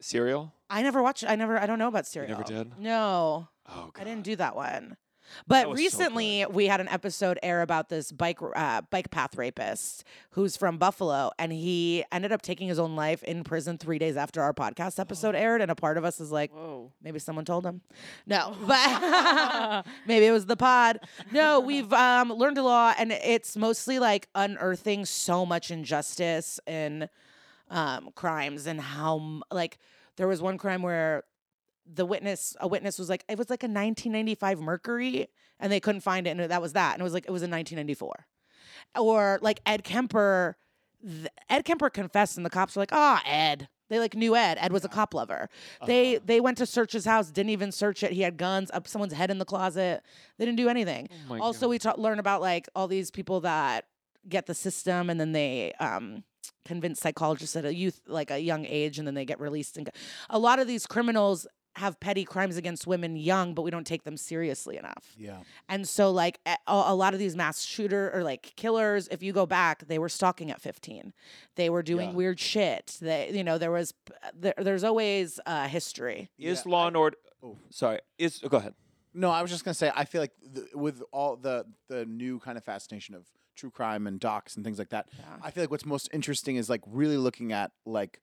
Serial? 0.00 0.52
I 0.68 0.82
never 0.82 1.02
watched 1.02 1.24
I 1.26 1.36
never 1.36 1.58
I 1.58 1.66
don't 1.66 1.78
know 1.78 1.88
about 1.88 2.06
Serial. 2.06 2.30
never 2.38 2.44
did? 2.44 2.78
No. 2.78 3.48
Oh, 3.68 3.90
God. 3.92 4.00
I 4.00 4.04
didn't 4.04 4.24
do 4.24 4.36
that 4.36 4.56
one. 4.56 4.96
But 5.46 5.68
was 5.68 5.78
so 5.78 5.82
recently, 5.82 6.46
we 6.46 6.66
had 6.66 6.80
an 6.80 6.88
episode 6.88 7.38
air 7.42 7.62
about 7.62 7.88
this 7.88 8.12
bike 8.12 8.38
uh, 8.54 8.82
bike 8.90 9.10
path 9.10 9.36
rapist 9.36 10.04
who's 10.30 10.56
from 10.56 10.78
Buffalo, 10.78 11.30
and 11.38 11.52
he 11.52 12.04
ended 12.12 12.32
up 12.32 12.42
taking 12.42 12.68
his 12.68 12.78
own 12.78 12.96
life 12.96 13.22
in 13.24 13.44
prison 13.44 13.78
three 13.78 13.98
days 13.98 14.16
after 14.16 14.42
our 14.42 14.52
podcast 14.52 14.98
episode 14.98 15.34
aired. 15.34 15.60
And 15.60 15.70
a 15.70 15.74
part 15.74 15.98
of 15.98 16.04
us 16.04 16.20
is 16.20 16.30
like, 16.30 16.52
Whoa. 16.52 16.92
maybe 17.02 17.18
someone 17.18 17.44
told 17.44 17.64
him. 17.64 17.80
No, 18.26 18.56
but 18.66 19.84
maybe 20.06 20.26
it 20.26 20.32
was 20.32 20.46
the 20.46 20.56
pod. 20.56 21.00
No, 21.32 21.60
we've 21.60 21.92
um, 21.92 22.32
learned 22.32 22.58
a 22.58 22.62
lot, 22.62 22.96
and 22.98 23.12
it's 23.12 23.56
mostly 23.56 23.98
like 23.98 24.28
unearthing 24.34 25.04
so 25.04 25.44
much 25.46 25.70
injustice 25.70 26.60
and 26.66 27.08
um, 27.70 28.10
crimes, 28.14 28.66
and 28.66 28.80
how 28.80 29.42
like 29.50 29.78
there 30.16 30.28
was 30.28 30.42
one 30.42 30.58
crime 30.58 30.82
where 30.82 31.24
the 31.92 32.06
witness 32.06 32.56
a 32.60 32.68
witness 32.68 32.98
was 32.98 33.08
like 33.08 33.24
it 33.28 33.36
was 33.38 33.50
like 33.50 33.62
a 33.62 33.66
1995 33.66 34.60
mercury 34.60 35.28
and 35.58 35.72
they 35.72 35.80
couldn't 35.80 36.02
find 36.02 36.26
it 36.26 36.30
and 36.38 36.50
that 36.50 36.62
was 36.62 36.72
that 36.74 36.92
and 36.94 37.00
it 37.00 37.04
was 37.04 37.12
like 37.14 37.24
it 37.26 37.30
was 37.32 37.42
in 37.42 37.50
1994 37.50 38.26
or 38.98 39.38
like 39.42 39.60
ed 39.66 39.82
kemper 39.84 40.56
ed 41.48 41.64
kemper 41.64 41.90
confessed 41.90 42.36
and 42.36 42.44
the 42.46 42.50
cops 42.50 42.76
were 42.76 42.82
like 42.82 42.92
ah 42.92 43.22
ed. 43.26 43.68
They 43.88 43.98
like 43.98 44.14
knew 44.14 44.36
ed. 44.36 44.56
Ed 44.60 44.70
was 44.72 44.84
a 44.84 44.88
cop 44.88 45.14
lover. 45.14 45.48
They 45.84 46.18
they 46.24 46.40
went 46.40 46.58
to 46.58 46.66
search 46.66 46.92
his 46.92 47.06
house 47.06 47.28
didn't 47.32 47.50
even 47.50 47.72
search 47.72 48.04
it. 48.04 48.12
He 48.12 48.20
had 48.20 48.36
guns 48.36 48.70
up 48.72 48.86
someone's 48.86 49.14
head 49.14 49.32
in 49.32 49.38
the 49.38 49.44
closet. 49.44 50.02
They 50.38 50.44
didn't 50.44 50.58
do 50.58 50.68
anything. 50.68 51.08
My 51.28 51.38
also 51.40 51.68
we 51.68 51.78
ta- 51.80 51.94
learn 51.98 52.20
about 52.20 52.40
like 52.40 52.68
all 52.76 52.86
these 52.86 53.10
people 53.10 53.40
that 53.40 53.86
get 54.28 54.46
the 54.46 54.54
system 54.54 55.10
and 55.10 55.18
then 55.18 55.32
they 55.32 55.72
um 55.80 56.22
convince 56.64 57.00
psychologists 57.00 57.56
at 57.56 57.64
a 57.64 57.74
youth 57.74 58.00
like 58.06 58.30
a 58.30 58.38
young 58.38 58.64
age 58.64 58.98
and 58.98 59.06
then 59.08 59.14
they 59.14 59.24
get 59.24 59.40
released 59.40 59.76
and 59.76 59.86
go- 59.86 59.92
a 60.28 60.38
lot 60.38 60.60
of 60.60 60.68
these 60.68 60.86
criminals 60.86 61.48
have 61.76 61.98
petty 62.00 62.24
crimes 62.24 62.56
against 62.56 62.86
women 62.86 63.16
young 63.16 63.54
but 63.54 63.62
we 63.62 63.70
don't 63.70 63.86
take 63.86 64.02
them 64.04 64.16
seriously 64.16 64.76
enough 64.76 65.14
Yeah. 65.16 65.38
and 65.68 65.88
so 65.88 66.10
like 66.10 66.40
a, 66.46 66.56
a 66.66 66.94
lot 66.94 67.12
of 67.14 67.20
these 67.20 67.36
mass 67.36 67.62
shooter 67.62 68.10
or 68.12 68.22
like 68.24 68.52
killers 68.56 69.06
if 69.08 69.22
you 69.22 69.32
go 69.32 69.46
back 69.46 69.86
they 69.86 69.98
were 69.98 70.08
stalking 70.08 70.50
at 70.50 70.60
15 70.60 71.12
they 71.54 71.70
were 71.70 71.82
doing 71.82 72.10
Yeah. 72.10 72.14
weird 72.16 72.40
shit 72.40 72.98
they 73.00 73.30
you 73.32 73.44
know 73.44 73.56
there 73.58 73.70
was 73.70 73.94
there, 74.34 74.54
there's 74.58 74.84
always 74.84 75.38
uh, 75.46 75.68
history 75.68 76.30
Is 76.38 76.62
Yeah, 76.66 76.72
Law 76.72 76.84
I- 76.84 76.86
and 76.88 76.96
Order? 76.96 77.16
Oh. 77.42 77.56
Sorry. 77.70 78.00
Is 78.18 78.40
oh, 78.44 78.48
go 78.48 78.58
ahead. 78.58 78.74
No, 79.14 79.30
I 79.30 79.40
was 79.40 79.50
just 79.50 79.64
gonna 79.64 79.74
say 79.74 79.90
I 79.96 80.04
feel 80.04 80.20
like 80.20 80.32
the, 80.42 80.66
with 80.74 81.02
all 81.12 81.36
the 81.36 81.64
the 81.88 82.04
new 82.04 82.38
kind 82.40 82.58
of 82.58 82.64
fascination 82.64 83.14
of 83.14 83.24
true 83.56 83.70
crime 83.70 84.06
and 84.06 84.20
docs 84.20 84.56
and 84.56 84.64
things 84.64 84.78
like 84.78 84.90
that, 84.90 85.08
Yeah. 85.18 85.24
I 85.42 85.50
feel 85.50 85.62
like 85.62 85.70
what's 85.70 85.86
most 85.86 86.08
interesting 86.12 86.56
is 86.56 86.68
like 86.68 86.82
really 86.86 87.16
looking 87.16 87.52
at 87.52 87.70
like 87.86 88.20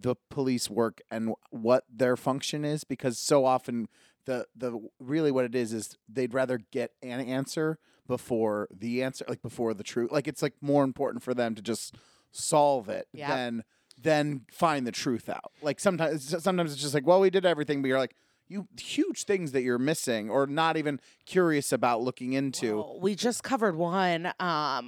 the 0.00 0.14
police 0.30 0.70
work 0.70 1.00
and 1.10 1.34
what 1.50 1.84
their 1.94 2.16
function 2.16 2.64
is 2.64 2.82
because 2.84 3.18
so 3.18 3.44
often 3.44 3.88
the 4.24 4.46
the 4.56 4.78
really 4.98 5.30
what 5.30 5.44
it 5.44 5.54
is 5.54 5.72
is 5.72 5.96
they'd 6.08 6.32
rather 6.32 6.58
get 6.70 6.92
an 7.02 7.20
answer 7.20 7.78
before 8.06 8.68
the 8.74 9.02
answer 9.02 9.24
like 9.28 9.42
before 9.42 9.74
the 9.74 9.82
truth 9.82 10.10
like 10.10 10.26
it's 10.26 10.42
like 10.42 10.54
more 10.60 10.82
important 10.84 11.22
for 11.22 11.34
them 11.34 11.54
to 11.54 11.60
just 11.62 11.94
solve 12.30 12.88
it 12.88 13.06
Yep. 13.12 13.28
than 13.28 13.64
than 14.00 14.40
find 14.50 14.86
the 14.86 14.92
truth 14.92 15.28
out 15.28 15.52
like 15.60 15.78
sometimes 15.78 16.42
sometimes 16.42 16.72
it's 16.72 16.80
just 16.80 16.94
like 16.94 17.06
well 17.06 17.20
we 17.20 17.30
did 17.30 17.44
everything 17.44 17.82
but 17.82 17.88
you're 17.88 17.98
like 17.98 18.16
you 18.48 18.66
huge 18.80 19.24
things 19.24 19.52
that 19.52 19.62
you're 19.62 19.78
missing 19.78 20.28
or 20.30 20.46
not 20.46 20.76
even 20.76 21.00
curious 21.26 21.72
about 21.72 22.02
looking 22.02 22.32
into 22.32 22.76
Well, 22.76 22.98
we 23.00 23.14
just 23.14 23.42
covered 23.42 23.76
one. 23.76 24.26
Um, 24.26 24.32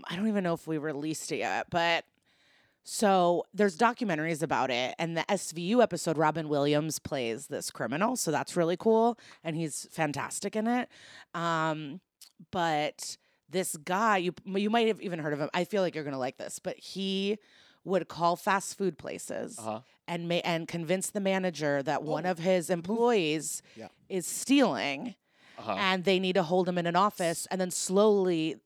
I 0.08 0.16
don't 0.16 0.28
even 0.28 0.44
know 0.44 0.52
if 0.54 0.66
we 0.66 0.76
released 0.76 1.32
it 1.32 1.36
yet, 1.38 1.68
but 1.70 2.04
so 2.86 3.44
there's 3.54 3.76
documentaries 3.78 4.42
about 4.42 4.70
it, 4.70 4.94
and 4.98 5.16
the 5.16 5.22
SVU 5.28 5.82
episode, 5.82 6.18
Robin 6.18 6.48
Williams 6.48 6.98
plays 6.98 7.46
this 7.46 7.70
criminal, 7.70 8.14
so 8.14 8.30
that's 8.30 8.56
really 8.56 8.76
cool, 8.76 9.18
and 9.42 9.56
he's 9.56 9.88
fantastic 9.90 10.54
in 10.54 10.66
it. 10.66 10.88
Um, 11.34 12.00
but 12.50 13.16
this 13.48 13.76
guy, 13.78 14.18
you 14.18 14.34
you 14.46 14.68
might 14.70 14.86
have 14.88 15.00
even 15.00 15.18
heard 15.18 15.32
of 15.32 15.40
him. 15.40 15.48
I 15.54 15.64
feel 15.64 15.80
like 15.82 15.94
you're 15.94 16.04
gonna 16.04 16.18
like 16.18 16.36
this, 16.36 16.58
but 16.58 16.76
he 16.78 17.38
would 17.84 18.08
call 18.08 18.36
fast 18.36 18.76
food 18.78 18.96
places 18.98 19.58
Uh-huh. 19.58 19.80
and 20.08 20.28
ma- 20.28 20.40
and 20.44 20.66
convince 20.68 21.10
the 21.10 21.20
manager 21.20 21.82
that 21.82 22.02
one 22.02 22.24
of 22.26 22.38
his 22.38 22.70
employees 22.70 23.62
Yeah. 23.76 23.88
is 24.08 24.26
stealing 24.26 25.14
Uh-huh. 25.58 25.72
and 25.78 26.04
they 26.04 26.18
need 26.18 26.32
to 26.34 26.42
hold 26.42 26.66
him 26.68 26.78
in 26.78 26.86
an 26.86 26.96
office 26.96 27.46
and 27.50 27.60
then 27.60 27.70
slowly 27.70 28.56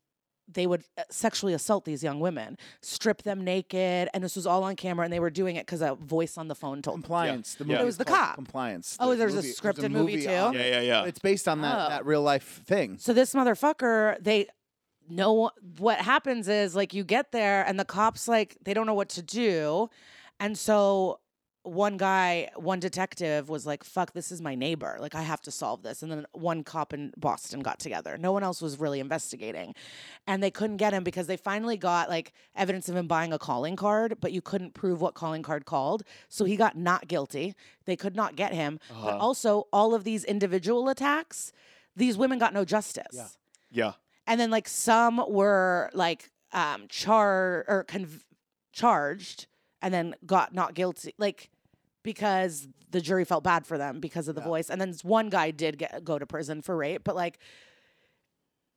they 0.50 0.66
would 0.66 0.82
uh, 0.96 1.02
sexually 1.10 1.52
assault 1.52 1.84
these 1.84 2.02
young 2.02 2.20
women 2.20 2.56
strip 2.80 3.22
them 3.22 3.44
naked 3.44 4.08
and 4.14 4.24
this 4.24 4.34
was 4.34 4.46
all 4.46 4.62
on 4.64 4.74
camera 4.76 5.04
and 5.04 5.12
they 5.12 5.20
were 5.20 5.30
doing 5.30 5.56
it 5.56 5.66
because 5.66 5.82
a 5.82 5.94
voice 5.94 6.38
on 6.38 6.48
the 6.48 6.54
phone 6.54 6.80
told 6.82 6.96
them 6.96 7.02
compliance 7.02 7.54
the 7.54 7.64
Yeah. 7.64 7.68
movie 7.68 7.78
It 7.78 7.82
is 7.82 7.86
was 7.86 7.96
the 7.98 8.04
cop. 8.06 8.34
compliance 8.34 8.96
Oh, 8.98 9.10
The 9.10 9.16
there's 9.16 9.32
a 9.34 9.36
movie- 9.36 9.52
scripted 9.52 9.90
movie 9.90 10.22
too? 10.24 10.30
on 10.30 10.54
Yeah, 10.54 10.66
yeah, 10.66 10.80
yeah. 10.80 11.04
it's 11.04 11.18
based 11.18 11.46
on 11.48 11.60
that 11.62 11.76
Oh. 11.86 11.88
that 11.90 12.06
real 12.06 12.22
life 12.22 12.62
thing 12.66 12.96
so 12.98 13.12
this 13.12 13.34
motherfucker 13.34 14.16
they 14.22 14.46
know 15.10 15.50
what 15.78 15.98
happens 16.00 16.48
is 16.48 16.74
like 16.76 16.92
you 16.94 17.04
get 17.04 17.32
there 17.32 17.64
and 17.66 17.78
the 17.78 17.84
cops 17.84 18.28
like 18.28 18.56
they 18.64 18.74
don't 18.74 18.86
know 18.86 18.94
what 18.94 19.08
to 19.10 19.22
do 19.22 19.88
and 20.40 20.56
so 20.58 21.18
one 21.64 21.96
guy 21.98 22.48
one 22.56 22.80
detective 22.80 23.48
was 23.48 23.66
like 23.66 23.84
fuck 23.84 24.12
this 24.12 24.30
is 24.32 24.40
my 24.40 24.54
neighbor. 24.54 24.96
Like 25.00 25.14
i 25.14 25.22
have 25.22 25.40
to 25.42 25.50
solve 25.50 25.82
this. 25.82 26.02
And 26.02 26.10
then 26.10 26.26
one 26.32 26.64
cop 26.64 26.94
in 26.94 27.12
boston 27.16 27.60
got 27.60 27.78
together. 27.78 28.16
No 28.16 28.32
one 28.32 28.42
else 28.42 28.62
was 28.62 28.78
really 28.80 29.00
investigating. 29.00 29.74
And 30.26 30.42
they 30.42 30.50
couldn't 30.50 30.78
get 30.78 30.92
him 30.94 31.04
because 31.04 31.26
they 31.26 31.36
finally 31.36 31.76
got 31.76 32.08
like 32.08 32.32
evidence 32.54 32.88
of 32.88 32.96
him 32.96 33.06
buying 33.06 33.32
a 33.32 33.38
calling 33.38 33.76
card 33.76 34.18
but 34.20 34.32
you 34.32 34.40
couldn't 34.40 34.72
prove 34.74 35.00
what 35.00 35.14
calling 35.14 35.42
card 35.42 35.66
called. 35.66 36.04
So 36.28 36.44
he 36.44 36.56
got 36.56 36.76
not 36.76 37.06
guilty. 37.08 37.54
They 37.84 37.96
could 37.96 38.16
not 38.16 38.34
get 38.36 38.54
him. 38.54 38.78
But 38.88 38.96
Uh-huh. 38.96 39.18
also 39.18 39.66
all 39.72 39.94
of 39.94 40.04
these 40.04 40.24
individual 40.24 40.88
attacks 40.88 41.52
these 41.96 42.16
women 42.16 42.38
got 42.38 42.54
no 42.54 42.64
justice. 42.64 43.06
Yeah. 43.12 43.26
yeah. 43.70 43.92
and 44.26 44.38
then 44.40 44.50
like 44.50 44.68
some 44.68 45.22
were 45.28 45.90
like 45.92 46.30
um 46.52 46.86
char 46.88 47.64
or 47.68 47.84
conv- 47.88 48.22
charged 48.72 49.46
and 49.82 49.92
then 49.94 50.14
got 50.26 50.54
not 50.54 50.74
guilty 50.74 51.14
like 51.18 51.50
because 52.02 52.68
the 52.90 53.00
jury 53.00 53.24
felt 53.24 53.44
bad 53.44 53.66
for 53.66 53.76
them 53.78 54.00
because 54.00 54.28
of 54.28 54.34
the 54.34 54.40
Yeah. 54.40 54.46
voice 54.48 54.70
and 54.70 54.80
then 54.80 54.94
one 55.02 55.28
guy 55.30 55.50
did 55.50 55.78
get 55.78 56.04
go 56.04 56.18
to 56.18 56.26
prison 56.26 56.62
for 56.62 56.76
rape 56.76 57.02
but 57.04 57.14
like 57.16 57.38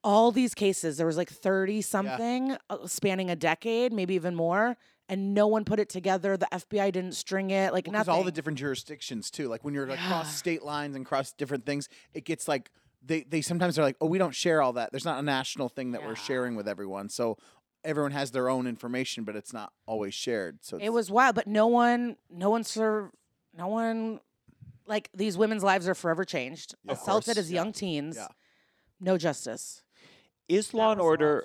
all 0.04 0.32
these 0.32 0.54
cases 0.56 0.98
there 0.98 1.06
was 1.06 1.18
like 1.18 1.30
30 1.30 1.82
something 1.82 2.58
uh, 2.70 2.88
spanning 2.88 3.30
a 3.30 3.36
decade 3.36 3.94
maybe 3.94 4.16
even 4.16 4.36
more 4.36 4.76
and 5.08 5.34
no 5.34 5.46
one 5.46 5.64
put 5.64 5.80
it 5.80 5.90
together 5.90 6.38
the 6.38 6.48
FBI 6.52 6.92
didn't 6.92 7.14
string 7.14 7.52
it 7.52 7.72
like 7.72 7.88
nothing 7.92 8.14
all 8.14 8.24
the 8.24 8.32
different 8.32 8.58
jurisdictions 8.58 9.30
too. 9.30 9.48
Like 9.50 9.64
when 9.64 9.74
you're 9.74 9.88
like 9.88 10.00
Yeah. 10.00 10.08
cross 10.08 10.34
state 10.36 10.64
lines 10.64 10.96
and 10.96 11.06
cross 11.06 11.34
different 11.34 11.66
things, 11.66 11.90
it 12.14 12.24
gets 12.24 12.48
like 12.48 12.72
they 13.06 13.24
they 13.24 13.42
sometimes 13.42 13.78
are 13.78 13.82
like, 13.82 13.98
oh, 14.00 14.06
we 14.06 14.18
don't 14.18 14.34
share 14.34 14.62
all 14.62 14.74
that. 14.74 14.92
There's 14.92 15.04
not 15.04 15.20
a 15.20 15.22
national 15.22 15.68
thing 15.70 15.92
that 15.92 16.04
we're 16.04 16.16
sharing 16.16 16.56
with 16.56 16.68
everyone. 16.68 17.10
So 17.10 17.38
everyone 17.84 18.12
has 18.12 18.32
their 18.32 18.50
own 18.50 18.68
information, 18.68 19.24
but 19.24 19.36
it's 19.36 19.54
not 19.54 19.72
always 19.86 20.14
shared. 20.14 20.60
So 20.64 20.78
It 20.78 20.90
was 20.92 21.10
wild, 21.12 21.36
but 21.36 21.48
no 21.48 21.68
one, 21.68 22.18
no 22.30 22.50
one 22.50 22.64
served, 22.64 23.14
no 23.58 23.68
one 23.68 24.20
like 24.88 25.10
these 25.14 25.38
women's 25.38 25.64
lives 25.64 25.88
are 25.88 25.96
forever 25.96 26.24
changed. 26.26 26.76
Yeah. 26.84 26.94
Assaulted 26.94 27.36
course. 27.36 27.38
as 27.46 27.52
young 27.52 27.72
teens. 27.72 28.18
Yeah. 28.18 28.28
No 29.00 29.18
justice. 29.18 29.84
Is 30.50 30.74
Law 30.74 30.92
and 30.92 31.00
Order 31.02 31.36
love. 31.36 31.44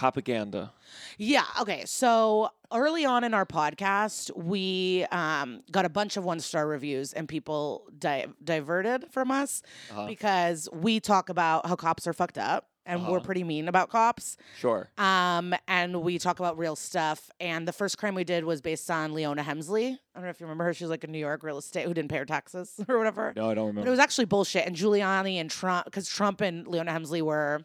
propaganda? 0.00 0.72
Yeah. 1.18 1.44
Okay. 1.60 1.84
So 1.84 2.50
early 2.72 3.04
on 3.04 3.24
in 3.24 3.34
our 3.34 3.46
podcast, 3.46 4.34
we 4.36 5.04
um, 5.10 5.62
got 5.70 5.84
a 5.84 5.88
bunch 5.88 6.16
of 6.16 6.24
one 6.24 6.40
star 6.40 6.66
reviews, 6.66 7.12
and 7.12 7.28
people 7.28 7.86
di- 7.98 8.26
diverted 8.42 9.06
from 9.10 9.30
us 9.30 9.62
Uh-huh. 9.90 10.06
because 10.06 10.68
we 10.72 11.00
talk 11.00 11.28
about 11.28 11.66
how 11.66 11.76
cops 11.76 12.06
are 12.06 12.12
fucked 12.12 12.38
up, 12.38 12.68
and 12.86 13.06
we're 13.06 13.16
Uh-huh. 13.16 13.24
pretty 13.24 13.44
mean 13.44 13.68
about 13.68 13.88
cops. 13.90 14.36
Sure. 14.58 14.90
Um, 14.98 15.54
and 15.68 16.02
we 16.02 16.18
talk 16.18 16.38
about 16.38 16.58
real 16.58 16.76
stuff. 16.76 17.30
And 17.40 17.66
the 17.66 17.72
first 17.72 17.98
crime 17.98 18.14
we 18.14 18.24
did 18.24 18.44
was 18.44 18.60
based 18.60 18.90
on 18.90 19.14
Leona 19.14 19.42
Helmsley. 19.42 19.86
I 19.86 20.18
don't 20.18 20.24
know 20.24 20.30
if 20.30 20.40
you 20.40 20.46
remember 20.46 20.64
her. 20.64 20.74
She 20.74 20.84
was 20.84 20.90
like 20.90 21.04
a 21.04 21.08
New 21.08 21.18
York 21.18 21.42
real 21.42 21.58
estate 21.58 21.86
who 21.86 21.94
didn't 21.94 22.10
pay 22.10 22.18
her 22.18 22.24
taxes 22.24 22.72
or 22.88 22.98
whatever. 22.98 23.32
No, 23.36 23.50
I 23.50 23.54
don't 23.54 23.66
remember. 23.68 23.82
But 23.82 23.88
it 23.88 23.90
was 23.90 24.00
actually 24.00 24.26
bullshit. 24.26 24.66
And 24.66 24.76
Giuliani 24.76 25.36
and 25.36 25.50
Trump, 25.50 25.86
because 25.86 26.08
Trump 26.08 26.40
and 26.40 26.66
Leona 26.66 26.90
Helmsley 26.92 27.22
were 27.22 27.64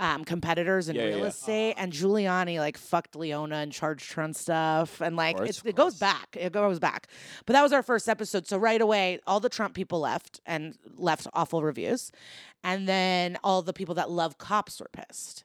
um, 0.00 0.24
competitors 0.24 0.88
in 0.88 0.96
Yeah, 0.96 1.04
real 1.04 1.18
yeah. 1.20 1.26
estate, 1.26 1.74
and 1.76 1.92
Giuliani 1.92 2.58
like 2.58 2.76
fucked 2.76 3.14
Leona 3.16 3.56
and 3.56 3.72
charged 3.72 4.12
her 4.14 4.22
on 4.22 4.34
stuff, 4.34 5.00
and 5.00 5.16
like 5.16 5.36
course, 5.36 5.50
it's, 5.50 5.62
it 5.64 5.76
goes 5.76 5.94
back. 5.98 6.36
It 6.38 6.52
goes 6.52 6.78
back. 6.78 7.06
But 7.46 7.52
that 7.54 7.62
was 7.62 7.72
our 7.72 7.82
first 7.82 8.08
episode. 8.08 8.46
So 8.46 8.58
right 8.58 8.80
away, 8.80 9.20
all 9.26 9.40
the 9.40 9.48
Trump 9.48 9.74
people 9.74 10.00
left 10.00 10.40
and 10.46 10.76
left 10.96 11.26
awful 11.32 11.62
reviews, 11.62 12.10
and 12.62 12.88
then 12.88 13.38
all 13.44 13.62
the 13.62 13.72
people 13.72 13.94
that 13.96 14.10
love 14.10 14.38
cops 14.38 14.80
were 14.80 14.90
pissed. 14.92 15.44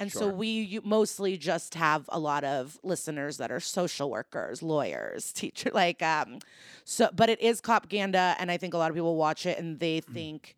And 0.00 0.12
so 0.12 0.28
we 0.28 0.46
you 0.46 0.80
mostly 0.84 1.36
just 1.36 1.74
have 1.74 2.04
a 2.10 2.20
lot 2.20 2.44
of 2.44 2.78
listeners 2.84 3.38
that 3.38 3.50
are 3.50 3.58
social 3.58 4.10
workers, 4.10 4.62
lawyers, 4.62 5.32
teacher 5.40 5.70
like 5.74 6.02
um 6.02 6.38
so 6.84 7.08
but 7.12 7.28
it 7.28 7.40
is 7.40 7.60
copganda 7.60 8.36
and 8.38 8.48
I 8.48 8.58
think 8.58 8.74
a 8.74 8.78
lot 8.78 8.90
of 8.90 8.94
people 8.94 9.16
watch 9.16 9.44
it 9.44 9.58
and 9.58 9.80
they 9.80 10.00
Mm. 10.00 10.14
think 10.14 10.54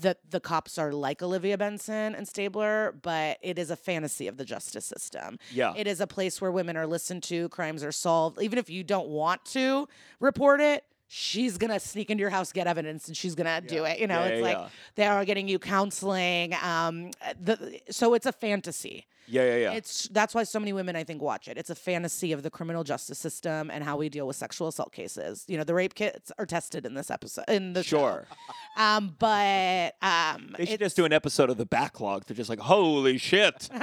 that 0.00 0.18
the 0.30 0.40
cops 0.40 0.78
are 0.78 0.92
like 0.92 1.22
Olivia 1.22 1.56
Benson 1.58 2.14
and 2.14 2.26
Stabler, 2.26 2.94
but 3.02 3.38
it 3.42 3.58
is 3.58 3.70
a 3.70 3.76
fantasy 3.76 4.26
of 4.28 4.36
the 4.36 4.44
justice 4.44 4.84
system. 4.86 5.38
Yeah. 5.52 5.72
It 5.76 5.86
is 5.86 6.00
a 6.00 6.06
place 6.06 6.40
where 6.40 6.50
women 6.50 6.76
are 6.76 6.86
listened 6.86 7.22
to, 7.24 7.48
crimes 7.50 7.82
are 7.84 7.92
solved. 7.92 8.40
Even 8.42 8.58
if 8.58 8.68
you 8.68 8.82
don't 8.84 9.08
want 9.08 9.44
to 9.46 9.88
report 10.20 10.60
it, 10.60 10.84
she's 11.06 11.58
gonna 11.58 11.78
sneak 11.78 12.10
into 12.10 12.20
your 12.22 12.30
house, 12.30 12.52
get 12.52 12.66
evidence, 12.66 13.06
and 13.08 13.16
she's 13.16 13.34
gonna 13.34 13.60
do 13.60 13.84
it. 13.84 13.98
You 13.98 14.06
know, 14.06 14.20
Yeah, 14.20 14.26
it's 14.26 14.38
yeah, 14.38 14.44
like 14.44 14.56
yeah. 14.56 14.68
they 14.96 15.06
are 15.06 15.24
getting 15.24 15.48
you 15.48 15.58
counseling. 15.58 16.54
Um, 16.62 17.10
the, 17.40 17.80
so 17.90 18.14
it's 18.14 18.26
a 18.26 18.32
fantasy. 18.32 19.06
Yeah, 19.26 19.44
yeah, 19.44 19.56
yeah. 19.56 19.72
It's 19.72 20.08
that's 20.08 20.34
why 20.34 20.42
so 20.44 20.58
many 20.60 20.72
women 20.72 20.96
I 20.96 21.04
think 21.04 21.22
watch 21.22 21.48
it. 21.48 21.56
It's 21.56 21.70
a 21.70 21.74
fantasy 21.74 22.32
of 22.32 22.42
the 22.42 22.50
criminal 22.50 22.84
justice 22.84 23.18
system 23.18 23.70
and 23.70 23.82
how 23.82 23.96
we 23.96 24.08
deal 24.08 24.26
with 24.26 24.36
sexual 24.36 24.68
assault 24.68 24.92
cases. 24.92 25.44
You 25.48 25.56
know, 25.56 25.64
the 25.64 25.74
rape 25.74 25.94
kits 25.94 26.30
are 26.38 26.46
tested 26.46 26.84
in 26.86 26.94
this 26.94 27.10
episode 27.10 27.44
in 27.48 27.72
the 27.72 27.82
show. 27.82 27.98
sure. 27.98 28.26
Um, 28.76 29.14
but 29.20 29.94
um, 30.02 30.52
They 30.58 30.66
should 30.66 30.80
just 30.80 30.96
do 30.96 31.04
an 31.04 31.12
episode 31.12 31.48
of 31.48 31.58
the 31.58 31.64
backlog. 31.64 32.24
They're 32.24 32.36
just 32.36 32.50
like, 32.50 32.58
holy 32.58 33.18
shit. 33.18 33.68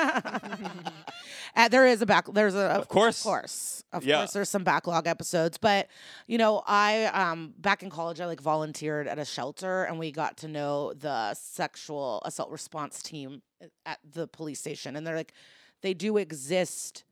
Uh, 1.54 1.68
there 1.68 1.86
is 1.86 2.02
a 2.02 2.06
back. 2.06 2.32
There's 2.32 2.56
a 2.56 2.60
of 2.60 2.88
course. 2.88 3.20
of 3.20 3.24
course, 3.26 3.84
of 3.92 4.06
Yeah. 4.06 4.20
course. 4.20 4.32
There's 4.32 4.50
some 4.50 4.64
backlog 4.64 5.06
episodes, 5.06 5.58
but 5.58 5.88
you 6.26 6.38
know, 6.38 6.64
I 6.66 7.06
um 7.08 7.54
back 7.58 7.84
in 7.84 7.90
college, 7.90 8.22
I 8.22 8.26
like 8.26 8.40
volunteered 8.42 9.06
at 9.06 9.20
a 9.20 9.26
shelter, 9.26 9.84
and 9.84 10.00
we 10.00 10.14
got 10.14 10.38
to 10.38 10.48
know 10.48 10.94
the 10.94 11.34
sexual 11.34 12.22
assault 12.24 12.52
response 12.52 13.02
team 13.02 13.42
at 13.86 14.00
the 14.14 14.28
police 14.28 14.60
station, 14.60 14.96
and 14.96 15.06
they're 15.06 15.16
like, 15.16 15.34
they 15.82 15.94
do 15.94 16.18
exist. 16.18 17.04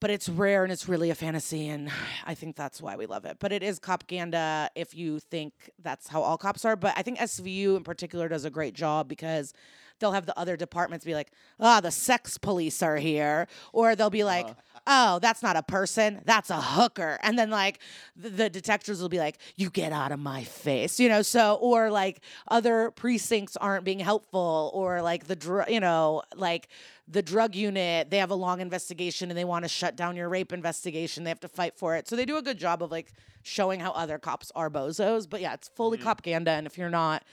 But 0.00 0.10
it's 0.10 0.28
rare 0.28 0.64
and 0.64 0.72
it's 0.72 0.86
really 0.86 1.08
a 1.08 1.14
fantasy, 1.14 1.68
and 1.68 1.90
I 2.26 2.34
think 2.34 2.56
that's 2.56 2.82
why 2.82 2.96
we 2.96 3.06
love 3.06 3.24
it. 3.24 3.38
But 3.40 3.52
it 3.52 3.62
is 3.62 3.80
copganda 3.80 4.68
if 4.74 4.94
you 4.94 5.18
think 5.18 5.70
that's 5.82 6.08
how 6.08 6.20
all 6.20 6.36
cops 6.36 6.64
are. 6.66 6.76
But 6.76 6.92
I 6.96 7.02
think 7.02 7.18
SVU 7.18 7.76
in 7.76 7.84
particular 7.84 8.28
does 8.28 8.44
a 8.44 8.50
great 8.50 8.74
job 8.74 9.08
because 9.08 9.54
they'll 9.98 10.12
have 10.12 10.26
the 10.26 10.38
other 10.38 10.56
departments 10.56 11.06
be 11.06 11.14
like, 11.14 11.30
ah, 11.58 11.80
the 11.80 11.90
sex 11.90 12.36
police 12.36 12.82
are 12.82 12.96
here. 12.96 13.46
Or 13.72 13.96
they'll 13.96 14.10
be 14.10 14.24
like, 14.24 14.48
oh, 14.86 15.18
that's 15.20 15.42
not 15.42 15.56
a 15.56 15.62
person, 15.62 16.20
that's 16.24 16.50
a 16.50 16.60
hooker. 16.60 17.18
And 17.22 17.38
then 17.38 17.50
like 17.50 17.80
the, 18.16 18.28
the 18.28 18.50
detectives 18.50 19.00
will 19.00 19.08
be 19.08 19.18
like, 19.18 19.38
you 19.56 19.70
get 19.70 19.92
out 19.92 20.12
of 20.12 20.18
my 20.18 20.44
face, 20.44 21.00
you 21.00 21.08
know? 21.08 21.22
So, 21.22 21.54
or 21.60 21.90
like 21.90 22.20
other 22.48 22.90
precincts 22.90 23.56
aren't 23.56 23.84
being 23.84 24.00
helpful, 24.00 24.70
or 24.74 25.00
like 25.02 25.26
the, 25.26 25.36
dr- 25.36 25.70
you 25.70 25.80
know, 25.80 26.22
like 26.36 26.68
the 27.08 27.22
drug 27.22 27.54
unit, 27.54 28.10
they 28.10 28.18
have 28.18 28.30
a 28.30 28.34
long 28.34 28.60
investigation 28.60 29.30
and 29.30 29.38
they 29.38 29.44
want 29.44 29.64
to 29.64 29.68
shut 29.68 29.96
down 29.96 30.16
your 30.16 30.28
rape 30.28 30.52
investigation. 30.52 31.24
They 31.24 31.30
have 31.30 31.40
to 31.40 31.48
fight 31.48 31.76
for 31.76 31.96
it. 31.96 32.08
So 32.08 32.16
they 32.16 32.24
do 32.24 32.36
a 32.36 32.42
good 32.42 32.58
job 32.58 32.82
of 32.82 32.90
like 32.90 33.12
showing 33.42 33.80
how 33.80 33.92
other 33.92 34.18
cops 34.18 34.50
are 34.54 34.70
bozos. 34.70 35.28
But 35.28 35.40
yeah, 35.40 35.54
it's 35.54 35.68
fully 35.68 35.98
copganda. 35.98 36.48
And 36.48 36.66
if 36.66 36.78
you're 36.78 36.90
not 36.90 37.24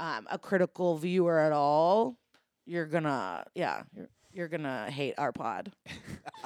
um, 0.00 0.26
a 0.30 0.38
critical 0.38 0.96
viewer 0.96 1.38
at 1.38 1.52
all, 1.52 2.16
you're 2.66 2.86
gonna, 2.86 3.44
yeah, 3.54 3.82
you're, 3.94 4.08
you're 4.32 4.48
gonna 4.48 4.90
hate 4.90 5.14
our 5.18 5.32
pod 5.32 5.72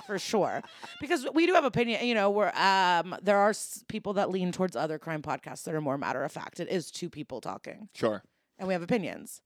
for 0.07 0.19
sure. 0.19 0.63
Because 1.01 1.27
we 1.35 1.47
do 1.47 1.55
have 1.55 1.65
opinion, 1.65 2.05
you 2.07 2.15
know, 2.15 2.31
where 2.31 2.57
um, 2.59 3.15
there 3.23 3.39
are 3.39 3.51
s- 3.51 3.85
people 3.89 4.15
that 4.15 4.31
lean 4.31 4.53
towards 4.53 4.77
other 4.77 4.99
crime 4.99 5.23
podcasts 5.23 5.65
that 5.65 5.75
are 5.75 5.81
more 5.81 5.99
matter 5.99 6.23
of 6.25 6.33
fact. 6.33 6.61
It 6.61 6.69
is 6.69 6.91
two 6.91 7.11
people 7.11 7.41
talking, 7.41 7.89
Sure. 7.95 8.23
and 8.59 8.67
we 8.69 8.75
have 8.75 8.83
opinions. 8.83 9.43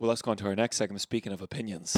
Well, 0.00 0.08
let's 0.10 0.22
go 0.22 0.30
on 0.30 0.36
to 0.36 0.46
our 0.46 0.54
next 0.54 0.76
segment. 0.76 1.00
Speaking 1.00 1.32
of 1.32 1.42
opinions, 1.42 1.94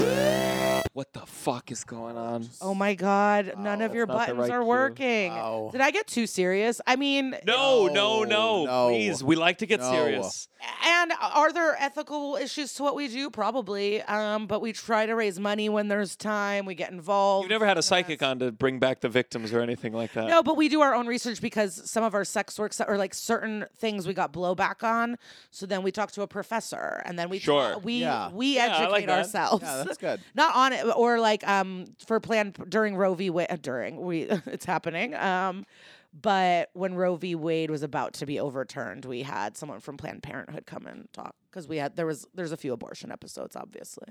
what 0.94 1.12
the 1.12 1.20
fuck 1.26 1.70
is 1.70 1.84
going 1.84 2.16
on? 2.16 2.48
Oh 2.62 2.74
my 2.74 2.94
God, 2.94 3.52
none 3.58 3.82
of 3.82 3.92
your 3.94 4.06
That's 4.06 4.16
not 4.20 4.26
the 4.28 4.34
buttons 4.36 4.50
right 4.50 4.56
are 4.56 4.62
cue. 4.62 4.68
working. 4.68 5.32
Wow. 5.32 5.68
Did 5.70 5.82
I 5.82 5.90
get 5.90 6.06
too 6.06 6.26
serious? 6.26 6.80
I 6.86 6.96
mean, 6.96 7.36
No, 7.44 7.88
no, 7.88 8.24
No, 8.24 8.24
no, 8.24 8.64
no. 8.64 8.88
Please, 8.88 9.22
we 9.22 9.36
like 9.36 9.58
to 9.58 9.66
get 9.66 9.80
No. 9.80 9.90
serious. 9.92 10.48
and 10.86 11.12
are 11.20 11.52
there 11.52 11.74
ethical 11.78 12.36
issues 12.36 12.72
to 12.74 12.82
what 12.82 12.94
we 12.94 13.08
do? 13.08 13.28
Probably. 13.30 14.00
Um, 14.02 14.46
but 14.46 14.60
we 14.62 14.72
try 14.72 15.04
to 15.04 15.14
raise 15.14 15.38
money 15.38 15.68
when 15.68 15.88
there's 15.88 16.16
time. 16.16 16.64
We 16.64 16.74
get 16.74 16.90
involved. 16.92 17.44
You've 17.44 17.50
never 17.50 17.66
had 17.66 17.76
a 17.78 17.82
psychic 17.82 18.22
on 18.22 18.38
to 18.38 18.50
bring 18.52 18.78
back 18.78 19.00
the 19.00 19.08
victims 19.10 19.52
or 19.52 19.60
anything 19.60 19.92
like 19.92 20.12
that. 20.14 20.26
No, 20.28 20.42
but 20.42 20.56
we 20.56 20.68
do 20.70 20.80
our 20.80 20.94
own 20.94 21.06
research 21.06 21.40
because 21.42 21.90
some 21.90 22.02
of 22.04 22.14
our 22.14 22.24
sex 22.24 22.58
works 22.58 22.80
or 22.80 22.96
like 22.96 23.12
certain 23.14 23.66
things 23.76 24.06
we 24.06 24.14
got 24.14 24.32
blowback 24.32 24.82
on. 24.82 25.16
So 25.50 25.66
then 25.66 25.82
we 25.82 25.90
talk 25.92 26.12
to 26.12 26.22
a 26.22 26.26
professor, 26.26 27.02
and 27.04 27.18
then 27.18 27.28
we 27.28 27.38
Sure. 27.38 27.78
we 27.78 27.89
Yeah. 27.98 28.30
we 28.30 28.56
Yeah, 28.56 28.66
educate 28.76 28.90
like 28.92 29.06
that. 29.06 29.18
ourselves. 29.18 29.62
Yeah, 29.62 29.82
that's 29.84 29.98
good. 29.98 30.20
Not 30.34 30.54
on 30.54 30.72
it, 30.72 30.84
or 30.96 31.18
like 31.20 31.46
um 31.48 31.86
for 32.06 32.20
Planned 32.20 32.56
during 32.68 32.96
Roe 32.96 33.14
v. 33.14 33.30
Wade. 33.30 33.48
uh, 33.50 33.56
During 33.60 34.00
we 34.00 34.22
it's 34.46 34.64
happening. 34.64 35.14
Um, 35.14 35.66
but 36.12 36.70
when 36.72 36.94
Roe 36.94 37.14
v. 37.16 37.34
Wade 37.36 37.70
was 37.70 37.82
about 37.84 38.14
to 38.14 38.26
be 38.26 38.40
overturned, 38.40 39.04
we 39.04 39.22
had 39.22 39.56
someone 39.56 39.78
from 39.80 39.96
Planned 39.96 40.22
Parenthood 40.24 40.66
come 40.66 40.86
and 40.86 41.06
talk 41.12 41.34
because 41.50 41.68
we 41.68 41.76
had 41.76 41.94
there 41.96 42.06
was 42.06 42.26
there's 42.34 42.52
a 42.52 42.56
few 42.56 42.72
abortion 42.72 43.12
episodes, 43.12 43.54
obviously. 43.56 44.08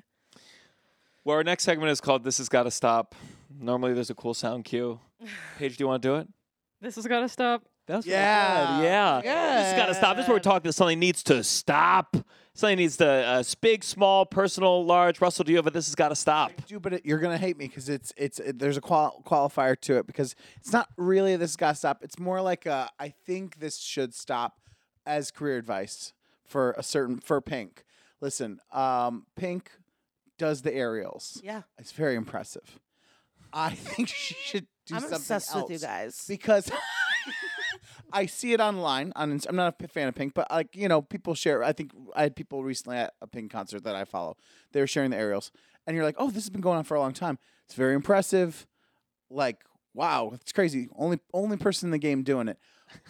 Well, 1.26 1.36
our 1.36 1.44
next 1.44 1.64
segment 1.64 1.92
is 1.92 2.00
called 2.02 2.24
"This 2.24 2.38
Has 2.38 2.48
Got 2.50 2.64
to 2.64 2.72
Stop." 2.72 3.16
Normally, 3.60 3.94
there's 3.94 4.10
a 4.10 4.16
cool 4.16 4.34
sound 4.34 4.64
cue. 4.66 5.00
Paige, 5.58 5.76
do 5.78 5.84
you 5.84 5.88
want 5.88 6.02
to 6.02 6.08
do 6.08 6.16
it? 6.16 6.28
This 6.82 6.96
has 6.96 7.06
got 7.08 7.20
to 7.20 7.28
stop. 7.30 7.64
That's 7.88 8.06
what 8.06 8.16
I 8.16 8.18
Yeah. 8.18 8.78
said, 8.78 9.26
yeah. 9.26 9.58
This 9.58 9.68
has 9.72 9.78
got 9.78 9.86
to 9.88 9.94
stop. 9.96 10.16
This 10.16 10.24
is 10.24 10.30
where 10.30 10.36
we're 10.36 10.40
talking 10.40 10.70
that 10.70 10.74
something 10.74 11.00
needs 11.00 11.24
to 11.24 11.44
stop. 11.44 12.16
Something 12.60 12.78
needs 12.80 12.98
to 12.98 13.08
uh, 13.10 13.44
big, 13.62 13.86
small, 13.86 14.26
personal, 14.26 14.84
large. 14.86 15.22
Russell, 15.22 15.46
do 15.46 15.52
you 15.54 15.58
have 15.58 15.68
a 15.68 15.72
"This 15.72 15.88
has 15.88 15.96
got 15.96 16.10
to 16.10 16.16
stop"? 16.16 16.52
do, 16.68 16.78
but 16.78 16.92
it, 16.92 17.06
you're 17.06 17.20
gonna 17.20 17.38
hate 17.38 17.58
me 17.58 17.68
because 17.68 17.88
it's 17.88 18.12
it's 18.18 18.38
it, 18.40 18.60
there's 18.60 18.76
a 18.76 18.82
qual- 18.82 19.24
qualifier 19.26 19.80
to 19.80 19.98
it 19.98 20.06
because 20.06 20.36
it's 20.58 20.74
not 20.74 20.90
really 20.98 21.38
this 21.38 21.56
got 21.56 21.70
to 21.70 21.76
stop. 21.76 22.04
It's 22.04 22.20
more 22.20 22.42
like 22.42 22.66
a, 22.66 22.90
I 23.00 23.14
think 23.26 23.60
this 23.60 23.78
should 23.78 24.14
stop 24.14 24.60
as 25.06 25.32
career 25.32 25.56
advice 25.56 26.12
for 26.44 26.76
a 26.78 26.84
certain 26.84 27.22
for 27.22 27.40
Pink. 27.40 27.86
Listen, 28.20 28.60
um, 28.74 29.26
Pink 29.38 29.72
does 30.38 30.62
the 30.62 30.74
aerials. 30.74 31.40
Yeah, 31.42 31.62
It's 31.78 31.94
very 31.94 32.16
impressive. 32.16 32.78
I 33.54 33.70
think 33.76 34.10
she 34.10 34.34
should 34.36 34.68
do 34.86 34.96
I'm 34.96 35.02
something 35.02 35.16
obsessed 35.16 35.56
with 35.56 35.72
you 35.72 35.80
guys. 35.80 36.26
because 36.28 36.70
I 38.14 38.26
see 38.26 38.54
it 38.54 38.60
online. 38.60 39.14
On 39.16 39.40
I'm 39.48 39.56
not 39.56 39.76
a 39.82 39.88
fan 39.88 40.08
of 40.08 40.16
Pink, 40.16 40.34
but 40.34 40.50
like 40.52 40.76
you 40.76 40.88
know, 40.88 41.02
people 41.02 41.36
share. 41.36 41.64
I 41.64 41.74
think 41.74 41.92
I 42.16 42.24
had 42.24 42.36
people 42.36 42.64
recently 42.64 42.98
at 42.98 43.14
a 43.22 43.28
Pink 43.28 43.52
concert 43.52 43.84
that 43.84 43.96
I 43.96 44.06
follow. 44.06 44.38
They 44.72 44.80
were 44.82 44.88
sharing 44.88 45.12
the 45.12 45.18
aerials, 45.18 45.52
and 45.86 45.96
you're 45.96 46.06
like, 46.06 46.16
"Oh, 46.18 46.28
this 46.28 46.44
has 46.44 46.50
been 46.50 46.62
going 46.62 46.78
on 46.78 46.84
for 46.84 46.96
a 46.96 47.00
long 47.00 47.14
time. 47.14 47.40
It's 47.66 47.76
very 47.76 47.96
impressive. 47.96 48.68
Like, 49.30 49.64
wow, 49.94 50.32
it's 50.34 50.52
crazy. 50.52 50.90
Only 50.96 51.20
only 51.34 51.58
person 51.58 51.88
in 51.88 51.92
the 51.92 52.00
game 52.00 52.24
doing 52.24 52.48
it." 52.48 52.58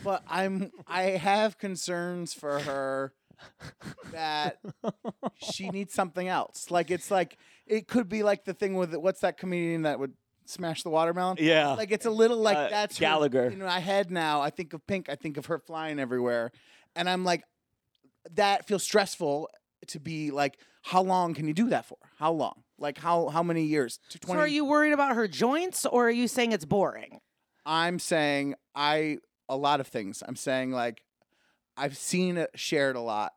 But 0.03 0.23
I'm 0.27 0.71
I 0.87 1.03
have 1.03 1.57
concerns 1.57 2.33
for 2.33 2.59
her 2.59 3.13
that 4.11 4.59
she 5.35 5.69
needs 5.69 5.93
something 5.93 6.27
else. 6.27 6.69
Like 6.69 6.91
it's 6.91 7.09
like 7.11 7.37
it 7.65 7.87
could 7.87 8.09
be 8.09 8.23
like 8.23 8.45
the 8.45 8.53
thing 8.53 8.75
with 8.75 8.95
what's 8.95 9.21
that 9.21 9.37
comedian 9.37 9.83
that 9.83 9.99
would 9.99 10.13
smash 10.49 10.83
the 10.83 10.89
watermelon? 10.89 11.37
Yeah. 11.39 11.69
Like 11.73 11.91
it's 11.91 12.05
a 12.05 12.11
little 12.11 12.37
like 12.37 12.57
Uh, 12.57 12.69
that's 12.69 12.97
her- 12.97 13.01
Gallagher. 13.01 13.45
in 13.47 13.59
my 13.59 13.79
head 13.79 14.11
now. 14.11 14.41
I 14.41 14.49
think 14.49 14.73
of 14.73 14.85
Pink. 14.87 15.09
I 15.09 15.15
think 15.15 15.37
of 15.37 15.47
her 15.47 15.59
flying 15.59 15.99
everywhere, 15.99 16.51
and 16.95 17.09
I'm 17.09 17.23
like, 17.23 17.43
that 18.31 18.67
feels 18.67 18.83
stressful 18.83 19.49
to 19.87 19.99
be 19.99 20.31
like, 20.31 20.57
how 20.83 21.01
long 21.01 21.33
can 21.33 21.47
you 21.47 21.53
do 21.53 21.69
that 21.69 21.85
for? 21.85 21.97
How 22.17 22.31
long? 22.31 22.63
Like 22.77 22.97
how 22.97 23.27
how 23.29 23.43
many 23.43 23.63
years? 23.63 23.99
To 24.09 24.19
So 24.25 24.33
are 24.37 24.47
you 24.47 24.63
worried 24.65 24.93
about 24.93 25.15
her 25.15 25.27
joints, 25.27 25.85
or 25.85 26.07
are 26.07 26.11
you 26.11 26.27
saying 26.27 26.51
it's 26.53 26.65
boring? 26.65 27.19
I'm 27.65 27.99
saying 27.99 28.55
I 28.75 29.17
a 29.49 29.57
lot 29.57 29.79
of 29.79 29.87
things. 29.87 30.23
I'm 30.25 30.35
saying 30.37 30.71
like 30.71 31.03
I've 31.75 31.97
seen 31.97 32.37
it 32.37 32.51
shared 32.55 32.95
a 32.95 33.01
lot. 33.01 33.33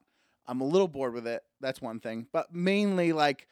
I'm 0.47 0.61
a 0.61 0.65
little 0.65 0.89
bored 0.89 1.15
with 1.15 1.27
it. 1.27 1.43
That's 1.61 1.81
one 1.81 2.01
thing. 2.01 2.27
But 2.33 2.55
mainly 2.55 3.13
like 3.13 3.47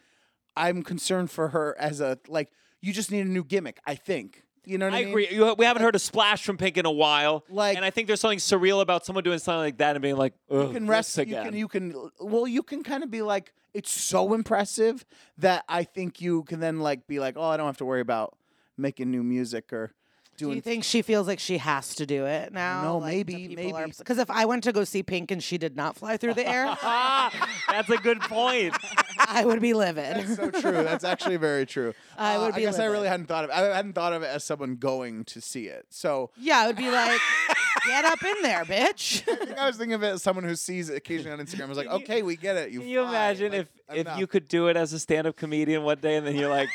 I'm 0.57 0.82
concerned 0.82 1.31
for 1.31 1.49
her 1.49 1.77
as 1.78 2.01
a 2.01 2.19
like 2.28 2.51
you 2.81 2.93
just 2.93 3.11
need 3.11 3.20
a 3.20 3.24
new 3.28 3.44
gimmick, 3.44 3.81
I 3.86 3.94
think. 3.94 4.43
You 4.65 4.77
know 4.78 4.86
what 4.86 4.94
I, 4.94 4.98
I 4.98 5.01
mean? 5.01 5.09
agree. 5.09 5.28
You, 5.31 5.55
we 5.55 5.65
haven't 5.65 5.82
heard 5.82 5.97
a 5.97 5.98
splash 5.98 6.44
from 6.44 6.57
Pink 6.59 6.77
in 6.77 6.85
a 6.86 6.90
while, 6.90 7.44
Like- 7.48 7.77
and 7.77 7.85
I 7.85 7.90
think 7.90 8.07
there's 8.07 8.20
something 8.20 8.39
surreal 8.39 8.82
about 8.82 9.07
someone 9.07 9.24
doing 9.24 9.39
something 9.39 9.59
like 9.61 9.78
that 9.78 9.97
and 9.97 10.02
being 10.02 10.16
like, 10.16 10.35
"Ugh, 10.51 10.69
You 10.69 10.73
can 10.74 10.86
rest. 10.86 11.16
You 11.16 11.23
again." 11.23 11.44
can. 11.47 11.57
You 11.57 11.66
can. 11.69 12.11
Well, 12.20 12.47
you 12.47 12.62
can 12.62 12.82
kind 12.85 13.02
of 13.02 13.11
be 13.11 13.23
like, 13.23 13.52
it's 13.73 13.90
so 13.90 14.35
impressive 14.35 15.05
that 15.39 15.65
I 15.69 15.85
think 15.85 16.20
you 16.20 16.43
can 16.44 16.61
then 16.61 16.81
like 16.81 17.07
be 17.07 17.19
like, 17.20 17.36
oh, 17.39 17.43
I 17.44 17.57
don't 17.57 17.66
have 17.66 17.78
to 17.78 17.85
worry 17.86 18.01
about 18.02 18.36
making 18.77 19.11
new 19.11 19.23
music 19.23 19.73
or 19.73 19.93
Do 20.36 20.52
you 20.52 20.62
think 20.62 20.85
she 20.85 21.02
feels 21.02 21.27
like 21.27 21.39
she 21.39 21.59
has 21.59 21.94
to 21.97 22.07
do 22.07 22.24
it 22.24 22.51
now? 22.52 22.82
No, 22.82 23.01
maybe, 23.01 23.48
maybe. 23.55 23.93
Because 23.98 24.16
if 24.16 24.31
I 24.31 24.47
went 24.47 24.65
to 24.65 24.73
go 24.73 24.85
see 24.85 25.02
Pink 25.02 25.31
and 25.31 25.43
she 25.43 25.59
did 25.59 25.77
not 25.77 25.97
fly 25.97 26.16
through 26.16 26.32
the 26.32 26.48
air, 26.48 26.65
That's 27.69 27.90
a 27.90 27.98
good 27.98 28.20
point. 28.20 28.74
I 29.19 29.44
would 29.44 29.61
be 29.61 29.74
livid. 29.74 30.16
That's 30.16 30.36
so 30.36 30.51
true. 30.51 30.73
That's 30.82 31.05
actually 31.05 31.36
very 31.36 31.66
true. 31.66 31.93
I 32.19 32.36
Uh, 32.36 32.40
would 32.40 32.55
I 32.55 32.57
be 32.57 32.62
guess 32.62 32.78
I 32.78 32.86
really 32.86 33.09
hadn't 33.09 33.27
thought 33.27 33.44
of. 33.44 33.51
I 33.51 33.77
hadn't 33.77 33.93
thought 33.93 34.15
of 34.15 34.23
it 34.23 34.27
as 34.28 34.43
someone 34.43 34.77
going 34.77 35.24
to 35.27 35.40
see 35.43 35.66
it. 35.66 35.85
So 35.90 36.31
yeah, 36.39 36.61
I 36.61 36.66
would 36.69 36.77
be 36.77 36.90
like, 36.90 37.20
get 37.86 38.05
up 38.07 38.23
in 38.24 38.35
there, 38.43 38.65
bitch. 38.65 39.23
I 39.31 39.36
think 39.44 39.59
I 39.59 39.66
was 39.66 39.77
thinking 39.77 39.93
of 39.94 40.02
it 40.02 40.09
as 40.09 40.23
someone 40.23 40.44
who 40.44 40.57
sees 40.57 40.89
it 40.89 40.97
occasionally 40.97 41.32
on 41.39 41.44
Instagram. 41.44 41.65
I 41.65 41.66
was 41.66 41.78
like, 41.78 41.86
you- 41.89 41.93
okay, 41.97 42.23
we 42.23 42.36
get 42.36 42.57
it. 42.57 42.70
You 42.70 42.81
Can 42.81 42.89
you 42.89 43.01
fly. 43.02 43.11
imagine 43.11 43.52
Like, 43.52 43.61
if 43.61 43.69
if 43.93 43.99
enough. 44.03 44.19
you 44.19 44.27
could 44.27 44.49
do 44.49 44.69
it 44.69 44.77
as 44.77 44.93
a 44.93 44.99
stand-up 44.99 45.37
comedian 45.37 45.83
one 45.83 45.99
day, 45.99 46.17
and 46.17 46.27
then 46.27 46.37
you're 46.37 46.51
like, 46.51 46.69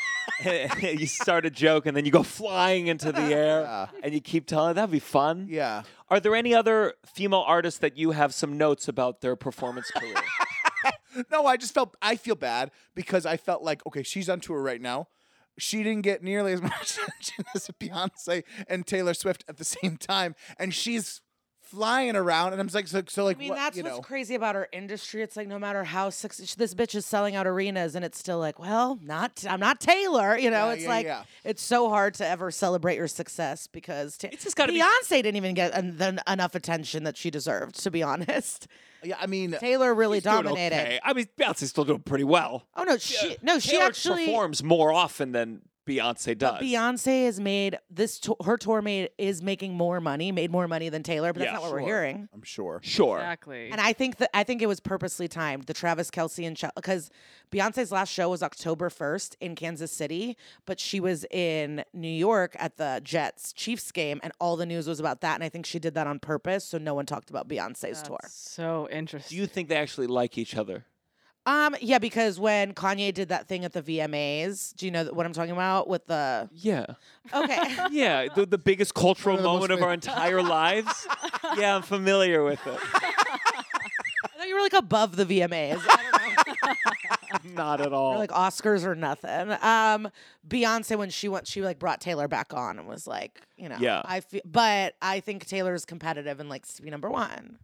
you 0.82 1.06
start 1.06 1.46
a 1.46 1.50
joke, 1.50 1.86
and 1.86 1.96
then 1.96 2.04
you 2.04 2.10
go 2.10 2.22
flying 2.22 2.86
into 2.88 3.12
the 3.12 3.22
air, 3.22 3.62
Yeah. 3.62 3.86
and 4.02 4.12
you 4.14 4.20
keep 4.20 4.46
telling 4.46 4.74
that'd 4.74 4.90
be 4.90 4.98
fun. 4.98 5.46
Yeah. 5.50 5.82
Are 6.08 6.20
there 6.20 6.34
any 6.34 6.54
other 6.54 6.94
female 7.06 7.44
artists 7.46 7.80
that 7.80 7.96
you 7.96 8.12
have 8.12 8.32
some 8.34 8.56
notes 8.58 8.88
about 8.88 9.20
their 9.20 9.36
performance 9.36 9.90
career? 9.90 10.14
No, 11.32 11.46
I 11.46 11.56
just 11.56 11.72
felt 11.72 11.96
I 12.02 12.16
feel 12.16 12.34
bad 12.34 12.70
because 12.94 13.24
I 13.24 13.38
felt 13.38 13.62
like 13.62 13.84
okay, 13.86 14.02
she's 14.02 14.28
on 14.28 14.38
tour 14.38 14.60
right 14.62 14.80
now. 14.80 15.08
She 15.58 15.82
didn't 15.82 16.02
get 16.02 16.22
nearly 16.22 16.52
as 16.52 16.60
much 16.60 16.98
attention 16.98 17.44
as 17.54 17.70
Beyonce 17.80 18.42
and 18.68 18.86
Taylor 18.86 19.14
Swift 19.14 19.42
at 19.48 19.56
the 19.56 19.64
same 19.64 19.96
time, 19.96 20.34
and 20.58 20.74
she's 20.74 21.22
flying 21.66 22.16
around. 22.16 22.52
And 22.52 22.60
I'm 22.60 22.66
just 22.68 22.74
like, 22.74 22.88
so, 22.88 23.02
so 23.08 23.24
like, 23.24 23.36
I 23.36 23.40
mean, 23.40 23.48
what, 23.50 23.56
that's 23.56 23.76
you 23.76 23.82
what's 23.82 23.96
know? 23.96 24.02
crazy 24.02 24.34
about 24.34 24.56
our 24.56 24.68
industry. 24.72 25.22
It's 25.22 25.36
like 25.36 25.48
no 25.48 25.58
matter 25.58 25.84
how 25.84 26.10
success 26.10 26.54
this 26.54 26.74
bitch 26.74 26.94
is 26.94 27.04
selling 27.06 27.34
out 27.36 27.46
arenas, 27.46 27.94
and 27.94 28.04
it's 28.04 28.18
still 28.18 28.38
like, 28.38 28.58
well, 28.58 28.98
not 29.02 29.44
I'm 29.48 29.60
not 29.60 29.80
Taylor. 29.80 30.36
You 30.38 30.50
know, 30.50 30.68
Yeah, 30.68 30.72
it's 30.74 30.82
yeah, 30.84 30.88
like 30.88 31.06
yeah. 31.06 31.22
it's 31.44 31.62
so 31.62 31.88
hard 31.88 32.14
to 32.14 32.26
ever 32.26 32.50
celebrate 32.50 32.96
your 32.96 33.08
success 33.08 33.66
because 33.66 34.16
ta- 34.16 34.28
It's 34.32 34.44
just 34.44 34.56
gotta 34.56 34.72
be- 34.72 34.80
Beyonce 34.80 35.08
didn't 35.22 35.36
even 35.36 35.54
get 35.54 35.74
en- 35.74 35.96
the, 35.96 36.22
enough 36.30 36.54
attention 36.54 37.04
that 37.04 37.16
she 37.16 37.30
deserved. 37.30 37.82
To 37.82 37.90
be 37.90 38.02
honest, 38.02 38.66
Yeah, 39.02 39.16
I 39.20 39.26
mean, 39.26 39.52
Taylor 39.60 39.94
really 39.94 40.20
dominated. 40.20 40.74
okay. 40.76 41.00
I 41.04 41.12
mean, 41.12 41.26
Beyonce's 41.38 41.70
still 41.70 41.84
doing 41.84 42.00
pretty 42.00 42.24
well. 42.24 42.64
Oh 42.76 42.84
no, 42.84 42.96
she 42.98 43.36
no, 43.42 43.58
she 43.58 43.72
Taylor 43.72 43.84
actually 43.84 44.26
performs 44.26 44.62
more 44.62 44.92
often 44.92 45.32
than 45.32 45.62
Beyonce 45.86 46.36
does. 46.36 46.60
Beyonce 46.62 47.26
has 47.26 47.38
made 47.38 47.78
this 47.88 48.18
to- 48.20 48.36
her 48.44 48.56
tour 48.56 48.82
made 48.82 49.10
is 49.18 49.42
making 49.42 49.74
more 49.74 50.00
money, 50.00 50.32
made 50.32 50.50
more 50.50 50.66
money 50.66 50.88
than 50.88 51.02
Taylor, 51.02 51.32
but 51.32 51.38
that's 51.40 51.48
Yeah, 51.48 51.52
not 51.54 51.62
what 51.62 51.72
we're 51.72 51.78
sure. 51.80 51.86
hearing. 51.86 52.28
I'm 52.34 52.42
sure. 52.42 52.80
Sure. 52.82 53.18
Exactly. 53.18 53.70
And 53.70 53.80
I 53.80 53.92
think 53.92 54.16
that 54.16 54.30
I 54.34 54.42
think 54.42 54.62
it 54.62 54.66
was 54.66 54.80
purposely 54.80 55.28
timed. 55.28 55.64
The 55.66 55.74
Travis 55.74 56.10
Kelce 56.10 56.46
and 56.46 56.60
because 56.74 57.10
Beyonce's 57.52 57.92
last 57.92 58.12
show 58.12 58.28
was 58.30 58.42
October 58.42 58.90
first 58.90 59.36
in 59.40 59.54
Kansas 59.54 59.92
City, 59.92 60.36
but 60.66 60.80
she 60.80 60.98
was 60.98 61.24
in 61.30 61.84
New 61.92 62.08
York 62.08 62.56
at 62.58 62.76
the 62.76 63.00
Jets 63.04 63.52
Chiefs 63.52 63.92
game, 63.92 64.18
and 64.24 64.32
all 64.40 64.56
the 64.56 64.66
news 64.66 64.88
was 64.88 64.98
about 64.98 65.20
that. 65.20 65.34
And 65.36 65.44
I 65.44 65.48
think 65.48 65.66
she 65.66 65.78
did 65.78 65.94
that 65.94 66.06
on 66.08 66.18
purpose, 66.18 66.64
so 66.64 66.78
no 66.78 66.94
one 66.94 67.06
talked 67.06 67.30
about 67.30 67.48
Beyonce's 67.48 68.02
tour. 68.02 68.18
so 68.28 68.88
interesting. 68.90 69.36
Do 69.36 69.40
you 69.40 69.46
think 69.46 69.68
they 69.68 69.76
actually 69.76 70.08
like 70.08 70.36
each 70.36 70.56
other? 70.56 70.84
Um, 71.46 71.76
yeah, 71.80 71.98
because 71.98 72.40
when 72.40 72.74
Kanye 72.74 73.14
did 73.14 73.28
that 73.28 73.46
thing 73.46 73.64
at 73.64 73.72
the 73.72 73.80
VMAs, 73.82 74.74
do 74.76 74.84
you 74.84 74.90
know 74.90 75.04
what 75.06 75.24
I'm 75.26 75.32
talking 75.32 75.52
about 75.52 75.86
with 75.88 76.06
the? 76.06 76.48
Yeah. 76.52 76.86
Okay. 77.32 77.76
Yeah, 77.90 78.26
the, 78.34 78.44
the 78.46 78.58
biggest 78.58 78.94
cultural 78.94 79.36
One 79.36 79.38
of 79.38 79.42
the 79.44 79.48
most 79.48 79.60
moment 79.68 79.72
of 79.80 79.82
our 79.82 79.92
entire 79.92 80.42
lives. 80.42 81.06
Yeah, 81.56 81.76
I'm 81.76 81.82
familiar 81.82 82.42
with 82.42 82.58
it. 82.66 82.78
I 82.94 84.38
thought 84.38 84.48
you 84.48 84.54
were 84.56 84.60
like 84.60 84.72
above 84.74 85.16
the 85.16 85.24
VMAs. 85.24 85.80
I 85.88 86.02
don't 86.02 86.12
know. 86.12 87.54
Not 87.54 87.80
at 87.80 87.92
all. 87.92 88.14
Or 88.14 88.18
like 88.18 88.30
Oscars 88.30 88.84
or 88.84 88.94
nothing. 88.94 89.52
Um, 89.62 90.08
Beyonce 90.46 90.98
when 90.98 91.10
she 91.10 91.28
went, 91.28 91.46
she 91.46 91.62
like 91.62 91.78
brought 91.78 92.00
Taylor 92.00 92.28
back 92.28 92.52
on 92.52 92.78
and 92.78 92.88
was 92.88 93.06
like, 93.06 93.40
you 93.56 93.68
know, 93.68 93.76
Yeah. 93.78 94.02
I 94.04 94.20
feel, 94.20 94.40
but 94.44 94.94
I 95.00 95.20
think 95.20 95.46
Taylor's 95.46 95.84
competitive 95.84 96.40
and 96.40 96.48
likes 96.48 96.74
to 96.74 96.82
be 96.82 96.90
number 96.90 97.10
one. 97.10 97.58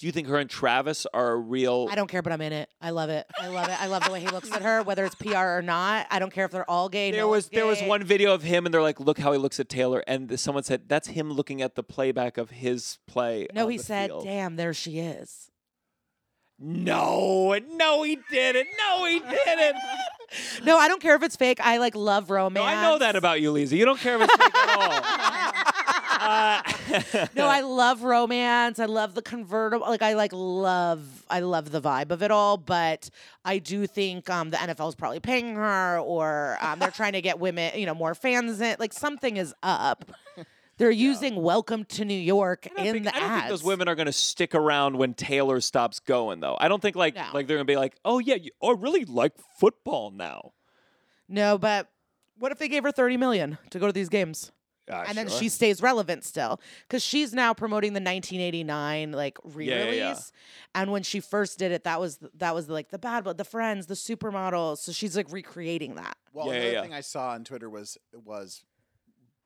Do 0.00 0.06
you 0.06 0.12
think 0.12 0.28
her 0.28 0.38
and 0.38 0.48
Travis 0.48 1.06
are 1.12 1.32
a 1.32 1.36
real? 1.36 1.86
I 1.90 1.94
don't 1.94 2.06
care, 2.06 2.22
but 2.22 2.32
I'm 2.32 2.40
in 2.40 2.54
it. 2.54 2.70
I 2.80 2.88
love 2.88 3.10
it. 3.10 3.26
I 3.38 3.48
love 3.48 3.68
it. 3.68 3.82
I 3.82 3.86
love 3.86 4.02
the 4.02 4.10
way 4.10 4.20
he 4.20 4.28
looks 4.28 4.50
at 4.50 4.62
her, 4.62 4.82
whether 4.82 5.04
it's 5.04 5.14
PR 5.14 5.36
or 5.36 5.62
not. 5.62 6.06
I 6.10 6.18
don't 6.18 6.32
care 6.32 6.46
if 6.46 6.50
they're 6.50 6.68
all 6.70 6.88
gay. 6.88 7.10
There 7.10 7.20
no 7.20 7.28
was 7.28 7.50
there 7.50 7.66
was 7.66 7.82
one 7.82 8.02
video 8.02 8.32
of 8.32 8.42
him, 8.42 8.64
and 8.64 8.72
they're 8.72 8.80
like, 8.80 8.98
"Look 8.98 9.18
how 9.18 9.32
he 9.32 9.38
looks 9.38 9.60
at 9.60 9.68
Taylor," 9.68 10.02
and 10.06 10.40
someone 10.40 10.64
said, 10.64 10.88
"That's 10.88 11.08
him 11.08 11.30
looking 11.30 11.60
at 11.60 11.74
the 11.74 11.82
playback 11.82 12.38
of 12.38 12.48
his 12.48 12.96
play." 13.06 13.46
No, 13.52 13.68
he 13.68 13.76
said, 13.76 14.08
field." 14.08 14.24
"Damn, 14.24 14.56
there 14.56 14.72
she 14.72 15.00
is." 15.00 15.50
No, 16.58 17.58
no, 17.70 18.02
he 18.02 18.18
didn't. 18.30 18.68
No, 18.78 19.04
he 19.04 19.18
didn't. 19.20 19.76
No, 20.62 20.78
I 20.78 20.86
don't 20.86 21.02
care 21.02 21.16
if 21.16 21.24
it's 21.24 21.34
fake. 21.34 21.58
I 21.60 21.78
like 21.78 21.96
love 21.96 22.28
No, 22.28 22.36
romance. 22.36 22.64
I 22.64 22.82
know 22.82 22.98
that 22.98 23.16
about 23.16 23.40
you, 23.40 23.50
Liza. 23.50 23.76
You 23.76 23.84
don't 23.84 23.98
care 23.98 24.14
if 24.14 24.22
it's 24.22 24.36
fake 24.36 24.54
at 24.54 24.78
all. 24.78 25.84
Uh, 26.10 26.62
no, 27.36 27.46
I 27.46 27.60
love 27.60 28.02
romance. 28.02 28.78
I 28.78 28.86
love 28.86 29.14
the 29.14 29.22
convertible. 29.22 29.86
Like 29.86 30.02
I 30.02 30.14
like 30.14 30.32
love. 30.32 31.24
I 31.30 31.40
love 31.40 31.70
the 31.70 31.80
vibe 31.80 32.10
of 32.10 32.22
it 32.22 32.30
all. 32.30 32.56
But 32.56 33.10
I 33.44 33.58
do 33.58 33.86
think 33.86 34.28
um, 34.28 34.50
the 34.50 34.56
NFL 34.56 34.88
is 34.88 34.94
probably 34.94 35.20
paying 35.20 35.54
her, 35.54 35.98
or 36.00 36.58
um, 36.60 36.78
they're 36.78 36.90
trying 36.90 37.12
to 37.12 37.22
get 37.22 37.38
women, 37.38 37.78
you 37.78 37.86
know, 37.86 37.94
more 37.94 38.14
fans. 38.14 38.60
In. 38.60 38.76
Like 38.78 38.92
something 38.92 39.36
is 39.36 39.54
up. 39.62 40.10
They're 40.78 40.90
using 40.90 41.36
"Welcome 41.36 41.84
to 41.86 42.04
New 42.06 42.18
York" 42.18 42.66
in 42.66 42.74
think, 42.92 43.04
the 43.04 43.14
I 43.14 43.20
don't 43.20 43.30
ads. 43.30 43.40
think 43.42 43.50
those 43.50 43.64
women 43.64 43.86
are 43.88 43.94
going 43.94 44.06
to 44.06 44.12
stick 44.12 44.54
around 44.54 44.96
when 44.96 45.12
Taylor 45.14 45.60
stops 45.60 46.00
going, 46.00 46.40
though. 46.40 46.56
I 46.58 46.68
don't 46.68 46.80
think 46.80 46.96
like 46.96 47.14
No. 47.14 47.26
like 47.34 47.46
they're 47.46 47.58
going 47.58 47.66
to 47.66 47.70
be 47.70 47.76
like, 47.76 47.96
"Oh 48.04 48.18
yeah, 48.18 48.36
you, 48.36 48.50
oh, 48.62 48.74
I 48.74 48.80
really 48.80 49.04
like 49.04 49.34
football 49.58 50.10
now." 50.10 50.52
No, 51.28 51.58
but 51.58 51.88
what 52.38 52.50
if 52.50 52.58
they 52.58 52.68
gave 52.68 52.82
her 52.84 52.92
thirty 52.92 53.18
million 53.18 53.58
to 53.70 53.78
go 53.78 53.86
to 53.86 53.92
these 53.92 54.08
games? 54.08 54.52
Ah, 54.92 55.04
and 55.08 55.16
then 55.16 55.28
sure. 55.28 55.38
she 55.38 55.48
stays 55.48 55.80
relevant 55.82 56.24
still 56.24 56.60
because 56.88 57.02
she's 57.02 57.32
now 57.32 57.54
promoting 57.54 57.92
the 57.92 58.00
1989 58.00 59.12
like 59.12 59.38
re-release 59.44 59.96
yeah, 59.96 60.10
yeah. 60.12 60.16
and 60.74 60.90
when 60.92 61.02
she 61.02 61.20
first 61.20 61.58
did 61.58 61.72
it 61.72 61.84
that 61.84 62.00
was 62.00 62.18
that 62.34 62.54
was 62.54 62.68
like 62.68 62.90
the 62.90 62.98
bad 62.98 63.24
blood 63.24 63.38
the 63.38 63.44
friends 63.44 63.86
the 63.86 63.94
supermodels 63.94 64.78
so 64.78 64.92
she's 64.92 65.16
like 65.16 65.30
recreating 65.32 65.94
that 65.94 66.16
Well, 66.32 66.46
Yeah, 66.46 66.52
yeah, 66.52 66.58
another 66.58 66.72
yeah. 66.74 66.82
thing 66.82 66.94
I 66.94 67.00
saw 67.00 67.30
on 67.30 67.44
Twitter 67.44 67.70
was 67.70 67.98
was 68.12 68.64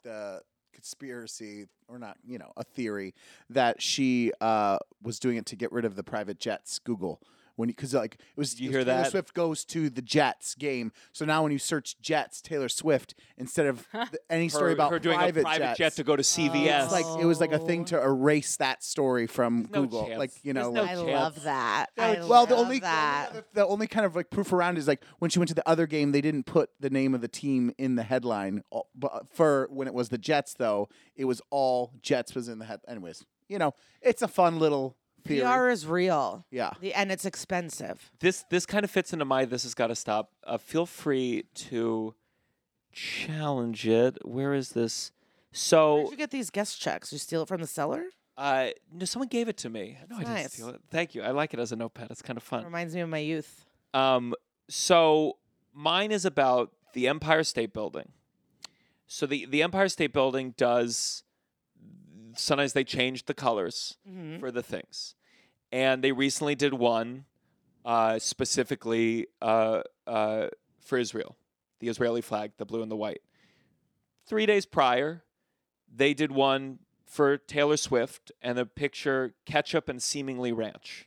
the 0.02 0.40
conspiracy, 0.72 1.66
or 1.88 1.98
not, 1.98 2.16
you 2.26 2.38
know, 2.38 2.52
a 2.56 2.64
theory 2.64 3.14
that 3.48 3.80
she 3.80 4.32
uh, 4.40 4.76
was 5.02 5.18
doing 5.18 5.36
it 5.36 5.46
to 5.46 5.56
get 5.56 5.72
rid 5.72 5.84
of 5.84 5.96
the 5.96 6.02
private 6.02 6.38
jets. 6.38 6.78
Google 6.78 7.22
when 7.56 7.68
because 7.68 7.94
like 7.94 8.14
it 8.14 8.20
was, 8.36 8.55
Did 8.55 8.60
you 8.60 8.66
it 8.66 8.68
was 8.68 8.76
hear 8.76 8.85
Taylor 8.85 9.02
that? 9.02 9.10
Swift 9.10 9.35
goes 9.35 9.64
to 9.66 9.90
the 9.90 10.02
Jets 10.02 10.55
game, 10.55 10.93
so 11.12 11.24
now 11.24 11.43
when 11.43 11.52
you 11.52 11.59
search 11.59 12.01
Jets 12.01 12.40
Taylor 12.40 12.68
Swift 12.68 13.14
instead 13.36 13.66
of 13.66 13.86
the, 13.93 14.18
any 14.31 14.48
story 14.48 14.70
her, 14.70 14.74
about 14.74 14.90
her 14.90 14.98
doing 14.98 15.16
private, 15.16 15.40
a 15.40 15.43
private 15.43 15.64
jets, 15.64 15.78
jet 15.78 15.93
to 15.94 16.05
go 16.05 16.16
to 16.16 16.22
CVS. 16.22 16.85
It's 16.85 16.93
like 16.93 17.06
it 17.20 17.26
was 17.26 17.40
like 17.40 17.52
a 17.52 17.59
thing 17.59 17.85
to 17.86 18.02
erase 18.02 18.56
that 18.56 18.82
story 18.82 19.26
from 19.26 19.68
no 19.72 19.82
Google. 19.82 20.06
chance. 20.06 20.18
Like 20.18 20.32
you 20.43 20.52
know, 20.52 20.70
no 20.70 20.82
like, 20.82 20.90
i 20.90 20.94
love 20.94 21.43
that 21.44 21.86
yeah, 21.97 22.06
I 22.06 22.09
like, 22.20 22.28
well, 22.28 22.47
the 22.47 22.56
only, 22.56 22.81
that 22.81 23.31
the, 23.32 23.44
the 23.60 23.66
only 23.66 23.86
kind 23.86 24.06
of 24.06 24.16
like 24.16 24.31
proof 24.31 24.52
around 24.52 24.78
is 24.78 24.89
like 24.89 25.02
when 25.18 25.31
she 25.31 25.39
went 25.39 25.48
to 25.48 25.55
the 25.55 25.68
other 25.68 25.86
game, 25.86 26.12
they 26.12 26.20
didn't 26.20 26.44
put 26.44 26.70
the 26.81 26.90
name 26.90 27.14
of 27.14 27.20
the 27.20 27.28
team 27.28 27.72
in 27.78 27.94
the 27.94 28.02
headline. 28.02 28.62
Uh, 28.72 28.81
But 28.94 29.26
for 29.32 29.68
when 29.70 29.89
it 29.89 29.94
was 29.94 30.09
the 30.09 30.18
Jets, 30.18 30.55
though, 30.55 30.89
it 31.16 31.24
was 31.24 31.40
all 31.51 31.93
Jets 32.02 32.35
was 32.35 32.48
in 32.48 32.59
the 32.59 32.64
head. 32.64 32.81
Anyways, 32.89 33.24
you 33.48 33.59
know, 33.59 33.74
it's 34.02 34.22
a 34.22 34.28
fun 34.28 34.59
little 34.59 34.97
theory. 35.24 35.40
pr 35.46 35.68
is 35.70 35.86
real 35.86 36.44
Yeah. 36.51 36.72
the, 36.80 36.94
and 36.94 37.10
it's 37.12 37.24
expensive 37.24 38.10
this 38.20 38.44
this 38.51 38.66
kind 38.66 38.84
of 38.84 38.90
fits 38.90 39.12
into 39.12 39.24
my 39.24 39.44
this 39.44 39.62
has 39.64 39.74
got 39.74 39.88
to 39.88 39.94
stop. 39.94 40.30
Uh, 40.46 40.59
feel 40.59 40.86
free 40.86 41.44
to 41.55 42.14
challenge 42.92 43.86
it. 43.86 44.18
Where 44.24 44.55
is 44.55 44.70
this? 44.70 45.10
where'd 45.51 45.56
So, 45.56 46.10
you 46.10 46.16
get 46.16 46.30
these 46.30 46.51
guest 46.51 46.80
checks 46.80 47.12
you 47.12 47.18
steal 47.18 47.42
it 47.42 47.48
from 47.48 47.60
the 47.60 47.66
seller? 47.66 48.05
uh, 48.36 48.70
no, 48.92 49.05
someone 49.05 49.28
gave 49.28 49.48
it 49.48 49.56
to 49.59 49.68
me. 49.70 49.98
No, 50.10 50.16
I 50.16 50.24
didn't 50.24 50.51
steal 50.51 50.68
it. 50.70 50.80
Thank 50.90 51.14
you. 51.14 51.22
I 51.22 51.30
like 51.30 51.55
it 51.55 51.60
as 51.60 51.70
a 51.72 51.76
notepad. 51.76 52.09
It's 52.10 52.22
kind 52.22 52.36
of 52.36 52.42
fun. 52.42 52.64
reminds 52.64 52.94
me 52.94 53.01
of 53.01 53.09
my 53.09 53.18
youth 53.18 53.64
Um, 53.92 54.34
so 54.68 55.38
mine 55.72 56.10
is 56.12 56.24
about 56.24 56.72
the 56.94 57.06
Empire 57.09 57.42
State 57.44 57.72
Building. 57.72 58.12
So 59.06 59.26
the 59.26 59.44
the 59.46 59.62
Empire 59.62 59.88
State 59.88 60.12
Building 60.12 60.55
does 60.56 61.23
sometimes 62.36 62.73
they 62.73 62.85
change 62.85 63.24
the 63.27 63.35
colors 63.35 63.97
Mhm. 64.09 64.40
for 64.40 64.51
the 64.51 64.62
things, 64.62 65.15
and 65.73 66.02
they 66.02 66.12
recently 66.12 66.55
did 66.55 66.74
one 66.74 67.27
uh, 67.85 68.19
specifically 68.19 69.27
uh, 69.43 69.82
uh, 70.06 70.48
for 70.81 70.97
Israel, 70.98 71.36
the 71.81 71.89
Israeli 71.89 72.23
flag, 72.23 72.52
the 72.56 72.65
blue 72.65 72.81
and 72.82 72.90
the 72.90 72.97
white. 72.97 73.20
Three 74.27 74.47
days 74.47 74.65
prior, 74.65 75.23
they 75.94 76.15
did 76.15 76.32
one 76.32 76.78
for 77.05 77.36
Taylor 77.36 77.77
Swift, 77.77 78.32
and 78.40 78.56
the 78.56 78.65
picture 78.65 79.35
ketchup 79.44 79.89
and 79.89 80.02
seemingly 80.02 80.51
ranch, 80.51 81.06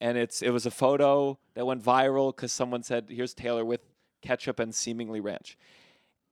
and 0.00 0.16
it's 0.16 0.40
it 0.40 0.50
was 0.50 0.64
a 0.64 0.70
photo 0.70 1.38
that 1.54 1.66
went 1.66 1.82
viral 1.82 2.34
because 2.34 2.52
someone 2.52 2.82
said, 2.82 3.08
"Here's 3.10 3.34
Taylor 3.34 3.64
with 3.64 3.82
ketchup 4.22 4.58
and 4.58 4.74
seemingly 4.74 5.20
ranch," 5.20 5.58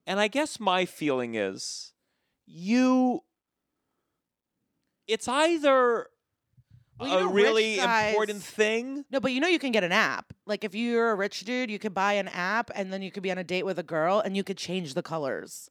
and 0.06 0.18
I 0.18 0.28
guess 0.28 0.58
my 0.58 0.86
feeling 0.86 1.34
is, 1.34 1.92
you, 2.46 3.24
it's 5.12 5.28
either 5.28 6.08
Well, 6.98 7.08
you 7.08 7.16
a 7.16 7.20
know, 7.20 7.30
rich 7.30 7.44
really 7.44 7.78
important 7.78 8.42
thing. 8.42 9.04
No, 9.10 9.20
but 9.20 9.32
you 9.32 9.40
know 9.40 9.48
you 9.48 9.58
can 9.58 9.72
get 9.72 9.84
an 9.84 9.92
app. 9.92 10.32
Like 10.46 10.64
if 10.64 10.74
you're 10.74 11.10
a 11.10 11.14
rich 11.14 11.40
dude, 11.44 11.70
you 11.70 11.78
could 11.78 11.94
buy 11.94 12.14
an 12.14 12.28
app 12.28 12.70
and 12.74 12.92
then 12.92 13.02
you 13.02 13.10
could 13.10 13.22
be 13.22 13.30
on 13.30 13.38
a 13.38 13.44
date 13.44 13.64
with 13.64 13.78
a 13.78 13.82
girl 13.82 14.20
and 14.20 14.36
you 14.36 14.44
could 14.44 14.58
change 14.58 14.94
the 14.94 15.02
colors 15.02 15.68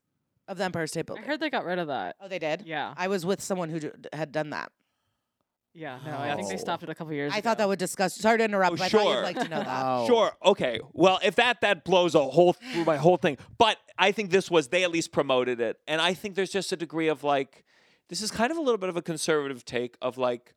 of 0.48 0.58
the 0.58 0.64
Empire 0.64 0.88
State 0.88 1.06
Building. 1.06 1.24
I 1.24 1.28
heard 1.28 1.40
they 1.40 1.50
got 1.50 1.66
rid 1.66 1.80
of 1.80 1.88
that. 1.88 2.16
oh, 2.20 2.28
they 2.28 2.40
did? 2.40 2.64
Yeah. 2.66 2.94
I 2.98 3.08
was 3.08 3.26
with 3.26 3.42
someone 3.42 3.70
who 3.70 3.80
d- 3.80 3.90
had 4.14 4.32
done 4.32 4.50
that. 4.50 4.72
Yeah. 5.74 6.00
No, 6.06 6.18
I 6.18 6.36
think 6.36 6.50
they 6.50 6.56
Oh. 6.56 6.58
stopped 6.58 6.84
it 6.84 6.90
a 6.90 6.96
couple 6.96 7.14
years 7.14 7.32
I 7.34 7.38
ago. 7.38 7.44
thought 7.50 7.58
that 7.60 7.68
would 7.70 7.80
discuss. 7.80 8.14
Sorry 8.16 8.38
to 8.40 8.44
interrupt, 8.44 8.74
Oh, 8.74 8.76
but 8.76 8.84
I 8.84 8.90
thought 8.90 9.02
sure. 9.04 9.16
you'd 9.16 9.22
like 9.24 9.40
to 9.40 9.48
know 9.48 9.64
that. 9.64 9.84
Oh. 9.86 10.06
Sure. 10.08 10.32
Okay. 10.44 10.82
Well, 10.92 11.20
if 11.24 11.36
that 11.36 11.62
that 11.62 11.86
blows 11.86 12.14
a 12.16 12.24
whole 12.24 12.54
through 12.54 12.84
my 12.84 12.98
whole 12.98 13.16
thing, 13.16 13.38
but 13.58 13.78
I 13.98 14.12
think 14.12 14.32
this 14.32 14.52
was 14.52 14.68
they 14.68 14.84
at 14.84 14.92
least 14.92 15.14
promoted 15.14 15.62
it, 15.62 15.78
and 15.88 16.02
I 16.02 16.14
think 16.14 16.36
there's 16.36 16.52
just 16.52 16.74
a 16.74 16.76
degree 16.76 17.08
of 17.08 17.24
like, 17.24 17.64
this 18.12 18.22
is 18.22 18.30
kind 18.30 18.52
of 18.52 18.58
a 18.58 18.62
little 18.62 18.78
bit 18.78 18.90
of 18.90 18.98
a 18.98 19.02
conservative 19.02 19.64
take 19.64 19.96
of 20.02 20.18
like, 20.18 20.54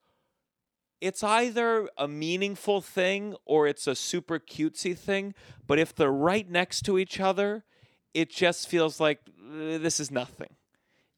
it's 1.01 1.22
either 1.22 1.89
a 1.97 2.09
meaningful 2.09 2.81
thing 2.81 3.36
or 3.44 3.68
it's 3.68 3.86
a 3.86 3.94
super 3.94 4.40
cutesy 4.40 4.98
thing, 4.98 5.35
but 5.68 5.78
if 5.78 5.94
they're 5.94 6.10
right 6.10 6.51
next 6.51 6.82
to 6.82 6.98
each 6.98 7.20
other, 7.20 7.62
it 8.12 8.28
just 8.28 8.68
feels 8.68 8.98
like 8.98 9.20
this 9.40 10.01
is 10.01 10.10
nothing. 10.10 10.56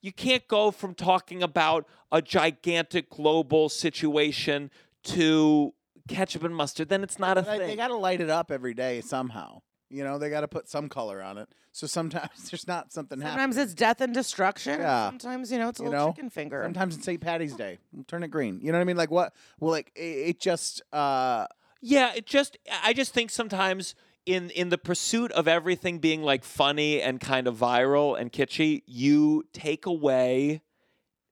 You 0.03 0.13
can't 0.13 0.47
go 0.47 0.71
from 0.71 0.95
talking 0.95 1.43
about 1.43 1.87
a 2.13 2.21
gigantic 2.21 3.09
global 3.09 3.71
situation 3.71 4.71
to 5.05 5.73
ketchup 6.07 6.45
and 6.45 6.55
mustard. 6.55 6.91
Then 6.91 7.03
it's 7.03 7.19
not 7.19 7.39
a 7.39 7.43
But 7.43 7.59
thing. 7.59 7.67
they 7.69 7.77
got 7.77 7.89
to 7.89 7.97
light 7.97 8.21
it 8.21 8.29
up 8.29 8.51
every 8.53 8.75
day 8.75 9.01
somehow. 9.01 9.63
You 9.91 10.03
know, 10.05 10.19
they 10.19 10.31
got 10.31 10.41
to 10.41 10.49
put 10.49 10.69
some 10.69 10.89
color 10.89 11.23
on 11.23 11.39
it. 11.39 11.49
So 11.73 11.87
sometimes 11.87 12.31
there's 12.51 12.67
not 12.67 12.93
something 12.93 13.21
happening. 13.21 13.33
Sometimes 13.53 13.57
it's 13.57 13.75
death 13.75 14.01
and 14.01 14.13
destruction. 14.13 14.81
Yeah. 14.81 15.09
Sometimes, 15.09 15.53
you 15.53 15.59
know, 15.59 15.69
it's 15.69 15.79
a 15.81 15.85
You 15.85 15.91
little 15.91 16.07
know? 16.07 16.13
chicken 16.13 16.31
finger. 16.31 16.63
Sometimes 16.65 16.97
it's 16.97 17.05
St. 17.05 17.21
Patty's 17.21 17.55
Day. 17.55 17.79
Turn 18.09 18.23
it 18.23 18.29
green. 18.29 18.61
You 18.63 18.73
know 18.73 18.79
what 18.79 18.83
I 18.83 18.85
mean? 18.85 18.97
Like 18.97 19.11
what? 19.11 19.33
Well, 19.61 19.71
like 19.71 19.93
it, 19.95 20.01
it 20.31 20.41
just. 20.41 20.83
uh 20.93 21.47
Yeah, 21.81 22.13
it 22.17 22.27
just 22.27 22.57
I 22.85 22.93
just 22.93 23.13
think 23.15 23.31
sometimes 23.31 23.95
in 24.25 24.51
in 24.51 24.71
the 24.71 24.79
pursuit 24.79 25.31
of 25.33 25.47
everything 25.47 25.99
being 26.01 26.23
like 26.23 26.43
funny 26.43 27.01
and 27.01 27.21
kind 27.21 27.47
of 27.47 27.57
viral 27.57 28.19
and 28.21 28.33
kitschy, 28.33 28.83
you 28.87 29.45
take 29.53 29.87
away 29.87 30.63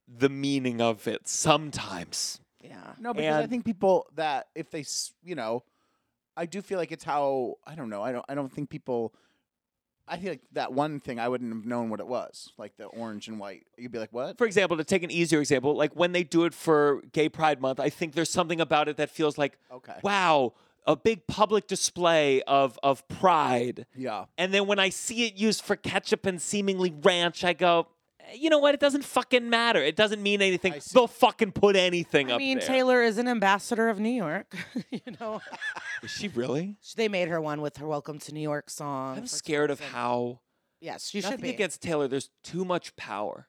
the 0.06 0.28
meaning 0.28 0.80
of 0.80 1.08
it 1.08 1.26
sometimes. 1.26 2.38
yeah. 2.62 2.92
No, 3.00 3.12
because 3.14 3.36
I 3.36 3.46
think 3.46 3.64
people 3.64 4.06
that 4.14 4.48
if 4.54 4.70
they, 4.70 4.80
s- 4.80 5.12
you 5.24 5.34
know, 5.34 5.64
I 6.36 6.46
do 6.46 6.60
feel 6.62 6.78
like 6.78 6.92
it's 6.92 7.04
how 7.04 7.56
I 7.66 7.74
don't 7.74 7.88
know. 7.90 8.02
I 8.02 8.12
don't. 8.12 8.24
I 8.28 8.34
don't 8.34 8.52
think 8.52 8.70
people. 8.70 9.14
I 10.06 10.18
feel 10.18 10.32
like 10.32 10.42
that 10.52 10.72
one 10.72 11.00
thing 11.00 11.18
I 11.18 11.28
wouldn't 11.28 11.50
have 11.54 11.64
known 11.64 11.88
what 11.88 11.98
it 11.98 12.06
was, 12.06 12.52
like 12.58 12.76
the 12.76 12.84
orange 12.84 13.26
and 13.28 13.38
white. 13.40 13.64
You'd 13.78 13.90
be 13.92 13.98
like, 13.98 14.12
"What?" 14.12 14.36
For 14.36 14.46
example, 14.46 14.76
to 14.76 14.84
take 14.84 15.02
an 15.02 15.10
easier 15.10 15.40
example, 15.40 15.74
like 15.76 15.94
when 15.96 16.12
they 16.12 16.24
do 16.24 16.44
it 16.44 16.52
for 16.52 17.00
Gay 17.12 17.28
Pride 17.30 17.60
Month, 17.60 17.80
I 17.80 17.88
think 17.88 18.12
there's 18.14 18.30
something 18.30 18.60
about 18.60 18.88
it 18.88 18.96
that 18.98 19.08
feels 19.10 19.38
like, 19.38 19.58
Okay. 19.72 19.94
wow, 20.02 20.52
a 20.86 20.94
big 20.94 21.26
public 21.26 21.66
display 21.66 22.42
of 22.42 22.78
of 22.82 23.06
pride. 23.08 23.86
Yeah. 23.96 24.26
And 24.36 24.52
then 24.52 24.66
when 24.66 24.78
I 24.78 24.90
see 24.90 25.26
it 25.26 25.36
used 25.36 25.62
for 25.62 25.74
ketchup 25.76 26.26
and 26.26 26.42
seemingly 26.42 26.92
ranch, 27.02 27.42
I 27.42 27.54
go, 27.54 27.80
"Eh, 27.80 27.84
you 28.34 28.50
know 28.50 28.58
what? 28.58 28.74
It 28.74 28.80
doesn't 28.80 29.04
fucking 29.04 29.48
matter. 29.50 29.80
It 29.82 29.96
doesn't 29.96 30.22
mean 30.22 30.40
anything. 30.42 30.74
They'll 30.92 31.06
fucking 31.06 31.52
put 31.52 31.76
anything 31.76 32.26
up 32.26 32.28
there. 32.28 32.32
I 32.32 32.36
up 32.36 32.38
mean, 32.40 32.58
there. 32.58 32.66
Taylor 32.66 33.02
is 33.02 33.18
an 33.18 33.28
ambassador 33.28 33.88
of 33.88 33.98
New 34.00 34.08
York. 34.10 34.54
you 34.90 35.00
know, 35.20 35.40
Is 36.02 36.10
she 36.10 36.28
really? 36.28 36.76
they 36.96 37.08
made 37.08 37.28
her 37.28 37.40
one 37.40 37.60
with 37.60 37.76
her 37.78 37.86
"Welcome 37.86 38.18
to 38.20 38.32
New 38.34 38.40
York" 38.40 38.70
song. 38.70 39.16
I'm 39.18 39.22
for 39.24 39.28
scared 39.28 39.70
of 39.70 39.78
tourism. 39.78 39.94
how 39.96 40.40
Yes, 40.80 41.14
you 41.14 41.22
nothing 41.22 41.38
should 41.38 41.42
be. 41.42 41.50
against 41.50 41.80
Taylor. 41.82 42.08
There's 42.08 42.30
too 42.42 42.64
much 42.64 42.94
power. 42.96 43.48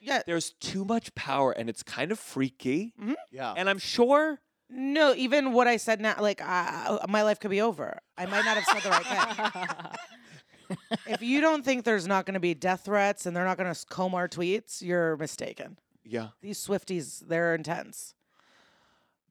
yeah. 0.00 0.22
There's 0.26 0.52
too 0.60 0.84
much 0.84 1.14
power, 1.14 1.52
and 1.52 1.68
it's 1.68 1.82
kind 1.82 2.10
of 2.10 2.18
freaky. 2.18 2.94
Yeah. 3.30 3.52
And 3.56 3.68
I'm 3.68 3.78
sure. 3.78 4.40
No, 4.70 5.12
even 5.16 5.52
what 5.52 5.66
I 5.66 5.76
said 5.78 6.00
now, 6.00 6.14
like 6.20 6.40
uh, 6.40 7.00
my 7.08 7.22
life 7.22 7.40
could 7.40 7.50
be 7.50 7.60
over. 7.60 7.98
I 8.16 8.24
might 8.26 8.44
not 8.44 8.56
have 8.56 8.64
said 8.64 8.82
the 8.82 8.90
right 8.90 9.04
thing. 9.06 9.66
if 11.06 11.22
you 11.22 11.40
don't 11.40 11.64
think 11.64 11.84
there's 11.84 12.06
not 12.06 12.26
going 12.26 12.34
to 12.34 12.40
be 12.40 12.54
death 12.54 12.84
threats 12.84 13.26
and 13.26 13.36
they're 13.36 13.44
not 13.44 13.56
going 13.56 13.72
to 13.72 13.86
comb 13.86 14.14
our 14.14 14.28
tweets, 14.28 14.82
you're 14.82 15.16
mistaken. 15.16 15.78
Yeah. 16.04 16.28
These 16.40 16.64
Swifties, 16.64 17.26
they're 17.26 17.54
intense. 17.54 18.14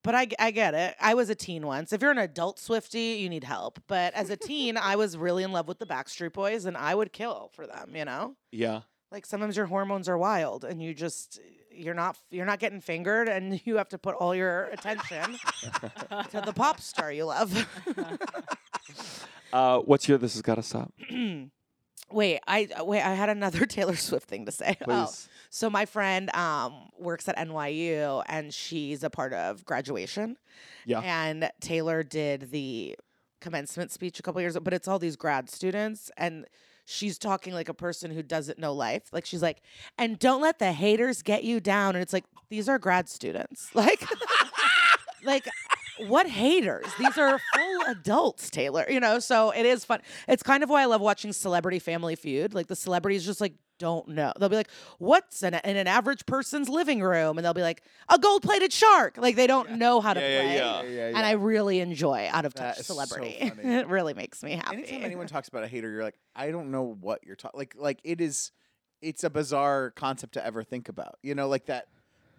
But 0.02 0.16
I, 0.16 0.28
I 0.40 0.52
get 0.52 0.74
it. 0.74 0.96
I 1.00 1.14
was 1.14 1.30
a 1.30 1.36
teen 1.36 1.66
once. 1.66 1.92
If 1.92 2.02
you're 2.02 2.12
an 2.12 2.18
adult 2.18 2.58
Swifty, 2.58 3.18
you 3.22 3.30
need 3.30 3.44
help. 3.44 3.80
But 3.88 4.14
as 4.14 4.30
a 4.30 4.38
teen, 4.38 4.78
I 4.78 4.96
was 4.96 5.18
really 5.18 5.44
in 5.44 5.52
love 5.52 5.68
with 5.68 5.80
the 5.80 5.86
Backstreet 5.86 6.34
Boys 6.34 6.66
and 6.66 6.78
I 6.78 6.96
would 6.96 7.12
kill 7.12 7.52
for 7.54 7.68
them, 7.68 7.96
you 7.96 8.06
know? 8.06 8.36
Yeah. 8.52 8.82
Like 9.12 9.26
sometimes 9.26 9.58
your 9.58 9.66
hormones 9.66 10.08
are 10.08 10.18
wild 10.18 10.64
and 10.64 10.82
you 10.82 10.94
just 10.94 11.40
you're 11.72 11.94
not 11.94 12.18
you're 12.30 12.46
not 12.46 12.60
getting 12.60 12.82
fingered 12.82 13.28
and 13.28 13.62
you 13.66 13.78
have 13.78 13.90
to 13.90 13.98
put 13.98 14.16
all 14.16 14.36
your 14.36 14.66
attention 14.66 15.38
to 16.32 16.42
the 16.46 16.54
pop 16.56 16.80
star 16.80 17.12
you 17.12 17.26
love. 17.26 17.68
Uh, 19.52 19.80
what's 19.80 20.08
your? 20.08 20.18
This 20.18 20.34
has 20.34 20.42
got 20.42 20.56
to 20.56 20.64
stop. 20.64 20.92
wait, 22.12 22.40
I 22.48 22.68
wait, 22.82 23.02
I 23.02 23.14
had 23.14 23.30
another 23.30 23.66
Taylor 23.66 23.96
Swift 23.96 24.28
thing 24.28 24.46
to 24.46 24.52
say. 24.52 24.78
Oh, 24.88 25.12
so 25.50 25.70
my 25.70 25.86
friend 25.86 26.34
um 26.36 26.90
works 26.98 27.28
at 27.28 27.38
NYU 27.38 28.24
and 28.28 28.54
she's 28.54 29.04
a 29.04 29.10
part 29.10 29.34
of 29.34 29.66
graduation. 29.66 30.38
Yeah. 30.86 31.02
And 31.02 31.50
Taylor 31.62 32.04
did 32.04 32.52
the 32.52 32.98
commencement 33.42 33.92
speech 33.92 34.20
a 34.20 34.24
couple 34.24 34.42
years 34.42 34.56
ago, 34.56 34.64
but 34.64 34.74
it's 34.74 34.88
all 34.88 35.00
these 35.00 35.16
grad 35.16 35.50
students 35.50 36.12
and 36.18 36.46
she's 36.86 37.18
talking 37.20 37.54
like 37.54 37.70
a 37.70 37.74
person 37.74 38.12
who 38.12 38.24
doesn't 38.24 38.58
know 38.58 38.74
life. 38.74 39.04
Like 39.14 39.26
she's 39.26 39.42
like, 39.42 39.62
and 39.98 40.18
don't 40.18 40.42
let 40.42 40.60
the 40.60 40.72
haters 40.72 41.22
get 41.22 41.44
you 41.44 41.60
down. 41.60 41.96
And 41.96 42.02
it's 42.02 42.14
like, 42.14 42.26
these 42.50 42.68
are 42.68 42.80
grad 42.80 43.08
students. 43.08 43.70
Like 43.76 44.04
like 45.24 45.48
what 46.08 46.28
haters? 46.28 46.86
These 46.98 47.18
are 47.18 47.40
full 47.54 47.82
adults, 47.88 48.50
Taylor. 48.50 48.86
You 48.90 49.00
know, 49.00 49.20
so 49.20 49.52
it 49.52 49.66
is 49.66 49.84
fun. 49.86 50.02
It's 50.28 50.44
kind 50.44 50.64
of 50.64 50.70
why 50.70 50.82
I 50.82 50.86
love 50.86 51.02
watching 51.02 51.34
Celebrity 51.34 51.80
Family 51.80 52.16
Feud. 52.16 52.54
Like 52.54 52.68
the 52.68 52.76
celebrities 52.76 53.26
just 53.26 53.42
like 53.42 53.54
don't 53.78 54.10
know. 54.10 54.34
They'll 54.38 54.50
be 54.50 54.58
like, 54.58 54.70
"What's 54.98 55.42
in, 55.42 55.54
a, 55.54 55.62
in 55.64 55.78
an 55.78 55.88
average 55.88 56.26
person's 56.26 56.68
living 56.68 57.02
room?" 57.02 57.38
And 57.38 57.46
they'll 57.46 57.54
be 57.54 57.62
like, 57.62 57.82
"A 58.10 58.20
gold-plated 58.20 58.74
shark." 58.74 59.18
Like 59.18 59.36
they 59.38 59.48
don't 59.48 59.72
know 59.78 60.02
how 60.02 60.14
to 60.14 60.20
Yeah, 60.20 60.28
yeah, 60.28 60.42
play. 60.82 60.96
yeah. 60.96 61.00
Yeah, 61.12 61.18
And 61.18 61.26
I 61.26 61.32
really 61.32 61.80
enjoy 61.80 62.28
out 62.32 62.44
of 62.44 62.54
touch 62.54 62.80
is 62.80 62.88
so 62.88 62.94
celebrity. 62.96 63.38
funny. 63.40 63.76
it 63.76 63.88
really 63.88 64.14
makes 64.14 64.44
me 64.44 64.52
happy. 64.54 64.78
Anytime 64.80 65.04
anyone 65.04 65.28
talks 65.28 65.48
about 65.48 65.64
a 65.64 65.68
hater, 65.68 65.90
you're 65.90 66.04
like, 66.04 66.20
I 66.36 66.52
don't 66.52 66.72
know 66.72 66.98
what 67.00 67.26
you're 67.26 67.38
talking. 67.38 67.58
Like, 67.58 67.74
like 67.78 68.00
it 68.04 68.20
is, 68.20 68.52
it's 69.02 69.24
a 69.24 69.30
bizarre 69.30 69.92
concept 69.92 70.34
to 70.34 70.46
ever 70.46 70.62
think 70.64 70.90
about. 70.90 71.18
You 71.24 71.34
know, 71.36 71.48
like 71.48 71.68
that. 71.68 71.88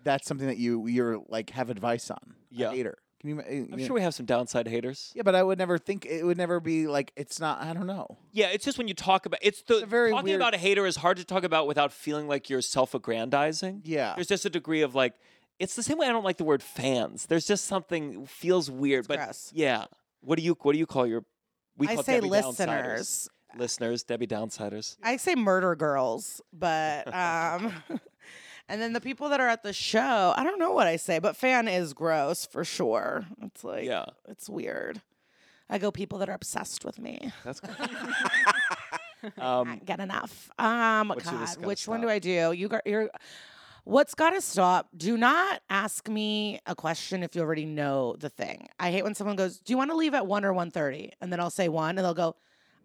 That's 0.04 0.26
something 0.26 0.46
that 0.46 0.56
you 0.56 0.86
you're 0.88 1.20
like 1.28 1.50
have 1.50 1.68
advice 1.70 2.10
on. 2.10 2.34
Yeah. 2.50 2.68
a 2.68 2.74
hater. 2.74 2.96
Can 3.20 3.30
you? 3.30 3.38
uh, 3.40 3.44
I'm 3.72 3.78
you- 3.78 3.84
sure 3.86 3.94
we 3.94 4.00
have 4.02 4.14
some 4.14 4.26
downside 4.26 4.66
haters. 4.66 5.12
Yeah, 5.14 5.22
but 5.22 5.34
I 5.34 5.42
would 5.42 5.58
never 5.58 5.76
think 5.78 6.06
it 6.06 6.24
would 6.24 6.38
never 6.38 6.58
be 6.58 6.86
like 6.86 7.12
it's 7.16 7.38
not. 7.38 7.60
I 7.60 7.72
don't 7.74 7.86
know. 7.86 8.16
Yeah, 8.32 8.46
it's 8.48 8.64
just 8.64 8.78
when 8.78 8.88
you 8.88 8.94
talk 8.94 9.26
about 9.26 9.40
it's 9.42 9.62
the 9.62 9.82
a 9.82 9.86
very 9.86 10.10
talking 10.10 10.24
weird- 10.24 10.40
about 10.40 10.54
a 10.54 10.58
hater 10.58 10.86
is 10.86 10.96
hard 10.96 11.16
to 11.18 11.24
talk 11.24 11.44
about 11.44 11.66
without 11.66 11.92
feeling 11.92 12.26
like 12.28 12.48
you're 12.48 12.62
self-aggrandizing. 12.62 13.82
Yeah. 13.84 14.14
There's 14.14 14.26
just 14.28 14.44
a 14.44 14.50
degree 14.50 14.82
of 14.82 14.94
like 14.94 15.14
it's 15.58 15.76
the 15.76 15.82
same 15.82 15.98
way 15.98 16.06
I 16.06 16.12
don't 16.12 16.24
like 16.24 16.38
the 16.38 16.44
word 16.44 16.62
fans. 16.62 17.26
There's 17.26 17.46
just 17.46 17.66
something 17.66 18.24
feels 18.26 18.70
weird, 18.70 19.06
but 19.06 19.18
gross. 19.18 19.50
yeah. 19.54 19.84
What 20.22 20.38
do 20.38 20.42
you 20.44 20.56
what 20.62 20.72
do 20.72 20.78
you 20.78 20.86
call 20.86 21.06
your 21.06 21.24
we 21.76 21.88
I 21.88 21.94
call 21.96 22.04
say 22.04 22.14
Debbie 22.20 22.28
Downsiders. 22.30 22.58
listeners. 22.58 23.28
Listeners, 23.56 24.02
Debbie 24.04 24.26
Downsiders. 24.28 24.96
I 25.02 25.16
say 25.16 25.34
murder 25.34 25.74
girls, 25.74 26.40
but 26.52 27.12
um 27.14 27.72
and 28.70 28.80
then 28.80 28.92
the 28.94 29.00
people 29.00 29.28
that 29.28 29.40
are 29.40 29.48
at 29.48 29.62
the 29.62 29.72
show, 29.74 30.32
I 30.36 30.44
don't 30.44 30.58
know 30.58 30.72
what 30.72 30.86
I 30.86 30.96
say, 30.96 31.18
but 31.18 31.36
fan 31.36 31.68
is 31.68 31.92
gross 31.92 32.46
for 32.46 32.64
sure. 32.64 33.26
It's 33.42 33.64
like 33.64 33.84
Yeah. 33.84 34.06
it's 34.28 34.48
weird. 34.48 35.02
I 35.68 35.78
go 35.78 35.90
people 35.90 36.18
that 36.20 36.28
are 36.28 36.34
obsessed 36.34 36.84
with 36.84 36.98
me. 36.98 37.30
That's 37.44 37.60
good. 37.60 37.76
Can't 37.76 39.38
um, 39.38 39.80
get 39.84 40.00
enough. 40.00 40.50
Um 40.58 41.08
your 41.08 41.16
God, 41.16 41.56
which 41.58 41.86
one 41.86 42.00
do? 42.00 42.08
I 42.08 42.18
do? 42.18 42.52
You 42.52 42.68
got 42.68 42.86
you're 42.86 43.10
What's 43.84 44.14
got 44.14 44.30
to 44.30 44.40
stop? 44.42 44.88
Do 44.94 45.16
not 45.16 45.62
ask 45.70 46.06
me 46.08 46.60
a 46.66 46.74
question 46.74 47.22
if 47.22 47.34
you 47.34 47.40
already 47.40 47.64
know 47.64 48.14
the 48.18 48.28
thing. 48.28 48.68
I 48.78 48.90
hate 48.90 49.02
when 49.04 49.14
someone 49.14 49.36
goes, 49.36 49.58
"Do 49.58 49.72
you 49.72 49.78
want 49.78 49.90
to 49.90 49.96
leave 49.96 50.14
at 50.14 50.26
1 50.26 50.44
or 50.44 50.52
1:30?" 50.52 51.12
and 51.20 51.32
then 51.32 51.40
I'll 51.40 51.50
say 51.50 51.68
1 51.68 51.96
and 51.96 52.04
they'll 52.04 52.14
go, 52.14 52.36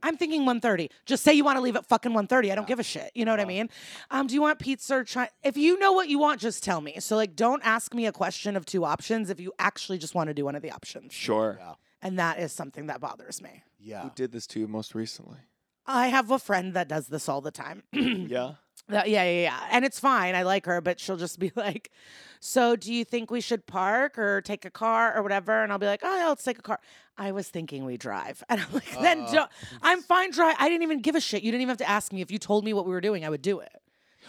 I'm 0.06 0.18
thinking 0.18 0.44
1:30. 0.46 0.90
Just 1.06 1.24
say 1.24 1.34
you 1.34 1.44
want 1.44 1.58
to 1.58 1.62
leave 1.62 1.76
at 1.76 1.86
fucking 1.88 2.12
1:30. 2.14 2.52
I 2.52 2.56
don't 2.56 2.68
give 2.68 2.80
a 2.80 2.84
shit. 2.84 3.12
You 3.16 3.26
know 3.26 3.32
what 3.32 3.40
I 3.40 3.46
mean? 3.46 3.70
Um, 4.12 4.28
do 4.28 4.36
you 4.36 4.42
want 4.42 4.60
pizza 4.60 4.98
or 4.98 5.04
chi- 5.04 5.30
if 5.44 5.58
you 5.58 5.80
know 5.80 5.94
what 5.94 6.08
you 6.10 6.20
want, 6.20 6.40
just 6.40 6.64
tell 6.64 6.80
me. 6.80 7.00
So 7.00 7.16
like 7.16 7.36
don't 7.36 7.62
ask 7.66 7.94
me 7.94 8.06
a 8.06 8.12
question 8.12 8.56
of 8.56 8.66
two 8.66 8.86
options 8.86 9.30
if 9.30 9.40
you 9.40 9.52
actually 9.58 9.98
just 9.98 10.14
want 10.14 10.28
to 10.28 10.34
do 10.34 10.46
one 10.46 10.56
of 10.56 10.62
the 10.62 10.72
options. 10.72 11.14
sure. 11.14 11.58
Yeah. 11.60 11.74
And 12.02 12.20
that 12.20 12.40
is 12.40 12.52
something 12.54 12.86
that 12.88 13.02
bothers 13.02 13.42
me. 13.42 13.64
Yeah. 13.80 14.04
Who 14.04 14.12
did 14.14 14.32
this 14.32 14.46
to 14.48 14.60
you 14.60 14.68
most 14.68 14.94
recently? 14.94 15.40
I 15.88 16.08
have 16.08 16.30
a 16.30 16.38
friend 16.40 16.74
that 16.76 16.88
does 16.88 17.08
this 17.08 17.28
all 17.28 17.42
the 17.42 17.52
time. 17.52 17.84
yeah. 17.92 18.54
That- 18.90 19.10
yeah, 19.10 19.24
yeah, 19.24 19.42
yeah. 19.42 19.68
And 19.72 19.84
it's 19.86 20.00
fine. 20.00 20.36
I 20.36 20.44
like 20.44 20.66
her, 20.68 20.80
but 20.82 21.00
she'll 21.00 21.18
just 21.18 21.40
be 21.40 21.52
like, 21.56 21.92
"So, 22.40 22.76
do 22.76 22.94
you 22.94 23.04
think 23.04 23.32
we 23.32 23.42
should 23.42 23.66
park 23.66 24.18
or 24.20 24.42
take 24.42 24.64
a 24.66 24.70
car 24.72 25.16
or 25.18 25.24
whatever?" 25.24 25.64
And 25.64 25.72
I'll 25.72 25.80
be 25.80 25.88
like, 25.88 26.02
"Oh, 26.04 26.16
yeah, 26.18 26.28
let's 26.28 26.44
take 26.44 26.60
a 26.60 26.62
car." 26.62 26.80
I 27.18 27.32
was 27.32 27.48
thinking 27.50 27.86
we 27.86 27.98
drive, 27.98 28.44
and 28.50 28.62
I'm 28.62 28.72
like, 28.74 28.92
"Then 29.02 29.22
Uh. 29.22 29.32
don't, 29.32 29.52
I'm 29.82 30.02
fine. 30.02 30.32
Drive. 30.32 30.56
I 30.60 30.70
didn't 30.70 30.84
even 30.84 31.02
give 31.02 31.16
a 31.16 31.22
shit. 31.22 31.42
You 31.44 31.52
didn't 31.52 31.62
even 31.62 31.70
have 31.70 31.78
to 31.80 31.90
ask 31.90 32.14
me. 32.14 32.22
If 32.22 32.30
you 32.30 32.38
told 32.38 32.64
me 32.64 32.74
what 32.74 32.86
we 32.86 32.92
were 32.92 33.02
doing, 33.02 33.26
I 33.26 33.30
would 33.30 33.42
do 33.42 33.60
it. 33.60 33.72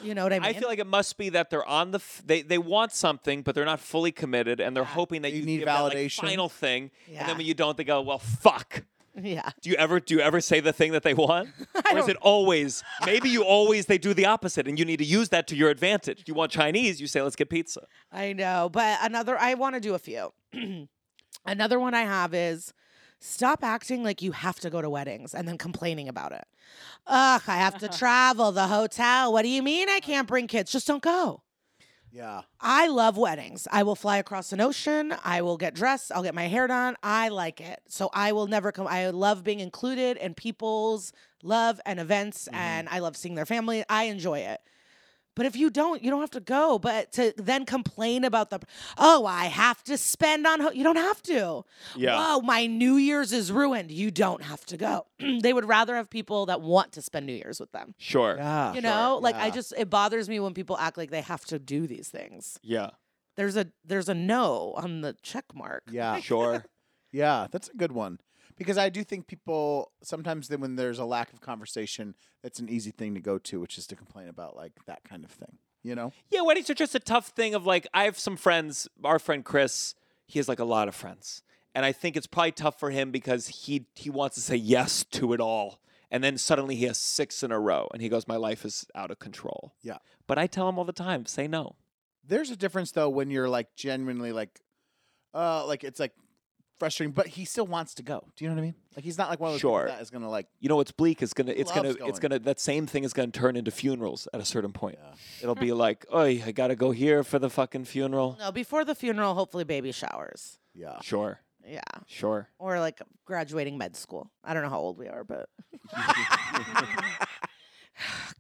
You 0.03 0.15
know 0.15 0.25
what 0.25 0.33
I 0.35 0.39
mean? 0.41 0.49
I 0.49 0.53
feel 0.53 0.69
like 0.69 0.79
it 0.79 0.87
must 0.87 1.17
be 1.17 1.31
that 1.31 1.49
they're 1.49 1.65
on 1.67 1.91
the 1.91 1.97
f- 1.99 2.23
they 2.25 2.43
they 2.43 2.59
want 2.59 2.93
something, 2.93 3.43
but 3.43 3.55
they're 3.55 3.65
not 3.65 3.81
fully 3.81 4.13
committed, 4.13 4.61
and 4.61 4.77
they're 4.77 4.85
hoping 4.85 5.23
that 5.23 5.33
You 5.33 5.41
you, 5.41 5.47
need 5.47 5.57
give 5.59 5.67
that, 5.67 5.81
like, 5.81 5.95
validation. 5.97 6.21
final 6.21 6.49
thing, 6.51 6.91
and 7.07 7.15
Yeah. 7.15 7.27
then 7.27 7.37
when 7.39 7.47
you 7.47 7.55
don't, 7.55 7.77
they 7.77 7.85
go, 7.85 8.01
"Well, 8.03 8.19
fuck." 8.19 8.85
Yeah. 9.21 9.51
Do 9.63 9.71
you 9.71 9.77
ever 9.77 10.01
do 10.01 10.15
you 10.15 10.21
ever 10.21 10.41
say 10.41 10.61
the 10.61 10.73
thing 10.73 10.93
that 10.93 11.03
they 11.03 11.15
want, 11.15 11.49
or 11.93 11.99
is 11.99 12.09
it 12.09 12.17
always 12.21 12.83
maybe 13.05 13.29
you 13.29 13.43
always 13.43 13.87
they 13.87 13.99
do 13.99 14.15
the 14.15 14.27
opposite, 14.27 14.69
and 14.69 14.79
you 14.79 14.85
need 14.85 14.99
to 14.99 15.05
use 15.05 15.31
that 15.31 15.47
to 15.49 15.57
your 15.57 15.71
advantage? 15.71 16.25
You 16.27 16.35
want 16.35 16.53
Chinese, 16.53 17.01
you 17.01 17.07
say, 17.07 17.23
"Let's 17.23 17.37
get 17.37 17.51
pizza." 17.51 17.83
I 18.13 18.33
know, 18.33 18.69
but 18.71 18.99
another 19.03 19.39
I 19.39 19.55
want 19.55 19.75
to 19.75 19.81
do 19.81 19.95
a 19.95 19.99
few. 19.99 20.33
another 21.47 21.79
one 21.79 21.95
I 21.95 22.03
have 22.03 22.35
is 22.35 22.73
stop 23.21 23.65
acting 23.65 24.05
like 24.05 24.23
you 24.23 24.33
have 24.33 24.61
to 24.61 24.71
go 24.71 24.83
to 24.83 24.91
weddings 24.91 25.35
and 25.35 25.49
then 25.49 25.59
complaining 25.59 26.09
about 26.09 26.33
it. 26.33 26.45
Ugh, 27.07 27.43
I 27.47 27.57
have 27.57 27.79
to 27.79 27.89
travel, 27.99 28.53
the 28.53 28.67
hotel. 28.67 29.33
What 29.33 29.43
do 29.43 29.49
you 29.49 29.63
mean 29.63 29.89
I 29.89 30.01
can't 30.01 30.29
bring 30.29 30.47
kids? 30.47 30.73
Just 30.73 30.87
don't 30.87 31.03
go. 31.03 31.43
Yeah. 32.17 32.43
I 32.59 32.89
love 32.89 33.19
weddings. 33.19 33.69
I 33.71 33.83
will 33.83 33.95
fly 33.95 34.17
across 34.17 34.51
an 34.53 34.61
ocean. 34.61 35.15
I 35.23 35.43
will 35.43 35.59
get 35.59 35.75
dressed. 35.75 36.11
I'll 36.11 36.23
get 36.23 36.35
my 36.35 36.49
hair 36.49 36.67
done. 36.67 36.97
I 37.03 37.29
like 37.29 37.61
it. 37.61 37.81
So 37.89 38.09
I 38.15 38.33
will 38.33 38.47
never 38.47 38.73
come. 38.73 38.87
I 38.87 39.11
love 39.11 39.45
being 39.45 39.61
included 39.61 40.17
in 40.17 40.33
people's 40.33 41.13
love 41.43 41.79
and 41.85 42.01
events, 42.01 42.47
mm-hmm. 42.47 42.57
and 42.57 42.89
I 42.89 43.01
love 43.01 43.19
seeing 43.19 43.35
their 43.35 43.45
family. 43.45 43.85
I 43.91 44.05
enjoy 44.05 44.39
it. 44.39 44.61
But 45.37 45.47
if 45.47 45.55
you 45.55 45.71
don't, 45.71 46.03
you 46.03 46.11
don't 46.11 46.21
have 46.23 46.31
to 46.33 46.41
go. 46.41 46.79
But 46.81 47.13
to 47.13 47.33
then 47.37 47.65
complain 47.65 48.25
about 48.25 48.51
the, 48.51 48.59
oh, 48.99 49.25
I 49.27 49.45
have 49.45 49.85
to 49.85 49.97
spend 49.97 50.47
on, 50.47 50.61
ho-. 50.61 50.71
you 50.73 50.83
don't 50.83 50.97
have 50.97 51.23
to. 51.25 51.65
Yeah. 51.95 52.17
Oh, 52.19 52.41
my 52.41 52.67
New 52.67 52.97
Year's 52.97 53.33
is 53.33 53.53
ruined. 53.53 53.93
You 53.93 54.11
don't 54.11 54.43
have 54.43 54.65
to 54.67 54.77
go. 54.77 55.07
they 55.43 55.53
would 55.53 55.67
rather 55.69 55.95
have 55.95 56.11
people 56.11 56.47
that 56.47 56.61
want 56.61 56.93
to 56.93 57.03
spend 57.03 57.27
New 57.27 57.35
Year's 57.35 57.61
with 57.61 57.71
them. 57.71 57.95
Sure. 57.99 58.37
Yeah. 58.37 58.73
You 58.75 58.81
know, 58.81 59.21
like 59.23 59.37
I 59.37 59.51
just, 59.51 59.73
it 59.77 59.89
bothers 59.91 60.29
me 60.29 60.41
when 60.41 60.55
people 60.55 60.77
act 60.79 60.97
like 60.97 61.11
they 61.11 61.21
have 61.21 61.45
to 61.47 61.59
do 61.59 61.87
these 61.87 62.09
things 62.09 62.59
Yeah. 62.63 62.91
there's 63.37 63.57
a 63.57 63.67
there's 63.85 64.09
a 64.09 64.15
no 64.15 64.73
on 64.77 65.03
the 65.03 65.15
check 65.23 65.45
mark. 65.55 65.85
Yeah. 65.91 66.19
Sure. 66.21 66.65
Yeah, 67.13 67.47
that's 67.51 67.69
a 67.69 67.75
good 67.75 67.93
one. 67.93 68.19
Because 68.57 68.79
I 68.79 68.89
do 68.89 69.05
think 69.05 69.27
people 69.27 69.93
sometimes 70.03 70.49
then 70.49 70.61
when 70.61 70.77
there's 70.77 70.99
a 70.99 71.05
lack 71.05 71.33
of 71.33 71.41
conversation, 71.41 72.15
that's 72.43 72.59
an 72.59 72.69
easy 72.69 72.91
thing 72.91 73.15
to 73.15 73.21
go 73.21 73.39
to, 73.39 73.61
which 73.61 73.77
is 73.77 73.87
to 73.89 73.97
complain 73.97 74.29
about 74.29 74.57
like 74.57 74.73
that 74.87 75.05
kind 75.05 75.25
of 75.25 75.31
thing. 75.31 75.59
You 75.83 75.95
know? 75.95 76.13
Yeah, 76.31 76.41
weddings 76.41 76.69
are 76.71 76.75
just 76.75 76.95
a 76.95 77.01
tough 77.01 77.29
thing 77.29 77.55
of 77.55 77.67
like 77.67 77.87
I 77.95 78.05
have 78.05 78.19
some 78.19 78.37
friends, 78.37 78.89
our 79.05 79.19
friend 79.19 79.45
Chris, 79.45 79.95
he 80.27 80.39
has 80.39 80.49
like 80.49 80.59
a 80.59 80.65
lot 80.65 80.89
of 80.89 80.95
friends. 80.95 81.43
And 81.75 81.85
I 81.85 81.93
think 81.93 82.17
it's 82.17 82.27
probably 82.27 82.53
tough 82.53 82.81
for 82.81 82.91
him 82.91 83.11
because 83.11 83.49
he 83.49 83.87
he 83.95 84.11
wants 84.11 84.37
to 84.37 84.41
say 84.41 84.57
yes 84.57 85.05
to 85.13 85.33
it 85.33 85.41
all. 85.41 85.81
And 86.11 86.23
then 86.23 86.39
suddenly 86.39 86.77
he 86.77 86.85
has 86.85 86.99
six 86.99 87.43
in 87.43 87.53
a 87.53 87.59
row 87.59 87.89
and 87.93 88.01
he 88.01 88.09
goes, 88.09 88.27
My 88.27 88.37
life 88.37 88.65
is 88.65 88.87
out 88.95 89.11
of 89.11 89.19
control. 89.19 89.75
Yeah. 89.83 89.99
But 90.27 90.39
I 90.39 90.47
tell 90.47 90.69
him 90.69 90.79
all 90.79 90.85
the 90.85 90.93
time, 90.93 91.27
say 91.27 91.47
no. 91.47 91.77
There's 92.27 92.51
a 92.51 92.57
difference 92.57 92.93
though 92.93 93.09
when 93.09 93.31
you're 93.31 93.49
like 93.49 93.75
genuinely 93.77 94.33
like 94.33 94.61
uh 95.35 95.67
like 95.67 95.85
it's 95.85 96.01
like 96.01 96.13
frustrating, 96.79 97.13
but 97.13 97.27
he 97.27 97.45
still 97.45 97.67
wants 97.67 97.95
to 97.95 98.03
go. 98.03 98.29
Do 98.37 98.45
you 98.45 98.49
know 98.51 98.55
what 98.57 98.61
I 98.61 98.65
mean? 98.65 98.75
Like 98.95 99.05
he's 99.05 99.19
not 99.19 99.29
like 99.31 99.41
one 99.41 99.49
of 99.49 99.55
those 99.55 99.61
Sure. 99.61 99.81
people 99.83 99.95
that 99.97 100.03
is 100.03 100.11
gonna 100.11 100.29
like 100.31 100.47
You 100.61 100.69
know 100.69 100.77
what's 100.77 100.93
bleak 100.93 101.23
is 101.23 101.33
gonna 101.35 101.53
it's 101.53 101.71
gonna 101.73 101.89
loves 101.89 102.01
it's 102.01 102.19
going. 102.21 102.31
gonna 102.31 102.39
that 102.41 102.61
same 102.61 102.87
thing 102.87 103.05
is 103.05 103.13
gonna 103.13 103.31
turn 103.33 103.57
into 103.57 103.71
funerals 103.71 104.27
at 104.35 104.41
a 104.41 104.45
certain 104.45 104.73
point. 104.73 104.99
It'll 105.43 105.55
be 105.55 105.73
like, 105.87 106.07
oh 106.11 106.21
I 106.21 106.53
gotta 106.53 106.77
go 106.77 106.91
here 106.93 107.23
for 107.25 107.39
the 107.39 107.51
fucking 107.51 107.85
funeral. 107.87 108.37
No, 108.39 108.53
before 108.53 108.85
the 108.85 108.95
funeral, 108.95 109.35
hopefully 109.35 109.65
baby 109.65 109.93
showers. 109.93 110.59
yeah. 110.75 111.01
Sure. 111.03 111.41
Yeah. 111.67 111.81
Sure. 112.07 112.49
Or 112.59 112.79
like 112.79 113.01
graduating 113.25 113.77
med 113.77 113.97
school. 113.97 114.31
I 114.45 114.55
don't 114.55 114.63
know 114.63 114.71
how 114.71 114.79
old 114.79 114.99
we 114.99 115.09
are, 115.09 115.25
but 115.25 115.49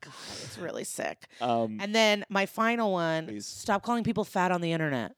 God, 0.01 0.13
it's 0.45 0.59
really 0.59 0.85
sick. 0.85 1.27
Um 1.41 1.79
And 1.81 1.95
then 1.95 2.25
my 2.29 2.47
final 2.47 2.93
one, 2.93 3.27
Please. 3.27 3.47
stop 3.47 3.83
calling 3.83 4.05
people 4.05 4.25
fat 4.25 4.53
on 4.53 4.61
the 4.61 4.73
internet. 4.73 5.17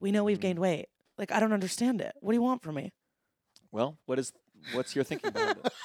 We 0.00 0.10
know 0.10 0.24
we've 0.24 0.40
gained 0.40 0.58
weight. 0.58 0.86
Like 1.18 1.32
I 1.32 1.40
don't 1.40 1.52
understand 1.52 2.00
it. 2.00 2.12
What 2.20 2.32
do 2.32 2.36
you 2.36 2.42
want 2.42 2.62
from 2.62 2.76
me? 2.76 2.92
well, 3.70 3.98
what 4.06 4.18
is 4.18 4.32
what's 4.74 4.94
your 4.94 5.04
thinking 5.04 5.30
behind 5.30 5.58
it? 5.64 5.72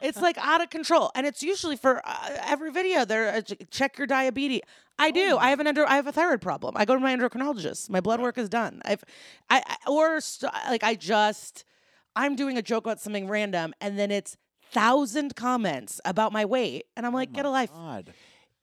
It's 0.00 0.20
like 0.20 0.36
out 0.36 0.60
of 0.62 0.68
control, 0.68 1.10
and 1.14 1.26
it's 1.26 1.42
usually 1.42 1.76
for 1.76 2.02
uh, 2.04 2.36
every 2.46 2.70
video. 2.70 3.06
They're 3.06 3.36
uh, 3.36 3.40
ch- 3.40 3.54
check 3.70 3.96
your 3.96 4.06
diabetes. 4.06 4.60
I 4.98 5.10
do. 5.10 5.38
I 5.38 5.48
have 5.48 5.60
an 5.60 5.66
endo- 5.66 5.86
I 5.86 5.96
have 5.96 6.06
a 6.06 6.12
thyroid 6.12 6.42
problem. 6.42 6.74
I 6.76 6.84
go 6.84 6.92
to 6.94 7.00
my 7.00 7.16
endocrinologist. 7.16 7.88
My 7.88 8.00
blood 8.00 8.20
work 8.20 8.36
is 8.36 8.50
done. 8.50 8.82
I've, 8.84 9.02
I, 9.48 9.62
I 9.66 9.76
or 9.90 10.20
st- 10.20 10.52
like 10.68 10.84
I 10.84 10.94
just, 10.94 11.64
I'm 12.14 12.36
doing 12.36 12.58
a 12.58 12.62
joke 12.62 12.84
about 12.84 13.00
something 13.00 13.28
random, 13.28 13.72
and 13.80 13.98
then 13.98 14.10
it's 14.10 14.36
thousand 14.70 15.36
comments 15.36 16.02
about 16.04 16.32
my 16.32 16.44
weight, 16.44 16.84
and 16.98 17.06
I'm 17.06 17.14
like, 17.14 17.32
get 17.32 17.46
a 17.46 17.50
life. 17.50 17.70
God. 17.72 18.12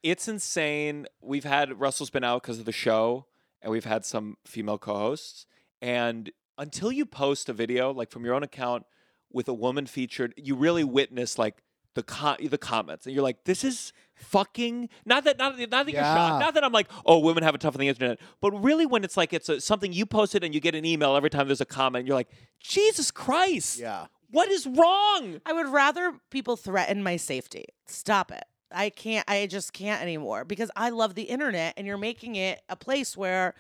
it's 0.04 0.28
insane. 0.28 1.08
We've 1.22 1.44
had 1.44 1.80
Russell's 1.80 2.12
been 2.12 2.24
out 2.24 2.44
because 2.44 2.60
of 2.60 2.66
the 2.66 2.72
show, 2.72 3.26
and 3.62 3.72
we've 3.72 3.86
had 3.86 4.06
some 4.06 4.38
female 4.46 4.78
co-hosts. 4.78 5.46
And 5.82 6.32
until 6.58 6.92
you 6.92 7.06
post 7.06 7.50
a 7.50 7.54
video 7.54 7.92
like 7.92 8.12
from 8.12 8.24
your 8.26 8.34
own 8.34 8.44
account 8.44 8.84
with 9.32 9.48
a 9.48 9.54
woman 9.54 9.86
featured, 9.86 10.34
you 10.38 10.56
really 10.56 10.84
witness 10.84 11.38
like 11.38 11.62
the 11.94 12.04
co- 12.04 12.38
the 12.40 12.58
comments, 12.58 13.06
and 13.06 13.14
you're 13.14 13.24
like, 13.24 13.44
"This 13.44 13.66
is 13.66 13.92
fucking 14.16 14.88
not 15.06 15.26
that 15.26 15.38
not, 15.38 15.60
not 15.60 15.70
that 15.86 15.92
you're 15.92 16.02
shocked, 16.02 16.40
not 16.40 16.54
that 16.54 16.64
I'm 16.64 16.72
like, 16.72 16.88
oh, 17.06 17.20
women 17.20 17.44
have 17.44 17.54
it 17.54 17.60
tough 17.62 17.76
on 17.76 17.82
the 17.82 17.88
internet, 17.90 18.20
but 18.40 18.52
really 18.52 18.86
when 18.86 19.04
it's 19.04 19.18
like 19.18 19.34
it's 19.34 19.50
a, 19.50 19.60
something 19.60 19.92
you 19.92 20.06
posted 20.06 20.42
and 20.44 20.54
you 20.56 20.62
get 20.62 20.74
an 20.74 20.86
email 20.86 21.16
every 21.18 21.30
time 21.30 21.48
there's 21.48 21.60
a 21.60 21.66
comment, 21.66 22.08
you're 22.08 22.16
like, 22.16 22.30
Jesus 22.62 23.12
Christ, 23.12 23.78
Yeah. 23.80 24.06
what 24.30 24.50
is 24.50 24.66
wrong? 24.68 25.42
I 25.46 25.52
would 25.52 25.68
rather 25.68 26.14
people 26.30 26.56
threaten 26.56 27.04
my 27.04 27.18
safety. 27.18 27.66
Stop 27.88 28.32
it. 28.32 28.44
I 28.74 28.90
can't. 28.90 29.28
I 29.30 29.46
just 29.48 29.74
can't 29.74 30.02
anymore 30.02 30.46
because 30.46 30.72
I 30.76 30.90
love 30.90 31.16
the 31.16 31.24
internet, 31.24 31.74
and 31.78 31.86
you're 31.88 31.98
making 31.98 32.36
it 32.36 32.62
a 32.70 32.76
place 32.76 33.16
where, 33.18 33.54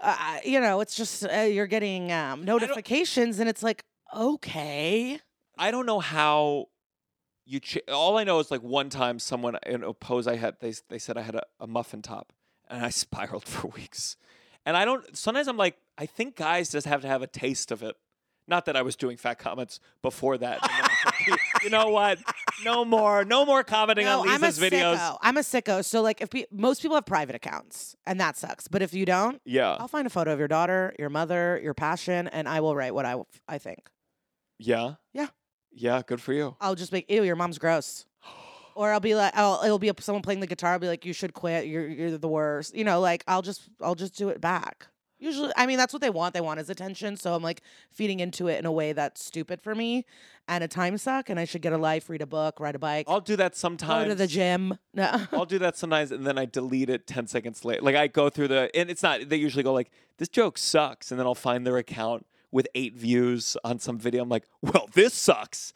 uh, 0.00 0.38
you 0.44 0.60
know, 0.60 0.80
it's 0.80 0.94
just 0.94 1.24
uh, 1.24 1.40
you're 1.40 1.66
getting 1.66 2.12
um, 2.12 2.44
notifications, 2.44 3.38
and 3.38 3.48
it's 3.48 3.62
like, 3.62 3.84
okay, 4.14 5.20
I 5.58 5.70
don't 5.70 5.86
know 5.86 6.00
how 6.00 6.66
you. 7.44 7.60
Ch- 7.60 7.78
all 7.88 8.18
I 8.18 8.24
know 8.24 8.38
is 8.38 8.50
like 8.50 8.62
one 8.62 8.90
time 8.90 9.18
someone 9.18 9.56
in 9.66 9.82
a 9.82 9.92
pose 9.92 10.26
I 10.26 10.36
had, 10.36 10.56
they 10.60 10.74
they 10.88 10.98
said 10.98 11.16
I 11.16 11.22
had 11.22 11.34
a, 11.34 11.42
a 11.60 11.66
muffin 11.66 12.02
top, 12.02 12.32
and 12.68 12.84
I 12.84 12.88
spiraled 12.90 13.44
for 13.44 13.68
weeks. 13.68 14.16
And 14.66 14.76
I 14.76 14.84
don't. 14.84 15.16
Sometimes 15.16 15.48
I'm 15.48 15.56
like, 15.56 15.76
I 15.96 16.06
think 16.06 16.36
guys 16.36 16.70
just 16.70 16.86
have 16.86 17.02
to 17.02 17.08
have 17.08 17.22
a 17.22 17.26
taste 17.26 17.70
of 17.70 17.82
it. 17.82 17.96
Not 18.46 18.64
that 18.66 18.76
I 18.76 18.82
was 18.82 18.96
doing 18.96 19.16
fat 19.16 19.38
comments 19.38 19.80
before 20.02 20.36
that. 20.38 20.58
And 21.04 21.12
then 21.14 21.28
I 21.28 21.30
was 21.30 21.38
like, 21.54 21.64
you 21.64 21.70
know 21.70 21.88
what? 21.88 22.18
No 22.64 22.84
more. 22.84 23.24
No 23.24 23.44
more 23.46 23.62
commenting 23.64 24.04
no, 24.06 24.20
on 24.20 24.28
I'm 24.28 24.42
a 24.42 24.46
Liza's 24.46 24.70
videos. 24.70 24.96
sicko. 24.98 25.18
I'm 25.22 25.36
a 25.36 25.40
sicko. 25.40 25.84
So 25.84 26.02
like, 26.02 26.20
if 26.20 26.30
pe- 26.30 26.44
most 26.52 26.82
people 26.82 26.96
have 26.96 27.06
private 27.06 27.34
accounts, 27.34 27.96
and 28.06 28.20
that 28.20 28.36
sucks. 28.36 28.68
But 28.68 28.82
if 28.82 28.92
you 28.94 29.04
don't, 29.06 29.40
Yeah. 29.44 29.76
I'll 29.78 29.88
find 29.88 30.06
a 30.06 30.10
photo 30.10 30.32
of 30.32 30.38
your 30.38 30.48
daughter, 30.48 30.94
your 30.98 31.10
mother, 31.10 31.60
your 31.62 31.74
passion, 31.74 32.28
and 32.28 32.48
I 32.48 32.60
will 32.60 32.74
write 32.76 32.94
what 32.94 33.06
I 33.06 33.16
I 33.48 33.58
think. 33.58 33.88
Yeah. 34.58 34.94
Yeah. 35.12 35.28
Yeah. 35.72 36.02
Good 36.06 36.20
for 36.20 36.32
you. 36.32 36.56
I'll 36.60 36.74
just 36.74 36.92
make, 36.92 37.10
ew, 37.10 37.22
your 37.22 37.36
mom's 37.36 37.58
gross. 37.58 38.06
Or 38.76 38.92
I'll 38.92 39.00
be 39.00 39.14
like, 39.16 39.36
I'll, 39.36 39.60
it'll 39.64 39.80
be 39.80 39.90
someone 39.98 40.22
playing 40.22 40.40
the 40.40 40.46
guitar. 40.46 40.72
I'll 40.72 40.78
be 40.78 40.86
like, 40.86 41.04
you 41.04 41.12
should 41.12 41.34
quit. 41.34 41.66
You're 41.66 41.86
you're 41.88 42.16
the 42.16 42.28
worst. 42.28 42.74
You 42.74 42.84
know, 42.84 43.00
like 43.00 43.24
I'll 43.26 43.42
just 43.42 43.68
I'll 43.82 43.96
just 43.96 44.16
do 44.16 44.28
it 44.30 44.40
back. 44.40 44.86
Usually, 45.20 45.52
I 45.56 45.66
mean, 45.66 45.76
that's 45.76 45.92
what 45.92 46.00
they 46.00 46.10
want. 46.10 46.32
They 46.34 46.40
want 46.40 46.58
is 46.60 46.70
attention. 46.70 47.16
So 47.16 47.34
I'm 47.34 47.42
like 47.42 47.60
feeding 47.92 48.20
into 48.20 48.48
it 48.48 48.58
in 48.58 48.64
a 48.66 48.72
way 48.72 48.92
that's 48.92 49.22
stupid 49.22 49.60
for 49.60 49.74
me 49.74 50.06
and 50.48 50.64
a 50.64 50.68
time 50.68 50.96
suck. 50.96 51.28
And 51.28 51.38
I 51.38 51.44
should 51.44 51.60
get 51.62 51.72
a 51.74 51.78
life, 51.78 52.08
read 52.08 52.22
a 52.22 52.26
book, 52.26 52.58
ride 52.58 52.74
a 52.74 52.78
bike, 52.78 53.04
I'll 53.06 53.20
do 53.20 53.36
that 53.36 53.54
sometimes. 53.54 54.04
go 54.04 54.08
to 54.08 54.14
the 54.14 54.26
gym. 54.26 54.78
No. 54.92 55.26
I'll 55.32 55.44
do 55.46 55.60
that 55.60 55.76
sometimes, 55.76 56.10
and 56.10 56.26
then 56.26 56.36
I 56.36 56.46
delete 56.46 56.90
it 56.90 57.06
ten 57.06 57.28
seconds 57.28 57.64
later. 57.64 57.80
Like 57.80 57.94
I 57.94 58.08
go 58.08 58.28
through 58.28 58.48
the, 58.48 58.70
and 58.74 58.90
it's 58.90 59.04
not. 59.04 59.28
They 59.28 59.36
usually 59.36 59.62
go 59.62 59.72
like, 59.72 59.88
"This 60.18 60.28
joke 60.28 60.58
sucks," 60.58 61.12
and 61.12 61.20
then 61.20 61.28
I'll 61.28 61.34
find 61.36 61.64
their 61.64 61.76
account 61.76 62.26
with 62.50 62.66
eight 62.74 62.94
views 62.94 63.56
on 63.62 63.78
some 63.78 63.98
video. 63.98 64.22
I'm 64.24 64.28
like, 64.28 64.48
"Well, 64.62 64.88
this 64.92 65.14
sucks." 65.14 65.72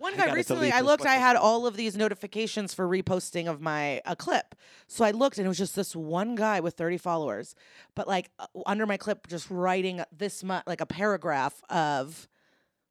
One 0.00 0.14
I 0.14 0.28
guy 0.28 0.34
recently, 0.34 0.72
I 0.72 0.80
looked, 0.80 1.04
I 1.04 1.16
had 1.16 1.36
all 1.36 1.66
of 1.66 1.76
these 1.76 1.94
notifications 1.94 2.72
for 2.72 2.88
reposting 2.88 3.50
of 3.50 3.60
my 3.60 4.00
a 4.06 4.16
clip. 4.16 4.54
So 4.86 5.04
I 5.04 5.10
looked 5.10 5.36
and 5.36 5.44
it 5.44 5.48
was 5.48 5.58
just 5.58 5.76
this 5.76 5.94
one 5.94 6.36
guy 6.36 6.60
with 6.60 6.72
30 6.72 6.96
followers, 6.96 7.54
but 7.94 8.08
like 8.08 8.30
uh, 8.38 8.46
under 8.64 8.86
my 8.86 8.96
clip, 8.96 9.26
just 9.26 9.50
writing 9.50 10.02
this 10.10 10.42
much, 10.42 10.64
like 10.66 10.80
a 10.80 10.86
paragraph 10.86 11.62
of 11.68 12.28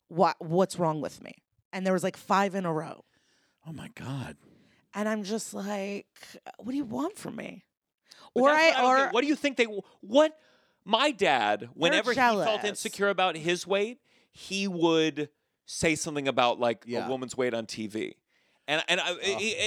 what 0.10 0.36
what's 0.38 0.78
wrong 0.78 1.02
with 1.02 1.24
me. 1.24 1.34
And 1.74 1.84
there 1.84 1.94
was 1.94 2.04
like 2.04 2.16
five 2.16 2.54
in 2.54 2.64
a 2.64 2.72
row. 2.72 3.04
Oh 3.68 3.74
my 3.74 3.90
God. 3.96 4.38
And 4.94 5.10
I'm 5.10 5.24
just 5.24 5.52
like, 5.52 6.06
what 6.60 6.70
do 6.70 6.78
you 6.78 6.86
want 6.86 7.18
from 7.18 7.36
me? 7.36 7.66
But 8.36 8.42
or 8.42 8.50
that's 8.50 8.64
what 8.64 8.76
I, 8.76 8.82
don't 8.82 8.92
or 8.92 8.98
get. 9.06 9.14
what 9.14 9.22
do 9.22 9.28
you 9.28 9.36
think 9.36 9.58
they? 9.58 9.68
What 10.02 10.38
my 10.86 11.10
dad, 11.10 11.70
whenever 11.74 12.12
he 12.12 12.16
felt 12.16 12.46
jealous. 12.46 12.64
insecure 12.64 13.10
about 13.10 13.36
his 13.36 13.66
weight, 13.66 13.98
he 14.32 14.68
would 14.68 15.30
say 15.72 15.94
something 15.96 16.28
about 16.28 16.60
like 16.60 16.84
Yeah. 16.88 17.06
a 17.06 17.10
woman's 17.10 17.38
weight 17.38 17.54
on 17.54 17.66
TV. 17.68 18.14
And 18.68 18.84
and, 18.88 19.00
I, 19.00 19.12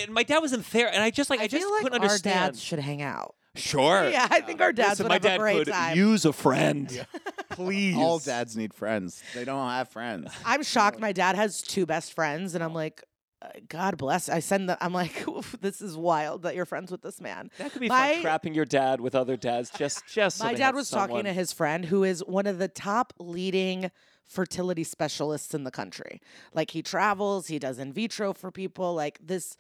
and 0.03 0.13
my 0.13 0.23
dad 0.23 0.39
was 0.39 0.53
in 0.53 0.65
there, 0.73 0.93
and 0.93 1.03
I 1.03 1.11
just 1.11 1.29
like 1.31 1.41
I, 1.41 1.45
I 1.45 1.47
just 1.49 1.63
feel 1.63 1.73
like 1.73 1.83
couldn't 1.83 1.99
our 2.01 2.05
understand. 2.05 2.53
dads 2.55 2.63
should 2.63 2.79
hang 2.79 3.03
out. 3.03 3.35
Sure. 3.55 4.09
Yeah, 4.09 4.27
I 4.31 4.41
think 4.41 4.61
our 4.61 4.73
dads 4.73 4.91
Listen, 5.01 5.05
would 5.05 5.09
my 5.11 5.15
have 5.17 5.23
dad 5.23 5.35
a 5.35 5.39
great 5.39 5.59
could 5.67 5.73
time. 5.73 5.97
use 5.97 6.25
a 6.25 6.33
friend. 6.33 7.07
Please. 7.51 7.97
All 7.97 8.19
dads 8.19 8.57
need 8.57 8.73
friends. 8.73 9.23
They 9.35 9.45
don't 9.45 9.69
have 9.69 9.89
friends. 9.89 10.33
I'm 10.45 10.63
shocked. 10.63 11.01
My 11.01 11.13
dad 11.13 11.37
has 11.37 11.61
two 11.63 11.85
best 11.85 12.15
friends, 12.15 12.55
and 12.55 12.63
I'm 12.65 12.73
like, 12.73 13.03
uh, 13.43 13.49
God 13.69 13.99
bless. 13.99 14.29
I 14.31 14.39
send 14.39 14.69
them. 14.71 14.79
I'm 14.81 14.93
like, 14.95 15.25
this 15.61 15.83
is 15.83 15.97
wild 15.97 16.43
that 16.45 16.55
you're 16.55 16.65
friends 16.65 16.91
with 16.91 17.03
this 17.03 17.21
man. 17.21 17.51
That 17.59 17.73
could 17.73 17.81
be 17.83 17.89
My- 17.89 18.15
fun. 18.15 18.23
Trapping 18.23 18.55
your 18.55 18.65
dad 18.65 19.01
with 19.01 19.15
other 19.15 19.37
dads. 19.37 19.71
Just, 19.77 20.03
just. 20.09 20.41
My 20.41 20.53
they 20.53 20.59
dad 20.59 20.75
was 20.75 20.89
someone. 20.89 21.09
talking 21.09 21.25
to 21.25 21.33
his 21.33 21.53
friend 21.53 21.85
who 21.85 22.05
is 22.05 22.21
one 22.25 22.47
of 22.47 22.59
the 22.59 22.69
top 22.69 23.13
leading 23.19 23.91
fertility 24.33 24.85
specialists 24.85 25.55
in 25.55 25.65
the 25.65 25.71
country. 25.71 26.21
Like 26.55 26.71
he 26.71 26.83
travels, 26.83 27.47
he 27.47 27.59
does 27.59 27.79
in 27.79 27.93
vitro 27.93 28.33
for 28.33 28.51
people. 28.51 28.95
Like 28.95 29.19
this 29.23 29.57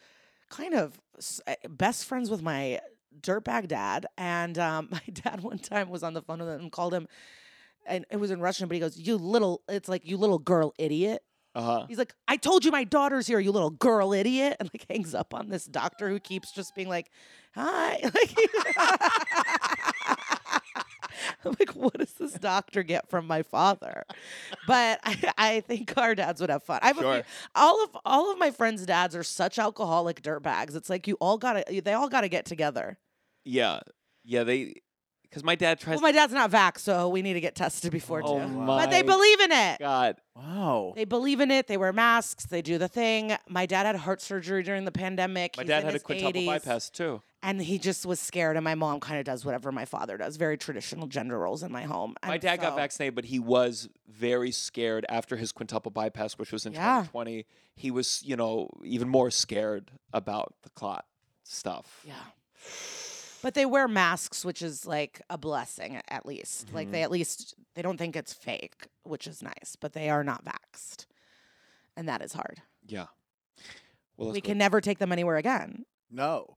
kind 0.48 0.74
of 0.74 1.00
uh, 1.46 1.54
best 1.68 2.06
friends 2.06 2.30
with 2.30 2.42
my 2.42 2.80
dirtbag 3.20 3.68
dad. 3.68 4.06
And 4.16 4.58
um, 4.58 4.88
my 4.90 5.02
dad 5.12 5.42
one 5.42 5.58
time 5.58 5.90
was 5.90 6.02
on 6.02 6.14
the 6.14 6.22
phone 6.22 6.38
with 6.38 6.48
him 6.48 6.60
and 6.60 6.72
called 6.72 6.94
him, 6.94 7.06
and 7.86 8.06
it 8.10 8.16
was 8.16 8.30
in 8.30 8.40
Russian, 8.40 8.68
but 8.68 8.74
he 8.74 8.80
goes, 8.80 8.96
"You 8.96 9.16
little," 9.16 9.62
it's 9.68 9.88
like 9.88 10.06
you 10.06 10.16
little 10.16 10.38
girl 10.38 10.72
idiot. 10.78 11.22
Uh-huh. 11.54 11.84
He's 11.86 11.98
like, 11.98 12.14
I 12.26 12.36
told 12.36 12.64
you 12.64 12.70
my 12.70 12.84
daughter's 12.84 13.26
here, 13.26 13.38
you 13.38 13.52
little 13.52 13.70
girl 13.70 14.12
idiot. 14.12 14.56
And 14.58 14.70
like 14.72 14.86
hangs 14.88 15.14
up 15.14 15.34
on 15.34 15.48
this 15.48 15.66
doctor 15.66 16.08
who 16.08 16.18
keeps 16.18 16.50
just 16.52 16.74
being 16.74 16.88
like, 16.88 17.10
hi. 17.54 18.00
Like, 18.14 18.36
I'm 21.44 21.54
like, 21.58 21.70
what 21.70 21.98
does 21.98 22.12
this 22.14 22.32
doctor 22.34 22.82
get 22.82 23.08
from 23.08 23.26
my 23.26 23.42
father? 23.42 24.04
But 24.66 25.00
I, 25.04 25.32
I 25.38 25.60
think 25.60 25.96
our 25.96 26.14
dads 26.14 26.40
would 26.40 26.50
have 26.50 26.62
fun. 26.62 26.80
I 26.82 26.88
have 26.88 26.96
Sure. 26.96 27.14
few, 27.14 27.22
all 27.54 27.84
of 27.84 27.96
all 28.04 28.32
of 28.32 28.38
my 28.38 28.50
friends' 28.50 28.86
dads 28.86 29.14
are 29.16 29.22
such 29.22 29.58
alcoholic 29.58 30.22
dirtbags. 30.22 30.74
It's 30.76 30.90
like 30.90 31.06
you 31.06 31.16
all 31.20 31.38
gotta 31.38 31.64
they 31.82 31.92
all 31.92 32.08
gotta 32.08 32.28
get 32.28 32.44
together. 32.44 32.98
Yeah. 33.44 33.80
Yeah. 34.24 34.44
They. 34.44 34.74
Because 35.22 35.44
my 35.44 35.54
dad 35.54 35.80
tries. 35.80 35.94
Well, 35.94 36.02
my 36.02 36.12
dad's 36.12 36.34
not 36.34 36.50
vax, 36.50 36.80
so 36.80 37.08
we 37.08 37.22
need 37.22 37.32
to 37.32 37.40
get 37.40 37.54
tested 37.54 37.90
before 37.90 38.20
oh 38.22 38.38
too. 38.38 38.66
But 38.66 38.90
they 38.90 39.00
believe 39.00 39.40
in 39.40 39.50
it. 39.50 39.78
God. 39.78 40.16
Wow. 40.36 40.92
They 40.94 41.06
believe 41.06 41.40
in 41.40 41.50
it. 41.50 41.68
They 41.68 41.78
wear 41.78 41.90
masks. 41.90 42.44
They 42.44 42.60
do 42.60 42.76
the 42.76 42.86
thing. 42.86 43.34
My 43.48 43.64
dad 43.64 43.86
had 43.86 43.96
heart 43.96 44.20
surgery 44.20 44.62
during 44.62 44.84
the 44.84 44.92
pandemic. 44.92 45.56
My 45.56 45.62
He's 45.62 45.68
dad 45.68 45.84
had 45.84 45.94
a 45.94 46.00
quintuple 46.00 46.32
80s, 46.42 46.46
bypass 46.46 46.90
too. 46.90 47.22
And 47.42 47.60
he 47.60 47.78
just 47.78 48.06
was 48.06 48.20
scared. 48.20 48.56
And 48.56 48.64
my 48.64 48.74
mom 48.74 49.00
kind 49.00 49.18
of 49.18 49.24
does 49.24 49.44
whatever 49.44 49.72
my 49.72 49.84
father 49.84 50.16
does. 50.16 50.36
Very 50.36 50.56
traditional 50.56 51.06
gender 51.06 51.38
roles 51.38 51.62
in 51.62 51.72
my 51.72 51.82
home. 51.82 52.14
My 52.24 52.34
And 52.34 52.42
dad 52.42 52.60
got 52.60 52.76
vaccinated, 52.76 53.14
but 53.14 53.24
he 53.26 53.38
was 53.38 53.88
very 54.08 54.50
scared 54.52 55.04
after 55.08 55.36
his 55.36 55.52
quintuple 55.52 55.90
bypass, 55.90 56.34
which 56.38 56.52
was 56.52 56.66
in 56.66 56.72
Yeah. 56.72 57.00
2020. 57.00 57.46
He 57.76 57.90
was, 57.90 58.22
you 58.24 58.36
know, 58.36 58.68
even 58.84 59.08
more 59.08 59.30
scared 59.30 59.90
about 60.12 60.54
the 60.62 60.70
clot 60.70 61.04
stuff. 61.44 62.04
Yeah. 62.06 62.14
But 63.42 63.54
they 63.54 63.66
wear 63.66 63.88
masks, 63.88 64.44
which 64.44 64.62
is 64.62 64.86
like 64.86 65.20
a 65.28 65.36
blessing 65.36 66.00
at 66.08 66.24
least. 66.26 66.72
Like 66.72 66.86
Mm-hmm. 66.86 66.92
they 66.92 67.02
at 67.02 67.10
least 67.10 67.54
they 67.74 67.82
don't 67.82 67.96
think 67.98 68.14
it's 68.14 68.32
fake, 68.32 68.86
which 69.02 69.26
is 69.26 69.42
nice. 69.42 69.76
But 69.80 69.94
they 69.94 70.10
are 70.10 70.22
not 70.22 70.44
vaxxed, 70.44 71.06
and 71.96 72.08
that 72.08 72.22
is 72.22 72.34
hard. 72.34 72.62
Yeah. 72.86 73.06
Well, 74.16 74.28
we 74.28 74.34
that's 74.34 74.46
can 74.46 74.58
never 74.58 74.80
take 74.80 74.98
them 74.98 75.10
anywhere 75.10 75.38
again. 75.38 75.86
No. 76.10 76.56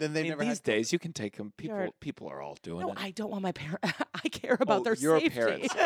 Then 0.00 0.12
they 0.14 0.20
I 0.20 0.22
mean, 0.24 0.30
never 0.30 0.44
these 0.44 0.58
had 0.58 0.62
days 0.64 0.92
you 0.92 0.98
can 0.98 1.12
take 1.12 1.36
them. 1.36 1.52
People, 1.56 1.76
You're- 1.76 1.90
people 2.00 2.26
are 2.28 2.40
all 2.42 2.56
doing 2.62 2.86
No, 2.86 2.92
it. 2.92 2.98
I 3.00 3.10
don't 3.12 3.30
want 3.30 3.42
my 3.42 3.52
parents. 3.52 3.78
I 4.24 4.28
care 4.28 4.56
about 4.58 4.80
Oh, 4.80 4.84
their 4.84 4.94
your 4.94 5.20
safety. 5.20 5.38
parents. 5.38 5.74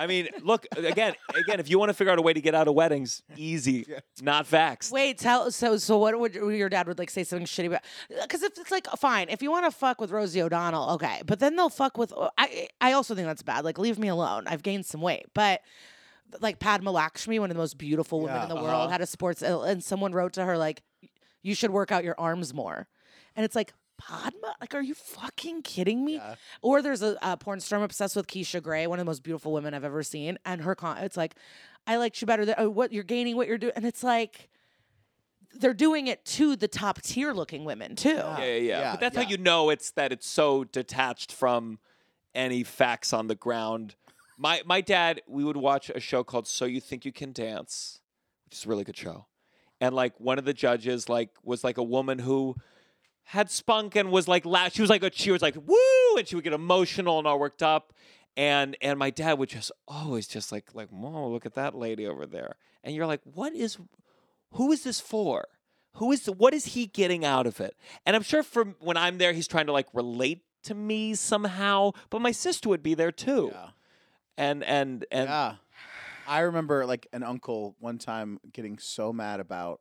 I 0.00 0.08
mean, 0.08 0.28
look 0.42 0.66
again. 0.76 1.14
Again, 1.36 1.60
if 1.60 1.70
you 1.70 1.78
want 1.78 1.90
to 1.90 1.94
figure 1.94 2.12
out 2.12 2.18
a 2.18 2.22
way 2.22 2.32
to 2.32 2.40
get 2.40 2.52
out 2.52 2.66
of 2.66 2.74
weddings, 2.74 3.22
easy. 3.36 3.86
Not 4.22 4.44
vaxxed. 4.44 4.90
Wait, 4.90 5.18
tell 5.18 5.52
so 5.52 5.76
so 5.76 5.98
what 5.98 6.18
would 6.18 6.34
your 6.34 6.68
dad 6.68 6.88
would 6.88 6.98
like 6.98 7.10
say 7.10 7.22
something 7.22 7.46
shitty 7.46 7.66
about? 7.66 7.82
Because 8.22 8.42
if 8.42 8.58
it's 8.58 8.72
like 8.72 8.88
fine, 8.98 9.28
if 9.28 9.40
you 9.40 9.52
want 9.52 9.66
to 9.66 9.70
fuck 9.70 10.00
with 10.00 10.10
Rosie 10.10 10.42
O'Donnell, 10.42 10.90
okay, 10.94 11.22
but 11.26 11.38
then 11.38 11.54
they'll 11.54 11.68
fuck 11.68 11.96
with. 11.96 12.12
I 12.36 12.66
I 12.80 12.92
also 12.92 13.14
think 13.14 13.28
that's 13.28 13.42
bad. 13.44 13.64
Like 13.64 13.78
leave 13.78 13.96
me 13.98 14.08
alone. 14.08 14.44
I've 14.48 14.64
gained 14.64 14.84
some 14.84 15.00
weight, 15.00 15.26
but 15.32 15.60
like 16.40 16.58
Padma 16.58 16.90
Lakshmi, 16.90 17.38
one 17.38 17.50
of 17.50 17.56
the 17.56 17.62
most 17.62 17.78
beautiful 17.78 18.20
women 18.20 18.36
Yeah, 18.36 18.42
in 18.44 18.48
the 18.48 18.54
uh-huh. 18.56 18.64
world, 18.64 18.90
had 18.90 19.00
a 19.00 19.06
sports 19.06 19.42
and 19.42 19.82
someone 19.82 20.12
wrote 20.12 20.34
to 20.34 20.44
her 20.44 20.56
like, 20.58 20.82
"You 21.42 21.54
should 21.54 21.70
work 21.70 21.92
out 21.92 22.04
your 22.04 22.14
arms 22.18 22.54
more," 22.54 22.86
and 23.36 23.44
it's 23.44 23.56
like. 23.56 23.72
Padma, 23.96 24.56
like, 24.60 24.74
are 24.74 24.82
you 24.82 24.92
fucking 24.92 25.62
kidding 25.62 26.04
me? 26.04 26.16
Yeah. 26.16 26.34
Or 26.62 26.82
there's 26.82 27.00
a, 27.00 27.16
a 27.22 27.36
porn 27.36 27.60
star 27.60 27.78
I'm 27.78 27.84
obsessed 27.84 28.16
with, 28.16 28.26
Keisha 28.26 28.60
Grey, 28.60 28.88
one 28.88 28.98
of 28.98 29.04
the 29.04 29.08
most 29.08 29.22
beautiful 29.22 29.52
women 29.52 29.72
I've 29.72 29.84
ever 29.84 30.02
seen, 30.02 30.36
and 30.44 30.62
her 30.62 30.74
con, 30.74 30.98
it's 30.98 31.16
like, 31.16 31.36
I 31.86 31.96
liked 31.96 32.20
you 32.20 32.26
better 32.26 32.44
than 32.44 32.56
oh, 32.58 32.68
what 32.68 32.92
you're 32.92 33.04
gaining, 33.04 33.36
what 33.36 33.46
you're 33.46 33.56
doing, 33.56 33.72
and 33.76 33.84
it's 33.84 34.02
like, 34.02 34.50
they're 35.54 35.72
doing 35.74 36.08
it 36.08 36.24
to 36.24 36.56
the 36.56 36.66
top 36.66 37.02
tier 37.02 37.32
looking 37.32 37.64
women 37.64 37.94
too. 37.94 38.08
Yeah, 38.08 38.38
yeah, 38.38 38.44
yeah. 38.44 38.60
Yeah, 38.80 38.90
but 38.90 39.00
that's 39.00 39.16
yeah. 39.16 39.22
how 39.22 39.30
you 39.30 39.38
know 39.38 39.70
it's 39.70 39.92
that 39.92 40.10
it's 40.10 40.26
so 40.26 40.64
detached 40.64 41.30
from 41.30 41.78
any 42.34 42.64
facts 42.64 43.12
on 43.12 43.28
the 43.28 43.36
ground. 43.36 43.94
My 44.36 44.62
my 44.64 44.80
dad, 44.80 45.22
we 45.26 45.44
would 45.44 45.56
watch 45.56 45.90
a 45.90 46.00
show 46.00 46.24
called 46.24 46.46
So 46.46 46.64
You 46.64 46.80
Think 46.80 47.04
You 47.04 47.12
Can 47.12 47.32
Dance, 47.32 48.00
which 48.44 48.54
is 48.58 48.66
a 48.66 48.68
really 48.68 48.84
good 48.84 48.96
show. 48.96 49.26
And 49.80 49.94
like 49.94 50.18
one 50.18 50.38
of 50.38 50.44
the 50.44 50.54
judges 50.54 51.08
like 51.08 51.30
was 51.42 51.64
like 51.64 51.78
a 51.78 51.82
woman 51.82 52.18
who 52.18 52.56
had 53.24 53.50
spunk 53.50 53.96
and 53.96 54.10
was 54.10 54.28
like 54.28 54.44
la- 54.44 54.68
she 54.68 54.82
was 54.82 54.90
like 54.90 55.02
a, 55.02 55.10
she 55.12 55.30
was 55.30 55.42
like 55.42 55.56
woo! 55.56 56.16
and 56.16 56.26
she 56.28 56.34
would 56.34 56.44
get 56.44 56.52
emotional 56.52 57.18
and 57.18 57.26
all 57.26 57.38
worked 57.38 57.62
up. 57.62 57.92
And 58.36 58.76
and 58.82 58.98
my 58.98 59.10
dad 59.10 59.38
would 59.38 59.48
just 59.48 59.70
always 59.86 60.26
just 60.26 60.50
like 60.52 60.74
like 60.74 60.88
whoa 60.88 61.28
look 61.28 61.46
at 61.46 61.54
that 61.54 61.74
lady 61.74 62.06
over 62.06 62.26
there. 62.26 62.56
And 62.82 62.94
you're 62.94 63.06
like 63.06 63.20
what 63.24 63.54
is 63.54 63.78
who 64.52 64.72
is 64.72 64.84
this 64.84 65.00
for? 65.00 65.46
Who 65.98 66.10
is 66.10 66.22
the, 66.24 66.32
what 66.32 66.54
is 66.54 66.66
he 66.66 66.86
getting 66.86 67.24
out 67.24 67.46
of 67.46 67.60
it? 67.60 67.76
And 68.04 68.16
i'm 68.16 68.22
sure 68.22 68.42
from 68.42 68.74
when 68.80 68.96
i'm 68.96 69.18
there 69.18 69.32
he's 69.32 69.46
trying 69.46 69.66
to 69.66 69.72
like 69.72 69.86
relate 69.92 70.42
to 70.64 70.74
me 70.74 71.14
somehow 71.14 71.92
but 72.10 72.20
my 72.20 72.32
sister 72.32 72.68
would 72.68 72.82
be 72.82 72.94
there 72.94 73.12
too. 73.12 73.50
Yeah. 73.52 73.68
And 74.36 74.62
and 74.64 75.04
and 75.10 75.28
yeah. 75.28 75.54
I 76.26 76.40
remember 76.40 76.86
like 76.86 77.06
an 77.12 77.22
uncle 77.22 77.76
one 77.80 77.98
time 77.98 78.38
getting 78.52 78.78
so 78.78 79.12
mad 79.12 79.40
about 79.40 79.80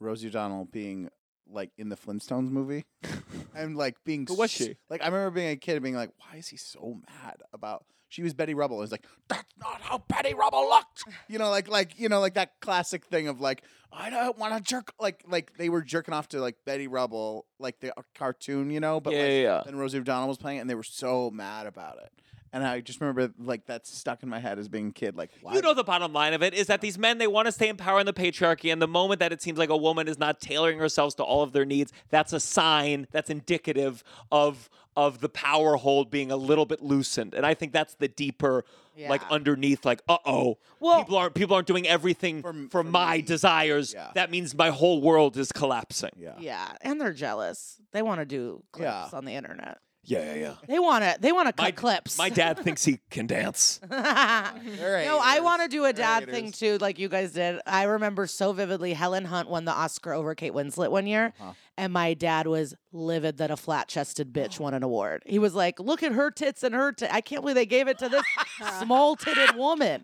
Rosie 0.00 0.28
O'Donnell 0.28 0.66
being 0.66 1.08
like 1.50 1.70
in 1.76 1.88
the 1.88 1.96
Flintstones 1.96 2.50
movie 2.50 2.84
and 3.54 3.76
like 3.76 3.96
being 4.04 4.26
Who 4.26 4.34
was 4.36 4.50
s- 4.52 4.66
she? 4.66 4.76
Like 4.90 5.02
I 5.02 5.06
remember 5.06 5.30
being 5.30 5.50
a 5.50 5.56
kid 5.56 5.74
and 5.76 5.82
being 5.82 5.94
like, 5.94 6.10
why 6.18 6.38
is 6.38 6.48
he 6.48 6.56
so 6.56 7.00
mad 7.08 7.36
about? 7.52 7.84
She 8.08 8.22
was 8.22 8.34
Betty 8.34 8.52
Rubble. 8.52 8.76
And 8.76 8.84
It's 8.84 8.92
like 8.92 9.06
that's 9.28 9.48
not 9.58 9.80
how 9.80 9.98
Betty 10.06 10.34
Rubble 10.34 10.68
looked. 10.68 11.04
You 11.28 11.38
know, 11.38 11.48
like 11.48 11.68
like 11.68 11.98
you 11.98 12.08
know 12.10 12.20
like 12.20 12.34
that 12.34 12.60
classic 12.60 13.06
thing 13.06 13.26
of 13.28 13.40
like 13.40 13.62
I 13.90 14.10
don't 14.10 14.36
want 14.36 14.54
to 14.54 14.60
jerk 14.62 14.92
like 15.00 15.24
like 15.26 15.56
they 15.56 15.70
were 15.70 15.80
jerking 15.82 16.12
off 16.12 16.28
to 16.28 16.40
like 16.40 16.56
Betty 16.66 16.88
Rubble 16.88 17.46
like 17.58 17.80
the 17.80 17.90
uh, 17.98 18.02
cartoon, 18.14 18.70
you 18.70 18.80
know. 18.80 19.00
But 19.00 19.14
Yeah, 19.14 19.20
like, 19.22 19.30
yeah, 19.30 19.40
yeah. 19.40 19.62
then 19.64 19.76
Rosie 19.76 19.98
O'Donnell 19.98 20.28
was 20.28 20.36
playing 20.36 20.58
it, 20.58 20.60
and 20.60 20.68
they 20.68 20.74
were 20.74 20.82
so 20.82 21.30
mad 21.30 21.66
about 21.66 21.98
it. 22.02 22.12
And 22.54 22.62
I 22.62 22.80
just 22.80 23.00
remember 23.00 23.32
like 23.38 23.64
that's 23.64 23.90
stuck 23.96 24.22
in 24.22 24.28
my 24.28 24.38
head 24.38 24.58
as 24.58 24.68
being 24.68 24.88
a 24.88 24.92
kid. 24.92 25.16
Like 25.16 25.30
why? 25.40 25.54
You 25.54 25.62
know 25.62 25.72
the 25.72 25.84
bottom 25.84 26.12
line 26.12 26.34
of 26.34 26.42
it 26.42 26.52
is 26.52 26.66
that 26.66 26.80
these 26.82 26.98
men 26.98 27.16
they 27.18 27.26
want 27.26 27.46
to 27.46 27.52
stay 27.52 27.68
in 27.68 27.76
power 27.78 27.98
in 27.98 28.04
the 28.06 28.12
patriarchy, 28.12 28.70
and 28.72 28.80
the 28.82 28.86
moment 28.88 29.20
that 29.20 29.32
it 29.32 29.40
seems 29.40 29.58
like 29.58 29.70
a 29.70 29.76
woman 29.76 30.06
is 30.08 30.18
not 30.18 30.40
tailoring 30.40 30.78
herself 30.78 31.16
to 31.16 31.22
all 31.22 31.42
of 31.42 31.52
their 31.52 31.64
needs, 31.64 31.92
that's 32.10 32.32
a 32.32 32.40
sign 32.40 33.06
that's 33.10 33.30
indicative 33.30 34.04
of 34.30 34.68
of 34.94 35.20
the 35.20 35.28
power 35.30 35.76
hold 35.76 36.10
being 36.10 36.30
a 36.30 36.36
little 36.36 36.66
bit 36.66 36.82
loosened. 36.82 37.32
And 37.32 37.46
I 37.46 37.54
think 37.54 37.72
that's 37.72 37.94
the 37.94 38.08
deeper, 38.08 38.66
like 39.08 39.22
underneath, 39.30 39.86
like 39.86 40.02
uh 40.06 40.18
oh, 40.26 40.58
Well- 40.80 40.98
people 41.00 41.16
aren't 41.16 41.34
people 41.34 41.54
aren't 41.56 41.66
doing 41.66 41.88
everything 41.88 42.42
For 42.42 42.52
for, 42.52 42.68
for 42.68 42.82
my 42.84 43.16
me. 43.16 43.22
desires. 43.22 43.94
Yeah. 43.94 44.10
That 44.14 44.30
means 44.30 44.54
my 44.54 44.68
whole 44.68 45.00
world 45.00 45.38
is 45.38 45.50
collapsing. 45.52 46.10
yeah. 46.18 46.34
Yeah, 46.38 46.68
and 46.82 47.00
they're 47.00 47.14
jealous. 47.14 47.80
They 47.92 48.02
want 48.02 48.20
to 48.20 48.26
do 48.26 48.62
clips 48.72 48.84
Yeah. 48.84 49.08
on 49.16 49.24
the 49.24 49.32
internet. 49.32 49.78
Yeah, 50.04 50.24
yeah, 50.24 50.34
yeah. 50.34 50.54
They 50.66 50.80
want 50.80 51.04
to. 51.04 51.16
They 51.20 51.30
want 51.30 51.46
to 51.46 51.52
cut 51.52 51.62
My 51.62 51.70
clips. 51.70 52.18
My 52.18 52.28
dad 52.28 52.58
thinks 52.58 52.84
he 52.84 52.98
can 53.10 53.28
dance. 53.28 53.78
no, 53.88 53.96
I 53.96 55.38
want 55.40 55.62
to 55.62 55.68
do 55.68 55.84
a 55.84 55.92
dad 55.92 56.28
thing 56.28 56.50
too, 56.50 56.78
like 56.78 56.98
you 56.98 57.08
guys 57.08 57.32
did. 57.32 57.60
I 57.66 57.84
remember 57.84 58.26
so 58.26 58.52
vividly. 58.52 58.94
Helen 58.94 59.24
Hunt 59.24 59.48
won 59.48 59.64
the 59.64 59.70
Oscar 59.72 60.12
over 60.12 60.34
Kate 60.34 60.52
Winslet 60.52 60.90
one 60.90 61.06
year, 61.06 61.32
Uh-huh. 61.40 61.52
and 61.78 61.92
my 61.92 62.14
dad 62.14 62.48
was 62.48 62.74
livid 62.92 63.36
that 63.38 63.52
a 63.52 63.56
flat-chested 63.56 64.32
bitch 64.32 64.58
won 64.58 64.74
an 64.74 64.82
award. 64.82 65.22
He 65.24 65.38
was 65.38 65.54
like, 65.54 65.78
"Look 65.78 66.02
at 66.02 66.10
her 66.12 66.32
tits 66.32 66.64
and 66.64 66.74
her. 66.74 66.90
T- 66.92 67.06
I 67.08 67.20
can't 67.20 67.42
believe 67.42 67.54
they 67.54 67.64
gave 67.64 67.86
it 67.86 67.98
to 68.00 68.08
this 68.08 68.24
small-titted 68.80 69.56
woman." 69.56 70.02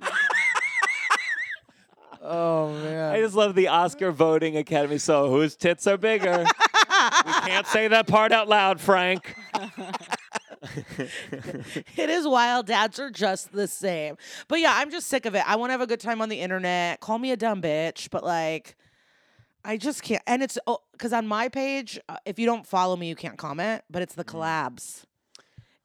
Oh 2.22 2.72
man. 2.72 3.12
I 3.14 3.20
just 3.20 3.34
love 3.34 3.54
the 3.54 3.68
Oscar 3.68 4.10
voting 4.12 4.56
academy. 4.56 4.98
So 4.98 5.30
whose 5.30 5.56
tits 5.56 5.86
are 5.86 5.96
bigger? 5.96 6.44
we 7.26 7.32
can't 7.32 7.66
say 7.66 7.88
that 7.88 8.06
part 8.06 8.32
out 8.32 8.48
loud, 8.48 8.80
Frank. 8.80 9.34
it 11.96 12.10
is 12.10 12.26
wild. 12.26 12.66
Dads 12.66 12.98
are 12.98 13.10
just 13.10 13.52
the 13.52 13.68
same. 13.68 14.16
But 14.48 14.60
yeah, 14.60 14.72
I'm 14.76 14.90
just 14.90 15.06
sick 15.08 15.26
of 15.26 15.34
it. 15.34 15.42
I 15.48 15.56
want 15.56 15.70
to 15.70 15.72
have 15.72 15.80
a 15.80 15.86
good 15.86 16.00
time 16.00 16.20
on 16.20 16.28
the 16.28 16.40
internet. 16.40 17.00
Call 17.00 17.18
me 17.18 17.30
a 17.32 17.36
dumb 17.36 17.62
bitch, 17.62 18.10
but 18.10 18.24
like, 18.24 18.76
I 19.64 19.76
just 19.76 20.02
can't. 20.02 20.22
And 20.26 20.42
it's 20.42 20.58
because 20.92 21.12
on 21.12 21.26
my 21.26 21.48
page, 21.48 21.98
uh, 22.08 22.16
if 22.24 22.38
you 22.38 22.46
don't 22.46 22.66
follow 22.66 22.96
me, 22.96 23.08
you 23.08 23.16
can't 23.16 23.36
comment. 23.38 23.82
But 23.90 24.02
it's 24.02 24.14
the 24.14 24.24
Mm. 24.24 24.32
collabs. 24.34 25.04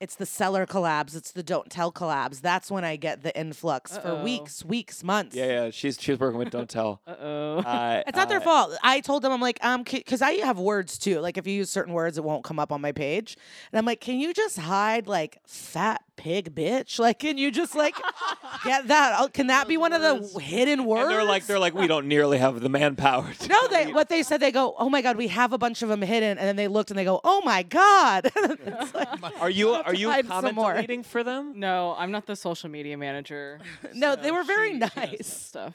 It's 0.03 0.15
the 0.15 0.25
seller 0.25 0.65
collabs. 0.65 1.15
It's 1.15 1.31
the 1.31 1.43
don't 1.43 1.69
tell 1.69 1.89
collabs. 1.91 2.41
That's 2.41 2.69
when 2.69 2.83
I 2.83 2.97
get 2.97 3.23
the 3.23 3.33
influx 3.39 3.97
for 3.97 4.09
Uh-oh. 4.09 4.23
weeks, 4.23 4.65
weeks, 4.65 5.01
months. 5.01 5.33
Yeah, 5.33 5.45
yeah. 5.45 5.69
She's 5.71 5.97
she's 5.99 6.19
working 6.19 6.39
with 6.39 6.49
Don't 6.49 6.69
Tell. 6.69 6.99
Uh 7.07 7.15
oh. 7.21 7.57
Uh, 7.59 8.03
It's 8.05 8.17
not 8.17 8.27
their 8.27 8.39
uh, 8.39 8.49
fault. 8.49 8.77
I 8.83 8.99
told 8.99 9.21
them 9.23 9.31
I'm 9.31 9.39
like 9.39 9.63
um 9.63 9.83
because 9.83 10.21
I 10.21 10.31
have 10.45 10.59
words 10.59 10.97
too. 10.97 11.21
Like 11.21 11.37
if 11.37 11.47
you 11.47 11.53
use 11.53 11.69
certain 11.69 11.93
words, 11.93 12.17
it 12.17 12.23
won't 12.25 12.43
come 12.43 12.59
up 12.59 12.71
on 12.73 12.81
my 12.81 12.91
page. 12.91 13.37
And 13.71 13.79
I'm 13.79 13.85
like, 13.85 14.01
can 14.01 14.19
you 14.19 14.33
just 14.33 14.59
hide 14.59 15.07
like 15.07 15.39
fat 15.47 16.01
pig 16.15 16.53
bitch? 16.55 16.99
Like, 16.99 17.19
can 17.19 17.37
you 17.37 17.51
just 17.51 17.75
like 17.75 17.95
get 18.65 18.87
that? 18.87 19.33
Can 19.33 19.47
that 19.47 19.67
be 19.67 19.77
one 19.77 19.93
of 19.93 20.01
the 20.01 20.39
hidden 20.39 20.85
words? 20.85 21.03
And 21.03 21.11
they're 21.11 21.23
like 21.23 21.45
they're 21.45 21.59
like 21.59 21.73
we 21.73 21.87
don't 21.87 22.07
nearly 22.07 22.37
have 22.37 22.59
the 22.61 22.69
manpower. 22.69 23.31
To 23.39 23.47
no, 23.49 23.67
they 23.69 23.91
what 23.91 24.09
they 24.09 24.23
said. 24.23 24.39
They 24.39 24.51
go, 24.51 24.75
oh 24.77 24.89
my 24.89 25.01
god, 25.01 25.17
we 25.17 25.27
have 25.29 25.53
a 25.53 25.57
bunch 25.57 25.81
of 25.81 25.89
them 25.89 26.01
hidden, 26.01 26.37
and 26.37 26.47
then 26.47 26.55
they 26.55 26.67
looked 26.67 26.91
and 26.91 26.97
they 26.97 27.03
go, 27.05 27.19
oh 27.23 27.41
my 27.43 27.63
god. 27.63 28.31
Like- 28.93 29.41
Are 29.41 29.49
you 29.49 29.69
are 29.71 29.93
you 29.93 30.09
hide 30.09 30.25
some 30.25 30.31
comment 30.31 30.55
more. 30.55 30.73
deleting 30.73 31.03
for 31.03 31.23
them? 31.23 31.53
No, 31.59 31.95
I'm 31.97 32.11
not 32.11 32.25
the 32.25 32.35
social 32.35 32.69
media 32.69 32.97
manager. 32.97 33.59
no, 33.93 34.15
so 34.15 34.21
they 34.21 34.31
were 34.31 34.43
very 34.43 34.73
she- 34.73 34.79
she 34.79 34.99
nice. 34.99 35.27
Stuff. 35.27 35.73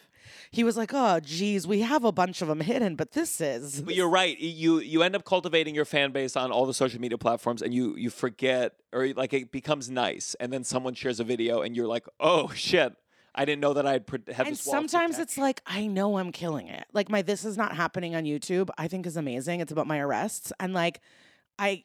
He 0.50 0.64
was 0.64 0.76
like, 0.76 0.90
oh 0.92 1.20
geez, 1.20 1.66
we 1.66 1.80
have 1.80 2.05
a 2.05 2.12
bunch 2.12 2.42
of 2.42 2.48
them 2.48 2.60
hidden, 2.60 2.96
but 2.96 3.12
this 3.12 3.40
is. 3.40 3.82
But 3.82 3.94
you're 3.94 4.09
right. 4.09 4.38
You 4.38 4.78
you 4.80 5.02
end 5.02 5.14
up 5.16 5.24
cultivating 5.24 5.74
your 5.74 5.84
fan 5.84 6.12
base 6.12 6.36
on 6.36 6.50
all 6.50 6.66
the 6.66 6.74
social 6.74 7.00
media 7.00 7.18
platforms, 7.18 7.62
and 7.62 7.72
you 7.74 7.96
you 7.96 8.10
forget 8.10 8.74
or 8.92 9.09
like 9.09 9.32
it 9.32 9.50
becomes 9.52 9.90
nice, 9.90 10.34
and 10.40 10.52
then 10.52 10.64
someone 10.64 10.94
shares 10.94 11.20
a 11.20 11.24
video, 11.24 11.62
and 11.62 11.76
you're 11.76 11.86
like, 11.86 12.06
oh 12.20 12.50
shit, 12.55 12.94
I 13.34 13.44
didn't 13.44 13.60
know 13.60 13.74
that 13.74 13.86
I'd 13.86 14.06
pre- 14.06 14.20
have 14.34 14.46
and 14.46 14.56
this. 14.56 14.66
wall 14.66 14.74
sometimes 14.74 15.18
it's 15.18 15.38
like 15.38 15.62
I 15.66 15.86
know 15.86 16.18
I'm 16.18 16.32
killing 16.32 16.68
it. 16.68 16.86
Like 16.92 17.09
my 17.09 17.22
this 17.22 17.44
is 17.44 17.56
not 17.56 17.76
happening 17.76 18.16
on 18.16 18.24
YouTube. 18.24 18.68
I 18.76 18.88
think 18.88 19.06
is 19.06 19.16
amazing. 19.16 19.60
It's 19.60 19.72
about 19.72 19.86
my 19.86 20.00
arrests 20.00 20.52
and 20.59 20.72
like 20.74 21.00
I 21.59 21.84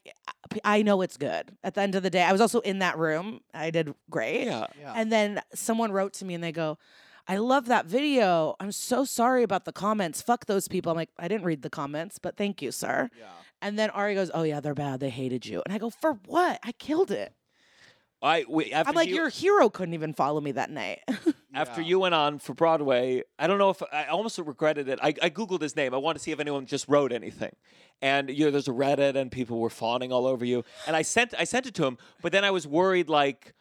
I 0.63 0.81
know 0.81 1.01
it's 1.01 1.17
good. 1.17 1.55
At 1.63 1.75
the 1.75 1.81
end 1.81 1.95
of 1.95 2.03
the 2.03 2.09
day, 2.09 2.23
I 2.23 2.31
was 2.31 2.41
also 2.41 2.59
in 2.61 2.79
that 2.79 2.97
room. 2.97 3.41
I 3.53 3.69
did 3.71 3.93
great. 4.09 4.45
yeah. 4.45 4.67
Yeah. 4.79 4.93
And 4.95 5.11
then 5.11 5.41
someone 5.53 5.91
wrote 5.91 6.13
to 6.13 6.25
me 6.25 6.33
and 6.33 6.43
they 6.43 6.51
go, 6.51 6.77
I 7.27 7.37
love 7.37 7.65
that 7.67 7.85
video. 7.85 8.55
I'm 8.59 8.71
so 8.71 9.05
sorry 9.05 9.43
about 9.43 9.65
the 9.65 9.71
comments. 9.71 10.21
Fuck 10.21 10.45
those 10.45 10.67
people. 10.67 10.91
I'm 10.91 10.97
like, 10.97 11.09
I 11.17 11.27
didn't 11.27 11.45
read 11.45 11.61
the 11.61 11.69
comments, 11.69 12.19
but 12.19 12.35
thank 12.35 12.61
you, 12.61 12.71
sir. 12.71 13.09
Yeah. 13.17 13.25
And 13.61 13.79
then 13.79 13.89
Ari 13.91 14.15
goes, 14.15 14.29
Oh, 14.33 14.43
yeah, 14.43 14.59
they're 14.59 14.73
bad. 14.73 14.99
They 14.99 15.09
hated 15.09 15.45
you. 15.45 15.61
And 15.65 15.73
I 15.73 15.77
go, 15.77 15.89
For 15.89 16.13
what? 16.25 16.59
I 16.63 16.73
killed 16.73 17.11
it. 17.11 17.33
I 18.21 18.45
we, 18.49 18.71
after 18.71 18.89
I'm 18.89 18.95
like, 18.95 19.09
you, 19.09 19.15
Your 19.15 19.29
hero 19.29 19.69
couldn't 19.69 19.93
even 19.93 20.13
follow 20.13 20.39
me 20.41 20.53
that 20.53 20.69
night. 20.69 20.99
after 21.53 21.81
Yeah. 21.81 21.87
you 21.87 21.99
went 21.99 22.15
on 22.15 22.39
for 22.39 22.53
Broadway, 22.53 23.23
I 23.37 23.47
don't 23.47 23.57
know 23.57 23.69
if 23.69 23.81
I 23.91 24.05
almost 24.05 24.37
regretted 24.39 24.87
it. 24.89 24.99
I, 25.01 25.13
I 25.21 25.29
googled 25.29 25.61
his 25.61 25.75
name. 25.75 25.93
I 25.93 25.97
wanted 25.97 26.19
to 26.19 26.23
see 26.23 26.31
if 26.31 26.39
anyone 26.39 26.65
just 26.65 26.87
wrote 26.87 27.11
anything. 27.11 27.53
And 28.01 28.29
you 28.29 28.45
know, 28.45 28.51
there's 28.51 28.67
a 28.67 28.71
Reddit, 28.71 29.15
and 29.15 29.31
people 29.31 29.59
were 29.59 29.69
fawning 29.69 30.11
all 30.11 30.25
over 30.25 30.43
you. 30.45 30.63
And 30.87 30.95
I 30.95 31.01
sent 31.03 31.33
I 31.37 31.43
sent 31.45 31.65
it 31.67 31.73
to 31.75 31.85
him, 31.85 31.97
but 32.21 32.31
then 32.33 32.43
I 32.43 32.51
was 32.51 32.67
worried 32.67 33.07
like. 33.09 33.53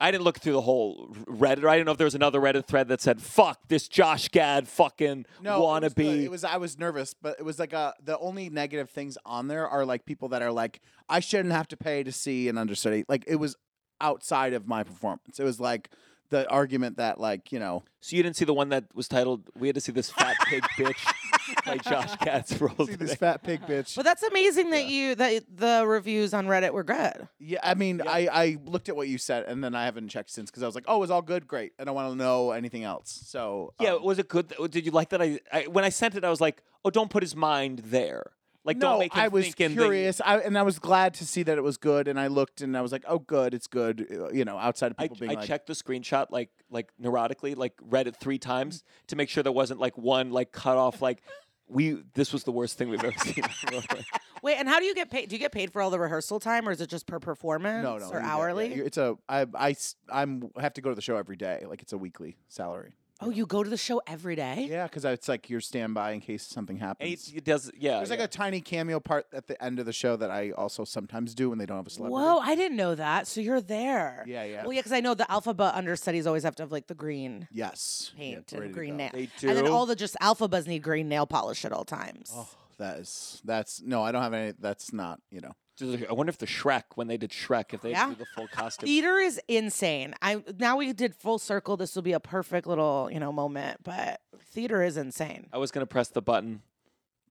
I 0.00 0.10
didn't 0.10 0.24
look 0.24 0.38
through 0.38 0.54
the 0.54 0.62
whole 0.62 1.14
Reddit. 1.26 1.68
I 1.68 1.74
didn't 1.76 1.86
know 1.86 1.92
if 1.92 1.98
there 1.98 2.06
was 2.06 2.14
another 2.14 2.40
Reddit 2.40 2.64
thread 2.64 2.88
that 2.88 3.00
said 3.00 3.20
"fuck 3.20 3.68
this 3.68 3.86
Josh 3.86 4.28
Gad 4.28 4.66
fucking 4.66 5.26
No, 5.42 5.56
it 5.56 5.60
was, 5.60 5.94
wannabe." 5.94 6.24
it 6.24 6.30
was 6.30 6.42
I 6.44 6.56
was 6.56 6.78
nervous, 6.78 7.14
but 7.14 7.36
it 7.38 7.44
was 7.44 7.58
like 7.58 7.74
uh 7.74 7.92
the 8.02 8.18
only 8.18 8.48
negative 8.48 8.88
things 8.90 9.18
on 9.26 9.48
there 9.48 9.68
are 9.68 9.84
like 9.84 10.06
people 10.06 10.28
that 10.30 10.42
are 10.42 10.52
like 10.52 10.80
I 11.08 11.20
shouldn't 11.20 11.52
have 11.52 11.68
to 11.68 11.76
pay 11.76 12.02
to 12.02 12.12
see 12.12 12.48
an 12.48 12.56
understudy. 12.56 13.04
Like 13.08 13.24
it 13.26 13.36
was 13.36 13.56
outside 14.00 14.54
of 14.54 14.66
my 14.66 14.82
performance. 14.82 15.38
It 15.38 15.44
was 15.44 15.60
like 15.60 15.90
the 16.30 16.48
argument 16.48 16.96
that 16.96 17.20
like 17.20 17.52
you 17.52 17.58
know 17.58 17.82
so 18.00 18.16
you 18.16 18.22
didn't 18.22 18.36
see 18.36 18.44
the 18.44 18.54
one 18.54 18.68
that 18.70 18.84
was 18.94 19.08
titled 19.08 19.50
"We 19.54 19.68
had 19.68 19.74
to 19.74 19.80
see 19.80 19.92
this 19.92 20.10
fat 20.10 20.36
pig 20.46 20.62
bitch 20.78 21.12
play 21.64 21.78
Josh 21.78 22.16
Gad's 22.16 22.60
role." 22.60 22.74
see 22.78 22.94
this 22.96 23.10
today." 23.10 23.14
fat 23.16 23.42
pig 23.42 23.62
bitch. 23.62 23.96
but 23.96 24.04
that's 24.04 24.22
amazing 24.22 24.70
that 24.70 24.86
you 24.86 25.14
that 25.14 25.44
the 25.54 25.84
reviews 25.86 26.34
on 26.34 26.46
Reddit 26.46 26.72
were 26.72 26.84
good. 26.84 27.28
Yeah, 27.38 27.60
I 27.62 27.74
mean, 27.74 28.02
I, 28.06 28.28
I 28.32 28.56
looked 28.64 28.88
at 28.88 28.96
what 28.96 29.08
you 29.08 29.18
said 29.18 29.44
and 29.44 29.62
then 29.62 29.74
I 29.74 29.84
haven't 29.84 30.08
checked 30.08 30.30
since 30.30 30.50
because 30.50 30.62
I 30.62 30.66
was 30.66 30.74
like, 30.74 30.84
oh, 30.86 30.96
it 30.96 31.00
was 31.00 31.10
all 31.10 31.22
good, 31.22 31.46
great. 31.46 31.72
I 31.78 31.84
don't 31.84 31.94
want 31.94 32.10
to 32.10 32.16
know 32.16 32.50
anything 32.52 32.84
else. 32.84 33.22
So 33.26 33.74
Yeah, 33.80 33.94
um, 33.94 34.04
was 34.04 34.18
it 34.18 34.28
good? 34.28 34.52
Did 34.70 34.84
you 34.86 34.92
like 34.92 35.10
that? 35.10 35.22
I, 35.22 35.40
I 35.52 35.62
when 35.66 35.84
I 35.84 35.88
sent 35.88 36.14
it, 36.14 36.24
I 36.24 36.30
was 36.30 36.40
like, 36.40 36.62
"Oh, 36.84 36.90
don't 36.90 37.10
put 37.10 37.22
his 37.22 37.36
mind 37.36 37.80
there. 37.86 38.32
Like, 38.64 38.76
no, 38.76 38.90
don't 38.90 38.98
make 38.98 39.14
him 39.14 39.20
I 39.22 39.28
was 39.28 39.44
thinking 39.46 39.74
that- 39.74 39.82
curious, 39.82 40.20
I, 40.24 40.38
and 40.40 40.58
I 40.58 40.62
was 40.62 40.78
glad 40.78 41.14
to 41.14 41.26
see 41.26 41.42
that 41.44 41.56
it 41.56 41.62
was 41.62 41.78
good. 41.78 42.08
And 42.08 42.20
I 42.20 42.26
looked 42.26 42.60
and 42.60 42.76
I 42.76 42.82
was 42.82 42.92
like, 42.92 43.04
oh, 43.08 43.18
good, 43.18 43.54
it's 43.54 43.66
good. 43.66 44.06
uh, 44.10 44.30
You 44.30 44.44
know, 44.44 44.58
outside 44.58 44.90
of 44.90 44.96
I, 44.98 45.04
people 45.04 45.16
being 45.18 45.32
I 45.32 45.34
like, 45.36 45.46
checked 45.46 45.66
the 45.68 45.72
screenshot 45.72 46.26
like 46.30 46.50
like 46.70 46.90
neurotically, 47.02 47.56
like 47.56 47.72
read 47.82 48.06
it 48.06 48.16
three 48.16 48.38
times 48.38 48.84
to 49.06 49.16
make 49.16 49.28
sure 49.30 49.42
there 49.42 49.50
wasn't 49.52 49.80
like 49.80 49.96
one 49.96 50.30
like 50.30 50.52
cut 50.52 50.76
off. 50.76 51.00
Like 51.00 51.22
we, 51.68 52.02
this 52.14 52.32
was 52.32 52.44
the 52.44 52.52
worst 52.52 52.76
thing 52.76 52.90
we've 52.90 53.02
ever 53.02 53.16
seen. 53.18 53.44
Wait, 54.42 54.56
and 54.56 54.68
how 54.68 54.78
do 54.78 54.86
you 54.86 54.94
get 54.94 55.10
paid? 55.10 55.28
Do 55.28 55.36
you 55.36 55.38
get 55.40 55.52
paid 55.52 55.72
for 55.72 55.80
all 55.82 55.90
the 55.90 56.00
rehearsal 56.00 56.40
time, 56.40 56.68
or 56.68 56.72
is 56.72 56.80
it 56.80 56.88
just 56.88 57.06
per 57.06 57.18
performance? 57.20 57.82
no, 57.82 57.96
no, 57.98 58.06
or 58.06 58.08
you 58.08 58.12
get- 58.14 58.22
yeah, 58.22 58.34
hourly? 58.34 58.74
you- 58.74 58.84
it's 58.84 58.96
a 58.98 59.16
I 59.28 59.46
I 59.54 59.70
s- 59.70 59.96
I'm 60.10 60.50
have 60.58 60.74
to 60.74 60.80
go 60.80 60.88
to 60.90 60.94
the 60.96 61.02
show 61.02 61.16
every 61.16 61.36
day. 61.36 61.64
Like 61.68 61.80
it's 61.82 61.92
a 61.92 61.98
weekly 61.98 62.36
salary. 62.48 62.94
Oh, 63.22 63.30
you 63.30 63.46
go 63.46 63.62
to 63.62 63.68
the 63.68 63.76
show 63.76 64.00
every 64.06 64.34
day. 64.34 64.66
Yeah, 64.70 64.84
because 64.84 65.04
it's 65.04 65.28
like 65.28 65.50
your 65.50 65.60
standby 65.60 66.12
in 66.12 66.20
case 66.20 66.42
something 66.46 66.76
and 66.76 66.84
happens. 66.84 67.26
he, 67.26 67.34
he 67.34 67.40
does, 67.40 67.70
yeah. 67.78 67.98
There's 67.98 68.10
like 68.10 68.18
yeah. 68.18 68.24
a 68.24 68.28
tiny 68.28 68.60
cameo 68.60 68.98
part 69.00 69.26
at 69.32 69.46
the 69.46 69.62
end 69.62 69.78
of 69.78 69.86
the 69.86 69.92
show 69.92 70.16
that 70.16 70.30
I 70.30 70.52
also 70.52 70.84
sometimes 70.84 71.34
do 71.34 71.50
when 71.50 71.58
they 71.58 71.66
don't 71.66 71.76
have 71.76 71.86
a 71.86 71.90
celebrity. 71.90 72.22
Whoa, 72.24 72.38
I 72.38 72.54
didn't 72.54 72.76
know 72.76 72.94
that. 72.94 73.26
So 73.26 73.40
you're 73.40 73.60
there. 73.60 74.24
Yeah, 74.26 74.44
yeah. 74.44 74.62
Well, 74.62 74.72
yeah, 74.72 74.80
because 74.80 74.92
I 74.92 75.00
know 75.00 75.14
the 75.14 75.24
Elphaba 75.24 75.76
understudies 75.76 76.26
always 76.26 76.44
have 76.44 76.56
to 76.56 76.62
have 76.62 76.72
like 76.72 76.86
the 76.86 76.94
green 76.94 77.46
Yes. 77.52 78.12
Paint 78.16 78.52
ready 78.52 78.64
and 78.66 78.72
to 78.74 78.78
green 78.78 78.92
go. 78.92 78.96
nail. 78.96 79.10
They 79.12 79.28
And 79.48 79.56
then 79.56 79.64
do? 79.64 79.72
all 79.72 79.86
the 79.86 79.96
just 79.96 80.16
Elphabas 80.22 80.66
need 80.66 80.82
green 80.82 81.08
nail 81.08 81.26
polish 81.26 81.64
at 81.64 81.72
all 81.72 81.84
times. 81.84 82.32
Oh, 82.34 82.48
that 82.78 82.98
is 82.98 83.42
that's 83.44 83.82
no, 83.82 84.02
I 84.02 84.12
don't 84.12 84.22
have 84.22 84.32
any. 84.32 84.54
That's 84.58 84.92
not 84.92 85.20
you 85.30 85.40
know. 85.40 85.52
I 85.82 86.12
wonder 86.12 86.30
if 86.30 86.38
the 86.38 86.46
Shrek 86.46 86.82
when 86.94 87.06
they 87.08 87.16
did 87.16 87.30
Shrek, 87.30 87.72
if 87.74 87.80
they 87.82 87.90
Yeah. 87.92 88.08
did 88.10 88.18
the 88.18 88.26
full 88.34 88.48
costume. 88.52 88.86
Theater 88.86 89.18
is 89.18 89.40
insane. 89.48 90.14
I 90.22 90.42
now 90.58 90.76
we 90.76 90.92
did 90.92 91.14
full 91.14 91.38
circle. 91.38 91.76
This 91.76 91.94
will 91.94 92.02
be 92.02 92.12
a 92.12 92.20
perfect 92.20 92.66
little 92.66 93.08
you 93.12 93.20
know 93.20 93.32
moment. 93.32 93.82
But 93.82 94.20
theater 94.52 94.82
is 94.82 94.96
insane. 94.96 95.46
I 95.52 95.58
was 95.58 95.70
gonna 95.70 95.86
press 95.86 96.08
the 96.08 96.22
button. 96.22 96.62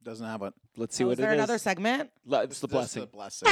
Doesn't 0.03 0.26
have 0.26 0.41
it. 0.43 0.53
Let's 0.77 0.95
see 0.95 1.03
Oh, 1.03 1.07
what 1.07 1.13
is 1.13 1.17
there 1.19 1.31
it 1.31 1.35
is. 1.35 1.39
another 1.39 1.57
segment? 1.57 2.09
Le- 2.26 2.43
It's 2.43 2.59
the 2.61 2.67
This 2.67 2.95
is 2.95 2.95
blessing. 2.95 3.01
The 3.01 3.07
blessing. 3.07 3.47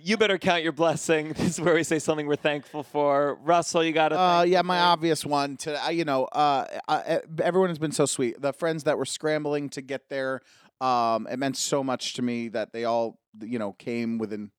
You 0.00 0.16
better 0.16 0.38
count 0.38 0.62
your 0.62 0.72
blessing. 0.72 1.32
This 1.36 1.58
is 1.58 1.60
where 1.60 1.74
we 1.74 1.82
say 1.82 1.98
something 1.98 2.26
we're 2.26 2.36
thankful 2.36 2.82
for. 2.84 3.36
Russell, 3.42 3.82
you 3.82 3.92
got 3.92 4.10
to. 4.10 4.18
Uh, 4.20 4.42
yeah, 4.42 4.62
my 4.62 4.78
obvious 4.78 5.26
one. 5.26 5.56
To 5.58 5.84
uh, 5.86 5.88
you 5.88 6.04
know, 6.04 6.24
uh, 6.26 6.66
uh, 6.86 7.18
everyone 7.42 7.68
has 7.70 7.78
been 7.78 7.90
so 7.92 8.06
sweet. 8.06 8.40
The 8.40 8.52
friends 8.52 8.84
that 8.84 8.96
were 8.96 9.04
scrambling 9.04 9.68
to 9.70 9.82
get 9.82 10.08
there, 10.08 10.40
um, 10.80 11.26
it 11.30 11.38
meant 11.38 11.56
so 11.56 11.82
much 11.82 12.14
to 12.14 12.22
me 12.22 12.48
that 12.48 12.72
they 12.72 12.84
all, 12.84 13.18
you 13.40 13.58
know, 13.58 13.72
came 13.72 14.18
within 14.18 14.50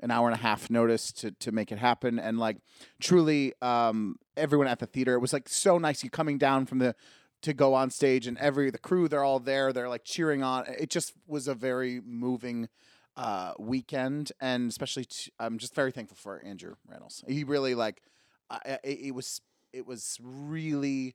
an 0.00 0.10
hour 0.10 0.28
and 0.28 0.34
a 0.34 0.42
half 0.42 0.70
notice 0.70 1.12
to 1.12 1.32
to 1.32 1.52
make 1.52 1.72
it 1.72 1.78
happen. 1.78 2.18
And 2.18 2.38
like, 2.38 2.58
truly, 3.00 3.54
um, 3.62 4.16
everyone 4.36 4.68
at 4.68 4.78
the 4.78 4.86
theater, 4.86 5.14
it 5.14 5.20
was 5.20 5.32
like 5.32 5.48
so 5.48 5.78
nice. 5.78 6.04
You 6.04 6.10
coming 6.10 6.38
down 6.38 6.66
from 6.66 6.78
the 6.78 6.94
to 7.42 7.52
go 7.52 7.74
on 7.74 7.90
stage, 7.90 8.26
and 8.26 8.36
every 8.38 8.70
the 8.70 8.78
crew, 8.78 9.08
they're 9.08 9.24
all 9.24 9.40
there. 9.40 9.72
They're 9.72 9.88
like 9.88 10.04
cheering 10.04 10.42
on. 10.42 10.66
It 10.66 10.90
just 10.90 11.12
was 11.26 11.48
a 11.48 11.54
very 11.54 12.00
moving 12.04 12.68
uh, 13.16 13.52
weekend, 13.58 14.32
and 14.40 14.68
especially 14.68 15.04
t- 15.04 15.32
I'm 15.38 15.58
just 15.58 15.74
very 15.74 15.92
thankful 15.92 16.16
for 16.16 16.42
Andrew 16.44 16.74
Rannells. 16.90 17.28
He 17.28 17.44
really 17.44 17.74
like 17.74 18.02
it, 18.64 18.80
it 18.84 19.14
was 19.14 19.40
it 19.72 19.86
was 19.86 20.18
really 20.22 21.14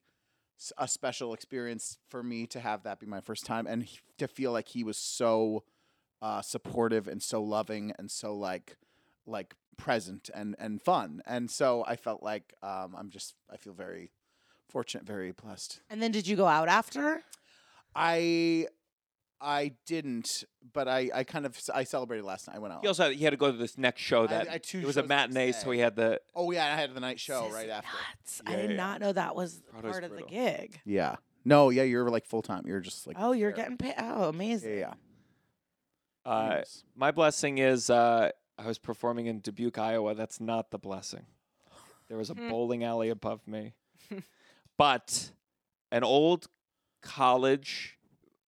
a 0.77 0.87
special 0.87 1.33
experience 1.33 1.97
for 2.09 2.23
me 2.23 2.47
to 2.47 2.59
have 2.59 2.83
that 2.83 2.99
be 2.99 3.05
my 3.05 3.21
first 3.21 3.45
time, 3.45 3.67
and 3.67 3.83
he, 3.83 3.99
to 4.17 4.27
feel 4.27 4.51
like 4.51 4.69
he 4.69 4.83
was 4.83 4.97
so 4.97 5.63
uh, 6.21 6.41
supportive 6.41 7.07
and 7.07 7.21
so 7.21 7.41
loving 7.41 7.93
and 7.97 8.09
so 8.09 8.35
like 8.35 8.77
like 9.25 9.55
present 9.77 10.29
and 10.33 10.55
and 10.59 10.81
fun, 10.81 11.21
and 11.25 11.49
so 11.49 11.83
I 11.87 11.95
felt 11.95 12.23
like 12.23 12.53
um, 12.61 12.95
I'm 12.97 13.09
just 13.09 13.35
I 13.51 13.57
feel 13.57 13.73
very 13.73 14.11
fortunate, 14.69 15.05
very 15.05 15.31
blessed. 15.31 15.81
And 15.89 16.01
then 16.01 16.11
did 16.11 16.27
you 16.27 16.35
go 16.35 16.47
out 16.47 16.67
after? 16.67 17.21
I 17.95 18.67
I 19.43 19.73
didn't, 19.85 20.45
but 20.73 20.87
I, 20.87 21.09
I 21.13 21.23
kind 21.25 21.45
of 21.45 21.59
I 21.73 21.83
celebrated 21.83 22.23
last 22.23 22.47
night. 22.47 22.55
I 22.55 22.59
went 22.59 22.73
out. 22.73 22.81
He 22.81 22.87
also 22.87 23.03
had, 23.03 23.13
he 23.13 23.23
had 23.23 23.31
to 23.31 23.37
go 23.37 23.51
to 23.51 23.57
this 23.57 23.77
next 23.77 24.01
show 24.01 24.25
that 24.27 24.47
I 24.47 24.51
had 24.53 24.63
two 24.63 24.79
it 24.79 24.85
was 24.85 24.95
a 24.97 25.01
shows 25.01 25.07
the 25.09 25.15
next 25.15 25.33
matinee, 25.33 25.51
so 25.51 25.65
day. 25.69 25.75
he 25.75 25.79
had 25.81 25.95
the. 25.95 26.21
oh 26.35 26.51
yeah, 26.51 26.65
I 26.65 26.79
had 26.79 26.93
the 26.95 26.99
night 27.01 27.19
show 27.19 27.41
This 27.41 27.49
is 27.49 27.55
right 27.55 27.69
after. 27.69 27.89
nuts. 28.17 28.41
I 28.47 28.51
Yeah, 28.51 28.61
did 28.61 28.69
yeah. 28.71 28.75
not 28.77 29.01
know 29.01 29.11
that 29.11 29.35
was 29.35 29.61
Broadway's 29.71 29.91
part 29.91 30.03
of 30.05 30.11
the 30.15 30.23
gig. 30.23 30.79
Yeah. 30.85 31.15
No, 31.45 31.69
yeah, 31.71 31.83
you're 31.83 32.09
like 32.09 32.25
full 32.25 32.41
time. 32.41 32.63
You're 32.65 32.79
just 32.79 33.05
like 33.05 33.17
Oh, 33.19 33.33
you're 33.33 33.51
there. 33.51 33.57
getting 33.63 33.77
paid. 33.77 33.95
Oh, 33.97 34.29
amazing. 34.29 34.71
yeah, 34.71 34.77
yeah. 34.79 36.31
Uh, 36.31 36.45
Anyways. 36.47 36.83
my 36.95 37.11
blessing 37.11 37.57
is 37.57 37.89
uh, 37.89 38.29
I 38.57 38.65
was 38.65 38.77
performing 38.79 39.25
in 39.25 39.39
Dubuque, 39.41 39.77
Iowa. 39.77 40.15
That's 40.15 40.39
not 40.39 40.71
the 40.71 40.77
blessing. 40.79 41.25
There 42.07 42.17
was 42.17 42.29
a 42.29 42.35
bowling 42.35 42.83
alley 42.85 43.09
above 43.09 43.45
me, 43.47 43.73
but 44.77 45.31
an 45.91 46.03
old 46.03 46.47
college 47.01 47.97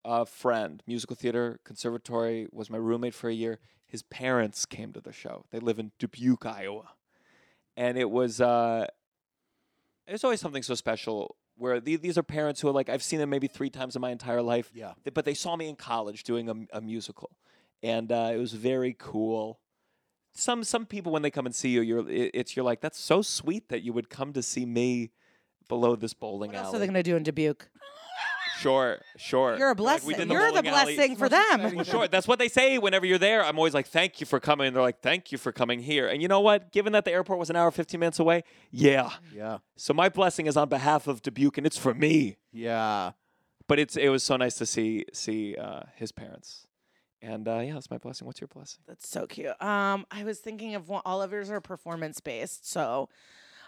uh, 0.05 0.23
friend, 0.25 0.81
musical 0.87 1.15
theater 1.15 1.59
conservatory, 1.65 2.47
was 2.51 2.69
my 2.69 2.77
roommate 2.77 3.13
for 3.13 3.29
a 3.29 3.33
year. 3.33 3.59
His 3.85 4.03
parents 4.03 4.65
came 4.65 4.93
to 4.93 5.01
the 5.01 5.11
show. 5.11 5.45
They 5.51 5.59
live 5.59 5.79
in 5.79 5.91
Dubuque, 5.99 6.45
Iowa, 6.45 6.89
and 7.75 7.97
it 7.97 8.09
was 8.09 8.39
uh, 8.39 8.87
there's 10.07 10.23
always 10.23 10.39
something 10.41 10.63
so 10.63 10.75
special 10.75 11.35
where 11.57 11.79
the, 11.79 11.95
these 11.95 12.17
are 12.17 12.23
parents 12.23 12.61
who 12.61 12.67
are 12.67 12.71
like 12.73 12.89
I've 12.89 13.03
seen 13.03 13.19
them 13.19 13.29
maybe 13.29 13.47
three 13.47 13.69
times 13.69 13.95
in 13.95 14.01
my 14.01 14.11
entire 14.11 14.41
life 14.41 14.71
Yeah. 14.73 14.93
th- 15.03 15.13
but 15.13 15.25
they 15.25 15.33
saw 15.33 15.55
me 15.55 15.69
in 15.69 15.75
college 15.75 16.23
doing 16.23 16.49
a, 16.49 16.77
a 16.77 16.81
musical 16.81 17.31
and 17.81 18.11
uh, 18.11 18.31
it 18.33 18.37
was 18.37 18.53
very 18.53 18.95
cool. 18.97 19.59
Some 20.33 20.63
some 20.65 20.85
people 20.85 21.11
when 21.13 21.21
they 21.21 21.31
come 21.31 21.45
and 21.45 21.55
see 21.55 21.69
you, 21.69 21.81
you're 21.81 22.09
it- 22.09 22.31
it's 22.33 22.55
you're 22.55 22.65
like 22.65 22.81
that's 22.81 22.99
so 22.99 23.21
sweet 23.21 23.69
that 23.69 23.81
you 23.83 23.93
would 23.93 24.09
come 24.09 24.33
to 24.33 24.43
see 24.43 24.65
me 24.65 25.11
below 25.69 25.95
this 25.95 26.13
bowling 26.13 26.51
alley. 26.51 26.57
What 26.59 26.65
else 26.65 26.75
are 26.75 26.79
they 26.79 26.87
gonna 26.87 27.03
do 27.03 27.15
in 27.15 27.23
Dubuque? 27.23 27.69
Sure, 28.65 28.99
sure. 29.17 29.57
You're 29.57 29.71
a 29.71 29.75
They're 29.75 29.83
like, 29.85 30.03
"We 30.03 30.13
blessing. 30.15 30.31
You're 30.31 30.47
the 30.47 30.63
bowling 30.63 30.67
alley." 30.67 30.95
blessing 30.95 31.15
for 31.17 31.29
them. 31.29 31.75
Well, 31.75 31.85
sure. 31.85 32.07
That's 32.07 32.27
what 32.27 32.39
they 32.39 32.47
say 32.47 32.77
whenever 32.79 33.05
you're 33.05 33.19
there. 33.19 33.45
I'm 33.45 33.57
always 33.57 33.75
like, 33.75 33.87
thank 33.87 34.19
you 34.19 34.25
for 34.25 34.39
coming. 34.39 34.67
And 34.67 34.75
they're 34.75 34.81
like, 34.81 35.01
thank 35.01 35.31
you 35.31 35.37
for 35.37 35.51
coming 35.51 35.81
here. 35.81 36.07
And 36.07 36.21
you 36.21 36.27
know 36.27 36.39
what? 36.39 36.71
Given 36.71 36.93
that 36.93 37.05
the 37.05 37.11
airport 37.11 37.37
was 37.37 37.49
an 37.49 37.55
hour, 37.55 37.69
15 37.69 37.99
minutes 37.99 38.19
away, 38.19 38.43
yeah. 38.71 39.11
Yeah. 39.33 39.59
So 39.75 39.93
my 39.93 40.09
blessing 40.09 40.47
is 40.47 40.57
on 40.57 40.69
behalf 40.69 41.07
of 41.07 41.21
Dubuque 41.21 41.57
and 41.57 41.67
it's 41.67 41.77
for 41.77 41.93
me. 41.93 42.37
Yeah. 42.51 43.11
But 43.67 43.79
it's 43.79 43.97
it 43.97 44.09
was 44.09 44.23
so 44.23 44.37
nice 44.37 44.55
to 44.55 44.65
see 44.65 45.05
see 45.13 45.55
uh, 45.55 45.81
his 45.95 46.11
parents. 46.11 46.67
And 47.21 47.47
uh, 47.47 47.59
yeah, 47.59 47.73
that's 47.73 47.89
my 47.89 47.97
blessing. 47.97 48.27
What's 48.27 48.39
your 48.39 48.47
blessing? 48.47 48.81
That's 48.87 49.09
so 49.09 49.25
cute. 49.25 49.59
Um, 49.61 50.05
I 50.11 50.23
was 50.23 50.39
thinking 50.39 50.75
of 50.75 50.89
one, 50.89 51.01
all 51.05 51.21
of 51.23 51.31
yours 51.31 51.49
are 51.49 51.59
performance 51.61 52.19
based, 52.19 52.69
so 52.69 53.09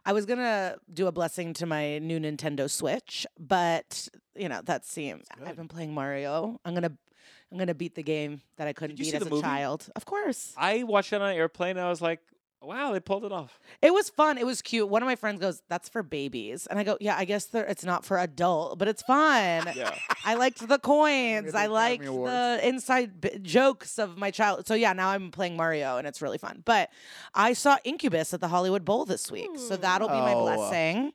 I 0.07 0.13
was 0.13 0.25
gonna 0.25 0.77
do 0.91 1.07
a 1.07 1.11
blessing 1.11 1.53
to 1.55 1.65
my 1.65 1.99
new 1.99 2.17
Nintendo 2.17 2.69
Switch, 2.69 3.27
but 3.38 4.07
you 4.38 4.47
know 4.47 4.61
that 4.63 4.85
seems. 4.85 5.27
I've 5.45 5.57
been 5.57 5.67
playing 5.67 5.93
Mario. 5.93 6.61
I'm 6.63 6.73
gonna, 6.73 6.93
I'm 7.51 7.57
gonna 7.57 7.73
beat 7.75 7.93
the 7.95 8.03
game 8.03 8.39
that 8.55 8.69
I 8.69 8.73
couldn't 8.73 8.99
you 8.99 9.03
beat 9.03 9.11
see 9.11 9.17
as 9.17 9.23
the 9.23 9.27
a 9.27 9.31
movie? 9.31 9.41
child. 9.41 9.89
Of 9.97 10.05
course, 10.05 10.53
I 10.55 10.84
watched 10.84 11.11
it 11.11 11.21
on 11.21 11.29
an 11.29 11.35
airplane 11.35 11.71
and 11.71 11.81
I 11.85 11.89
was 11.89 12.01
like, 12.01 12.21
wow, 12.68 12.91
they 12.94 12.99
pulled 12.99 13.23
it 13.26 13.31
off. 13.31 13.60
it 13.81 13.94
was 13.94 14.10
fun. 14.10 14.38
It 14.38 14.45
was 14.45 14.61
cute. 14.61 14.88
One 14.89 15.02
of 15.02 15.07
my 15.07 15.15
friends 15.15 15.39
goes, 15.39 15.61
"That's 15.69 15.89
for 15.89 16.03
babies," 16.03 16.68
and 16.68 16.77
I 16.77 16.84
go, 16.84 16.98
"Yeah, 17.02 17.15
I 17.18 17.26
guess 17.26 17.48
it's 17.53 17.84
not 17.84 18.06
for 18.06 18.18
adult, 18.19 18.77
but 18.77 18.88
it's 18.88 19.02
fun." 19.02 19.69
Yeah. 19.76 19.95
I 20.26 20.35
liked 20.35 20.68
the 20.68 20.77
coins. 20.80 21.56
I 21.56 21.65
Academy 21.65 21.73
liked 21.73 22.03
the 22.06 22.60
inside 22.64 23.22
b- 23.22 23.39
jokes 23.41 23.98
of 23.98 24.18
my 24.18 24.30
child. 24.31 24.68
So 24.68 24.73
yeah, 24.76 24.94
now 24.94 25.10
I'm 25.10 25.31
playing 25.31 25.56
Mario 25.56 25.98
and 25.98 26.06
it's 26.07 26.22
really 26.22 26.38
fun. 26.38 26.61
But 26.65 26.89
I 27.34 27.53
saw 27.53 27.77
Incubus 27.84 28.34
at 28.34 28.41
the 28.41 28.48
Hollywood 28.49 28.84
Bowl 28.85 29.06
this 29.06 29.31
week, 29.31 29.52
so 29.57 29.76
that'll 29.77 30.10
be 30.10 30.14
my 30.14 30.34
Oh. 30.34 30.41
blessing. 30.44 31.14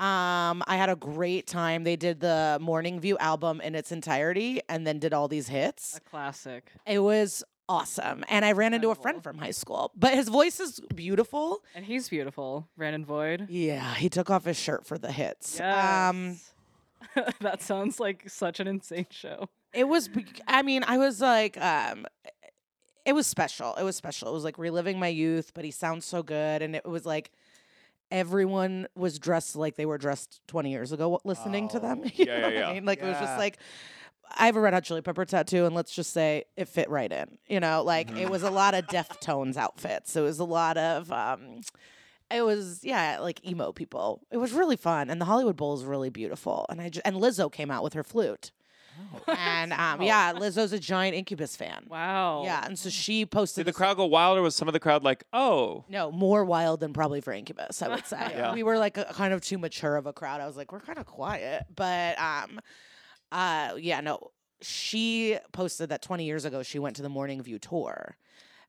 Um, 0.00 0.64
I 0.66 0.76
had 0.76 0.88
a 0.88 0.96
great 0.96 1.46
time. 1.46 1.84
They 1.84 1.94
did 1.94 2.18
the 2.18 2.58
Morning 2.60 2.98
View 2.98 3.16
album 3.18 3.60
in 3.60 3.76
its 3.76 3.92
entirety 3.92 4.60
and 4.68 4.84
then 4.84 4.98
did 4.98 5.14
all 5.14 5.28
these 5.28 5.46
hits. 5.46 5.96
A 5.96 6.00
classic. 6.00 6.72
It 6.84 6.98
was 6.98 7.44
awesome. 7.68 8.24
And 8.28 8.44
I 8.44 8.52
ran 8.52 8.74
into 8.74 8.90
a 8.90 8.94
friend 8.94 9.22
from 9.22 9.38
high 9.38 9.50
school. 9.52 9.90
But 9.96 10.14
his 10.14 10.28
voice 10.28 10.60
is 10.60 10.80
beautiful. 10.94 11.62
And 11.74 11.84
he's 11.84 12.08
beautiful. 12.08 12.68
Brandon 12.76 13.04
Boyd. 13.04 13.46
Yeah, 13.48 13.94
he 13.94 14.08
took 14.08 14.30
off 14.30 14.44
his 14.44 14.56
shirt 14.56 14.86
for 14.86 14.98
the 14.98 15.12
hits. 15.12 15.60
Um 15.60 16.38
that 17.40 17.62
sounds 17.62 18.00
like 18.00 18.28
such 18.28 18.60
an 18.60 18.66
insane 18.66 19.06
show. 19.10 19.48
It 19.72 19.88
was. 19.88 20.08
I 20.46 20.62
mean, 20.62 20.84
I 20.86 20.98
was 20.98 21.20
like, 21.20 21.60
um, 21.60 22.06
it 23.04 23.12
was 23.12 23.26
special. 23.26 23.74
It 23.74 23.82
was 23.82 23.96
special. 23.96 24.28
It 24.28 24.32
was 24.32 24.44
like 24.44 24.56
reliving 24.56 24.98
my 24.98 25.08
youth, 25.08 25.52
but 25.54 25.64
he 25.64 25.70
sounds 25.70 26.06
so 26.06 26.22
good, 26.22 26.62
and 26.62 26.74
it 26.74 26.86
was 26.86 27.04
like 27.04 27.30
everyone 28.10 28.86
was 28.94 29.18
dressed 29.18 29.56
like 29.56 29.76
they 29.76 29.86
were 29.86 29.98
dressed 29.98 30.40
20 30.46 30.70
years 30.70 30.92
ago 30.92 31.04
w- 31.04 31.18
listening 31.24 31.68
to 31.68 31.80
them. 31.80 32.02
Oh, 32.04 32.10
You 32.14 32.24
yeah, 32.26 32.40
know 32.40 32.48
yeah, 32.48 32.60
what 32.60 32.70
I 32.70 32.74
mean? 32.74 32.84
Like 32.84 33.00
it 33.00 33.04
was 33.06 33.18
just 33.18 33.38
like. 33.38 33.58
I 34.36 34.46
have 34.46 34.56
a 34.56 34.60
Red 34.60 34.74
Hot 34.74 34.84
Chili 34.84 35.00
Pepper 35.02 35.24
tattoo, 35.24 35.64
and 35.66 35.74
let's 35.74 35.94
just 35.94 36.12
say 36.12 36.44
it 36.56 36.68
fit 36.68 36.88
right 36.90 37.10
in. 37.12 37.38
You 37.46 37.60
know, 37.60 37.82
like 37.82 38.08
Mm-hmm. 38.08 38.18
it 38.18 38.30
was 38.30 38.42
a 38.42 38.50
lot 38.50 38.74
of 38.74 38.86
Deftones 38.86 39.56
outfits. 39.56 40.14
It 40.16 40.20
was 40.22 40.38
a 40.38 40.44
lot 40.44 40.76
of, 40.76 41.10
um, 41.12 41.60
it 42.30 42.42
was 42.42 42.80
yeah, 42.82 43.18
like 43.20 43.46
emo 43.46 43.72
people. 43.72 44.22
It 44.30 44.38
was 44.38 44.52
really 44.52 44.76
fun, 44.76 45.10
and 45.10 45.20
the 45.20 45.24
Hollywood 45.26 45.56
Bowl 45.56 45.74
is 45.74 45.84
really 45.84 46.10
beautiful. 46.10 46.66
And 46.68 46.80
I 46.80 46.88
just, 46.88 47.06
and 47.06 47.16
Lizzo 47.16 47.50
came 47.52 47.70
out 47.70 47.82
with 47.84 47.92
her 47.94 48.02
flute. 48.04 48.50
And 49.26 49.72
um, 49.72 50.02
yeah, 50.02 50.32
Lizzo's 50.32 50.72
a 50.72 50.78
giant 50.78 51.16
Incubus 51.16 51.56
fan. 51.56 51.86
Wow. 51.88 52.42
Yeah, 52.44 52.64
and 52.64 52.78
so 52.78 52.90
she 52.90 53.26
posted 53.26 53.64
Did 53.66 53.72
the 53.72 53.76
crowd 53.76 53.96
go 53.96 54.06
wild 54.06 54.38
or 54.38 54.42
was 54.42 54.54
some 54.54 54.68
of 54.68 54.72
the 54.74 54.78
crowd 54.80 55.02
like, 55.02 55.24
oh, 55.32 55.84
no 55.88 56.12
more 56.12 56.44
wild 56.44 56.78
than 56.80 56.92
probably 56.92 57.20
for 57.20 57.32
Incubus. 57.32 57.82
I 57.82 57.88
would 57.88 58.06
say 58.06 58.18
Yeah. 58.18 58.54
we 58.54 58.62
were 58.62 58.78
like 58.78 58.96
a 58.96 59.04
kind 59.06 59.34
of 59.34 59.40
too 59.40 59.58
mature 59.58 59.96
of 59.96 60.06
a 60.06 60.12
crowd. 60.12 60.40
I 60.40 60.46
was 60.46 60.56
like, 60.56 60.70
we're 60.72 60.78
kind 60.80 60.98
of 60.98 61.06
quiet, 61.06 61.64
but 61.74 62.16
um, 62.20 62.60
uh, 63.32 63.74
yeah, 63.78 64.00
no. 64.00 64.30
She 64.60 65.38
posted 65.52 65.90
that 65.90 66.00
20 66.02 66.24
years 66.24 66.44
ago 66.44 66.62
she 66.62 66.78
went 66.78 66.96
to 66.96 67.02
the 67.02 67.08
Morning 67.08 67.42
View 67.42 67.58
tour. 67.58 68.16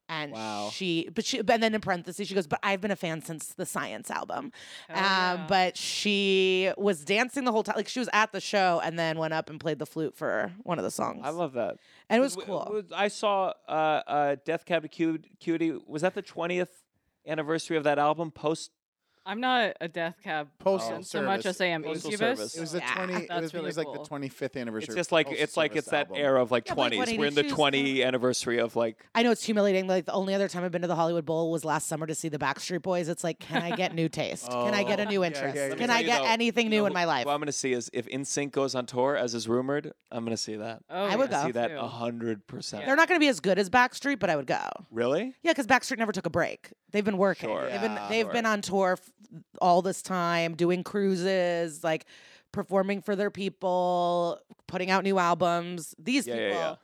And 0.07 0.33
Wow. 0.33 0.69
she, 0.71 1.09
but 1.15 1.25
she, 1.25 1.39
and 1.39 1.47
then 1.63 1.73
in 1.73 1.81
parentheses, 1.81 2.27
she 2.27 2.35
goes, 2.35 2.45
but 2.45 2.59
I've 2.61 2.79
been 2.79 2.91
a 2.91 2.95
fan 2.95 3.21
since 3.23 3.47
the 3.53 3.65
Science 3.65 4.11
album. 4.11 4.51
Hell 4.87 4.97
Um, 4.99 5.03
yeah. 5.39 5.45
but 5.47 5.77
she 5.77 6.71
was 6.77 7.03
dancing 7.03 7.43
the 7.43 7.51
whole 7.51 7.63
time. 7.63 7.75
Like 7.75 7.87
she 7.87 7.97
was 7.99 8.09
at 8.13 8.31
the 8.31 8.39
show 8.39 8.79
and 8.83 8.99
then 8.99 9.17
went 9.17 9.33
up 9.33 9.49
and 9.49 9.59
played 9.59 9.79
the 9.79 9.85
flute 9.87 10.15
for 10.15 10.51
one 10.61 10.77
of 10.77 10.83
the 10.83 10.91
songs. 10.91 11.21
I 11.23 11.29
love 11.29 11.53
that. 11.53 11.77
and 12.09 12.19
it 12.19 12.21
was 12.21 12.33
W- 12.35 12.45
cool. 12.45 12.63
w- 12.65 12.87
I 12.95 13.07
saw 13.07 13.53
uh, 13.67 13.71
uh, 14.05 14.35
Death 14.45 14.65
Cab 14.65 14.83
to 14.83 14.89
Cu- 14.89 15.23
Cutie. 15.39 15.79
Was 15.87 16.03
that 16.03 16.13
the 16.13 16.21
20th 16.21 16.69
anniversary 17.25 17.75
of 17.77 17.83
that 17.85 17.97
album? 17.97 18.29
Post. 18.29 18.69
I'm 19.27 19.39
not 19.39 19.75
a 19.81 19.87
death 19.87 20.17
cab 20.23 20.49
Postal 20.59 20.89
person 20.89 21.03
so 21.03 21.21
much 21.23 21.41
service. 21.43 21.55
as 21.57 21.61
I 21.61 21.65
am 21.67 21.83
Postal 21.83 22.11
Incubus. 22.11 22.37
service. 22.39 22.57
It 22.57 22.61
was 22.61 22.71
the 22.73 22.77
Yeah, 22.79 22.93
twenty. 22.95 23.13
It 23.13 23.27
that's 23.27 23.41
was, 23.41 23.53
it 23.53 23.57
really 23.57 23.65
was 23.67 23.77
like 23.77 23.87
cool. 23.87 24.03
the 24.03 24.07
twenty 24.07 24.29
fifth 24.29 24.55
anniversary. 24.55 24.85
It's 24.89 24.95
just 24.95 25.11
like 25.11 25.27
Postal 25.27 25.43
it's 25.43 25.57
like 25.57 25.71
Service 25.71 25.79
it's 25.85 25.91
that 25.91 26.07
album. 26.09 26.17
era 26.17 26.41
of 26.41 26.51
like 26.51 26.67
Yeah, 26.67 26.75
20s. 26.75 26.89
Blink 27.05 27.19
We're 27.19 27.25
in 27.25 27.33
the 27.33 27.41
182 27.43 27.49
's 27.49 27.53
20 27.55 28.03
anniversary 28.03 28.59
of 28.59 28.75
like. 28.75 29.05
I 29.15 29.23
know 29.23 29.31
it's 29.31 29.43
humiliating. 29.43 29.87
Like 29.87 30.05
the 30.05 30.13
only 30.13 30.33
other 30.35 30.47
time 30.47 30.63
I've 30.63 30.71
been 30.71 30.83
to 30.83 30.87
the 30.87 30.95
Hollywood 30.95 31.25
Bowl 31.25 31.51
was 31.51 31.65
last 31.65 31.87
summer 31.87 32.05
to 32.05 32.13
see 32.13 32.29
the 32.29 32.37
Backstreet 32.37 32.81
Boys. 32.83 33.09
It's 33.09 33.23
like, 33.23 33.39
can 33.39 33.61
I 33.63 33.75
get 33.75 33.95
new 33.95 34.09
taste? 34.09 34.47
can 34.49 34.73
I 34.73 34.83
get 34.83 34.99
a 34.99 35.05
Oh, 35.05 35.09
new 35.09 35.23
interest? 35.23 35.55
yeah, 35.55 35.61
yeah. 35.63 35.69
Let 35.69 35.71
me 35.71 35.77
Can 35.79 35.87
tell 35.87 35.97
I 35.97 35.99
you 36.01 36.05
get 36.05 36.21
though, 36.21 36.27
anything 36.29 36.69
new 36.69 36.75
you 36.77 36.85
in 36.85 36.93
know, 36.93 36.99
my 36.99 37.05
life? 37.05 37.25
What 37.25 37.33
I'm 37.33 37.39
gonna 37.39 37.51
see 37.51 37.73
is 37.73 37.89
if 37.93 38.05
NSYNC 38.07 38.51
goes 38.51 38.75
on 38.75 38.85
tour, 38.85 39.15
as 39.15 39.33
is 39.33 39.47
rumored, 39.47 39.91
I'm 40.11 40.23
gonna 40.23 40.37
see 40.37 40.55
that. 40.57 40.83
Oh, 40.89 41.05
I 41.05 41.15
would 41.15 41.31
yeah, 41.31 41.41
go. 41.41 41.45
see 41.47 41.51
that 41.53 41.69
too. 41.69 41.77
a 41.77 41.87
hundred 41.87 42.45
percent. 42.47 42.85
They're 42.85 42.95
not 42.95 43.07
going 43.07 43.19
to 43.19 43.23
be 43.23 43.27
as 43.29 43.39
good 43.39 43.57
as 43.57 43.69
Backstreet, 43.69 44.19
but 44.19 44.29
I 44.29 44.35
would 44.35 44.45
go. 44.47 44.61
Really? 44.91 45.33
Yeah, 45.43 45.51
because 45.51 45.65
Backstreet 45.67 45.97
never 45.97 46.11
took 46.11 46.25
a 46.25 46.29
break. 46.29 46.69
They've 46.91 47.03
been 47.03 47.17
working. 47.17 47.49
Sure. 47.49 47.69
They've 47.69 47.81
been 47.81 47.93
Yeah. 47.93 48.07
they've 48.09 48.25
Sure. 48.25 48.33
been 48.33 48.45
on 48.45 48.61
tour 48.61 48.93
f- 48.93 49.11
all 49.61 49.81
this 49.81 50.01
time, 50.01 50.55
doing 50.55 50.83
cruises, 50.83 51.83
like 51.83 52.05
performing 52.51 53.01
for 53.01 53.15
their 53.15 53.29
people, 53.31 54.39
putting 54.67 54.89
out 54.89 55.03
new 55.03 55.17
albums. 55.19 55.93
These 55.99 56.27
Yeah, 56.27 56.35
yeah, 56.35 56.47
people, 56.49 56.59
yeah. 56.61 56.75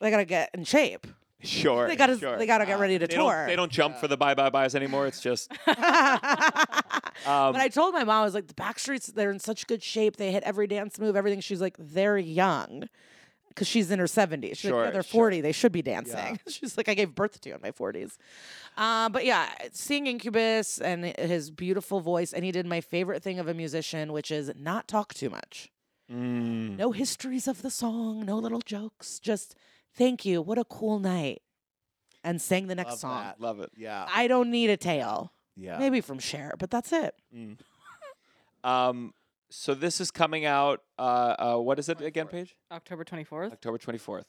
they 0.00 0.10
gotta 0.10 0.24
get 0.24 0.50
in 0.54 0.64
shape. 0.64 1.06
Sure. 1.42 1.86
They 1.88 1.96
gotta 1.96 2.16
sure. 2.18 2.38
they 2.38 2.46
gotta 2.46 2.64
get 2.64 2.78
ready 2.78 2.98
to 2.98 3.06
They 3.06 3.16
tour. 3.16 3.32
don't, 3.32 3.46
they 3.48 3.56
don't 3.56 3.70
jump 3.72 3.96
for 3.98 4.08
the 4.08 4.16
bye 4.16 4.34
bye 4.34 4.48
byes 4.50 4.74
anymore. 4.74 5.06
It's 5.06 5.20
just. 5.20 5.50
Um, 5.66 5.76
but 7.26 7.56
I 7.56 7.68
told 7.68 7.92
my 7.94 8.04
mom, 8.04 8.22
I 8.22 8.24
was 8.24 8.34
like, 8.34 8.46
the 8.46 8.54
Backstreets, 8.54 9.12
they're 9.12 9.30
in 9.30 9.38
such 9.38 9.66
good 9.66 9.82
shape. 9.82 10.16
They 10.16 10.32
hit 10.32 10.42
every 10.44 10.66
dance 10.66 10.98
move, 10.98 11.16
everything. 11.16 11.40
She's 11.40 11.60
like, 11.60 11.76
they're 11.78 12.16
young. 12.18 12.88
Because 13.54 13.68
she's 13.68 13.90
in 13.92 14.00
her 14.00 14.06
70s. 14.06 14.56
She's 14.56 14.64
like, 14.64 14.70
Sure, 14.72 14.84
yeah, 14.86 14.90
they're 14.90 15.02
sure. 15.04 15.20
40. 15.20 15.40
They 15.42 15.52
should 15.52 15.70
be 15.70 15.80
dancing. 15.82 16.40
She's 16.48 16.76
like, 16.76 16.88
I 16.88 16.94
gave 16.94 17.14
birth 17.14 17.40
to 17.40 17.48
you 17.48 17.54
in 17.54 17.60
my 17.62 17.70
40s. 17.70 18.16
Uh, 18.76 19.08
but 19.10 19.24
yeah, 19.24 19.48
seeing 19.72 20.08
Incubus 20.08 20.80
and 20.80 21.04
his 21.04 21.52
beautiful 21.52 22.00
voice, 22.00 22.32
and 22.32 22.44
he 22.44 22.50
did 22.50 22.66
my 22.66 22.80
favorite 22.80 23.22
thing 23.22 23.38
of 23.38 23.46
a 23.46 23.54
musician, 23.54 24.12
which 24.12 24.32
is 24.32 24.50
not 24.58 24.88
talk 24.88 25.14
too 25.14 25.30
much. 25.30 25.70
mm, 26.12 26.76
No 26.76 26.90
histories 26.90 27.46
of 27.46 27.62
the 27.62 27.70
song, 27.70 28.24
no 28.26 28.38
little 28.38 28.60
jokes. 28.60 29.20
Just 29.20 29.54
thank 29.94 30.24
you. 30.24 30.42
What 30.42 30.58
a 30.58 30.64
cool 30.64 30.98
night. 30.98 31.40
And 32.24 32.42
sang 32.42 32.66
the 32.66 32.74
next 32.74 32.90
Love 32.90 32.98
song. 32.98 33.22
that. 33.22 33.40
love 33.40 33.60
it. 33.60 33.70
Yeah. 33.76 34.06
I 34.12 34.26
don't 34.26 34.50
need 34.50 34.70
a 34.70 34.76
tale. 34.76 35.30
Yeah. 35.56 35.78
Maybe 35.78 36.00
from 36.00 36.18
Cher, 36.18 36.54
but 36.58 36.70
that's 36.70 36.90
it. 36.92 37.14
Um, 38.64 39.12
so 39.54 39.74
this 39.74 40.00
is 40.00 40.10
coming 40.10 40.44
out. 40.44 40.82
Uh, 40.98 41.34
uh, 41.38 41.56
what 41.56 41.78
is 41.78 41.88
it 41.88 42.00
again, 42.00 42.26
Paige? 42.26 42.56
October 42.72 43.04
24th. 43.04 43.52
October 43.52 43.78
24th. 43.78 44.24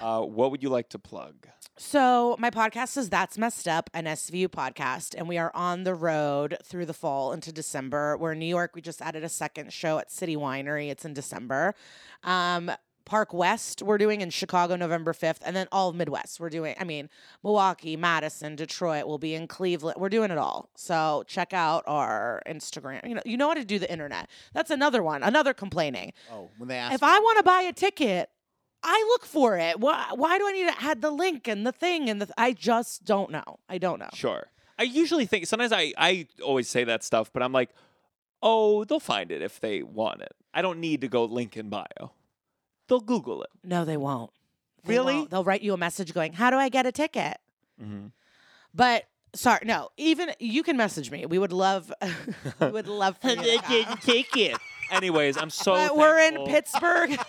Uh, 0.00 0.22
what 0.22 0.50
would 0.50 0.62
you 0.62 0.68
like 0.68 0.88
to 0.88 0.98
plug? 0.98 1.46
So 1.76 2.34
my 2.40 2.50
podcast 2.50 2.96
is 2.96 3.08
That's 3.08 3.38
Messed 3.38 3.68
Up, 3.68 3.88
an 3.94 4.06
SVU 4.06 4.48
podcast, 4.48 5.14
and 5.16 5.28
we 5.28 5.38
are 5.38 5.52
on 5.54 5.84
the 5.84 5.94
road 5.94 6.56
through 6.64 6.86
the 6.86 6.92
fall 6.92 7.32
into 7.32 7.52
December. 7.52 8.16
We're 8.16 8.32
in 8.32 8.40
New 8.40 8.46
York. 8.46 8.72
We 8.74 8.82
just 8.82 9.00
added 9.00 9.22
a 9.22 9.28
second 9.28 9.72
show 9.72 9.98
at 9.98 10.10
City 10.10 10.34
Winery. 10.34 10.90
It's 10.90 11.04
in 11.04 11.14
December. 11.14 11.76
Um, 12.24 12.72
Park 13.08 13.32
West, 13.32 13.82
we're 13.82 13.96
doing 13.96 14.20
in 14.20 14.28
Chicago 14.28 14.76
November 14.76 15.14
5th, 15.14 15.38
and 15.44 15.56
then 15.56 15.66
all 15.72 15.88
of 15.88 15.96
Midwest. 15.96 16.38
We're 16.38 16.50
doing, 16.50 16.76
I 16.78 16.84
mean, 16.84 17.08
Milwaukee, 17.42 17.96
Madison, 17.96 18.54
Detroit, 18.54 19.06
we'll 19.06 19.16
be 19.18 19.34
in 19.34 19.48
Cleveland. 19.48 19.96
We're 19.98 20.10
doing 20.10 20.30
it 20.30 20.36
all. 20.36 20.68
So 20.76 21.24
check 21.26 21.54
out 21.54 21.84
our 21.86 22.42
Instagram. 22.46 23.08
You 23.08 23.14
know, 23.14 23.22
you 23.24 23.38
know 23.38 23.48
how 23.48 23.54
to 23.54 23.64
do 23.64 23.78
the 23.78 23.90
internet. 23.90 24.28
That's 24.52 24.70
another 24.70 25.02
one, 25.02 25.22
another 25.22 25.54
complaining. 25.54 26.12
oh, 26.30 26.50
when 26.58 26.68
they 26.68 26.76
ask. 26.76 26.94
If 26.94 27.02
I 27.02 27.18
want 27.18 27.38
to 27.38 27.42
buy 27.44 27.62
a 27.62 27.72
ticket, 27.72 28.28
I 28.82 29.04
look 29.08 29.24
for 29.24 29.56
it. 29.56 29.80
Why, 29.80 30.10
why 30.14 30.38
do 30.38 30.46
I 30.46 30.52
need 30.52 30.68
to 30.68 30.84
add 30.84 31.00
the 31.00 31.10
link 31.10 31.48
and 31.48 31.66
the 31.66 31.72
thing 31.72 32.10
and 32.10 32.20
the? 32.20 32.28
I 32.36 32.52
just 32.52 33.04
don't 33.04 33.30
know. 33.30 33.58
I 33.68 33.78
don't 33.78 33.98
know. 33.98 34.10
Sure. 34.12 34.48
I 34.78 34.82
usually 34.82 35.24
think 35.26 35.46
sometimes 35.46 35.72
I 35.72 35.92
I 35.96 36.26
always 36.44 36.68
say 36.68 36.84
that 36.84 37.02
stuff, 37.02 37.32
but 37.32 37.42
I'm 37.42 37.52
like, 37.52 37.70
oh, 38.42 38.84
they'll 38.84 39.00
find 39.00 39.32
it 39.32 39.42
if 39.42 39.58
they 39.60 39.82
want 39.82 40.20
it. 40.20 40.32
I 40.54 40.62
don't 40.62 40.78
need 40.78 41.00
to 41.00 41.08
go 41.08 41.24
link 41.24 41.56
in 41.56 41.70
bio. 41.70 42.12
They'll 42.88 43.00
Google 43.00 43.42
it. 43.42 43.50
No, 43.62 43.84
they 43.84 43.96
won't. 43.96 44.30
They 44.84 44.94
Really? 44.94 45.14
won't. 45.16 45.30
They'll 45.30 45.44
write 45.44 45.62
you 45.62 45.74
a 45.74 45.76
message 45.76 46.12
going, 46.14 46.32
"How 46.32 46.50
do 46.50 46.56
I 46.56 46.68
get 46.68 46.86
a 46.86 46.92
ticket?" 46.92 47.36
Mm-hmm. 47.82 48.06
But 48.74 49.04
sorry, 49.34 49.60
no. 49.64 49.90
Even 49.96 50.30
you 50.38 50.62
can 50.62 50.76
message 50.76 51.10
me. 51.10 51.26
We 51.26 51.38
would 51.38 51.52
love. 51.52 51.92
we 52.60 52.70
would 52.70 52.88
love 52.88 53.18
for 53.18 53.28
you 53.30 53.36
to 53.36 53.58
come. 53.84 53.98
take 53.98 54.36
it. 54.36 54.56
Anyways, 54.90 55.36
I'm 55.36 55.50
so. 55.50 55.72
but 55.74 55.96
we're 55.96 56.18
in 56.18 56.34
thankful. 56.34 56.46
Pittsburgh. 56.46 57.18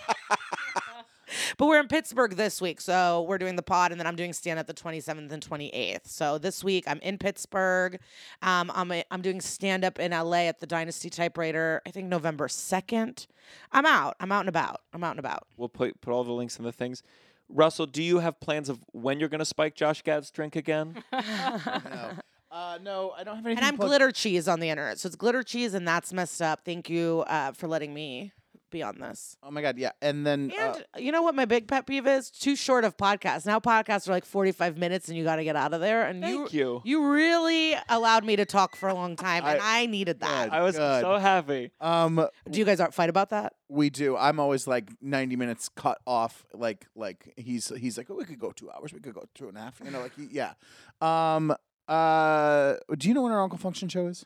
but 1.58 1.68
we're 1.68 1.80
in 1.80 1.88
Pittsburgh 1.88 2.36
this 2.36 2.62
week, 2.62 2.82
so 2.82 3.24
we're 3.24 3.38
doing 3.38 3.56
the 3.56 3.64
pod, 3.64 3.92
and 3.92 4.00
then 4.00 4.08
I'm 4.08 4.16
doing 4.16 4.34
stand 4.34 4.60
up 4.60 4.68
the 4.68 4.74
27th 4.74 5.32
and 5.32 5.48
28th. 5.48 6.08
So 6.08 6.38
this 6.38 6.64
week 6.64 6.86
I'm 6.88 7.00
in 7.00 7.18
Pittsburgh. 7.18 8.00
Um, 8.42 8.72
I'm 8.74 8.92
I'm 9.12 9.22
doing 9.22 9.42
stand 9.42 9.84
up 9.84 10.00
in 10.00 10.12
LA 10.12 10.48
at 10.48 10.60
the 10.60 10.68
Dynasty 10.68 11.10
Typewriter. 11.10 11.82
I 11.86 11.92
think 11.92 12.08
November 12.08 12.48
2nd. 12.48 13.28
I'm 13.72 13.86
out. 13.86 14.16
I'm 14.20 14.32
out 14.32 14.42
and 14.42 14.50
about. 14.50 14.82
I'm 14.94 15.04
out 15.04 15.12
and 15.12 15.20
about. 15.20 15.48
We'll 15.58 15.70
put 15.70 16.00
put 16.02 16.12
all 16.12 16.24
the 16.24 16.32
links 16.32 16.58
in 16.58 16.66
the 16.66 16.72
things. 16.72 17.04
Russell, 17.50 17.88
do 17.88 18.04
you 18.04 18.20
have 18.20 18.40
plans 18.40 18.70
of 18.70 18.80
when 18.92 19.20
you're 19.20 19.30
going 19.30 19.40
to 19.40 19.46
spike 19.46 19.74
Josh 19.74 20.04
Gad's 20.04 20.30
drink 20.30 20.56
again? 20.56 21.04
no. 21.12 22.12
Uh, 22.52 22.80
no, 22.82 23.12
I 23.12 23.24
don't 23.24 23.36
have 23.36 23.46
anything. 23.46 23.64
And 23.64 23.66
I'm 23.66 23.76
plugged. 23.76 23.90
glitter 23.90 24.12
cheese 24.12 24.48
on 24.48 24.60
the 24.60 24.70
internet, 24.70 25.00
so 25.00 25.08
it's 25.08 25.16
glitter 25.16 25.44
cheese, 25.44 25.76
and 25.76 25.88
that's 25.88 26.12
messed 26.12 26.42
up. 26.42 26.62
Thank 26.66 26.90
you 26.90 27.24
uh, 27.28 27.52
for 27.52 27.68
letting 27.68 27.94
me 27.94 28.32
be 28.70 28.84
on 28.84 29.00
this. 29.00 29.38
Oh 29.44 29.52
my 29.52 29.62
god, 29.62 29.78
yeah. 29.78 29.92
And 30.02 30.26
then 30.26 30.52
uh, 30.58 30.76
And 30.96 31.06
you 31.06 31.12
know 31.12 31.22
what 31.22 31.36
my 31.36 31.46
big 31.46 31.68
pet 31.68 31.86
peeve 31.86 32.08
is? 32.08 32.30
Too 32.30 32.56
short 32.56 32.84
of 32.84 32.98
podcasts. 32.98 33.46
Now 33.46 33.60
podcasts 33.60 34.08
are 34.08 34.12
like 34.12 34.26
45 34.26 34.78
minutes 34.78 35.10
and 35.10 35.18
you 35.18 35.24
got 35.24 35.38
to 35.38 35.44
get 35.44 35.56
out 35.56 35.74
of 35.74 35.82
there. 35.82 36.04
And 36.06 36.22
Thank 36.22 36.54
you, 36.54 36.60
you. 36.60 36.82
you 36.86 37.12
really 37.12 37.76
allowed 37.90 38.24
me 38.26 38.36
to 38.36 38.46
talk 38.46 38.76
for 38.76 38.90
a 38.90 38.94
long 38.94 39.16
time, 39.16 39.44
and 39.46 39.60
I, 39.62 39.86
needed 39.86 40.20
that. 40.22 40.54
I 40.54 40.62
was 40.62 40.78
Good. 40.78 41.02
so 41.02 41.18
happy. 41.18 41.72
um, 41.82 42.26
Do 42.50 42.60
you 42.60 42.66
guys 42.66 42.80
uh, 42.80 42.92
fight 42.92 43.10
about 43.10 43.30
that? 43.30 43.54
we 43.70 43.90
do. 43.90 44.18
I'm 44.18 44.40
always 44.40 44.66
like 44.68 44.90
90 45.02 45.36
minutes 45.36 45.70
cut 45.70 46.00
off. 46.08 46.46
Like 46.54 46.88
like 46.96 47.34
he's 47.38 47.70
he's 47.78 47.98
like, 47.98 48.10
oh, 48.10 48.16
we 48.16 48.26
could 48.26 48.40
go 48.40 48.52
two 48.52 48.70
hours. 48.72 48.94
We 48.94 49.00
could 49.00 49.14
go 49.14 49.26
two 49.36 49.48
and 49.48 49.58
a 49.58 49.62
half. 49.62 49.80
You 49.84 49.92
know, 49.92 50.02
like 50.02 50.16
he, 50.16 50.28
yeah. 50.32 50.54
Um. 51.02 51.56
Uh. 51.88 52.76
Do 52.98 53.08
you 53.08 53.14
know 53.14 53.24
when 53.24 53.32
our 53.32 53.42
Uncle 53.42 53.58
Function 53.60 53.90
show 53.90 54.08
is? 54.08 54.26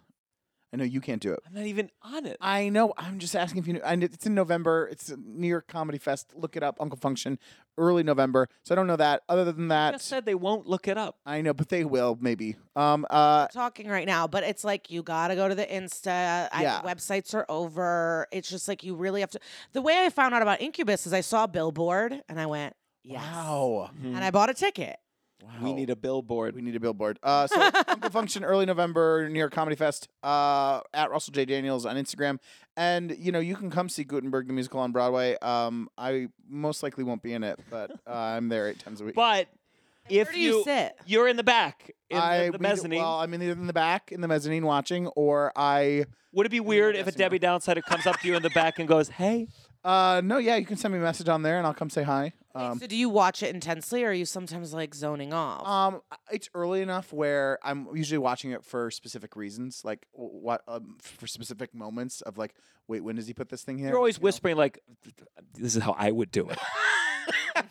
I 0.73 0.75
know 0.75 0.83
you 0.83 1.01
can't 1.01 1.21
do 1.21 1.31
it. 1.31 1.39
I'm 1.47 1.53
not 1.53 1.65
even 1.65 1.91
on 2.01 2.25
it. 2.25 2.35
I 2.41 2.69
know. 2.69 2.93
I'm 2.97 3.19
just 3.19 3.35
asking 3.35 3.59
if 3.61 3.67
you 3.67 3.73
know. 3.73 3.81
And 3.85 4.03
it's 4.03 4.25
in 4.25 4.33
November. 4.33 4.89
It's 4.91 5.13
New 5.23 5.47
York 5.47 5.67
Comedy 5.67 5.99
Fest. 5.99 6.33
Look 6.35 6.55
it 6.57 6.63
up. 6.63 6.77
Uncle 6.79 6.97
Function, 6.97 7.37
early 7.77 8.01
November. 8.01 8.49
So 8.63 8.73
I 8.73 8.75
don't 8.75 8.87
know 8.87 8.95
that. 8.95 9.21
Other 9.29 9.51
than 9.51 9.67
that, 9.67 9.91
just 9.93 10.07
said 10.07 10.25
they 10.25 10.33
won't 10.33 10.65
look 10.65 10.87
it 10.87 10.97
up. 10.97 11.17
I 11.27 11.41
know, 11.41 11.53
but 11.53 11.69
they 11.69 11.85
will 11.85 12.17
maybe. 12.19 12.55
Um. 12.75 13.05
Uh. 13.09 13.47
Talking 13.49 13.87
right 13.87 14.07
now, 14.07 14.25
but 14.27 14.43
it's 14.43 14.63
like 14.63 14.89
you 14.89 15.03
got 15.03 15.27
to 15.27 15.35
go 15.35 15.47
to 15.47 15.53
the 15.53 15.65
Insta. 15.65 16.49
I, 16.51 16.63
Yeah. 16.63 16.81
websites 16.81 17.35
are 17.35 17.45
over. 17.49 18.25
It's 18.31 18.49
just 18.49 18.67
like 18.67 18.83
you 18.83 18.95
really 18.95 19.21
have 19.21 19.29
to. 19.31 19.39
The 19.73 19.81
way 19.81 20.03
I 20.05 20.09
found 20.09 20.33
out 20.33 20.41
about 20.41 20.59
Incubus 20.59 21.05
is 21.05 21.13
I 21.13 21.21
saw 21.21 21.43
a 21.43 21.47
billboard 21.47 22.23
and 22.27 22.39
I 22.39 22.47
went, 22.47 22.75
yes. 23.03 23.21
Wow. 23.21 23.91
And 24.03 24.17
I 24.23 24.31
bought 24.31 24.49
a 24.49 24.53
ticket. 24.55 24.97
We 25.61 25.73
need 25.73 25.89
a 25.89 25.95
billboard. 25.95 26.55
We 26.55 26.61
need 26.61 26.75
a 26.75 26.79
billboard. 26.79 27.19
Uh, 27.23 27.47
so 27.47 27.69
Uncle 27.87 28.09
Function 28.09 28.43
early 28.43 28.65
November, 28.65 29.27
New 29.29 29.39
York 29.39 29.51
Comedy 29.53 29.75
Fest. 29.75 30.07
Uh, 30.23 30.81
at 30.93 31.11
Russell 31.11 31.31
J 31.33 31.45
Daniels 31.45 31.85
on 31.85 31.95
Instagram, 31.95 32.39
and 32.77 33.15
you 33.17 33.31
know 33.31 33.39
you 33.39 33.55
can 33.55 33.69
come 33.69 33.89
see 33.89 34.03
Gutenberg 34.03 34.47
the 34.47 34.53
musical 34.53 34.79
on 34.79 34.91
Broadway. 34.91 35.37
Um, 35.41 35.89
I 35.97 36.27
most 36.49 36.83
likely 36.83 37.03
won't 37.03 37.21
be 37.23 37.33
in 37.33 37.43
it, 37.43 37.59
but 37.69 37.91
uh, 38.07 38.11
I'm 38.13 38.49
there 38.49 38.69
eight 38.69 38.79
times 38.79 39.01
a 39.01 39.05
week. 39.05 39.15
But 39.15 39.47
if 40.09 40.27
Where 40.27 40.33
do 40.33 40.39
you, 40.39 40.63
sit? 40.63 40.95
you're 41.05 41.27
in 41.27 41.37
the 41.37 41.43
back 41.43 41.91
in 42.09 42.17
the- 42.17 42.23
I 42.23 42.45
the, 42.47 42.51
we- 42.53 42.57
mezzanine, 42.59 43.01
Well, 43.01 43.19
I'm 43.19 43.33
either 43.33 43.51
in 43.51 43.67
the 43.67 43.73
back 43.73 44.11
in 44.11 44.21
the 44.21 44.27
mezzanine 44.27 44.65
watching, 44.65 45.07
or 45.07 45.51
I. 45.55 46.05
would 46.31 46.45
it 46.45 46.49
be 46.49 46.59
weird 46.59 46.95
if 46.95 47.01
a 47.03 47.05
guessing 47.11 47.19
Debbie 47.19 47.39
Downsider 47.39 47.83
comes 47.83 48.05
up 48.07 48.19
to 48.21 48.27
you 48.27 48.35
in 48.35 48.43
the 48.43 48.49
back 48.49 48.79
and 48.79 48.87
goes, 48.87 49.09
"Hey"? 49.09 49.47
Uh, 49.83 50.21
no, 50.23 50.37
yeah, 50.37 50.55
you 50.55 50.65
can 50.65 50.77
send 50.77 50.93
me 50.93 50.99
a 50.99 51.03
message 51.03 51.27
on 51.27 51.41
there, 51.41 51.57
and 51.57 51.67
I'll 51.67 51.73
come 51.73 51.89
say 51.89 52.03
hi. 52.03 52.31
Wait, 52.55 52.61
Um, 52.61 52.79
so 52.79 52.87
do 52.87 52.95
you 52.95 53.09
watch 53.09 53.41
it 53.41 53.53
intensely, 53.53 54.03
or 54.03 54.09
are 54.09 54.13
you 54.13 54.25
sometimes 54.25 54.73
like 54.73 54.93
zoning 54.93 55.33
off? 55.33 55.67
Um, 55.67 56.01
it's 56.31 56.49
early 56.53 56.81
enough 56.81 57.11
where 57.11 57.57
I'm 57.63 57.87
usually 57.95 58.19
watching 58.19 58.51
it 58.51 58.63
for 58.63 58.91
specific 58.91 59.35
reasons, 59.35 59.81
like 59.83 60.05
what 60.11 60.61
um, 60.67 60.97
for 61.01 61.25
specific 61.27 61.73
moments 61.73 62.21
of 62.21 62.37
like, 62.37 62.53
wait, 62.87 63.01
when 63.01 63.15
does 63.15 63.27
he 63.27 63.33
put 63.33 63.49
this 63.49 63.63
thing 63.63 63.77
here? 63.77 63.89
You're 63.89 63.97
always 63.97 64.17
You 64.17 64.21
know? 64.21 64.25
whispering 64.25 64.57
like, 64.57 64.79
"This 65.53 65.75
is 65.75 65.81
how 65.81 65.95
I 65.97 66.11
would 66.11 66.29
do 66.31 66.49
it." 66.49 66.59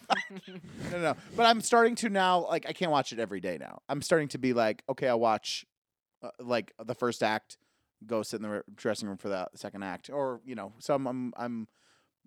no, 0.48 0.54
no, 0.90 0.98
no. 0.98 1.16
But 1.36 1.46
I'm 1.46 1.60
starting 1.60 1.94
to 1.96 2.08
now. 2.08 2.46
Like, 2.48 2.66
I 2.68 2.72
can't 2.72 2.90
watch 2.90 3.12
it 3.12 3.18
every 3.18 3.40
day 3.40 3.58
now. 3.58 3.82
I'm 3.88 4.02
starting 4.02 4.28
to 4.28 4.38
be 4.38 4.52
like, 4.52 4.82
okay, 4.88 5.08
I'll 5.08 5.20
watch, 5.20 5.64
uh, 6.22 6.30
like 6.40 6.72
the 6.84 6.94
first 6.94 7.22
act, 7.22 7.56
go 8.06 8.22
sit 8.22 8.36
in 8.36 8.42
the 8.42 8.48
re- 8.48 8.60
dressing 8.74 9.08
room 9.08 9.16
for 9.18 9.28
the 9.28 9.48
second 9.54 9.82
act, 9.84 10.10
or 10.10 10.40
you 10.44 10.54
know. 10.54 10.72
So 10.78 10.94
I'm, 10.94 11.06
I'm, 11.06 11.32
I'm 11.36 11.68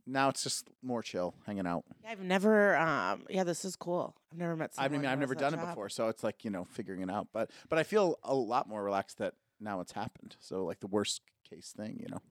now 0.07 0.29
it's 0.29 0.43
just 0.43 0.69
more 0.83 1.01
chill, 1.01 1.33
hanging 1.45 1.65
out. 1.67 1.83
I've 2.07 2.21
never. 2.21 2.75
Um, 2.77 3.23
yeah, 3.29 3.43
this 3.43 3.65
is 3.65 3.75
cool. 3.75 4.15
I've 4.31 4.37
never 4.37 4.55
met. 4.55 4.71
I 4.77 4.83
Someone 4.83 4.91
mean, 4.91 5.01
who 5.01 5.07
I've 5.07 5.11
has 5.11 5.19
never 5.19 5.35
that 5.35 5.39
done 5.39 5.53
it 5.53 5.57
job. 5.57 5.69
before, 5.69 5.89
so 5.89 6.07
it's 6.09 6.23
like 6.23 6.43
you 6.45 6.51
know, 6.51 6.65
figuring 6.65 7.01
it 7.01 7.09
out. 7.09 7.27
But, 7.33 7.51
but 7.69 7.79
I 7.79 7.83
feel 7.83 8.17
a 8.23 8.33
lot 8.35 8.67
more 8.69 8.83
relaxed 8.83 9.17
that 9.19 9.33
now 9.59 9.79
it's 9.81 9.91
happened. 9.93 10.35
So 10.39 10.63
like 10.65 10.79
the 10.79 10.87
worst 10.87 11.21
case 11.49 11.73
thing, 11.75 11.97
you 12.01 12.07
know. 12.09 12.21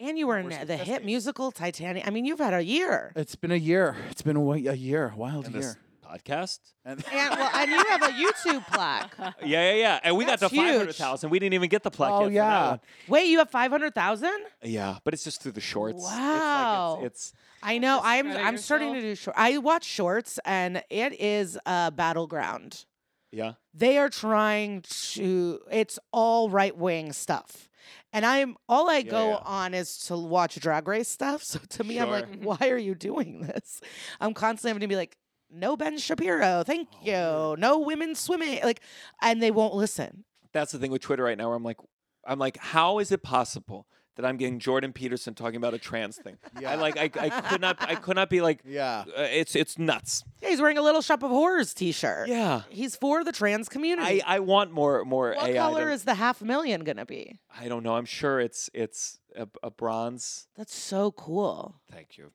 And 0.00 0.18
you 0.18 0.26
were 0.26 0.38
in 0.38 0.46
Worst 0.46 0.66
the 0.66 0.76
case 0.76 0.86
hit 0.86 0.98
case. 0.98 1.06
musical 1.06 1.52
Titanique. 1.52 2.06
I 2.06 2.10
mean, 2.10 2.24
you've 2.24 2.40
had 2.40 2.52
a 2.52 2.62
year. 2.64 3.12
It's 3.14 3.36
been 3.36 3.52
a 3.52 3.56
year. 3.56 3.96
It's 4.10 4.22
been 4.22 4.36
a, 4.36 4.40
wa- 4.40 4.54
a 4.54 4.74
year, 4.74 5.12
a 5.14 5.16
wild 5.16 5.44
And 5.46 5.54
year. 5.54 5.62
this 5.62 5.76
podcast. 6.18 6.58
And 6.84 7.04
And 7.12 7.30
well, 7.38 7.50
and 7.54 7.70
you 7.70 7.84
have 7.88 8.02
a 8.02 8.08
YouTube 8.12 8.66
plaque. 8.72 9.14
Yeah, 9.44 9.70
yeah, 9.70 9.74
yeah. 9.74 10.00
And 10.02 10.16
we 10.16 10.24
got 10.24 10.40
That's 10.40 10.52
to 10.52 10.56
five 10.56 10.66
huge. 10.66 10.78
hundred 10.78 10.94
thousand. 10.96 11.30
We 11.30 11.38
didn't 11.38 11.54
even 11.54 11.68
get 11.68 11.82
the 11.82 11.90
plaque 11.90 12.12
Oh, 12.12 12.20
yet. 12.26 12.26
for 12.26 12.30
that 12.30 12.34
yeah. 12.34 12.76
Wait, 13.08 13.24
you 13.26 13.38
have 13.38 13.50
five 13.50 13.70
hundred 13.70 13.94
thousand? 13.94 14.32
Yeah, 14.62 14.98
but 15.04 15.14
it's 15.14 15.24
just 15.24 15.42
through 15.42 15.52
the 15.52 15.60
shorts. 15.60 15.96
It's 15.96 16.04
like 16.04 16.18
Wow. 16.18 16.98
it's, 17.02 17.06
it's 17.30 17.32
I 17.62 17.78
know. 17.78 18.00
I'm. 18.02 18.30
I'm 18.30 18.58
starting 18.58 18.92
to 18.94 19.00
do 19.00 19.14
short. 19.14 19.36
I 19.38 19.56
watch 19.58 19.84
shorts, 19.84 20.38
and 20.44 20.82
it 20.90 21.18
is 21.20 21.58
a 21.64 21.90
battleground. 21.90 22.84
yeah. 23.32 23.54
They 23.72 23.96
are 23.98 24.10
trying 24.10 24.82
to. 25.14 25.60
It's 25.72 25.98
all 26.12 26.50
right 26.50 26.76
wing 26.76 27.12
stuff. 27.12 27.68
And 28.12 28.24
I'm 28.24 28.56
all 28.68 28.88
I 28.88 29.02
go 29.02 29.30
yeah. 29.30 29.38
on 29.44 29.74
is 29.74 29.98
to 30.06 30.16
watch 30.16 30.54
drag 30.60 30.86
race 30.86 31.08
stuff. 31.08 31.42
So 31.52 31.58
to 31.58 31.84
me, 31.84 31.98
I'm 31.98 32.10
like, 32.10 32.26
why 32.42 32.68
are 32.68 32.78
you 32.78 32.94
doing 32.94 33.40
this? 33.42 33.80
I'm 34.20 34.34
constantly 34.34 34.70
having 34.70 34.80
to 34.82 34.86
be 34.88 34.94
like, 34.96 35.16
no 35.54 35.76
Ben 35.76 35.98
Shapiro, 35.98 36.62
thank 36.64 36.88
Oh, 37.06 37.52
you. 37.52 37.56
No 37.60 37.78
women 37.78 38.14
swimming, 38.14 38.60
like, 38.62 38.80
and 39.22 39.42
they 39.42 39.50
won't 39.50 39.74
listen. 39.74 40.24
That's 40.52 40.72
the 40.72 40.78
thing 40.78 40.90
with 40.90 41.02
Twitter 41.02 41.24
right 41.24 41.38
now. 41.38 41.48
Where 41.48 41.56
I'm 41.56 41.62
like, 41.64 41.78
I'm 42.26 42.38
like, 42.38 42.56
how 42.58 42.98
is 42.98 43.10
it 43.12 43.22
possible 43.22 43.86
that 44.16 44.24
I'm 44.24 44.36
getting 44.36 44.60
Jordan 44.60 44.92
Peterson 44.92 45.34
talking 45.34 45.56
about 45.56 45.74
a 45.74 45.78
trans 45.78 46.16
thing? 46.16 46.36
Yeah. 46.60 46.70
I 46.70 46.74
like, 46.76 46.96
I, 46.96 47.10
I 47.20 47.28
could 47.40 47.60
not, 47.60 47.76
I 47.80 47.96
could 47.96 48.14
not 48.14 48.30
be 48.30 48.40
like, 48.40 48.60
yeah. 48.64 49.04
uh, 49.08 49.22
it's, 49.22 49.56
it's 49.56 49.76
nuts. 49.78 50.22
Yeah, 50.40 50.50
he's 50.50 50.60
wearing 50.60 50.78
a 50.78 50.82
Little 50.82 51.02
Shop 51.02 51.22
of 51.24 51.30
Horrors 51.30 51.74
T-shirt. 51.74 52.28
Yeah. 52.28 52.62
he's 52.70 52.94
for 52.94 53.24
the 53.24 53.32
trans 53.32 53.68
community. 53.68 54.22
I, 54.22 54.36
I 54.36 54.38
want 54.40 54.70
more, 54.70 55.04
more 55.04 55.34
what 55.34 55.50
AI. 55.50 55.56
color 55.58 55.86
to- 55.86 55.92
is 55.92 56.04
the 56.04 56.14
half 56.14 56.40
million 56.40 56.84
gonna 56.84 57.04
be? 57.06 57.40
I 57.60 57.66
don't 57.68 57.82
know. 57.82 57.96
I'm 57.96 58.04
sure 58.04 58.38
it's, 58.38 58.70
it's 58.72 59.18
a, 59.36 59.48
a 59.64 59.70
bronze. 59.72 60.46
That's 60.56 60.74
so 60.74 61.10
cool. 61.10 61.74
Thank 61.90 62.16
you. 62.16 62.30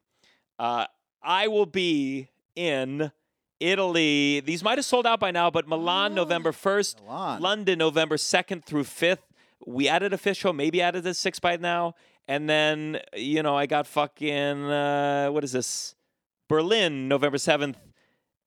Uh, 0.60 0.86
I 1.24 1.48
will 1.48 1.66
be 1.66 2.28
in 2.60 3.12
Italy. 3.62 4.42
These 4.42 4.64
might 4.64 4.78
have 4.78 4.86
sold 4.86 5.08
out 5.08 5.20
by 5.20 5.32
now, 5.32 5.50
but 5.50 5.68
Milan, 5.68 6.12
Oh. 6.12 6.16
November 6.16 6.52
1st. 6.52 7.02
Milan. 7.06 7.42
London, 7.42 7.80
November 7.80 8.18
2nd 8.18 8.66
through 8.66 8.84
5th. 8.84 9.24
We 9.66 9.88
added 9.88 10.14
a 10.14 10.18
fifth 10.18 10.38
show, 10.38 10.52
maybe 10.54 10.82
added 10.82 11.06
a 11.06 11.14
six 11.14 11.40
by 11.40 11.58
now. 11.58 11.96
And 12.28 12.50
then, 12.50 13.00
you 13.16 13.42
know, 13.42 13.56
I 13.58 13.66
got 13.66 13.88
fucking, 13.88 14.64
uh, 14.66 15.30
what 15.30 15.44
is 15.44 15.54
this? 15.54 15.96
Berlin, 16.48 17.08
November 17.08 17.38
7th. 17.38 17.76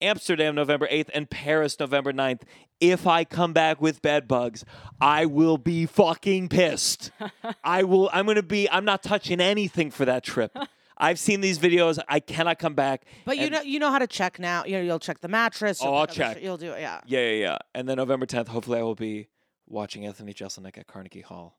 Amsterdam, 0.01 0.55
November 0.57 0.89
8th, 0.91 1.11
and 1.15 1.31
Paris, 1.31 1.79
November 1.79 2.13
9th. 2.13 2.43
If 2.81 3.07
I 3.07 3.23
come 3.25 3.53
back 3.53 3.81
with 3.81 4.03
bed 4.03 4.27
bugs, 4.27 4.65
I 5.01 5.27
will 5.27 5.59
be 5.59 5.87
fucking 5.87 6.49
pissed. 6.49 7.13
I 7.65 7.85
will, 7.85 8.11
I'm 8.13 8.27
to 8.27 8.43
be, 8.43 8.69
I'm 8.69 8.85
not 8.85 9.03
touching 9.05 9.41
anything 9.41 9.91
for 9.93 10.05
that 10.05 10.25
trip. 10.25 10.57
I've 10.99 11.19
seen 11.19 11.41
these 11.41 11.59
videos. 11.59 11.99
I 12.09 12.21
cannot 12.21 12.59
come 12.59 12.75
back. 12.75 13.05
But 13.25 13.37
you 13.39 13.45
And- 13.45 13.53
know, 13.53 13.61
you 13.63 13.79
know 13.79 13.91
how 13.91 13.99
to 13.99 14.07
check 14.07 14.39
now. 14.39 14.65
You 14.65 14.73
know, 14.79 14.83
you'll 14.83 14.99
check 14.99 15.21
the 15.21 15.29
mattress. 15.29 15.81
Oh, 15.83 15.87
you'll 15.87 15.95
I'll 15.95 16.07
pick 16.07 16.11
up 16.11 16.17
the 16.17 16.23
sh- 16.33 16.35
check. 16.35 16.43
You'll 16.43 16.57
do 16.57 16.73
it. 16.73 16.81
Yeah. 16.81 17.01
Yeah, 17.07 17.21
yeah, 17.21 17.41
yeah. 17.41 17.59
And 17.75 17.89
then 17.89 17.97
November 17.97 18.27
10th, 18.27 18.49
hopefully 18.49 18.79
I 18.79 18.83
will 18.83 18.95
be 18.95 19.29
watching 19.67 20.05
Anthony 20.07 20.33
Jeselnik 20.35 20.77
at 20.79 20.87
Carnegie 20.87 21.21
Hall 21.23 21.59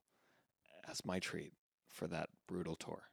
as 0.89 1.03
my 1.05 1.19
treat 1.19 1.53
for 1.89 2.07
that 2.07 2.29
brutal 2.47 2.75
tour. 2.75 3.03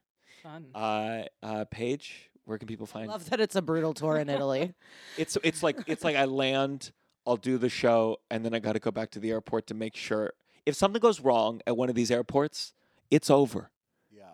Fun. 0.43 0.67
Uh, 0.73 1.23
uh, 1.43 1.65
Paige, 1.69 2.29
where 2.45 2.57
can 2.57 2.67
people 2.67 2.85
find? 2.85 3.03
I 3.05 3.13
find 3.13 3.21
love 3.21 3.29
that 3.29 3.39
it's 3.39 3.55
a 3.55 3.61
brutal 3.61 3.93
tour 3.93 4.17
in 4.17 4.29
Italy. 4.29 4.73
It's 5.17 5.37
it's 5.43 5.61
like 5.61 5.77
it's 5.87 6.03
like 6.03 6.15
I 6.15 6.25
land, 6.43 6.91
I'll 7.27 7.37
do 7.37 7.57
the 7.57 7.69
show, 7.69 8.17
and 8.31 8.43
then 8.45 8.53
I 8.53 8.59
got 8.59 8.73
to 8.73 8.79
go 8.79 8.91
back 8.91 9.11
to 9.11 9.19
the 9.19 9.29
airport 9.31 9.67
to 9.67 9.73
make 9.73 9.95
sure 9.95 10.33
if 10.65 10.75
something 10.75 10.99
goes 10.99 11.19
wrong 11.19 11.61
at 11.67 11.77
one 11.77 11.89
of 11.89 11.95
these 11.95 12.09
airports, 12.11 12.73
it's 13.11 13.29
over. 13.29 13.69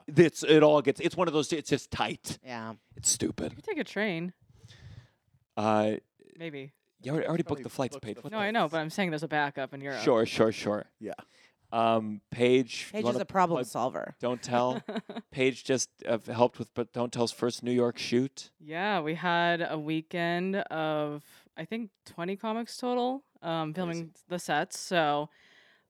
Yeah. 0.08 0.26
It's 0.26 0.44
it 0.44 0.64
all 0.64 0.82
gets. 0.82 1.00
It's 1.00 1.16
one 1.18 1.28
of 1.28 1.34
those. 1.34 1.52
It's 1.54 1.70
just 1.70 1.92
tight. 1.92 2.38
yeah. 2.46 2.74
It's 2.96 3.12
stupid. 3.12 3.52
You 3.52 3.56
could 3.58 3.66
take 3.66 3.78
a 3.78 3.84
train, 3.84 4.34
Uh, 5.56 5.94
maybe. 6.38 6.72
you 7.02 7.12
already, 7.12 7.28
already 7.28 7.44
booked 7.44 7.64
the 7.64 7.70
flights, 7.70 7.96
booked 7.96 8.06
Paige. 8.06 8.16
the 8.16 8.22
What 8.22 8.32
No, 8.32 8.40
I 8.40 8.52
know, 8.52 8.68
but 8.68 8.78
I'm 8.80 8.90
saying 8.90 9.10
there's 9.12 9.24
a 9.24 9.28
backup 9.28 9.74
in 9.74 9.82
Europe. 9.82 10.02
Sure, 10.02 10.26
sure, 10.26 10.52
sure. 10.52 10.86
Yeah. 11.00 11.14
Um, 11.72 12.22
Paige. 12.32 12.86
you 12.88 12.92
Paige 12.94 13.00
is 13.02 13.06
wanna 13.06 13.20
a 13.20 13.26
problem 13.26 13.58
plug 13.58 13.66
solver. 13.66 14.16
Don't 14.22 14.42
tell. 14.42 14.82
Paige 15.32 15.64
just 15.66 15.90
uh, 16.08 16.18
helped 16.32 16.60
with, 16.60 16.74
but 16.74 16.94
don't 16.94 17.12
tell's 17.12 17.32
first 17.34 17.62
New 17.62 17.74
York 17.74 17.98
shoot. 17.98 18.52
Yeah, 18.60 19.02
we 19.02 19.16
had 19.16 19.66
a 19.70 19.78
weekend 19.78 20.56
of 20.56 21.24
I 21.58 21.66
think 21.66 21.90
20 22.06 22.36
comics 22.38 22.78
total, 22.78 23.24
um, 23.42 23.74
filming 23.74 24.12
the 24.30 24.40
sets. 24.40 24.80
So 24.80 25.30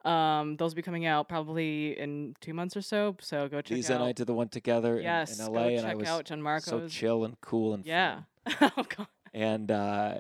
um, 0.08 0.56
those 0.58 0.72
will 0.72 0.78
be 0.78 0.82
coming 0.82 1.06
out 1.06 1.28
probably 1.28 1.98
in 2.00 2.36
two 2.42 2.54
months 2.54 2.76
or 2.78 2.82
so. 2.82 3.16
So 3.20 3.48
go 3.48 3.62
check 3.62 3.76
Liza 3.76 3.94
out. 3.94 4.02
and 4.02 4.10
I 4.10 4.12
did 4.14 4.28
the 4.28 4.34
one 4.34 4.50
together 4.50 4.98
in- 4.98 5.04
yes, 5.04 5.40
in, 5.40 5.46
go 5.46 5.52
LA, 5.52 5.62
and 5.68 5.86
I 5.86 5.90
check 5.90 5.98
was 5.98 6.08
out 6.08 6.26
Gianmarco's. 6.26 6.66
so 6.66 6.88
chill 6.88 7.26
and 7.26 7.40
cool 7.42 7.74
and 7.74 7.86
Yeah, 7.86 8.22
fun. 8.50 8.72
oh 8.78 8.84
god. 8.98 9.08
and 9.34 9.70
uh, 9.72 10.16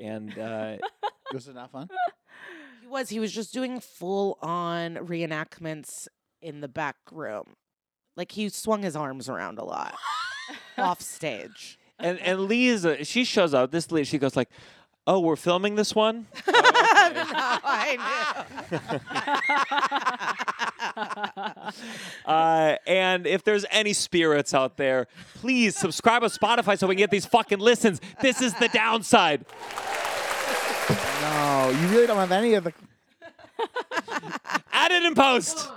and 0.00 0.38
uh, 0.38 0.76
Was 1.32 1.48
it 1.48 1.54
not 1.54 1.70
fun? 1.70 1.88
He 2.82 2.86
was. 2.88 3.08
He 3.08 3.20
was 3.20 3.32
just 3.32 3.54
doing 3.54 3.80
full 3.80 4.38
on 4.42 4.96
reenactments 4.96 6.08
in 6.42 6.60
the 6.60 6.68
back 6.68 6.96
room. 7.10 7.54
Like 8.16 8.32
he 8.32 8.48
swung 8.50 8.82
his 8.82 8.94
arms 8.96 9.28
around 9.28 9.58
a 9.58 9.64
lot 9.64 9.94
off 10.76 11.00
stage. 11.00 11.78
and 11.98 12.18
and 12.18 12.40
Liza, 12.40 13.04
she 13.04 13.24
shows 13.24 13.54
up. 13.54 13.70
This 13.70 13.90
Liza, 13.90 14.10
she 14.10 14.18
goes 14.18 14.36
like, 14.36 14.50
"Oh, 15.06 15.20
we're 15.20 15.36
filming 15.36 15.76
this 15.76 15.94
one." 15.94 16.26
I 17.16 17.98
Uh, 22.26 22.76
and 22.86 23.26
if 23.26 23.42
there's 23.44 23.64
any 23.70 23.92
spirits 23.92 24.54
out 24.54 24.76
there, 24.76 25.06
please 25.34 25.76
subscribe 25.76 26.22
on 26.22 26.30
Spotify 26.30 26.78
so 26.78 26.86
we 26.86 26.94
can 26.94 27.00
get 27.00 27.10
these 27.10 27.26
fucking 27.26 27.58
listens. 27.58 28.00
This 28.20 28.40
is 28.40 28.54
the 28.54 28.68
downside. 28.68 29.44
No, 31.20 31.70
you 31.80 31.88
really 31.88 32.06
don't 32.06 32.18
have 32.18 32.32
any 32.32 32.54
of 32.54 32.64
the. 32.64 32.72
Add 34.72 34.92
it 34.92 35.02
in 35.02 35.14
post. 35.14 35.68